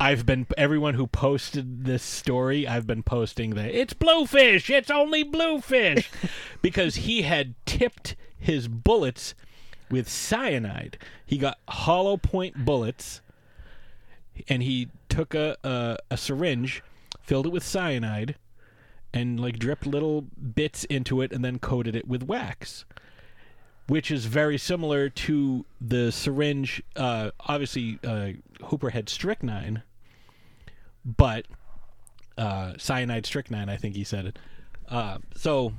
i've 0.00 0.26
been 0.26 0.46
everyone 0.58 0.94
who 0.94 1.06
posted 1.06 1.84
this 1.84 2.02
story 2.02 2.66
i've 2.66 2.86
been 2.86 3.02
posting 3.02 3.50
that 3.50 3.70
it's 3.70 3.92
bluefish 3.92 4.68
it's 4.68 4.90
only 4.90 5.22
bluefish 5.22 6.10
because 6.62 6.96
he 6.96 7.22
had 7.22 7.54
tipped 7.64 8.16
his 8.38 8.68
bullets 8.68 9.34
with 9.90 10.08
cyanide. 10.08 10.98
He 11.24 11.38
got 11.38 11.58
hollow 11.68 12.16
point 12.16 12.64
bullets 12.64 13.20
and 14.48 14.62
he 14.62 14.88
took 15.08 15.34
a, 15.34 15.56
a, 15.62 15.98
a 16.10 16.16
syringe 16.16 16.82
filled 17.22 17.46
it 17.46 17.52
with 17.52 17.62
cyanide 17.62 18.34
and 19.12 19.38
like 19.38 19.58
dripped 19.58 19.86
little 19.86 20.22
bits 20.22 20.84
into 20.84 21.22
it 21.22 21.32
and 21.32 21.44
then 21.44 21.58
coated 21.58 21.94
it 21.94 22.06
with 22.08 22.24
wax 22.24 22.84
which 23.86 24.10
is 24.10 24.24
very 24.26 24.58
similar 24.58 25.08
to 25.08 25.64
the 25.80 26.10
syringe 26.10 26.82
uh, 26.96 27.30
obviously 27.40 27.98
uh, 28.02 28.30
hooper 28.64 28.90
had 28.90 29.08
strychnine 29.08 29.82
but 31.04 31.46
uh, 32.38 32.74
cyanide 32.78 33.26
strychnine 33.26 33.68
i 33.68 33.76
think 33.76 33.94
he 33.94 34.04
said 34.04 34.26
it 34.26 34.38
uh, 34.88 35.18
so 35.36 35.72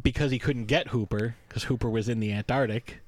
because 0.00 0.30
he 0.30 0.38
couldn't 0.38 0.66
get 0.66 0.88
hooper 0.88 1.36
because 1.48 1.64
hooper 1.64 1.88
was 1.88 2.08
in 2.08 2.20
the 2.20 2.32
antarctic 2.32 3.00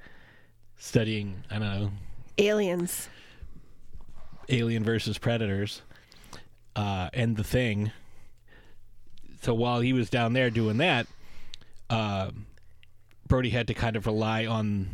studying 0.76 1.42
i 1.50 1.58
don't 1.58 1.80
know 1.80 1.90
Aliens. 2.38 3.08
Alien 4.48 4.84
versus 4.84 5.18
Predators, 5.18 5.82
uh, 6.76 7.08
and 7.12 7.36
the 7.36 7.44
Thing. 7.44 7.90
So 9.42 9.54
while 9.54 9.80
he 9.80 9.92
was 9.92 10.10
down 10.10 10.34
there 10.34 10.50
doing 10.50 10.76
that, 10.78 11.06
uh, 11.88 12.30
Brody 13.26 13.50
had 13.50 13.68
to 13.68 13.74
kind 13.74 13.96
of 13.96 14.06
rely 14.06 14.46
on 14.46 14.88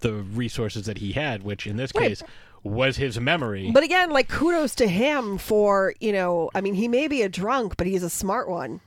the 0.00 0.14
resources 0.14 0.86
that 0.86 0.98
he 0.98 1.12
had, 1.12 1.42
which 1.42 1.66
in 1.66 1.76
this 1.76 1.92
Right. 1.94 2.08
case 2.08 2.22
was 2.62 2.96
his 2.98 3.18
memory. 3.18 3.70
But 3.72 3.82
again, 3.82 4.10
like 4.10 4.28
kudos 4.28 4.74
to 4.76 4.86
him 4.88 5.38
for, 5.38 5.94
you 6.00 6.12
know, 6.12 6.50
I 6.54 6.60
mean, 6.60 6.74
he 6.74 6.88
may 6.88 7.08
be 7.08 7.22
a 7.22 7.28
drunk, 7.28 7.76
but 7.76 7.86
he's 7.86 8.02
a 8.02 8.10
smart 8.10 8.48
one. 8.50 8.80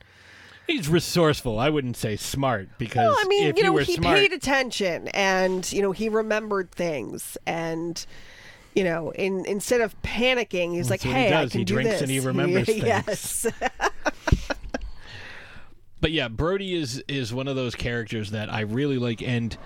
He's 0.66 0.88
resourceful. 0.88 1.58
I 1.58 1.68
wouldn't 1.70 1.96
say 1.96 2.16
smart 2.16 2.68
because 2.78 3.06
Well, 3.08 3.16
I 3.18 3.24
mean, 3.28 3.56
you 3.56 3.62
know, 3.64 3.76
he 3.76 3.94
smart, 3.96 4.16
paid 4.16 4.32
attention 4.32 5.08
and, 5.08 5.70
you 5.72 5.82
know, 5.82 5.92
he 5.92 6.08
remembered 6.08 6.70
things 6.72 7.36
and 7.46 8.04
you 8.74 8.82
know, 8.82 9.12
in 9.12 9.44
instead 9.46 9.80
of 9.80 10.00
panicking, 10.02 10.74
he's 10.74 10.90
like, 10.90 11.00
That's 11.00 11.04
he 11.04 11.10
"Hey, 11.12 11.32
I 11.34 11.46
can 11.46 11.58
He 11.60 11.64
do 11.64 11.74
drinks 11.74 11.92
this." 11.92 12.02
and 12.02 12.10
he 12.10 12.18
remembers 12.26 12.66
things. 12.66 12.82
yes. 12.84 13.46
but 16.00 16.12
yeah, 16.12 16.28
Brody 16.28 16.74
is 16.74 17.02
is 17.08 17.32
one 17.32 17.48
of 17.48 17.56
those 17.56 17.74
characters 17.74 18.30
that 18.32 18.52
I 18.52 18.60
really 18.62 18.98
like, 18.98 19.22
and 19.22 19.56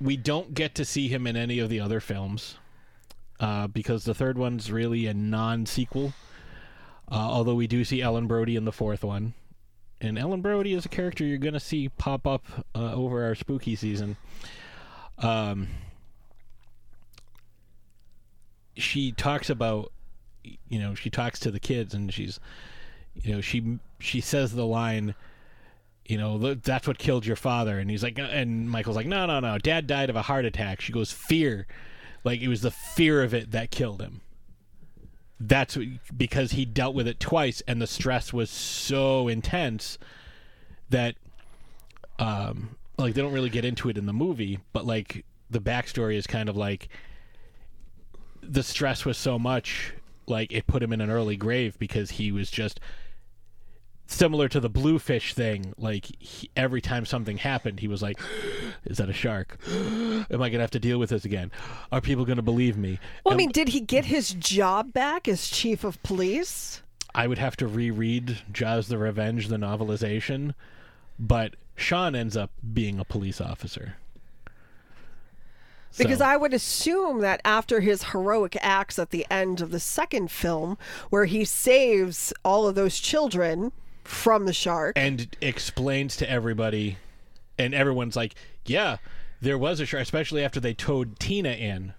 we 0.00 0.16
don't 0.16 0.54
get 0.54 0.74
to 0.76 0.84
see 0.84 1.08
him 1.08 1.26
in 1.26 1.36
any 1.36 1.58
of 1.58 1.68
the 1.68 1.80
other 1.80 2.00
films 2.00 2.56
uh, 3.40 3.66
because 3.66 4.04
the 4.04 4.14
third 4.14 4.38
one's 4.38 4.70
really 4.70 5.06
a 5.06 5.14
non-sequel. 5.14 6.12
Uh, 7.10 7.14
although 7.14 7.54
we 7.54 7.66
do 7.66 7.84
see 7.84 8.02
Ellen 8.02 8.26
Brody 8.26 8.54
in 8.54 8.64
the 8.64 8.72
fourth 8.72 9.02
one, 9.02 9.32
and 10.00 10.18
Ellen 10.18 10.42
Brody 10.42 10.74
is 10.74 10.84
a 10.84 10.88
character 10.88 11.24
you're 11.24 11.38
going 11.38 11.54
to 11.54 11.60
see 11.60 11.88
pop 11.88 12.26
up 12.26 12.44
uh, 12.74 12.92
over 12.92 13.24
our 13.24 13.34
spooky 13.34 13.74
season. 13.74 14.16
Um, 15.18 15.68
she 18.76 19.10
talks 19.10 19.50
about, 19.50 19.90
you 20.68 20.78
know, 20.78 20.94
she 20.94 21.10
talks 21.10 21.40
to 21.40 21.50
the 21.50 21.58
kids, 21.58 21.94
and 21.94 22.12
she's, 22.12 22.38
you 23.14 23.34
know, 23.34 23.40
she 23.40 23.78
she 23.98 24.20
says 24.20 24.52
the 24.52 24.66
line, 24.66 25.14
you 26.08 26.16
know, 26.16 26.54
that's 26.54 26.88
what 26.88 26.98
killed 26.98 27.26
your 27.26 27.36
father, 27.36 27.78
and 27.78 27.90
he's 27.90 28.02
like, 28.02 28.18
and 28.18 28.68
Michael's 28.70 28.96
like, 28.96 29.06
no, 29.06 29.26
no, 29.26 29.40
no, 29.40 29.58
dad 29.58 29.86
died 29.86 30.08
of 30.08 30.16
a 30.16 30.22
heart 30.22 30.46
attack. 30.46 30.80
She 30.80 30.90
goes, 30.90 31.12
fear, 31.12 31.66
like 32.24 32.40
it 32.40 32.48
was 32.48 32.62
the 32.62 32.70
fear 32.70 33.22
of 33.22 33.34
it 33.34 33.50
that 33.50 33.70
killed 33.70 34.00
him. 34.00 34.22
That's 35.38 35.76
what, 35.76 35.86
because 36.16 36.52
he 36.52 36.64
dealt 36.64 36.94
with 36.94 37.06
it 37.06 37.20
twice 37.20 37.62
and 37.68 37.80
the 37.80 37.86
stress 37.86 38.32
was 38.32 38.50
so 38.50 39.28
intense 39.28 39.98
that 40.90 41.14
um 42.18 42.76
like 42.96 43.14
they 43.14 43.22
don't 43.22 43.32
really 43.32 43.50
get 43.50 43.64
into 43.64 43.88
it 43.88 43.96
in 43.96 44.06
the 44.06 44.12
movie 44.12 44.58
but 44.72 44.84
like 44.84 45.24
the 45.48 45.60
backstory 45.60 46.16
is 46.16 46.26
kind 46.26 46.48
of 46.48 46.56
like 46.56 46.88
the 48.42 48.64
stress 48.64 49.04
was 49.04 49.16
so 49.16 49.38
much 49.38 49.92
like 50.26 50.52
it 50.52 50.66
put 50.66 50.82
him 50.82 50.92
in 50.92 51.00
an 51.00 51.10
early 51.10 51.36
grave 51.36 51.78
because 51.78 52.12
he 52.12 52.32
was 52.32 52.50
just 52.50 52.80
similar 54.10 54.48
to 54.48 54.58
the 54.58 54.70
bluefish 54.70 55.34
thing 55.34 55.72
like 55.76 56.06
he, 56.18 56.50
every 56.56 56.80
time 56.80 57.04
something 57.04 57.36
happened 57.36 57.78
he 57.78 57.86
was 57.86 58.02
like 58.02 58.18
is 58.86 58.96
that 58.96 59.08
a 59.08 59.12
shark 59.12 59.58
am 59.68 60.42
i 60.42 60.48
gonna 60.48 60.62
have 60.62 60.70
to 60.70 60.80
deal 60.80 60.98
with 60.98 61.10
this 61.10 61.24
again 61.26 61.52
are 61.92 62.00
people 62.00 62.24
gonna 62.24 62.42
believe 62.42 62.76
me 62.76 62.98
Well, 63.24 63.34
I 63.34 63.36
mean, 63.36 63.50
did 63.50 63.68
he 63.68 63.80
get 63.80 64.06
his 64.06 64.30
job 64.30 64.92
back 64.94 65.28
as 65.28 65.46
chief 65.48 65.84
of 65.84 66.02
police? 66.02 66.82
I 67.14 67.26
would 67.26 67.38
have 67.38 67.56
to 67.56 67.66
reread 67.66 68.38
Jaws 68.52 68.88
the 68.88 68.98
Revenge, 68.98 69.48
the 69.48 69.56
novelization, 69.56 70.54
but 71.18 71.54
Sean 71.74 72.14
ends 72.14 72.36
up 72.36 72.50
being 72.74 72.98
a 72.98 73.04
police 73.04 73.40
officer. 73.40 73.96
Because 75.96 76.18
So- 76.18 76.24
I 76.24 76.36
would 76.36 76.54
assume 76.54 77.20
that 77.20 77.40
after 77.44 77.80
his 77.80 78.04
heroic 78.04 78.56
acts 78.60 78.98
at 78.98 79.10
the 79.10 79.26
end 79.30 79.60
of 79.60 79.70
the 79.70 79.80
second 79.80 80.30
film, 80.30 80.78
where 81.10 81.24
he 81.24 81.44
saves 81.44 82.32
all 82.44 82.66
of 82.68 82.74
those 82.74 82.98
children 83.00 83.72
from 84.08 84.46
the 84.46 84.52
shark, 84.54 84.94
and 84.96 85.36
explains 85.40 86.16
to 86.16 86.28
everybody, 86.30 86.96
and 87.58 87.74
everyone's 87.74 88.16
like, 88.16 88.34
"Yeah, 88.64 88.96
there 89.40 89.58
was 89.58 89.80
a 89.80 89.86
shark," 89.86 90.02
especially 90.02 90.42
after 90.42 90.58
they 90.60 90.72
towed 90.74 91.18
Tina 91.20 91.50
in. 91.50 91.92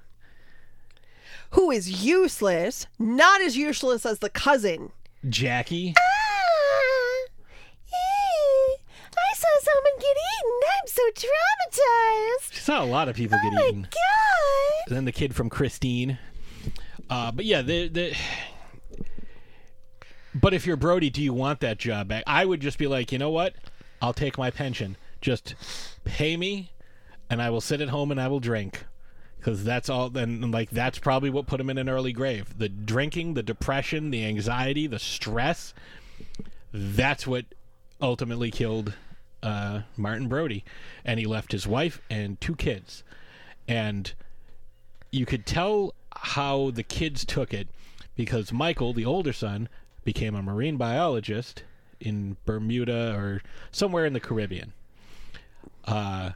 who 1.51 1.71
is 1.71 2.03
useless, 2.05 2.85
not 2.99 3.41
as 3.41 3.57
useless 3.57 4.05
as 4.05 4.19
the 4.19 4.29
cousin. 4.29 4.91
Jackie, 5.27 5.93
I 7.91 9.33
saw 9.35 9.47
someone 9.61 9.99
get 9.99 10.15
eaten. 10.15 10.59
I'm 10.79 10.87
so 10.87 11.01
traumatized. 11.27 12.53
she 12.53 12.59
saw 12.61 12.83
a 12.83 12.85
lot 12.85 13.09
of 13.09 13.15
people 13.15 13.37
get 13.41 13.51
Oh 13.53 13.55
my 13.55 13.67
eaten. 13.67 13.81
god. 13.83 14.87
And 14.87 14.95
then 14.97 15.05
the 15.05 15.11
kid 15.11 15.35
from 15.35 15.49
Christine. 15.49 16.17
Uh, 17.09 17.31
but 17.31 17.45
yeah, 17.45 17.61
the 17.61 17.87
the. 17.87 18.15
But 20.33 20.53
if 20.53 20.65
you're 20.65 20.77
Brody, 20.77 21.09
do 21.09 21.21
you 21.21 21.33
want 21.33 21.59
that 21.61 21.77
job 21.79 22.07
back? 22.07 22.23
I 22.27 22.45
would 22.45 22.59
just 22.59 22.77
be 22.77 22.87
like, 22.87 23.11
you 23.11 23.17
know 23.17 23.31
what? 23.31 23.55
I'll 24.01 24.13
take 24.13 24.37
my 24.37 24.51
pension. 24.51 24.95
Just 25.21 25.55
pay 26.05 26.37
me, 26.37 26.71
and 27.29 27.41
I 27.41 27.49
will 27.49 27.61
sit 27.61 27.81
at 27.81 27.89
home 27.89 28.11
and 28.11 28.21
I 28.21 28.27
will 28.27 28.39
drink, 28.39 28.85
because 29.37 29.63
that's 29.63 29.89
all. 29.89 30.15
and 30.15 30.51
like 30.51 30.69
that's 30.69 30.99
probably 30.99 31.29
what 31.29 31.47
put 31.47 31.59
him 31.59 31.69
in 31.69 31.77
an 31.77 31.89
early 31.89 32.13
grave. 32.13 32.57
The 32.57 32.69
drinking, 32.69 33.33
the 33.33 33.43
depression, 33.43 34.11
the 34.11 34.25
anxiety, 34.25 34.87
the 34.87 34.99
stress. 34.99 35.73
That's 36.71 37.27
what 37.27 37.45
ultimately 38.01 38.51
killed 38.51 38.93
uh, 39.43 39.81
Martin 39.97 40.27
Brody, 40.27 40.63
and 41.03 41.19
he 41.19 41.25
left 41.25 41.51
his 41.51 41.67
wife 41.67 42.01
and 42.09 42.39
two 42.39 42.55
kids, 42.55 43.03
and 43.67 44.13
you 45.11 45.25
could 45.25 45.45
tell 45.45 45.93
how 46.15 46.71
the 46.71 46.83
kids 46.83 47.25
took 47.25 47.53
it 47.53 47.67
because 48.15 48.51
Michael, 48.51 48.93
the 48.93 49.05
older 49.05 49.33
son, 49.33 49.69
became 50.03 50.35
a 50.35 50.41
marine 50.41 50.77
biologist 50.77 51.63
in 51.99 52.37
Bermuda 52.45 53.13
or 53.15 53.41
somewhere 53.71 54.05
in 54.05 54.13
the 54.13 54.19
Caribbean. 54.19 54.73
Uh, 55.85 56.31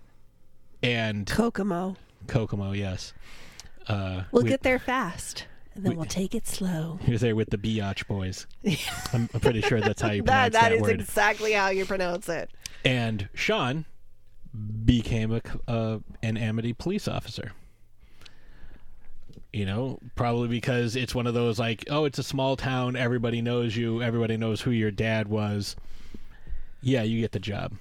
and 0.82 1.28
Kokomo. 1.28 1.96
Kokomo, 2.28 2.72
yes. 2.72 3.14
Uh, 3.88 4.24
We'll 4.32 4.44
we- 4.44 4.50
get 4.50 4.64
there 4.64 4.80
fast, 4.80 5.46
and 5.76 5.86
then 5.86 5.96
we'll 5.96 6.06
take 6.06 6.34
it 6.36 6.48
slow. 6.48 7.00
He 7.06 7.12
was 7.12 7.22
there 7.22 7.36
with 7.36 7.50
the 7.50 7.58
Biatch 7.58 8.08
boys. 8.08 8.48
I'm, 9.14 9.30
I'm 9.34 9.40
pretty 9.40 9.62
sure 9.62 9.80
that's 9.82 10.02
how 10.02 10.12
you 10.12 10.24
pronounce 10.24 10.54
that 10.54 10.62
that, 10.70 10.72
is 10.74 10.82
word. 10.82 10.92
exactly 11.00 11.52
how 11.54 11.70
you 11.70 11.86
pronounce 11.86 12.28
it. 12.30 12.50
and 12.86 13.28
Sean 13.34 13.86
became 14.86 15.34
a 15.34 15.42
uh, 15.68 16.00
an 16.22 16.38
Amity 16.38 16.74
police 16.74 17.08
officer. 17.08 17.54
You 19.54 19.66
know, 19.68 20.00
probably 20.16 20.48
because 20.48 20.96
it's 20.96 21.14
one 21.14 21.28
of 21.28 21.36
those 21.36 21.60
like, 21.60 21.86
oh, 21.90 22.06
it's 22.06 22.18
a 22.18 22.24
small 22.24 22.56
town, 22.56 22.96
everybody 22.96 23.40
knows 23.40 23.78
you, 23.78 24.02
everybody 24.02 24.36
knows 24.36 24.62
who 24.62 24.72
your 24.72 24.90
dad 24.90 25.28
was. 25.28 25.76
Yeah, 26.82 27.04
you 27.04 27.22
get 27.22 27.34
the 27.34 27.40
job. 27.40 27.74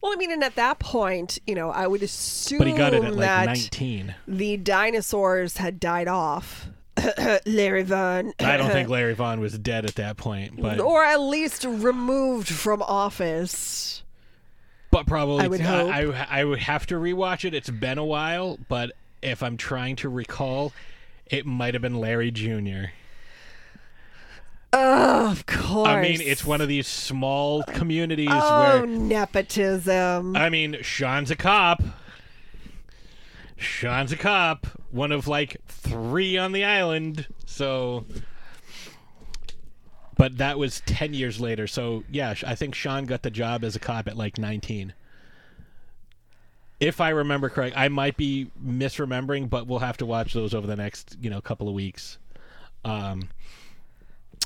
Well, 0.00 0.12
I 0.12 0.16
mean, 0.16 0.30
and 0.30 0.42
at 0.44 0.54
that 0.54 0.78
point, 0.78 1.38
you 1.48 1.54
know, 1.56 1.70
I 1.70 1.86
would 1.88 2.02
assume 2.02 2.58
But 2.58 2.68
he 2.68 2.72
got 2.74 2.94
it 2.94 3.02
at 3.04 3.10
like 3.14 3.20
that 3.26 3.46
19. 3.46 4.14
the 4.28 4.56
dinosaurs 4.56 5.56
had 5.56 5.80
died 5.80 6.06
off. 6.08 6.68
Larry 7.44 7.82
Vaughn. 7.82 8.32
I 8.38 8.56
don't 8.56 8.70
think 8.70 8.88
Larry 8.88 9.14
Vaughn 9.14 9.40
was 9.40 9.58
dead 9.58 9.84
at 9.84 9.96
that 9.96 10.16
point, 10.16 10.60
but 10.60 10.78
or 10.80 11.02
at 11.04 11.20
least 11.20 11.64
removed 11.64 12.48
from 12.48 12.82
office. 12.82 14.02
but 14.90 15.06
probably 15.06 15.44
I 15.44 15.48
would 15.48 15.60
hope. 15.60 15.92
I, 15.92 16.02
I 16.30 16.44
would 16.44 16.60
have 16.60 16.86
to 16.86 16.94
rewatch 16.94 17.44
it. 17.44 17.52
It's 17.52 17.70
been 17.70 17.98
a 17.98 18.04
while, 18.04 18.58
but 18.68 18.92
if 19.22 19.42
I'm 19.42 19.56
trying 19.56 19.96
to 19.96 20.08
recall, 20.08 20.72
it 21.30 21.46
might 21.46 21.74
have 21.74 21.82
been 21.82 22.00
Larry 22.00 22.30
Jr. 22.30 22.90
Oh, 24.72 25.30
of 25.30 25.46
course. 25.46 25.88
I 25.88 26.00
mean, 26.00 26.20
it's 26.20 26.44
one 26.44 26.60
of 26.60 26.68
these 26.68 26.86
small 26.86 27.62
communities 27.64 28.28
oh 28.30 28.60
where 28.60 28.86
nepotism. 28.86 30.36
I 30.36 30.48
mean, 30.48 30.78
Sean's 30.82 31.30
a 31.30 31.36
cop. 31.36 31.82
Sean's 33.56 34.12
a 34.12 34.16
cop, 34.16 34.66
one 34.90 35.12
of 35.12 35.26
like 35.26 35.56
three 35.66 36.38
on 36.38 36.52
the 36.52 36.64
island. 36.64 37.26
So, 37.46 38.04
but 40.16 40.38
that 40.38 40.58
was 40.58 40.82
ten 40.86 41.14
years 41.14 41.40
later. 41.40 41.66
So 41.66 42.04
yeah, 42.10 42.34
I 42.46 42.54
think 42.54 42.74
Sean 42.74 43.06
got 43.06 43.22
the 43.22 43.30
job 43.30 43.64
as 43.64 43.74
a 43.76 43.80
cop 43.80 44.06
at 44.06 44.16
like 44.16 44.38
nineteen. 44.38 44.94
If 46.80 47.00
I 47.00 47.10
remember 47.10 47.48
correct, 47.50 47.76
I 47.76 47.88
might 47.88 48.16
be 48.16 48.50
misremembering, 48.64 49.50
but 49.50 49.66
we'll 49.66 49.80
have 49.80 49.98
to 49.98 50.06
watch 50.06 50.32
those 50.32 50.54
over 50.54 50.66
the 50.66 50.76
next 50.76 51.16
you 51.20 51.30
know 51.30 51.40
couple 51.40 51.68
of 51.68 51.74
weeks. 51.74 52.18
Um, 52.84 53.28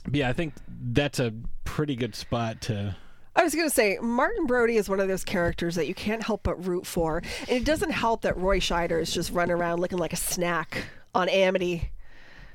But 0.04 0.14
yeah, 0.16 0.28
I 0.28 0.32
think 0.32 0.54
that's 0.68 1.18
a 1.20 1.32
pretty 1.64 1.96
good 1.96 2.14
spot 2.14 2.60
to. 2.62 2.96
I 3.36 3.42
was 3.42 3.54
going 3.54 3.68
to 3.68 3.74
say, 3.74 3.98
Martin 4.00 4.46
Brody 4.46 4.76
is 4.76 4.88
one 4.88 5.00
of 5.00 5.08
those 5.08 5.24
characters 5.24 5.74
that 5.74 5.88
you 5.88 5.94
can't 5.94 6.22
help 6.22 6.44
but 6.44 6.64
root 6.64 6.86
for. 6.86 7.18
And 7.48 7.50
it 7.50 7.64
doesn't 7.64 7.90
help 7.90 8.22
that 8.22 8.36
Roy 8.36 8.60
Scheider 8.60 9.00
is 9.00 9.12
just 9.12 9.32
running 9.32 9.56
around 9.56 9.80
looking 9.80 9.98
like 9.98 10.12
a 10.12 10.16
snack 10.16 10.84
on 11.16 11.28
Amity. 11.28 11.90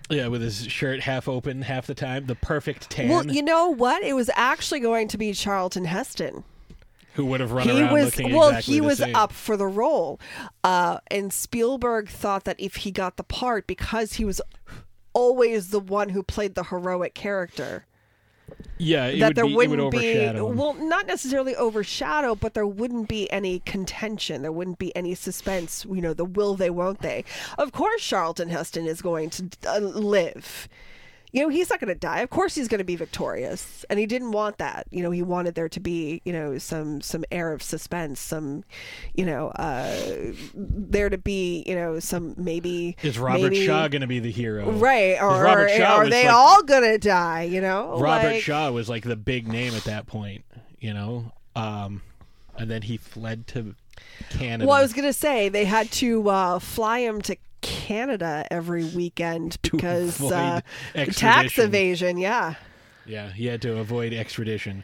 Yeah, 0.10 0.28
with 0.28 0.42
his 0.42 0.66
shirt 0.68 1.02
half 1.02 1.28
open 1.28 1.64
half 1.64 1.86
the 1.86 1.94
time, 1.94 2.28
the 2.28 2.36
perfect 2.36 2.90
tan. 2.90 3.10
Well, 3.10 3.28
you 3.28 3.44
know 3.44 3.70
what? 3.70 4.04
It 4.04 4.14
was 4.14 4.30
actually 4.36 4.80
going 4.80 5.08
to 5.10 5.18
be 5.18 5.34
Charlton 5.34 5.86
Heston. 5.86 6.44
Who 7.14 7.26
would 7.26 7.40
have 7.40 7.52
run 7.52 7.68
he 7.68 7.82
around 7.82 7.94
was 7.94 8.18
looking 8.18 8.36
well 8.36 8.50
exactly 8.50 8.74
he 8.76 8.80
the 8.80 8.86
was 8.86 8.98
same. 9.00 9.16
up 9.16 9.32
for 9.32 9.58
the 9.58 9.68
role. 9.68 10.20
Uh, 10.64 11.00
and 11.08 11.34
spielberg 11.34 12.10
thought 12.10 12.44
that 12.46 12.56
if 12.60 12.78
he 12.78 12.92
got 12.92 13.18
the 13.18 13.24
part 13.24 13.68
because 13.68 14.14
he 14.14 14.26
was 14.26 14.42
always 15.14 15.70
the 15.72 15.80
one 15.80 16.10
who 16.10 16.22
played 16.24 16.56
the 16.56 16.66
heroic 16.66 17.14
character 17.14 17.86
Yeah, 18.78 19.12
that 19.18 19.30
would 19.30 19.36
there 19.36 19.46
be, 19.46 19.56
wouldn't 19.56 19.82
would 19.84 19.92
be 19.92 20.32
well 20.40 20.74
not 20.76 21.08
necessarily 21.08 21.56
overshadow 21.56 22.36
but 22.36 22.54
there 22.54 22.68
wouldn't 22.68 23.08
be 23.10 23.30
any 23.32 23.60
contention. 23.60 24.42
There 24.44 24.52
wouldn't 24.52 24.80
be 24.80 24.96
any 24.96 25.16
suspense 25.16 25.86
you 25.90 26.02
know 26.02 26.14
the 26.14 26.26
will 26.26 26.56
they 26.56 26.70
won't 26.70 27.00
they. 27.02 27.26
Of 27.58 27.72
course 27.72 28.04
charlton 28.04 28.50
heston 28.50 28.86
is 28.86 29.02
going 29.02 29.30
to 29.32 29.50
uh, 29.68 29.80
live 29.80 30.70
you 31.32 31.42
know 31.44 31.50
he's 31.50 31.70
not 31.70 31.80
going 31.80 31.88
to 31.94 32.00
die 32.00 32.22
of 32.22 32.30
course 32.30 32.56
he's 32.56 32.68
going 32.68 32.80
to 32.80 32.84
be 32.86 32.96
victorious 32.96 33.86
and 33.90 34.00
he 34.00 34.06
didn't 34.06 34.32
want 34.32 34.58
that 34.58 34.88
you 34.90 35.04
know 35.04 35.12
he 35.12 35.22
wanted 35.22 35.56
there 35.56 35.70
to 35.70 35.80
be 35.80 36.22
you 36.26 36.34
know 36.34 36.58
some 36.58 37.02
some 37.02 37.24
air 37.32 37.54
of 37.54 37.62
suspense 37.62 38.20
some 38.20 38.64
you 39.14 39.26
know 39.26 39.50
uh 39.50 39.96
there 40.56 41.10
to 41.10 41.18
be 41.18 41.64
you 41.68 41.76
know 41.76 42.00
some 42.00 42.34
maybe 42.38 42.96
Is 43.04 43.20
Robert 43.20 43.52
maybe- 43.52 43.66
Shaw 43.66 43.88
going 43.88 44.02
to 44.02 44.08
be 44.08 44.20
the 44.20 44.32
hero? 44.32 44.72
right? 44.72 45.22
or, 45.22 45.44
Robert 45.44 45.70
Shaw 45.70 45.98
are 45.98 46.10
they 46.10 46.26
like- 46.26 46.34
all 46.34 46.64
gonna 46.64 46.98
die 46.98 47.44
you 47.44 47.62
know 47.62 48.00
Robert 48.00 48.28
Like- 48.34 48.42
Shaw 48.42 48.72
was 48.72 48.90
like 48.90 49.04
the 49.04 49.16
big 49.16 49.48
name 49.48 49.74
at 49.76 49.84
that 49.84 50.08
point, 50.08 50.44
you 50.80 50.94
know. 50.94 51.32
Um, 51.56 52.02
and 52.58 52.70
then 52.70 52.82
he 52.84 52.98
fled 52.98 53.48
to 53.48 53.76
Canada. 54.30 54.68
Well, 54.68 54.78
I 54.78 54.82
was 54.82 54.94
gonna 54.94 55.14
say 55.14 55.50
they 55.50 55.66
had 55.66 55.92
to 55.94 56.30
uh, 56.30 56.60
fly 56.60 57.00
him 57.00 57.22
to 57.24 57.36
Canada 57.62 58.46
every 58.52 58.86
weekend 58.86 59.58
because 59.62 60.22
uh, 60.22 60.62
tax 60.94 61.58
evasion. 61.58 62.18
Yeah, 62.18 62.56
Yeah, 63.06 63.32
he 63.32 63.46
had 63.48 63.62
to 63.64 63.78
avoid 63.80 64.14
extradition. 64.14 64.84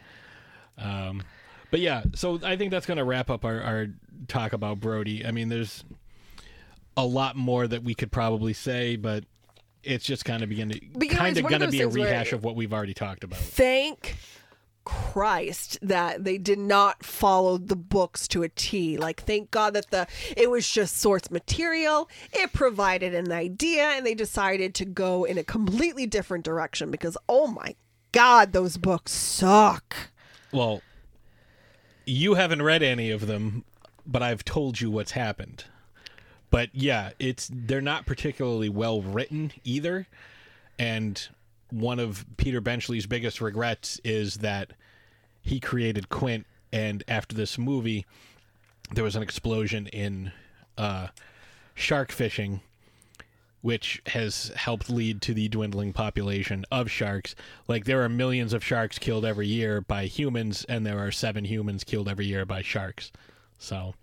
Um, 0.78 1.24
but 1.72 1.80
yeah, 1.80 2.04
so 2.16 2.40
I 2.44 2.56
think 2.56 2.72
that's 2.72 2.86
going 2.86 2.98
to 2.98 3.04
wrap 3.04 3.30
up 3.30 3.46
our, 3.46 3.62
our 3.62 3.88
talk 4.28 4.54
about 4.54 4.80
Brody. 4.80 5.26
I 5.26 5.32
mean, 5.32 5.50
there's 5.50 5.84
a 6.98 7.06
lot 7.06 7.36
more 7.36 7.68
that 7.68 7.84
we 7.84 7.94
could 7.94 8.12
probably 8.12 8.54
say, 8.54 8.96
but 8.96 9.26
it's 9.84 10.06
just 10.06 10.26
kind 10.26 10.42
of 10.42 10.50
beginning, 10.50 10.96
kind 11.10 11.38
of 11.38 11.48
going 11.48 11.62
to 11.62 11.70
be 11.70 11.82
a 11.82 11.88
rehash 11.88 12.34
of 12.34 12.44
what 12.44 12.56
we've 12.56 12.74
already 12.74 12.94
talked 12.94 13.24
about. 13.24 13.40
thank 13.40 14.16
Christ 14.86 15.78
that 15.82 16.24
they 16.24 16.38
did 16.38 16.60
not 16.60 17.04
follow 17.04 17.58
the 17.58 17.76
books 17.76 18.28
to 18.30 18.44
a 18.44 18.50
T. 18.50 18.98
Like, 18.98 19.24
thank 19.24 19.52
God 19.52 19.74
that 19.74 19.92
the 19.92 20.08
it 20.38 20.50
was 20.50 20.70
just 20.70 20.98
source 20.98 21.30
material. 21.30 22.10
It 22.32 22.54
provided 22.54 23.14
an 23.14 23.32
idea, 23.32 23.84
and 23.84 24.06
they 24.06 24.16
decided 24.16 24.74
to 24.76 24.86
go 24.86 25.24
in 25.26 25.38
a 25.38 25.44
completely 25.44 26.06
different 26.06 26.46
direction 26.46 26.92
because, 26.92 27.18
oh 27.28 27.48
my 27.48 27.76
God, 28.12 28.54
those 28.54 28.78
books 28.78 29.12
suck. 29.12 29.96
Well, 30.54 30.82
you 32.06 32.36
haven't 32.36 32.62
read 32.62 32.84
any 32.84 33.12
of 33.12 33.28
them, 33.28 33.66
but 34.06 34.24
I've 34.24 34.46
told 34.46 34.80
you 34.80 34.90
what's 34.90 35.12
happened. 35.12 35.66
But 36.50 36.70
yeah, 36.74 37.12
it's 37.20 37.50
they're 37.52 37.82
not 37.82 38.06
particularly 38.06 38.70
well 38.70 39.02
written 39.02 39.52
either. 39.64 40.08
And 40.80 41.28
one 41.70 42.00
of 42.00 42.26
Peter 42.38 42.62
Benchley's 42.62 43.06
biggest 43.06 43.42
regrets 43.42 44.00
is 44.04 44.38
that 44.38 44.72
he 45.42 45.60
created 45.60 46.10
Quint 46.10 46.46
and 46.72 47.04
after 47.08 47.36
this 47.36 47.58
movie 47.58 48.06
there 48.94 49.04
was 49.04 49.16
an 49.16 49.24
explosion 49.24 49.88
in 49.88 50.32
uh, 50.78 51.08
shark 51.74 52.12
fishing 52.12 52.62
which 53.66 54.00
has 54.06 54.52
helped 54.56 54.92
lead 54.92 55.24
to 55.24 55.34
the 55.34 55.48
dwindling 55.48 55.92
population 55.92 56.64
of 56.70 56.92
sharks. 56.92 57.34
Like 57.68 57.86
there 57.86 58.04
are 58.04 58.10
millions 58.10 58.54
of 58.54 58.64
sharks 58.64 59.00
killed 59.00 59.26
every 59.26 59.48
year 59.48 59.82
by 59.82 60.06
humans, 60.06 60.68
and 60.70 60.86
there 60.86 61.00
are 61.00 61.12
seven 61.12 61.46
humans 61.46 61.84
killed 61.84 62.08
every 62.08 62.28
year 62.28 62.46
by 62.46 62.62
sharks. 62.62 63.12
So, 63.58 63.96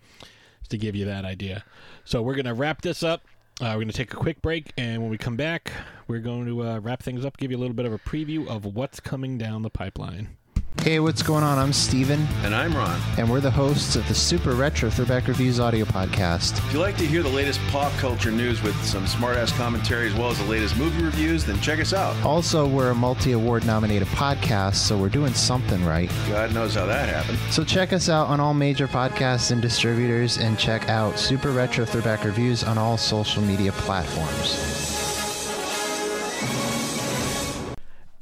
to 0.67 0.77
give 0.77 0.97
you 0.97 1.05
that 1.05 1.23
idea. 1.23 1.63
So 2.03 2.21
we're 2.21 2.35
gonna 2.35 2.53
wrap 2.53 2.81
this 2.81 3.03
up. 3.03 3.23
Uh, 3.63 3.75
we're 3.75 3.79
gonna 3.79 3.93
take 3.93 4.11
a 4.11 4.17
quick 4.17 4.41
break, 4.41 4.73
and 4.77 5.01
when 5.01 5.09
we 5.09 5.17
come 5.17 5.37
back, 5.37 5.71
we're 6.09 6.19
going 6.19 6.45
to 6.45 6.61
uh, 6.63 6.79
wrap 6.79 7.01
things 7.01 7.23
up, 7.23 7.37
give 7.37 7.49
you 7.49 7.55
a 7.55 7.61
little 7.61 7.73
bit 7.73 7.85
of 7.85 7.93
a 7.93 7.97
preview 7.97 8.45
of 8.45 8.65
what's 8.65 8.99
coming 8.99 9.37
down 9.37 9.61
the 9.61 9.69
pipeline. 9.69 10.35
Hey, 10.81 10.99
what's 10.99 11.23
going 11.23 11.45
on? 11.45 11.57
I'm 11.59 11.71
Steven, 11.71 12.27
And 12.43 12.53
I'm 12.53 12.75
Ron. 12.75 12.99
and 13.17 13.29
we're 13.31 13.39
the 13.39 13.49
hosts 13.49 13.95
of 13.95 14.05
the 14.09 14.13
Super 14.15 14.51
Retro 14.53 14.89
Throwback 14.89 15.29
Reviews 15.29 15.57
audio 15.57 15.85
podcast. 15.85 16.57
If 16.57 16.73
you 16.73 16.79
like 16.79 16.97
to 16.97 17.05
hear 17.05 17.23
the 17.23 17.29
latest 17.29 17.61
pop 17.69 17.93
culture 17.93 18.31
news 18.31 18.61
with 18.61 18.75
some 18.83 19.07
smart-ass 19.07 19.53
commentary 19.53 20.07
as 20.09 20.13
well 20.13 20.29
as 20.29 20.37
the 20.39 20.43
latest 20.43 20.75
movie 20.75 21.01
reviews, 21.01 21.45
then 21.45 21.57
check 21.61 21.79
us 21.79 21.93
out. 21.93 22.21
Also, 22.25 22.67
we're 22.67 22.89
a 22.89 22.95
multi 22.95 23.31
award 23.31 23.65
nominated 23.65 24.09
podcast, 24.09 24.75
so 24.75 24.97
we're 24.97 25.07
doing 25.07 25.33
something 25.33 25.85
right. 25.85 26.09
God 26.27 26.53
knows 26.53 26.75
how 26.75 26.85
that 26.85 27.07
happened. 27.07 27.37
So 27.49 27.63
check 27.63 27.93
us 27.93 28.09
out 28.09 28.27
on 28.27 28.41
all 28.41 28.53
major 28.53 28.87
podcasts 28.89 29.51
and 29.51 29.61
distributors, 29.61 30.37
and 30.37 30.59
check 30.59 30.89
out 30.89 31.17
Super 31.17 31.51
Retro 31.51 31.85
Throwback 31.85 32.25
Reviews 32.25 32.61
on 32.65 32.77
all 32.77 32.97
social 32.97 33.41
media 33.41 33.71
platforms. 33.71 34.81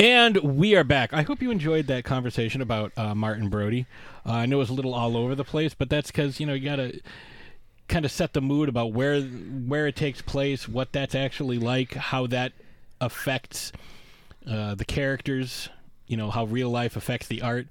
And 0.02 0.38
we 0.38 0.74
are 0.76 0.84
back. 0.84 1.14
I 1.14 1.22
hope 1.22 1.44
you 1.44 1.52
enjoyed 1.52 1.86
that 1.86 2.04
conversation 2.04 2.60
about 2.60 2.92
uh, 2.98 3.14
Martin 3.14 3.50
Brody. 3.50 3.86
Uh, 4.26 4.32
I 4.32 4.46
know 4.48 4.56
it 4.56 4.62
was 4.62 4.72
a 4.72 4.74
little 4.74 4.96
all 4.96 5.16
over 5.16 5.36
the 5.36 5.44
place, 5.44 5.76
but 5.76 5.92
that's 5.92 6.10
because 6.10 6.40
you 6.40 6.48
know 6.48 6.54
you 6.56 6.66
got 6.66 6.78
to 6.78 7.00
kind 7.88 8.04
of 8.04 8.10
set 8.10 8.34
the 8.34 8.42
mood 8.42 8.68
about 8.68 8.94
where 8.94 9.22
where 9.22 9.86
it 9.86 9.96
takes 9.96 10.20
place, 10.20 10.68
what 10.68 10.92
that's 10.92 11.14
actually 11.14 11.60
like, 11.60 11.94
how 11.94 12.26
that 12.26 12.54
affects 13.00 13.72
uh, 14.50 14.74
the 14.74 14.86
characters. 14.86 15.70
You 16.08 16.18
know 16.18 16.32
how 16.32 16.46
real 16.46 16.72
life 16.72 16.96
affects 16.96 17.28
the 17.28 17.44
art. 17.44 17.68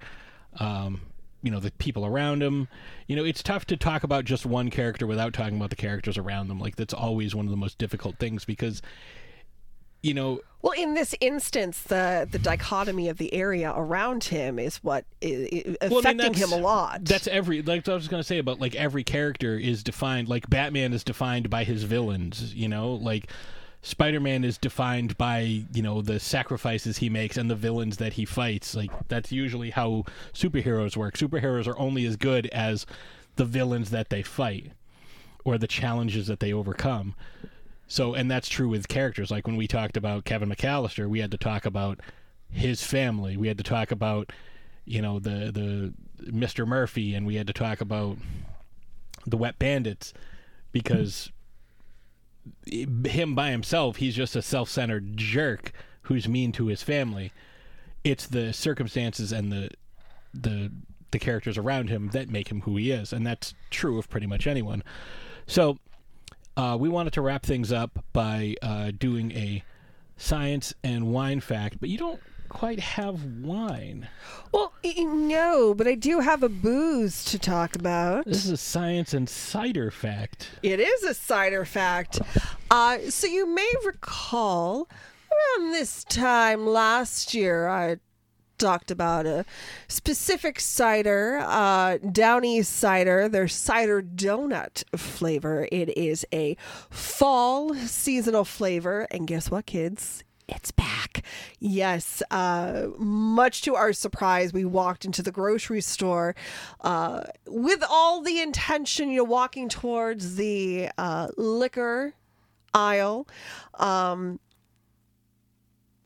Um, 0.60 1.00
you 1.42 1.50
know 1.50 1.58
the 1.58 1.72
people 1.72 2.06
around 2.06 2.42
them. 2.42 2.68
You 3.08 3.16
know 3.16 3.24
it's 3.24 3.42
tough 3.42 3.64
to 3.64 3.76
talk 3.76 4.04
about 4.04 4.24
just 4.24 4.46
one 4.46 4.70
character 4.70 5.04
without 5.04 5.32
talking 5.32 5.56
about 5.56 5.70
the 5.70 5.74
characters 5.74 6.16
around 6.16 6.46
them. 6.46 6.60
Like 6.60 6.76
that's 6.76 6.94
always 6.94 7.34
one 7.34 7.46
of 7.46 7.50
the 7.50 7.56
most 7.56 7.76
difficult 7.76 8.18
things 8.18 8.44
because 8.44 8.82
you 10.02 10.14
know 10.14 10.40
Well, 10.62 10.72
in 10.72 10.94
this 10.94 11.14
instance, 11.20 11.82
the 11.82 12.28
the 12.30 12.38
dichotomy 12.38 13.08
of 13.08 13.16
the 13.16 13.32
area 13.32 13.72
around 13.74 14.24
him 14.24 14.58
is 14.58 14.76
what 14.78 15.04
is 15.20 15.76
Well, 15.80 16.02
I 16.04 16.12
mean, 16.12 16.20
affecting 16.20 16.34
him 16.34 16.52
a 16.52 16.56
lot. 16.56 17.04
That's 17.04 17.26
every 17.26 17.62
like 17.62 17.88
I 17.88 17.94
was 17.94 18.08
going 18.08 18.20
to 18.20 18.26
say 18.26 18.38
about 18.38 18.60
like 18.60 18.74
every 18.74 19.04
character 19.04 19.56
is 19.56 19.82
defined 19.82 20.28
like 20.28 20.50
Batman 20.50 20.92
is 20.92 21.02
defined 21.02 21.48
by 21.48 21.64
his 21.64 21.84
villains, 21.84 22.54
you 22.54 22.68
know? 22.68 22.92
Like 22.92 23.30
Spider-Man 23.82 24.44
is 24.44 24.58
defined 24.58 25.16
by, 25.16 25.64
you 25.72 25.82
know, 25.82 26.02
the 26.02 26.20
sacrifices 26.20 26.98
he 26.98 27.08
makes 27.08 27.38
and 27.38 27.50
the 27.50 27.56
villains 27.56 27.96
that 27.96 28.12
he 28.14 28.26
fights. 28.26 28.74
Like 28.74 28.90
that's 29.08 29.32
usually 29.32 29.70
how 29.70 30.04
superheroes 30.34 30.96
work. 30.96 31.16
Superheroes 31.16 31.66
are 31.66 31.78
only 31.78 32.04
as 32.04 32.16
good 32.16 32.46
as 32.48 32.84
the 33.36 33.46
villains 33.46 33.88
that 33.90 34.10
they 34.10 34.22
fight 34.22 34.72
or 35.42 35.56
the 35.56 35.66
challenges 35.66 36.26
that 36.26 36.40
they 36.40 36.52
overcome. 36.52 37.14
So, 37.90 38.14
and 38.14 38.30
that's 38.30 38.48
true 38.48 38.68
with 38.68 38.86
characters. 38.86 39.32
Like 39.32 39.48
when 39.48 39.56
we 39.56 39.66
talked 39.66 39.96
about 39.96 40.24
Kevin 40.24 40.48
McAllister, 40.48 41.08
we 41.08 41.18
had 41.18 41.32
to 41.32 41.36
talk 41.36 41.66
about 41.66 41.98
his 42.48 42.84
family. 42.84 43.36
We 43.36 43.48
had 43.48 43.58
to 43.58 43.64
talk 43.64 43.90
about, 43.90 44.30
you 44.84 45.02
know, 45.02 45.18
the 45.18 45.50
the 45.50 46.30
Mr. 46.30 46.64
Murphy, 46.64 47.16
and 47.16 47.26
we 47.26 47.34
had 47.34 47.48
to 47.48 47.52
talk 47.52 47.80
about 47.80 48.16
the 49.26 49.36
Wet 49.36 49.58
Bandits 49.58 50.14
because 50.70 51.32
him 52.64 53.34
by 53.34 53.50
himself, 53.50 53.96
he's 53.96 54.14
just 54.14 54.36
a 54.36 54.42
self-centered 54.42 55.16
jerk 55.16 55.72
who's 56.02 56.28
mean 56.28 56.52
to 56.52 56.66
his 56.66 56.84
family. 56.84 57.32
It's 58.04 58.28
the 58.28 58.52
circumstances 58.52 59.32
and 59.32 59.50
the 59.50 59.68
the 60.32 60.70
the 61.10 61.18
characters 61.18 61.58
around 61.58 61.88
him 61.88 62.10
that 62.12 62.28
make 62.28 62.52
him 62.52 62.60
who 62.60 62.76
he 62.76 62.92
is, 62.92 63.12
and 63.12 63.26
that's 63.26 63.52
true 63.68 63.98
of 63.98 64.08
pretty 64.08 64.28
much 64.28 64.46
anyone. 64.46 64.84
So, 65.48 65.78
uh, 66.56 66.76
we 66.78 66.88
wanted 66.88 67.12
to 67.14 67.22
wrap 67.22 67.44
things 67.44 67.72
up 67.72 68.04
by 68.12 68.54
uh, 68.62 68.90
doing 68.96 69.32
a 69.32 69.64
science 70.16 70.74
and 70.84 71.12
wine 71.12 71.40
fact, 71.40 71.78
but 71.80 71.88
you 71.88 71.98
don't 71.98 72.20
quite 72.48 72.80
have 72.80 73.24
wine. 73.42 74.08
well, 74.52 74.72
no, 74.84 75.72
but 75.72 75.86
I 75.86 75.94
do 75.94 76.20
have 76.20 76.42
a 76.42 76.48
booze 76.48 77.24
to 77.26 77.38
talk 77.38 77.76
about. 77.76 78.26
This 78.26 78.44
is 78.44 78.50
a 78.50 78.56
science 78.56 79.14
and 79.14 79.28
cider 79.28 79.90
fact. 79.90 80.50
It 80.62 80.80
is 80.80 81.02
a 81.04 81.14
cider 81.14 81.64
fact. 81.64 82.20
Uh, 82.70 82.98
so 83.08 83.26
you 83.26 83.46
may 83.46 83.72
recall 83.84 84.88
around 85.30 85.72
this 85.72 86.04
time 86.04 86.66
last 86.66 87.32
year, 87.34 87.68
I 87.68 87.96
talked 88.60 88.90
about 88.90 89.26
a 89.26 89.44
specific 89.88 90.60
cider, 90.60 91.38
uh, 91.42 91.98
Down 91.98 92.44
East 92.44 92.72
cider, 92.72 93.28
their 93.28 93.48
cider 93.48 94.00
donut 94.02 94.84
flavor. 94.96 95.66
It 95.72 95.96
is 95.96 96.24
a 96.32 96.56
fall 96.90 97.74
seasonal 97.74 98.44
flavor. 98.44 99.08
And 99.10 99.26
guess 99.26 99.50
what, 99.50 99.66
kids? 99.66 100.22
It's 100.48 100.72
back. 100.72 101.24
Yes. 101.58 102.22
Uh, 102.30 102.88
much 102.98 103.62
to 103.62 103.76
our 103.76 103.92
surprise, 103.92 104.52
we 104.52 104.64
walked 104.64 105.04
into 105.04 105.22
the 105.22 105.30
grocery 105.30 105.80
store 105.80 106.34
uh, 106.80 107.22
with 107.46 107.82
all 107.88 108.20
the 108.20 108.40
intention, 108.40 109.10
you 109.10 109.18
know, 109.18 109.24
walking 109.24 109.68
towards 109.68 110.36
the 110.36 110.90
uh, 110.98 111.28
liquor 111.36 112.14
aisle. 112.74 113.26
Um, 113.78 114.40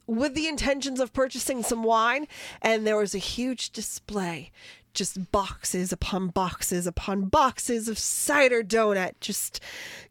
with 0.07 0.35
the 0.35 0.49
intentions 0.49 1.01
of 1.01 1.13
purchasing 1.13 1.63
some 1.63 1.83
wine, 1.83 2.27
and 2.63 2.87
there 2.87 2.97
was 2.97 3.15
a 3.15 3.19
huge 3.19 3.71
display. 3.71 4.51
Just 4.93 5.33
boxes 5.33 5.93
upon 5.93 6.29
boxes 6.29 6.87
upon 6.87 7.25
boxes 7.25 7.89
of 7.89 7.99
cider 7.99 8.63
donut, 8.63 9.15
just 9.21 9.59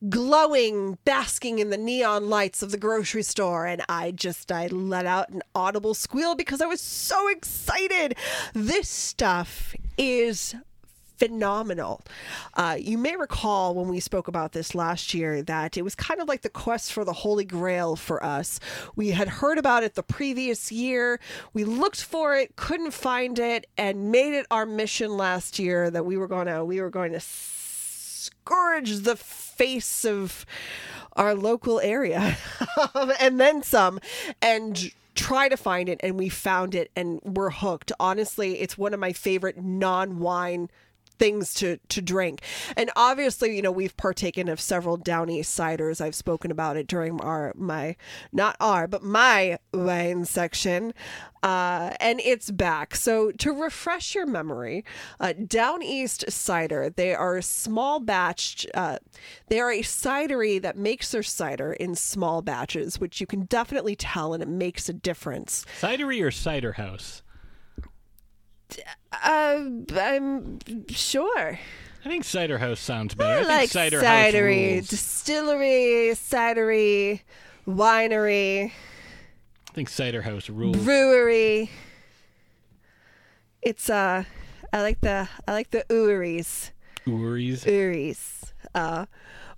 glowing, 0.10 0.98
basking 1.06 1.60
in 1.60 1.70
the 1.70 1.78
neon 1.78 2.30
lights 2.30 2.61
of 2.61 2.72
the 2.72 2.78
grocery 2.78 3.24
store. 3.24 3.65
And 3.65 3.82
I 3.88 4.11
just, 4.11 4.52
I 4.52 4.68
let 4.68 5.06
out 5.06 5.30
an 5.30 5.41
audible 5.56 5.94
squeal 5.94 6.36
because 6.36 6.60
I 6.60 6.65
was 6.65 6.82
so 6.82 7.30
excited. 7.30 8.18
This 8.53 8.90
stuff 8.90 9.74
is 9.98 10.53
phenomenal. 11.18 12.02
Uh, 12.53 12.77
you 12.80 12.98
may 12.98 13.15
recall 13.15 13.76
when 13.76 13.88
we 13.88 13.99
spoke 13.99 14.27
about 14.27 14.52
this 14.52 14.76
last 14.76 15.14
year 15.14 15.41
that 15.44 15.77
it 15.77 15.84
was 15.84 15.95
kind 15.95 16.19
of 16.19 16.27
like 16.27 16.41
the 16.41 16.49
quest 16.49 16.91
for 16.91 17.06
the 17.06 17.14
Holy 17.14 17.45
Grail 17.45 17.95
for 17.95 18.23
us. 18.23 18.60
We 18.95 19.11
had 19.11 19.27
heard 19.27 19.57
about 19.57 19.84
it 19.84 19.95
the 19.95 20.03
previous 20.03 20.72
year. 20.72 21.19
We 21.53 21.64
looked 21.64 22.03
for 22.03 22.35
it, 22.35 22.56
couldn't 22.56 22.91
find 22.91 23.40
it, 23.40 23.68
and 23.77 24.11
made 24.11 24.34
it 24.34 24.45
our 24.52 24.65
mission 24.65 25.18
last 25.18 25.60
year 25.60 25.90
that 25.90 26.06
we 26.06 26.18
were 26.18 26.27
going 26.27 26.48
to 26.48 26.64
we 26.65 26.81
were 26.81 26.90
going 26.90 27.11
to 27.14 27.19
scourge 27.19 28.99
the 28.99 29.15
face 29.15 30.06
of 30.06 30.45
our 31.15 31.35
local 31.35 31.80
area 31.80 32.38
and 33.19 33.40
then 33.40 33.61
some 33.61 33.99
and 34.41 34.91
try 35.15 35.48
to 35.48 35.57
find 35.57 35.90
it 35.90 35.99
and 36.02 36.18
we 36.18 36.30
found 36.30 36.73
it 36.73 36.90
and 36.95 37.19
we're 37.23 37.52
hooked 37.52 37.91
honestly 37.99 38.60
it's 38.60 38.77
one 38.77 38.94
of 38.94 38.99
my 38.99 39.14
favorite 39.14 39.61
non-wine 39.61 40.69
things 41.18 41.53
to 41.56 41.77
to 41.90 42.02
drink. 42.02 42.41
And 42.76 42.91
obviously, 42.95 43.56
you 43.56 43.61
know, 43.61 43.72
we've 43.72 43.95
partaken 43.98 44.49
of 44.49 44.60
several 44.60 44.98
down 44.98 45.30
east 45.30 45.57
ciders. 45.57 46.02
I've 46.02 46.15
spoken 46.15 46.52
about 46.52 46.77
it 46.77 46.88
during 46.88 47.19
our 47.22 47.53
my 47.56 47.95
not 48.31 48.56
our 48.60 48.88
but 48.88 49.03
my 49.03 49.57
wine 49.73 50.26
section. 50.26 50.94
Uh, 51.44 51.94
and 51.99 52.22
it's 52.22 52.49
back. 52.52 52.95
So 52.95 53.31
to 53.31 53.52
refresh 53.52 54.15
your 54.15 54.26
memory, 54.26 54.85
uh, 55.19 55.34
Down 55.34 55.84
East 55.84 56.31
Cider, 56.31 56.90
they 56.90 57.14
are 57.14 57.41
small 57.41 57.99
batch. 57.99 58.65
Uh, 58.73 58.99
they 59.49 59.60
are 59.60 59.69
a 59.69 59.81
cidery 59.81 60.61
that 60.61 60.77
makes 60.77 61.11
their 61.11 61.22
cider 61.22 61.73
in 61.73 61.95
small 61.95 62.41
batches, 62.41 62.98
which 62.98 63.19
you 63.19 63.27
can 63.27 63.44
definitely 63.44 63.98
tell, 63.98 64.34
and 64.34 64.41
it 64.41 64.48
makes 64.48 64.88
a 64.88 64.94
difference. 64.94 65.65
Cidery 65.81 66.23
or 66.23 66.31
cider 66.31 66.73
house? 66.73 67.23
Uh, 69.12 69.62
I'm 69.95 70.60
sure. 70.90 71.60
I 72.06 72.10
think 72.10 72.26
cider 72.26 72.58
house 72.58 72.80
sounds 72.80 73.16
better. 73.16 73.32
I, 73.32 73.36
I, 73.36 73.44
think 73.44 73.60
like 73.62 73.70
cider 73.70 74.02
cidery, 74.02 74.76
house 74.80 74.88
distillery, 74.88 76.12
cidery, 76.16 77.22
winery, 77.66 78.72
I 79.70 79.74
think 79.74 79.90
cider 79.90 80.22
house 80.22 80.50
rules. 80.50 80.78
brewery. 80.78 81.72
It's 83.62 83.90
uh, 83.90 84.26
I 84.74 84.82
like 84.82 85.00
the 85.00 85.30
I 85.48 85.52
like 85.54 85.72
the 85.72 85.86
oories, 85.90 86.72
Uris. 87.08 87.66
oories. 87.66 88.54
Uh, 88.76 89.06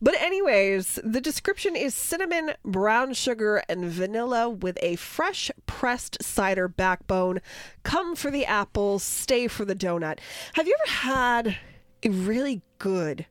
but 0.02 0.16
anyways, 0.20 1.00
the 1.04 1.22
description 1.22 1.76
is 1.76 1.94
cinnamon, 1.94 2.52
brown 2.64 3.14
sugar, 3.14 3.64
and 3.70 3.86
vanilla 3.86 4.50
with 4.50 4.78
a 4.82 4.96
fresh 4.98 5.52
pressed 5.66 6.22
cider 6.22 6.68
backbone. 6.68 7.42
Come 7.84 8.16
for 8.16 8.32
the 8.32 8.46
apples, 8.46 9.04
stay 9.04 9.48
for 9.48 9.66
the 9.66 9.76
donut. 9.76 10.20
Have 10.54 10.68
you 10.68 10.76
ever 10.84 10.92
had 10.92 11.58
a 12.04 12.10
really 12.10 12.62
good 12.78 13.26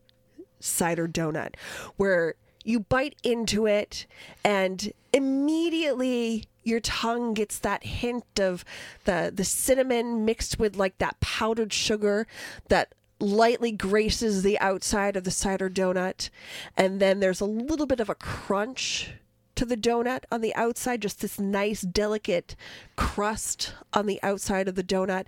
cider 0.60 1.06
donut 1.06 1.54
where 1.96 2.34
you 2.64 2.80
bite 2.80 3.16
into 3.22 3.66
it 3.66 4.06
and 4.42 4.92
immediately 5.12 6.44
your 6.64 6.80
tongue 6.80 7.34
gets 7.34 7.58
that 7.58 7.84
hint 7.84 8.40
of 8.40 8.64
the 9.04 9.30
the 9.32 9.44
cinnamon 9.44 10.24
mixed 10.24 10.58
with 10.58 10.76
like 10.76 10.96
that 10.98 11.20
powdered 11.20 11.72
sugar 11.72 12.26
that 12.68 12.94
lightly 13.20 13.72
graces 13.72 14.42
the 14.42 14.58
outside 14.58 15.16
of 15.16 15.24
the 15.24 15.30
cider 15.30 15.70
donut 15.70 16.30
and 16.76 17.00
then 17.00 17.20
there's 17.20 17.40
a 17.40 17.46
little 17.46 17.86
bit 17.86 18.00
of 18.00 18.10
a 18.10 18.14
crunch 18.14 19.12
to 19.54 19.64
the 19.64 19.76
donut 19.76 20.24
on 20.30 20.40
the 20.40 20.54
outside 20.54 21.02
just 21.02 21.20
this 21.20 21.38
nice 21.38 21.82
delicate 21.82 22.56
crust 22.96 23.74
on 23.92 24.06
the 24.06 24.20
outside 24.22 24.68
of 24.68 24.74
the 24.74 24.82
donut. 24.82 25.26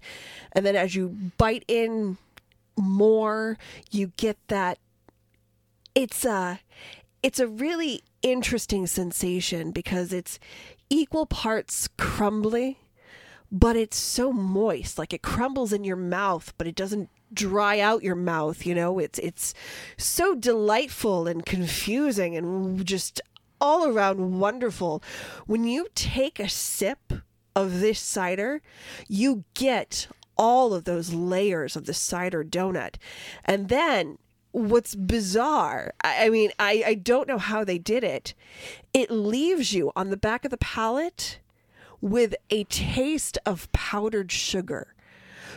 And 0.52 0.66
then 0.66 0.76
as 0.76 0.94
you 0.94 1.16
bite 1.38 1.64
in 1.68 2.18
more 2.76 3.56
you 3.90 4.12
get 4.16 4.36
that 4.48 4.78
it's 5.94 6.24
a 6.26 6.60
it's 7.22 7.40
a 7.40 7.48
really 7.48 8.02
interesting 8.20 8.86
sensation 8.86 9.70
because 9.70 10.12
it's 10.12 10.38
equal 10.90 11.24
parts 11.24 11.88
crumbly 11.96 12.78
but 13.50 13.76
it's 13.76 13.96
so 13.96 14.32
moist 14.32 14.98
like 14.98 15.12
it 15.12 15.22
crumbles 15.22 15.72
in 15.72 15.84
your 15.84 15.96
mouth 15.96 16.52
but 16.58 16.66
it 16.66 16.74
doesn't 16.74 17.08
dry 17.32 17.80
out 17.80 18.02
your 18.02 18.14
mouth 18.14 18.66
you 18.66 18.74
know? 18.74 18.98
It's 18.98 19.18
it's 19.18 19.54
so 19.96 20.34
delightful 20.34 21.26
and 21.26 21.44
confusing 21.44 22.36
and 22.36 22.84
just 22.84 23.20
all 23.60 23.88
around 23.88 24.38
wonderful. 24.38 25.02
When 25.46 25.64
you 25.64 25.88
take 25.94 26.38
a 26.38 26.48
sip 26.48 27.12
of 27.54 27.80
this 27.80 28.00
cider 28.00 28.60
you 29.08 29.44
get 29.54 30.08
all 30.36 30.74
of 30.74 30.84
those 30.84 31.14
layers 31.14 31.76
of 31.76 31.86
the 31.86 31.94
cider 31.94 32.44
donut. 32.44 32.96
And 33.44 33.68
then 33.68 34.18
what's 34.52 34.94
bizarre 34.94 35.92
i, 36.02 36.30
mean 36.30 36.50
I, 36.58 36.82
I 36.86 36.94
don't 36.94 37.28
know 37.28 37.38
how 37.38 37.64
they 37.64 37.78
did 37.78 38.04
it. 38.04 38.34
It 38.94 39.10
leaves 39.10 39.72
you 39.72 39.92
on 39.94 40.10
the 40.10 40.16
back 40.16 40.44
of 40.44 40.50
the 40.50 40.56
palate 40.56 41.40
with 42.00 42.34
a 42.50 42.64
taste 42.64 43.38
of 43.46 43.70
powdered 43.72 44.30
sugar 44.32 44.94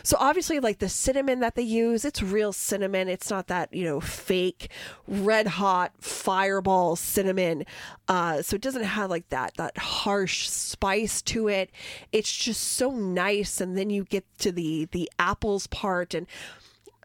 so 0.02 0.16
obviously, 0.18 0.60
like 0.60 0.78
the 0.78 0.88
cinnamon 0.88 1.40
that 1.40 1.54
they 1.54 1.62
use, 1.62 2.04
it's 2.04 2.22
real 2.22 2.52
cinnamon. 2.52 3.08
It's 3.08 3.30
not 3.30 3.48
that 3.48 3.72
you 3.72 3.84
know 3.84 4.00
fake 4.00 4.70
red 5.06 5.46
hot 5.46 5.92
fireball 6.00 6.96
cinnamon. 6.96 7.64
Uh, 8.08 8.42
so 8.42 8.56
it 8.56 8.62
doesn't 8.62 8.82
have 8.82 9.10
like 9.10 9.28
that 9.30 9.54
that 9.56 9.76
harsh 9.76 10.48
spice 10.48 11.22
to 11.22 11.48
it. 11.48 11.70
It's 12.12 12.34
just 12.34 12.62
so 12.62 12.90
nice, 12.90 13.60
and 13.60 13.76
then 13.76 13.90
you 13.90 14.04
get 14.04 14.24
to 14.38 14.52
the 14.52 14.88
the 14.92 15.10
apples 15.18 15.66
part 15.66 16.14
and. 16.14 16.26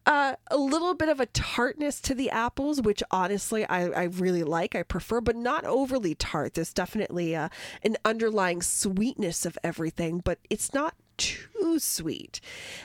Uh, 0.06 0.36
a 0.52 0.58
little 0.58 0.94
bit 0.94 1.10
of 1.10 1.20
a 1.20 1.26
tartness 1.26 2.00
to 2.00 2.14
the 2.14 2.30
apples, 2.30 2.80
which 2.80 3.02
honestly 3.10 3.66
I, 3.66 3.88
I 3.88 4.04
really 4.04 4.44
like, 4.44 4.76
I 4.76 4.84
prefer, 4.84 5.20
but 5.20 5.36
not 5.36 5.66
overly 5.66 6.14
tart. 6.14 6.54
There's 6.54 6.74
definitely 6.74 7.36
uh, 7.36 7.50
an 7.82 7.98
underlying 8.06 8.62
sweetness 8.62 9.48
of 9.48 9.58
everything, 9.64 10.20
but 10.20 10.38
it's 10.48 10.76
not 10.76 10.94
too 11.18 11.80
sweet. 11.80 12.40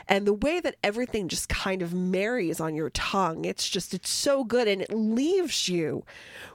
And 0.09 0.27
the 0.27 0.33
way 0.33 0.61
that 0.61 0.77
everything 0.83 1.29
just 1.29 1.49
kind 1.51 1.83
of 1.83 1.93
marries 1.93 2.59
on 2.59 2.75
your 2.75 2.91
tongue, 2.91 3.45
it's 3.45 3.69
just, 3.69 3.93
it's 3.93 4.09
so 4.09 4.43
good. 4.43 4.67
And 4.67 4.81
it 4.81 4.93
leaves 4.93 5.69
you 5.69 6.05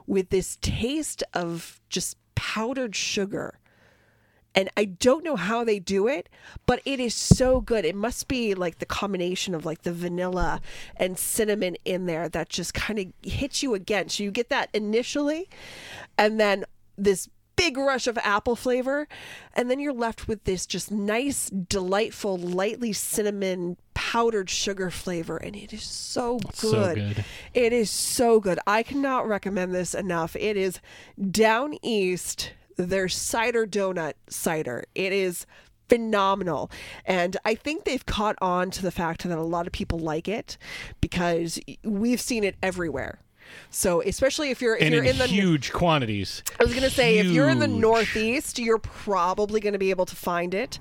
with 0.06 0.30
this 0.30 0.58
taste 0.60 1.22
of 1.32 1.80
just 1.88 2.16
powdered 2.34 2.96
sugar. 2.96 3.60
And 4.56 4.70
I 4.74 4.86
don't 4.86 5.22
know 5.22 5.36
how 5.36 5.64
they 5.64 5.78
do 5.78 6.08
it, 6.08 6.30
but 6.64 6.80
it 6.86 6.98
is 6.98 7.14
so 7.14 7.60
good. 7.60 7.84
It 7.84 7.94
must 7.94 8.26
be 8.26 8.54
like 8.54 8.78
the 8.78 8.86
combination 8.86 9.54
of 9.54 9.66
like 9.66 9.82
the 9.82 9.92
vanilla 9.92 10.62
and 10.96 11.18
cinnamon 11.18 11.76
in 11.84 12.06
there 12.06 12.30
that 12.30 12.48
just 12.48 12.72
kind 12.72 12.98
of 12.98 13.06
hits 13.22 13.62
you 13.62 13.74
again. 13.74 14.08
So 14.08 14.24
you 14.24 14.30
get 14.30 14.48
that 14.48 14.70
initially, 14.72 15.50
and 16.16 16.40
then 16.40 16.64
this 16.96 17.28
big 17.56 17.76
rush 17.76 18.06
of 18.06 18.18
apple 18.18 18.56
flavor, 18.56 19.08
and 19.54 19.70
then 19.70 19.78
you're 19.78 19.92
left 19.92 20.26
with 20.26 20.44
this 20.44 20.66
just 20.66 20.90
nice, 20.90 21.50
delightful, 21.50 22.38
lightly 22.38 22.92
cinnamon 22.94 23.76
powdered 23.92 24.48
sugar 24.48 24.90
flavor, 24.90 25.36
and 25.36 25.54
it 25.54 25.72
is 25.72 25.82
so 25.82 26.38
good. 26.38 26.54
So 26.54 26.94
good. 26.94 27.24
It 27.52 27.72
is 27.72 27.90
so 27.90 28.40
good. 28.40 28.58
I 28.66 28.82
cannot 28.82 29.28
recommend 29.28 29.74
this 29.74 29.94
enough. 29.94 30.34
It 30.36 30.56
is 30.56 30.80
down 31.30 31.76
east. 31.82 32.52
Their 32.76 33.08
cider 33.08 33.66
donut 33.66 34.14
cider. 34.28 34.84
It 34.94 35.12
is 35.12 35.46
phenomenal. 35.88 36.70
And 37.04 37.36
I 37.44 37.54
think 37.54 37.84
they've 37.84 38.04
caught 38.04 38.36
on 38.40 38.70
to 38.72 38.82
the 38.82 38.90
fact 38.90 39.22
that 39.22 39.38
a 39.38 39.42
lot 39.42 39.66
of 39.66 39.72
people 39.72 39.98
like 39.98 40.28
it 40.28 40.58
because 41.00 41.58
we've 41.84 42.20
seen 42.20 42.44
it 42.44 42.56
everywhere. 42.62 43.20
So 43.70 44.02
especially 44.02 44.50
if 44.50 44.60
you're 44.60 44.76
if 44.76 44.82
and 44.82 44.94
you're 44.94 45.04
in, 45.04 45.10
in 45.10 45.18
the 45.18 45.26
huge 45.26 45.72
quantities. 45.72 46.42
I 46.58 46.64
was 46.64 46.74
gonna 46.74 46.90
say 46.90 47.18
if 47.18 47.26
you're 47.26 47.48
in 47.48 47.58
the 47.60 47.68
Northeast, 47.68 48.58
you're 48.58 48.78
probably 48.78 49.60
gonna 49.60 49.78
be 49.78 49.90
able 49.90 50.06
to 50.06 50.16
find 50.16 50.52
it. 50.52 50.78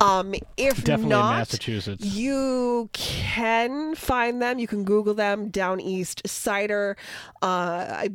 Um, 0.00 0.34
if 0.56 0.76
Definitely 0.76 1.02
in 1.02 1.08
not, 1.08 1.38
Massachusetts. 1.38 2.04
you 2.04 2.88
can 2.92 3.96
find 3.96 4.40
them. 4.40 4.60
You 4.60 4.66
can 4.66 4.84
Google 4.84 5.14
them. 5.14 5.48
Down 5.48 5.80
East 5.80 6.22
cider. 6.26 6.96
Uh, 7.42 7.86
I 7.90 8.10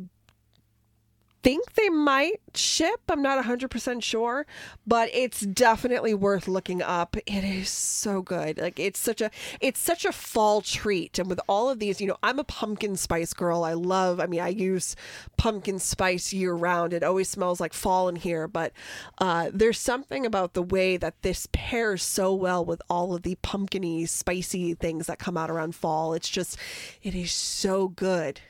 think 1.42 1.74
they 1.74 1.88
might 1.88 2.40
ship. 2.54 3.00
I'm 3.08 3.22
not 3.22 3.42
100% 3.42 4.02
sure, 4.02 4.46
but 4.86 5.08
it's 5.12 5.40
definitely 5.40 6.14
worth 6.14 6.48
looking 6.48 6.82
up. 6.82 7.16
It 7.26 7.44
is 7.44 7.68
so 7.68 8.22
good. 8.22 8.58
Like 8.58 8.78
it's 8.78 8.98
such 8.98 9.20
a 9.20 9.30
it's 9.60 9.80
such 9.80 10.04
a 10.04 10.12
fall 10.12 10.60
treat. 10.60 11.18
And 11.18 11.28
with 11.28 11.40
all 11.48 11.70
of 11.70 11.78
these, 11.78 12.00
you 12.00 12.06
know, 12.06 12.16
I'm 12.22 12.38
a 12.38 12.44
pumpkin 12.44 12.96
spice 12.96 13.32
girl. 13.32 13.64
I 13.64 13.72
love, 13.72 14.20
I 14.20 14.26
mean, 14.26 14.40
I 14.40 14.48
use 14.48 14.96
pumpkin 15.36 15.78
spice 15.78 16.32
year 16.32 16.54
round. 16.54 16.92
It 16.92 17.02
always 17.02 17.28
smells 17.28 17.60
like 17.60 17.72
fall 17.72 18.08
in 18.08 18.16
here, 18.16 18.46
but 18.46 18.72
uh, 19.18 19.50
there's 19.52 19.78
something 19.78 20.26
about 20.26 20.54
the 20.54 20.62
way 20.62 20.96
that 20.96 21.22
this 21.22 21.48
pairs 21.52 22.02
so 22.02 22.34
well 22.34 22.64
with 22.64 22.82
all 22.90 23.14
of 23.14 23.22
the 23.22 23.36
pumpkiny, 23.36 24.06
spicy 24.06 24.74
things 24.74 25.06
that 25.06 25.18
come 25.18 25.36
out 25.36 25.50
around 25.50 25.74
fall. 25.74 26.14
It's 26.14 26.28
just 26.28 26.56
it 27.02 27.14
is 27.14 27.32
so 27.32 27.88
good 27.88 28.40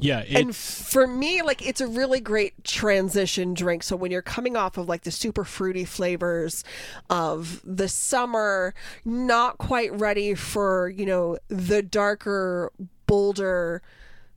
Yeah, 0.00 0.22
and 0.28 0.54
for 0.54 1.08
me 1.08 1.42
like 1.42 1.66
it's 1.66 1.80
a 1.80 1.86
really 1.88 2.20
great 2.20 2.62
transition 2.62 3.52
drink. 3.52 3.82
So 3.82 3.96
when 3.96 4.12
you're 4.12 4.22
coming 4.22 4.56
off 4.56 4.78
of 4.78 4.88
like 4.88 5.02
the 5.02 5.10
super 5.10 5.42
fruity 5.44 5.84
flavors 5.84 6.62
of 7.10 7.60
the 7.64 7.88
summer 7.88 8.74
not 9.04 9.58
quite 9.58 9.92
ready 9.92 10.34
for 10.34 10.88
you 10.88 11.04
know 11.04 11.36
the 11.48 11.82
darker 11.82 12.70
bolder 13.06 13.82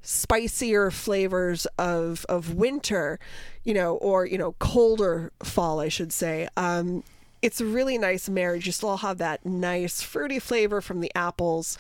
spicier 0.02 0.90
flavors 0.90 1.68
of 1.78 2.26
of 2.28 2.56
winter 2.56 3.20
you 3.64 3.74
know 3.74 3.98
or 3.98 4.26
you 4.26 4.38
know 4.38 4.54
colder 4.54 5.32
fall 5.44 5.80
i 5.80 5.88
should 5.90 6.12
say 6.12 6.48
um 6.58 7.04
it's 7.42 7.60
a 7.60 7.66
really 7.66 7.98
nice 7.98 8.30
marriage. 8.30 8.66
You 8.66 8.72
still 8.72 8.98
have 8.98 9.18
that 9.18 9.46
nice 9.46 10.02
fruity 10.02 10.38
flavor 10.40 10.80
from 10.82 11.00
the 11.02 11.12
apples, 11.16 11.78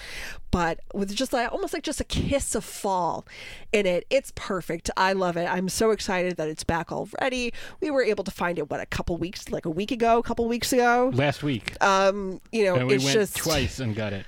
but 0.49 0.79
with 0.93 1.13
just 1.15 1.33
like 1.33 1.51
almost 1.51 1.73
like 1.73 1.83
just 1.83 2.01
a 2.01 2.03
kiss 2.03 2.55
of 2.55 2.63
fall 2.63 3.25
in 3.71 3.85
it. 3.85 4.05
It's 4.09 4.31
perfect. 4.35 4.89
I 4.97 5.13
love 5.13 5.38
it. 5.38 5.45
I'm 5.45 5.69
so 5.69 5.91
excited 5.91 6.38
that 6.38 6.47
it's 6.47 6.63
back 6.63 6.91
already. 6.91 7.53
We 7.79 7.91
were 7.91 8.03
able 8.03 8.23
to 8.23 8.31
find 8.31 8.57
it 8.57 8.69
what 8.69 8.79
a 8.79 8.85
couple 8.85 9.17
weeks, 9.17 9.49
like 9.51 9.65
a 9.65 9.69
week 9.69 9.91
ago, 9.91 10.17
a 10.17 10.23
couple 10.23 10.47
weeks 10.47 10.73
ago. 10.73 11.11
last 11.13 11.43
week, 11.43 11.73
Um, 11.81 12.41
you 12.51 12.63
know, 12.65 12.75
and 12.75 12.88
we 12.88 12.95
it's 12.95 13.03
went 13.05 13.13
just 13.13 13.38
twice 13.38 13.79
and 13.79 13.95
got 13.95 14.13
it. 14.13 14.25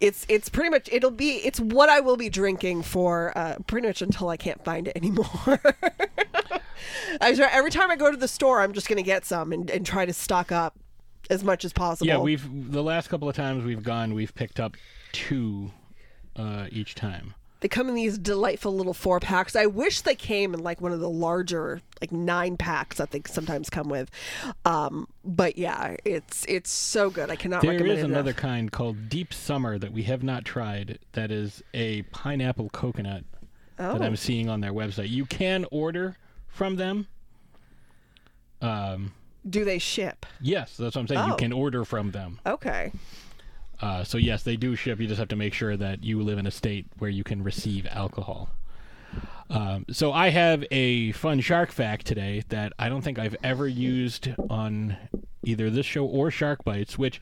it's 0.00 0.24
it's 0.28 0.48
pretty 0.48 0.70
much 0.70 0.88
it'll 0.90 1.10
be 1.10 1.36
it's 1.46 1.60
what 1.60 1.88
I 1.88 2.00
will 2.00 2.16
be 2.16 2.28
drinking 2.28 2.82
for 2.82 3.36
uh, 3.38 3.56
pretty 3.66 3.86
much 3.86 4.02
until 4.02 4.28
I 4.28 4.36
can't 4.36 4.62
find 4.64 4.88
it 4.88 4.96
anymore. 4.96 5.60
I 7.20 7.34
swear, 7.34 7.48
every 7.52 7.70
time 7.70 7.90
I 7.90 7.96
go 7.96 8.10
to 8.10 8.16
the 8.16 8.28
store, 8.28 8.60
I'm 8.60 8.72
just 8.72 8.88
gonna 8.88 9.02
get 9.02 9.24
some 9.24 9.52
and, 9.52 9.70
and 9.70 9.84
try 9.86 10.04
to 10.06 10.12
stock 10.12 10.52
up 10.52 10.74
as 11.30 11.42
much 11.42 11.64
as 11.64 11.72
possible. 11.72 12.06
Yeah, 12.06 12.18
we've 12.18 12.72
the 12.72 12.82
last 12.82 13.08
couple 13.08 13.28
of 13.28 13.34
times 13.36 13.64
we've 13.64 13.82
gone, 13.82 14.14
we've 14.14 14.34
picked 14.34 14.60
up 14.60 14.76
two 15.12 15.70
uh, 16.36 16.66
each 16.70 16.94
time. 16.94 17.34
They 17.60 17.68
come 17.68 17.88
in 17.88 17.94
these 17.94 18.18
delightful 18.18 18.76
little 18.76 18.92
four 18.92 19.20
packs. 19.20 19.56
I 19.56 19.64
wish 19.64 20.02
they 20.02 20.14
came 20.14 20.52
in 20.52 20.62
like 20.62 20.82
one 20.82 20.92
of 20.92 21.00
the 21.00 21.08
larger, 21.08 21.80
like 21.98 22.12
nine 22.12 22.58
packs 22.58 22.98
that 22.98 23.10
they 23.10 23.22
sometimes 23.26 23.70
come 23.70 23.88
with. 23.88 24.10
Um, 24.66 25.08
but 25.24 25.56
yeah, 25.56 25.96
it's 26.04 26.44
it's 26.46 26.70
so 26.70 27.08
good. 27.08 27.30
I 27.30 27.36
cannot 27.36 27.62
There 27.62 27.72
is 27.72 28.00
it 28.00 28.04
another 28.04 28.30
enough. 28.30 28.36
kind 28.42 28.70
called 28.70 29.08
Deep 29.08 29.32
Summer 29.32 29.78
that 29.78 29.92
we 29.92 30.02
have 30.02 30.22
not 30.22 30.44
tried. 30.44 30.98
That 31.12 31.30
is 31.30 31.62
a 31.72 32.02
pineapple 32.02 32.68
coconut 32.68 33.24
that 33.78 34.00
Oh. 34.00 34.04
I'm 34.04 34.16
seeing 34.16 34.50
on 34.50 34.60
their 34.60 34.72
website. 34.74 35.08
You 35.08 35.24
can 35.24 35.64
order 35.70 36.18
from 36.54 36.76
them. 36.76 37.06
Um, 38.62 39.12
Do 39.48 39.64
they 39.64 39.78
ship? 39.78 40.24
yes, 40.40 40.76
that's 40.76 40.96
what 40.96 41.02
I'm 41.02 41.08
saying. 41.08 41.26
You 41.26 41.32
Oh. 41.34 41.36
can 41.36 41.52
order 41.52 41.84
from 41.84 42.12
them. 42.12 42.40
Okay. 42.46 42.92
Uh, 43.80 44.04
so 44.04 44.16
yes, 44.16 44.42
they 44.42 44.56
do 44.56 44.74
ship. 44.76 45.00
You 45.00 45.06
just 45.06 45.18
have 45.18 45.28
to 45.28 45.36
make 45.36 45.52
sure 45.52 45.76
that 45.76 46.02
you 46.02 46.22
live 46.22 46.38
in 46.38 46.46
a 46.46 46.50
state 46.50 46.86
where 46.98 47.10
you 47.10 47.24
can 47.24 47.42
receive 47.42 47.86
alcohol. 47.90 48.48
Um, 49.50 49.84
so 49.90 50.12
I 50.12 50.30
have 50.30 50.64
a 50.70 51.12
fun 51.12 51.40
shark 51.40 51.70
fact 51.70 52.06
today 52.06 52.42
that 52.48 52.72
I 52.78 52.88
don't 52.88 53.02
think 53.02 53.18
I've 53.18 53.36
ever 53.42 53.68
used 53.68 54.28
on 54.48 54.96
either 55.42 55.68
this 55.68 55.84
show 55.84 56.06
or 56.06 56.30
Shark 56.30 56.64
Bites, 56.64 56.96
which 56.96 57.20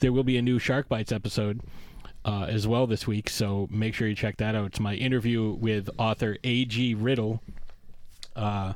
there 0.00 0.12
will 0.12 0.24
be 0.24 0.36
a 0.36 0.42
new 0.42 0.58
Shark 0.58 0.88
Bites 0.88 1.12
episode 1.12 1.60
uh, 2.24 2.46
as 2.48 2.66
well 2.66 2.88
this 2.88 3.06
week. 3.06 3.30
So 3.30 3.68
make 3.70 3.94
sure 3.94 4.08
you 4.08 4.16
check 4.16 4.38
that 4.38 4.56
out. 4.56 4.66
It's 4.66 4.80
my 4.80 4.94
interview 4.94 5.52
with 5.52 5.88
author 5.98 6.36
A.G. 6.42 6.94
Riddle. 6.94 7.40
Uh, 8.36 8.72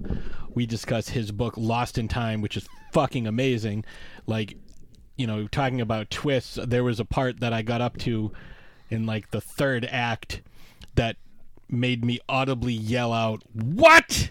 we 0.54 0.66
discuss 0.66 1.10
his 1.10 1.32
book 1.32 1.54
Lost 1.56 1.98
in 1.98 2.08
Time, 2.08 2.40
which 2.40 2.56
is 2.56 2.68
fucking 2.92 3.26
amazing. 3.26 3.84
Like, 4.26 4.56
you 5.16 5.26
know, 5.26 5.46
talking 5.48 5.80
about 5.80 6.10
twists, 6.10 6.58
there 6.64 6.84
was 6.84 7.00
a 7.00 7.04
part 7.04 7.40
that 7.40 7.52
I 7.52 7.62
got 7.62 7.80
up 7.80 7.96
to 7.98 8.32
in 8.90 9.06
like 9.06 9.30
the 9.30 9.40
third 9.40 9.84
act 9.90 10.42
that 10.94 11.16
made 11.68 12.04
me 12.04 12.18
audibly 12.28 12.72
yell 12.72 13.12
out, 13.12 13.42
What? 13.52 14.30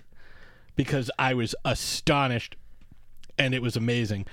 Because 0.75 1.09
I 1.17 1.33
was 1.33 1.55
astonished 1.65 2.55
and 3.37 3.53
it 3.53 3.61
was 3.61 3.75
amazing. 3.75 4.25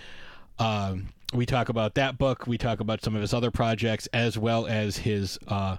Um, 0.58 1.08
we 1.32 1.46
talk 1.46 1.68
about 1.68 1.94
that 1.94 2.18
book. 2.18 2.46
We 2.46 2.58
talk 2.58 2.80
about 2.80 3.02
some 3.02 3.14
of 3.14 3.20
his 3.20 3.34
other 3.34 3.50
projects, 3.50 4.06
as 4.12 4.38
well 4.38 4.66
as 4.66 4.98
his 4.98 5.38
uh, 5.48 5.76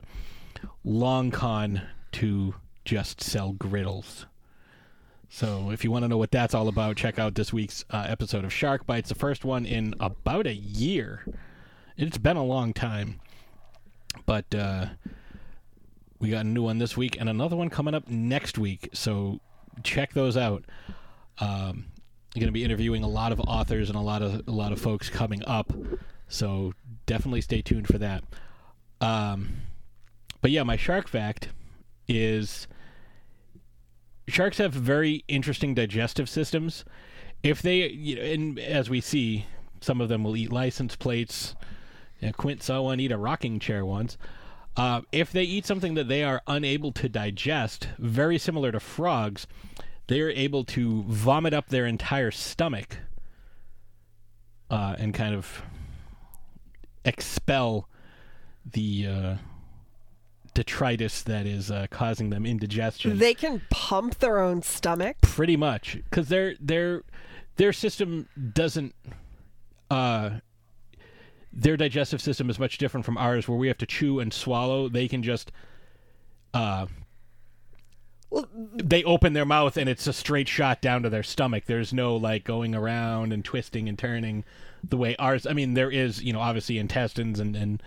long 0.84 1.32
con 1.32 1.82
to 2.14 2.56
just 2.84 3.22
sell 3.22 3.54
griddles. 3.54 4.26
So, 5.30 5.72
if 5.72 5.84
you 5.84 5.92
want 5.92 6.04
to 6.04 6.08
know 6.08 6.18
what 6.18 6.32
that's 6.32 6.54
all 6.54 6.68
about, 6.68 6.96
check 6.96 7.20
out 7.20 7.36
this 7.36 7.52
week's 7.52 7.84
uh, 7.90 8.06
episode 8.08 8.46
of 8.46 8.54
Shark 8.54 8.86
Bites, 8.86 9.10
the 9.10 9.16
first 9.16 9.44
one 9.44 9.66
in 9.66 9.96
about 10.00 10.48
a 10.48 10.54
year. 10.54 11.26
It's 11.98 12.18
been 12.18 12.38
a 12.38 12.44
long 12.44 12.74
time, 12.74 13.20
but 14.26 14.54
uh, 14.54 14.88
we 16.20 16.30
got 16.30 16.46
a 16.46 16.48
new 16.48 16.64
one 16.64 16.78
this 16.78 16.96
week 16.96 17.18
and 17.20 17.28
another 17.28 17.56
one 17.56 17.70
coming 17.70 17.94
up 17.94 18.08
next 18.08 18.58
week. 18.58 18.90
So, 18.94 19.40
check 19.84 20.14
those 20.14 20.38
out. 20.38 20.64
Um, 21.40 21.86
I'm 22.36 22.40
going 22.42 22.48
to 22.48 22.52
be 22.52 22.64
interviewing 22.64 23.04
a 23.04 23.08
lot 23.08 23.32
of 23.32 23.40
authors 23.42 23.90
and 23.90 23.98
a 23.98 24.02
lot 24.02 24.22
of 24.22 24.48
a 24.48 24.52
lot 24.52 24.72
of 24.72 24.80
folks 24.80 25.10
coming 25.10 25.44
up, 25.46 25.74
so 26.28 26.74
definitely 27.06 27.42
stay 27.42 27.62
tuned 27.62 27.88
for 27.88 27.98
that. 27.98 28.24
Um, 29.02 29.58
but 30.42 30.52
yeah, 30.52 30.64
my 30.64 30.78
shark 30.78 31.08
fact 31.08 31.50
is 32.08 32.68
sharks 34.28 34.58
have 34.58 34.74
very 34.74 35.24
interesting 35.28 35.74
digestive 35.74 36.30
systems. 36.30 36.86
If 37.44 37.62
they, 37.62 37.90
you 37.90 38.16
know, 38.16 38.22
and 38.22 38.60
as 38.60 38.90
we 38.90 39.02
see, 39.02 39.46
some 39.82 40.02
of 40.02 40.10
them 40.10 40.24
will 40.24 40.36
eat 40.36 40.52
license 40.52 40.96
plates. 40.96 41.56
You 42.20 42.28
know, 42.28 42.34
Quint 42.34 42.64
saw 42.64 42.82
one 42.82 43.00
eat 43.00 43.12
a 43.12 43.18
rocking 43.18 43.60
chair 43.60 43.86
once. 43.86 44.18
Uh, 44.78 45.02
if 45.12 45.32
they 45.32 45.44
eat 45.44 45.66
something 45.66 45.94
that 45.94 46.08
they 46.08 46.24
are 46.24 46.42
unable 46.48 46.92
to 46.92 47.08
digest, 47.08 47.88
very 47.98 48.38
similar 48.38 48.72
to 48.72 48.80
frogs, 48.80 49.48
they 50.08 50.20
are 50.22 50.32
able 50.32 50.64
to 50.66 51.04
vomit 51.04 51.54
up 51.54 51.70
their 51.70 51.86
entire 51.86 52.32
stomach 52.32 52.98
uh, 54.70 54.96
and 54.98 55.14
kind 55.14 55.34
of 55.34 55.62
expel 57.06 57.88
the 58.70 59.08
uh, 59.08 59.36
detritus 60.56 61.22
that 61.24 61.46
is 61.46 61.70
uh, 61.70 61.86
causing 61.92 62.32
them 62.32 62.46
indigestion. 62.46 63.20
They 63.20 63.36
can 63.36 63.62
pump 63.70 64.18
their 64.18 64.40
own 64.40 64.64
stomach. 64.64 65.18
Pretty 65.22 65.56
much, 65.56 66.00
because 66.10 66.30
their 66.30 66.56
their 66.60 67.04
their 67.58 67.72
system 67.72 68.28
doesn't. 68.54 68.96
Uh, 69.92 70.40
their 71.54 71.78
digestive 71.78 72.22
system 72.22 72.50
is 72.50 72.58
much 72.58 72.80
different 72.80 73.06
from 73.06 73.18
ours, 73.18 73.48
where 73.48 73.58
we 73.58 73.68
have 73.68 73.78
to 73.78 73.86
chew 73.86 74.20
and 74.20 74.34
swallow. 74.34 74.90
They 74.90 75.08
can 75.08 75.22
just. 75.22 75.52
Uh, 76.54 76.88
they 78.74 79.04
open 79.04 79.34
their 79.34 79.46
mouth 79.46 79.78
and 79.78 79.88
it's 79.88 80.08
a 80.08 80.14
straight 80.14 80.48
shot 80.48 80.82
down 80.82 81.04
to 81.04 81.10
their 81.10 81.24
stomach. 81.24 81.66
There's 81.68 81.94
no 81.94 82.16
like 82.16 82.44
going 82.44 82.76
around 82.76 83.32
and 83.32 83.46
twisting 83.46 83.88
and 83.88 83.98
turning 83.98 84.44
the 84.84 84.98
way 84.98 85.16
ours. 85.18 85.46
I 85.46 85.54
mean, 85.54 85.74
there 85.74 85.92
is, 85.92 86.22
you 86.22 86.34
know, 86.34 86.42
obviously 86.42 86.78
intestines 86.78 87.40
and, 87.40 87.56
and 87.56 87.84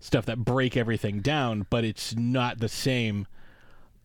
stuff 0.00 0.26
that 0.26 0.38
break 0.38 0.76
everything 0.76 1.20
down, 1.20 1.66
but 1.70 1.84
it's 1.84 2.16
not 2.16 2.58
the 2.58 2.68
same. 2.68 3.26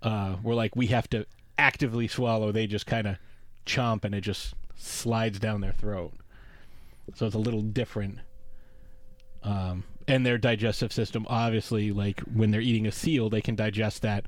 Uh, 0.02 0.36
we're 0.44 0.54
like 0.54 0.76
we 0.76 0.88
have 0.88 1.10
to 1.10 1.26
actively 1.58 2.08
swallow. 2.08 2.52
They 2.52 2.68
just 2.68 2.86
kind 2.86 3.08
of 3.08 3.18
chomp 3.66 4.06
and 4.06 4.14
it 4.14 4.22
just 4.22 4.54
slides 4.76 5.40
down 5.40 5.62
their 5.62 5.74
throat. 5.74 6.14
So 7.16 7.26
it's 7.26 7.36
a 7.36 7.40
little 7.40 7.62
different. 7.62 8.20
Um, 9.44 9.84
and 10.08 10.26
their 10.26 10.38
digestive 10.38 10.92
system, 10.92 11.26
obviously, 11.30 11.92
like 11.92 12.20
when 12.22 12.52
they're 12.52 12.62
eating 12.62 12.86
a 12.86 12.92
seal, 12.92 13.30
they 13.30 13.42
can 13.42 13.56
digest 13.56 14.02
that 14.02 14.26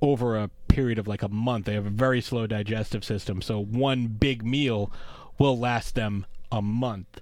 over 0.00 0.36
a 0.36 0.50
period 0.68 0.98
of 0.98 1.08
like 1.08 1.22
a 1.22 1.28
month. 1.28 1.66
They 1.66 1.74
have 1.74 1.86
a 1.86 1.90
very 1.90 2.20
slow 2.20 2.46
digestive 2.46 3.04
system, 3.04 3.42
so 3.42 3.62
one 3.62 4.06
big 4.06 4.44
meal 4.44 4.92
will 5.38 5.58
last 5.58 5.94
them 5.94 6.26
a 6.52 6.62
month, 6.62 7.20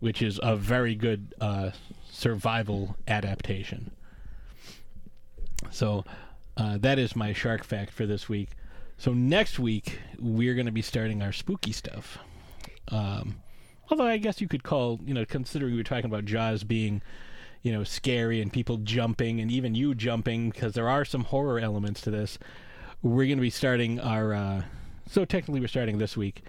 which 0.00 0.20
is 0.22 0.40
a 0.42 0.56
very 0.56 0.94
good 0.94 1.34
uh, 1.40 1.70
survival 2.10 2.96
adaptation. 3.06 3.90
So 5.70 6.04
uh, 6.56 6.78
that 6.78 6.98
is 6.98 7.14
my 7.14 7.32
shark 7.32 7.64
fact 7.64 7.92
for 7.92 8.06
this 8.06 8.28
week. 8.28 8.50
So 8.98 9.12
next 9.14 9.58
week 9.58 9.98
we're 10.18 10.54
going 10.54 10.66
to 10.66 10.72
be 10.72 10.82
starting 10.82 11.22
our 11.22 11.32
spooky 11.32 11.72
stuff. 11.72 12.18
Um, 12.88 13.36
although 13.90 14.06
I 14.06 14.18
guess 14.18 14.40
you 14.40 14.48
could 14.48 14.62
call, 14.62 15.00
you 15.04 15.14
know, 15.14 15.24
considering 15.24 15.72
we 15.72 15.78
were 15.78 15.84
talking 15.84 16.06
about 16.06 16.24
Jaws 16.24 16.64
being, 16.64 17.02
you 17.62 17.72
know, 17.72 17.84
scary 17.84 18.40
and 18.40 18.52
people 18.52 18.78
jumping 18.78 19.40
and 19.40 19.50
even 19.50 19.74
you 19.74 19.94
jumping 19.94 20.50
because 20.50 20.74
there 20.74 20.88
are 20.88 21.04
some 21.04 21.24
horror 21.24 21.58
elements 21.58 22.00
to 22.02 22.10
this. 22.10 22.38
we're 23.02 23.26
going 23.26 23.38
to 23.38 23.42
be 23.42 23.50
starting 23.50 24.00
our. 24.00 24.34
Uh, 24.34 24.62
so 25.08 25.24
technically, 25.24 25.60
we're 25.60 25.68
starting 25.68 25.98
this 25.98 26.16
week, 26.16 26.44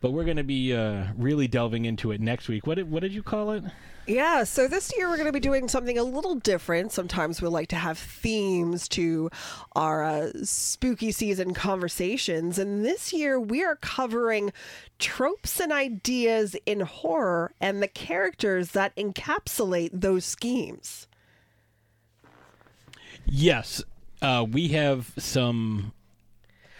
but 0.00 0.12
we're 0.12 0.24
going 0.24 0.36
to 0.36 0.44
be 0.44 0.74
uh, 0.74 1.06
really 1.16 1.48
delving 1.48 1.84
into 1.84 2.12
it 2.12 2.20
next 2.20 2.48
week. 2.48 2.66
What 2.66 2.76
did, 2.76 2.90
what 2.90 3.00
did 3.00 3.12
you 3.12 3.22
call 3.22 3.52
it? 3.52 3.64
Yeah, 4.06 4.44
so 4.44 4.68
this 4.68 4.90
year 4.96 5.08
we're 5.08 5.16
going 5.16 5.26
to 5.26 5.32
be 5.32 5.40
doing 5.40 5.68
something 5.68 5.98
a 5.98 6.02
little 6.02 6.36
different. 6.36 6.92
Sometimes 6.92 7.42
we 7.42 7.48
like 7.48 7.68
to 7.68 7.76
have 7.76 7.98
themes 7.98 8.88
to 8.88 9.28
our 9.76 10.02
uh, 10.02 10.30
spooky 10.44 11.12
season 11.12 11.52
conversations. 11.52 12.58
And 12.58 12.84
this 12.84 13.12
year 13.12 13.38
we 13.38 13.62
are 13.62 13.76
covering 13.76 14.50
tropes 14.98 15.60
and 15.60 15.72
ideas 15.72 16.56
in 16.64 16.80
horror 16.80 17.52
and 17.60 17.82
the 17.82 17.88
characters 17.88 18.70
that 18.70 18.96
encapsulate 18.96 19.90
those 19.92 20.24
schemes. 20.24 21.06
Yes, 23.26 23.82
uh, 24.22 24.46
we 24.50 24.68
have 24.68 25.12
some 25.18 25.92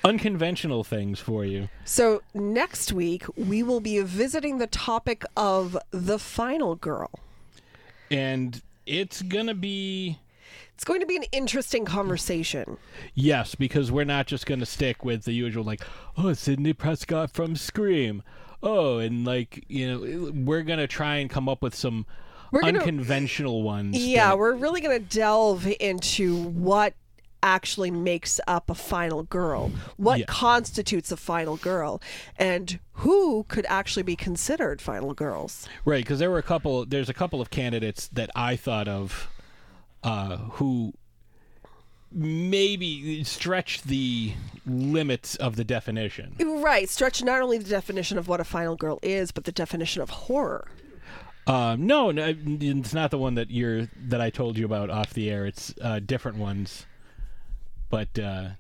unconventional 0.08 0.82
things 0.84 1.20
for 1.20 1.44
you. 1.44 1.68
So 1.84 2.22
next 2.34 2.92
week 2.92 3.24
we 3.36 3.62
will 3.62 3.80
be 3.80 4.00
visiting 4.00 4.58
the 4.58 4.66
topic 4.66 5.24
of 5.36 5.76
the 5.90 6.18
final 6.18 6.74
girl. 6.74 7.10
And 8.10 8.62
it's 8.86 9.22
going 9.22 9.46
to 9.46 9.54
be. 9.54 10.18
It's 10.74 10.84
going 10.84 11.00
to 11.00 11.06
be 11.06 11.16
an 11.16 11.24
interesting 11.32 11.84
conversation. 11.84 12.76
Yes, 13.12 13.56
because 13.56 13.90
we're 13.90 14.04
not 14.04 14.28
just 14.28 14.46
going 14.46 14.60
to 14.60 14.66
stick 14.66 15.04
with 15.04 15.24
the 15.24 15.32
usual, 15.32 15.64
like, 15.64 15.82
oh, 16.16 16.32
Sidney 16.34 16.72
Prescott 16.72 17.32
from 17.32 17.56
Scream. 17.56 18.22
Oh, 18.62 18.98
and 18.98 19.24
like, 19.24 19.64
you 19.68 19.88
know, 19.88 20.32
we're 20.44 20.62
going 20.62 20.78
to 20.78 20.86
try 20.86 21.16
and 21.16 21.28
come 21.28 21.48
up 21.48 21.62
with 21.62 21.74
some 21.74 22.06
We're 22.52 22.60
gonna- 22.60 22.78
unconventional 22.78 23.64
ones. 23.64 23.98
Yeah, 23.98 24.28
that- 24.28 24.38
we're 24.38 24.54
really 24.54 24.80
going 24.80 25.02
to 25.02 25.04
delve 25.18 25.66
into 25.80 26.44
what 26.44 26.94
actually 27.42 27.90
makes 27.90 28.40
up 28.46 28.68
a 28.70 28.74
final 28.74 29.22
girl, 29.24 29.70
what 29.96 30.18
Yeah. 30.20 30.24
constitutes 30.26 31.12
a 31.12 31.16
final 31.16 31.56
girl, 31.56 32.00
and 32.36 32.78
who 32.94 33.44
could 33.48 33.66
actually 33.68 34.02
be 34.02 34.16
considered 34.16 34.80
final 34.80 35.14
girls. 35.14 35.68
Right, 35.84 36.02
because 36.04 36.18
there 36.18 36.30
were 36.30 36.38
a 36.38 36.42
couple. 36.42 36.84
There's 36.84 37.08
a 37.08 37.14
couple 37.14 37.40
of 37.40 37.50
candidates 37.50 38.08
that 38.08 38.30
I 38.34 38.56
thought 38.56 38.88
of, 38.88 39.28
uh, 40.02 40.36
who 40.36 40.94
maybe 42.10 43.22
stretch 43.24 43.82
the 43.82 44.32
limits 44.66 45.36
of 45.36 45.56
the 45.56 45.64
definition. 45.64 46.34
Right, 46.40 46.88
stretch 46.88 47.22
not 47.22 47.42
only 47.42 47.58
the 47.58 47.68
definition 47.68 48.18
of 48.18 48.28
what 48.28 48.40
a 48.40 48.44
final 48.44 48.76
girl 48.76 48.98
is, 49.02 49.30
but 49.30 49.44
the 49.44 49.52
definition 49.52 50.00
of 50.02 50.10
horror. 50.10 50.68
Um, 51.46 51.86
no, 51.86 52.10
no, 52.10 52.34
it's 52.46 52.92
not 52.92 53.10
the 53.10 53.18
one 53.18 53.34
that 53.34 53.50
you're 53.50 53.88
that 53.96 54.20
I 54.20 54.28
told 54.30 54.58
you 54.58 54.66
about 54.66 54.90
off 54.90 55.14
the 55.14 55.30
air. 55.30 55.46
It's 55.46 55.74
uh, 55.80 55.98
different 56.00 56.36
ones, 56.36 56.84
but 57.90 58.18
uh, 58.18 58.50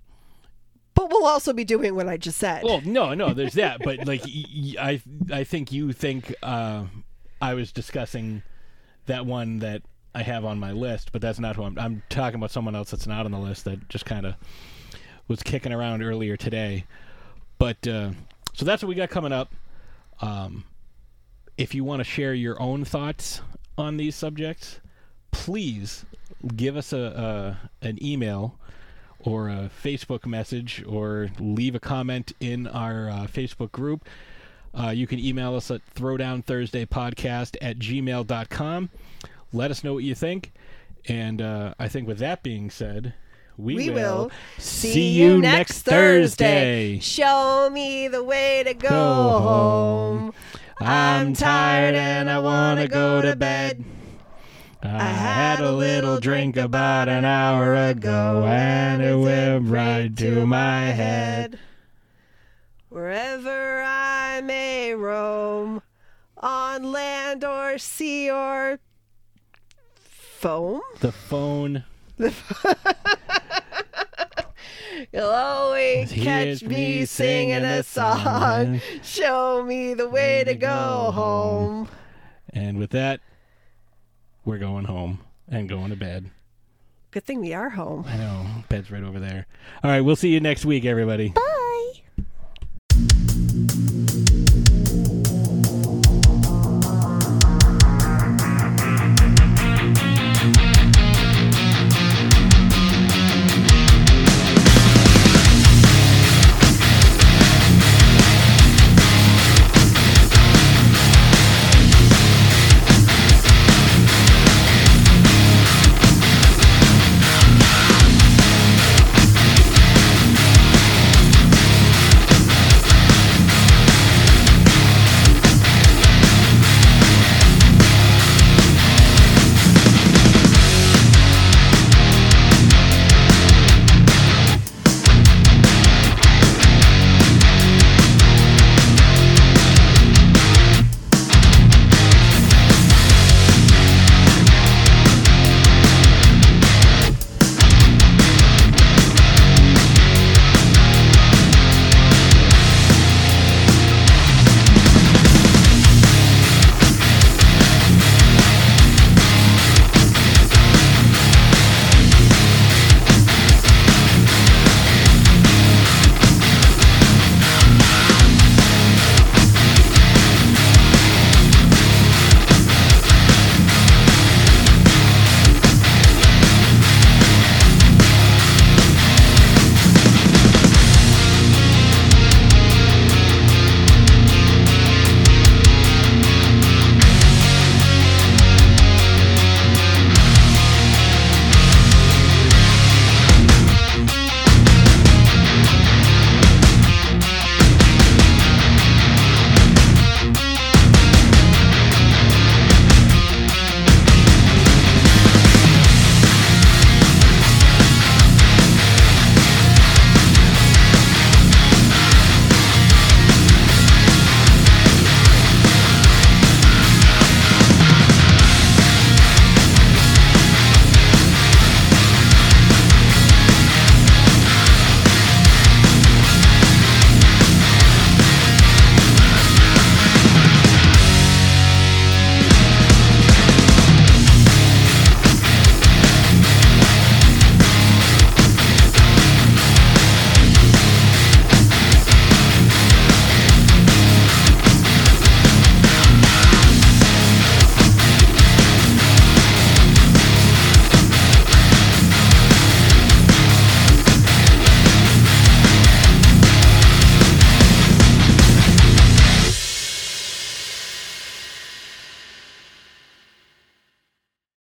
But 0.94 1.10
we'll 1.10 1.26
also 1.26 1.52
be 1.52 1.64
doing 1.64 1.94
what 1.94 2.08
I 2.08 2.16
just 2.16 2.38
said. 2.38 2.64
well, 2.64 2.80
no, 2.84 3.14
no, 3.14 3.34
there's 3.34 3.54
that. 3.54 3.80
But 3.82 4.06
like, 4.06 4.22
I 4.78 5.00
I 5.32 5.44
think 5.44 5.72
you 5.72 5.92
think 5.92 6.34
uh, 6.42 6.84
I 7.40 7.54
was 7.54 7.72
discussing 7.72 8.42
that 9.06 9.26
one 9.26 9.60
that 9.60 9.82
I 10.14 10.22
have 10.22 10.44
on 10.44 10.58
my 10.58 10.72
list, 10.72 11.12
but 11.12 11.20
that's 11.22 11.38
not 11.38 11.56
who 11.56 11.62
I'm. 11.64 11.78
I'm 11.78 12.02
talking 12.08 12.36
about 12.36 12.50
someone 12.50 12.74
else 12.74 12.90
that's 12.90 13.06
not 13.06 13.24
on 13.26 13.32
the 13.32 13.38
list 13.38 13.64
that 13.66 13.88
just 13.88 14.04
kind 14.06 14.26
of 14.26 14.34
was 15.28 15.42
kicking 15.42 15.72
around 15.72 16.02
earlier 16.02 16.36
today. 16.36 16.84
But 17.58 17.86
uh, 17.86 18.10
so 18.54 18.64
that's 18.64 18.82
what 18.82 18.88
we 18.88 18.94
got 18.94 19.10
coming 19.10 19.32
up. 19.32 19.52
Um, 20.20 20.64
if 21.56 21.74
you 21.74 21.84
want 21.84 22.00
to 22.00 22.04
share 22.04 22.34
your 22.34 22.60
own 22.60 22.84
thoughts 22.84 23.40
on 23.76 23.96
these 23.98 24.16
subjects, 24.16 24.80
please 25.30 26.04
give 26.56 26.76
us 26.76 26.92
a, 26.92 27.58
a 27.82 27.86
an 27.86 28.02
email 28.04 28.58
or 29.28 29.48
a 29.48 29.70
Facebook 29.84 30.26
message 30.26 30.82
or 30.88 31.30
leave 31.38 31.74
a 31.74 31.80
comment 31.80 32.32
in 32.40 32.66
our 32.66 33.08
uh, 33.10 33.26
Facebook 33.26 33.70
group. 33.72 34.04
Uh, 34.78 34.88
you 34.90 35.06
can 35.06 35.18
email 35.18 35.54
us 35.54 35.70
at 35.70 35.80
throwdownthursdaypodcast 35.94 37.56
at 37.60 37.78
gmail.com. 37.78 38.90
Let 39.52 39.70
us 39.70 39.82
know 39.84 39.94
what 39.94 40.04
you 40.04 40.14
think. 40.14 40.52
And 41.06 41.40
uh, 41.40 41.74
I 41.78 41.88
think 41.88 42.06
with 42.06 42.18
that 42.18 42.42
being 42.42 42.70
said, 42.70 43.14
we, 43.56 43.74
we 43.74 43.90
will 43.90 44.30
see 44.58 45.10
you 45.10 45.38
next 45.40 45.82
Thursday. 45.82 46.98
Show 47.00 47.68
me 47.72 48.06
the 48.08 48.22
way 48.22 48.62
to 48.64 48.74
go, 48.74 48.88
Go 48.88 49.38
home. 49.38 50.18
home. 50.18 50.34
I'm 50.80 51.32
tired 51.32 51.94
and 51.96 52.30
I 52.30 52.38
want 52.38 52.78
to 52.80 52.86
go 52.88 53.20
to 53.20 53.34
bed. 53.34 53.84
I 54.82 55.08
had 55.08 55.60
a 55.60 55.72
little 55.72 56.20
drink 56.20 56.56
about 56.56 57.08
an 57.08 57.24
hour 57.24 57.74
ago 57.74 58.44
and 58.46 59.02
it 59.02 59.16
went 59.16 59.68
right 59.68 60.16
to 60.16 60.46
my 60.46 60.82
head. 60.82 61.58
Wherever 62.88 63.82
I 63.82 64.40
may 64.40 64.94
roam, 64.94 65.82
on 66.36 66.92
land 66.92 67.42
or 67.44 67.78
sea 67.78 68.30
or 68.30 68.78
foam, 69.96 70.80
The 71.00 71.10
phone. 71.12 71.84
you'll 75.12 75.24
always 75.24 76.12
catch 76.12 76.62
me 76.62 77.04
singing 77.04 77.64
a 77.64 77.82
song. 77.82 78.80
Show 79.02 79.64
me 79.64 79.94
the 79.94 80.08
way 80.08 80.44
to 80.44 80.54
go 80.54 81.10
home. 81.12 81.88
And 82.50 82.78
with 82.78 82.90
that, 82.90 83.20
we're 84.48 84.56
going 84.56 84.86
home 84.86 85.20
and 85.46 85.68
going 85.68 85.90
to 85.90 85.96
bed. 85.96 86.30
Good 87.10 87.24
thing 87.24 87.40
we 87.40 87.52
are 87.52 87.68
home. 87.68 88.06
I 88.08 88.16
know, 88.16 88.46
bed's 88.70 88.90
right 88.90 89.02
over 89.02 89.20
there. 89.20 89.46
All 89.84 89.90
right, 89.90 90.00
we'll 90.00 90.16
see 90.16 90.30
you 90.30 90.40
next 90.40 90.64
week, 90.64 90.86
everybody. 90.86 91.28
Bye. 91.28 91.67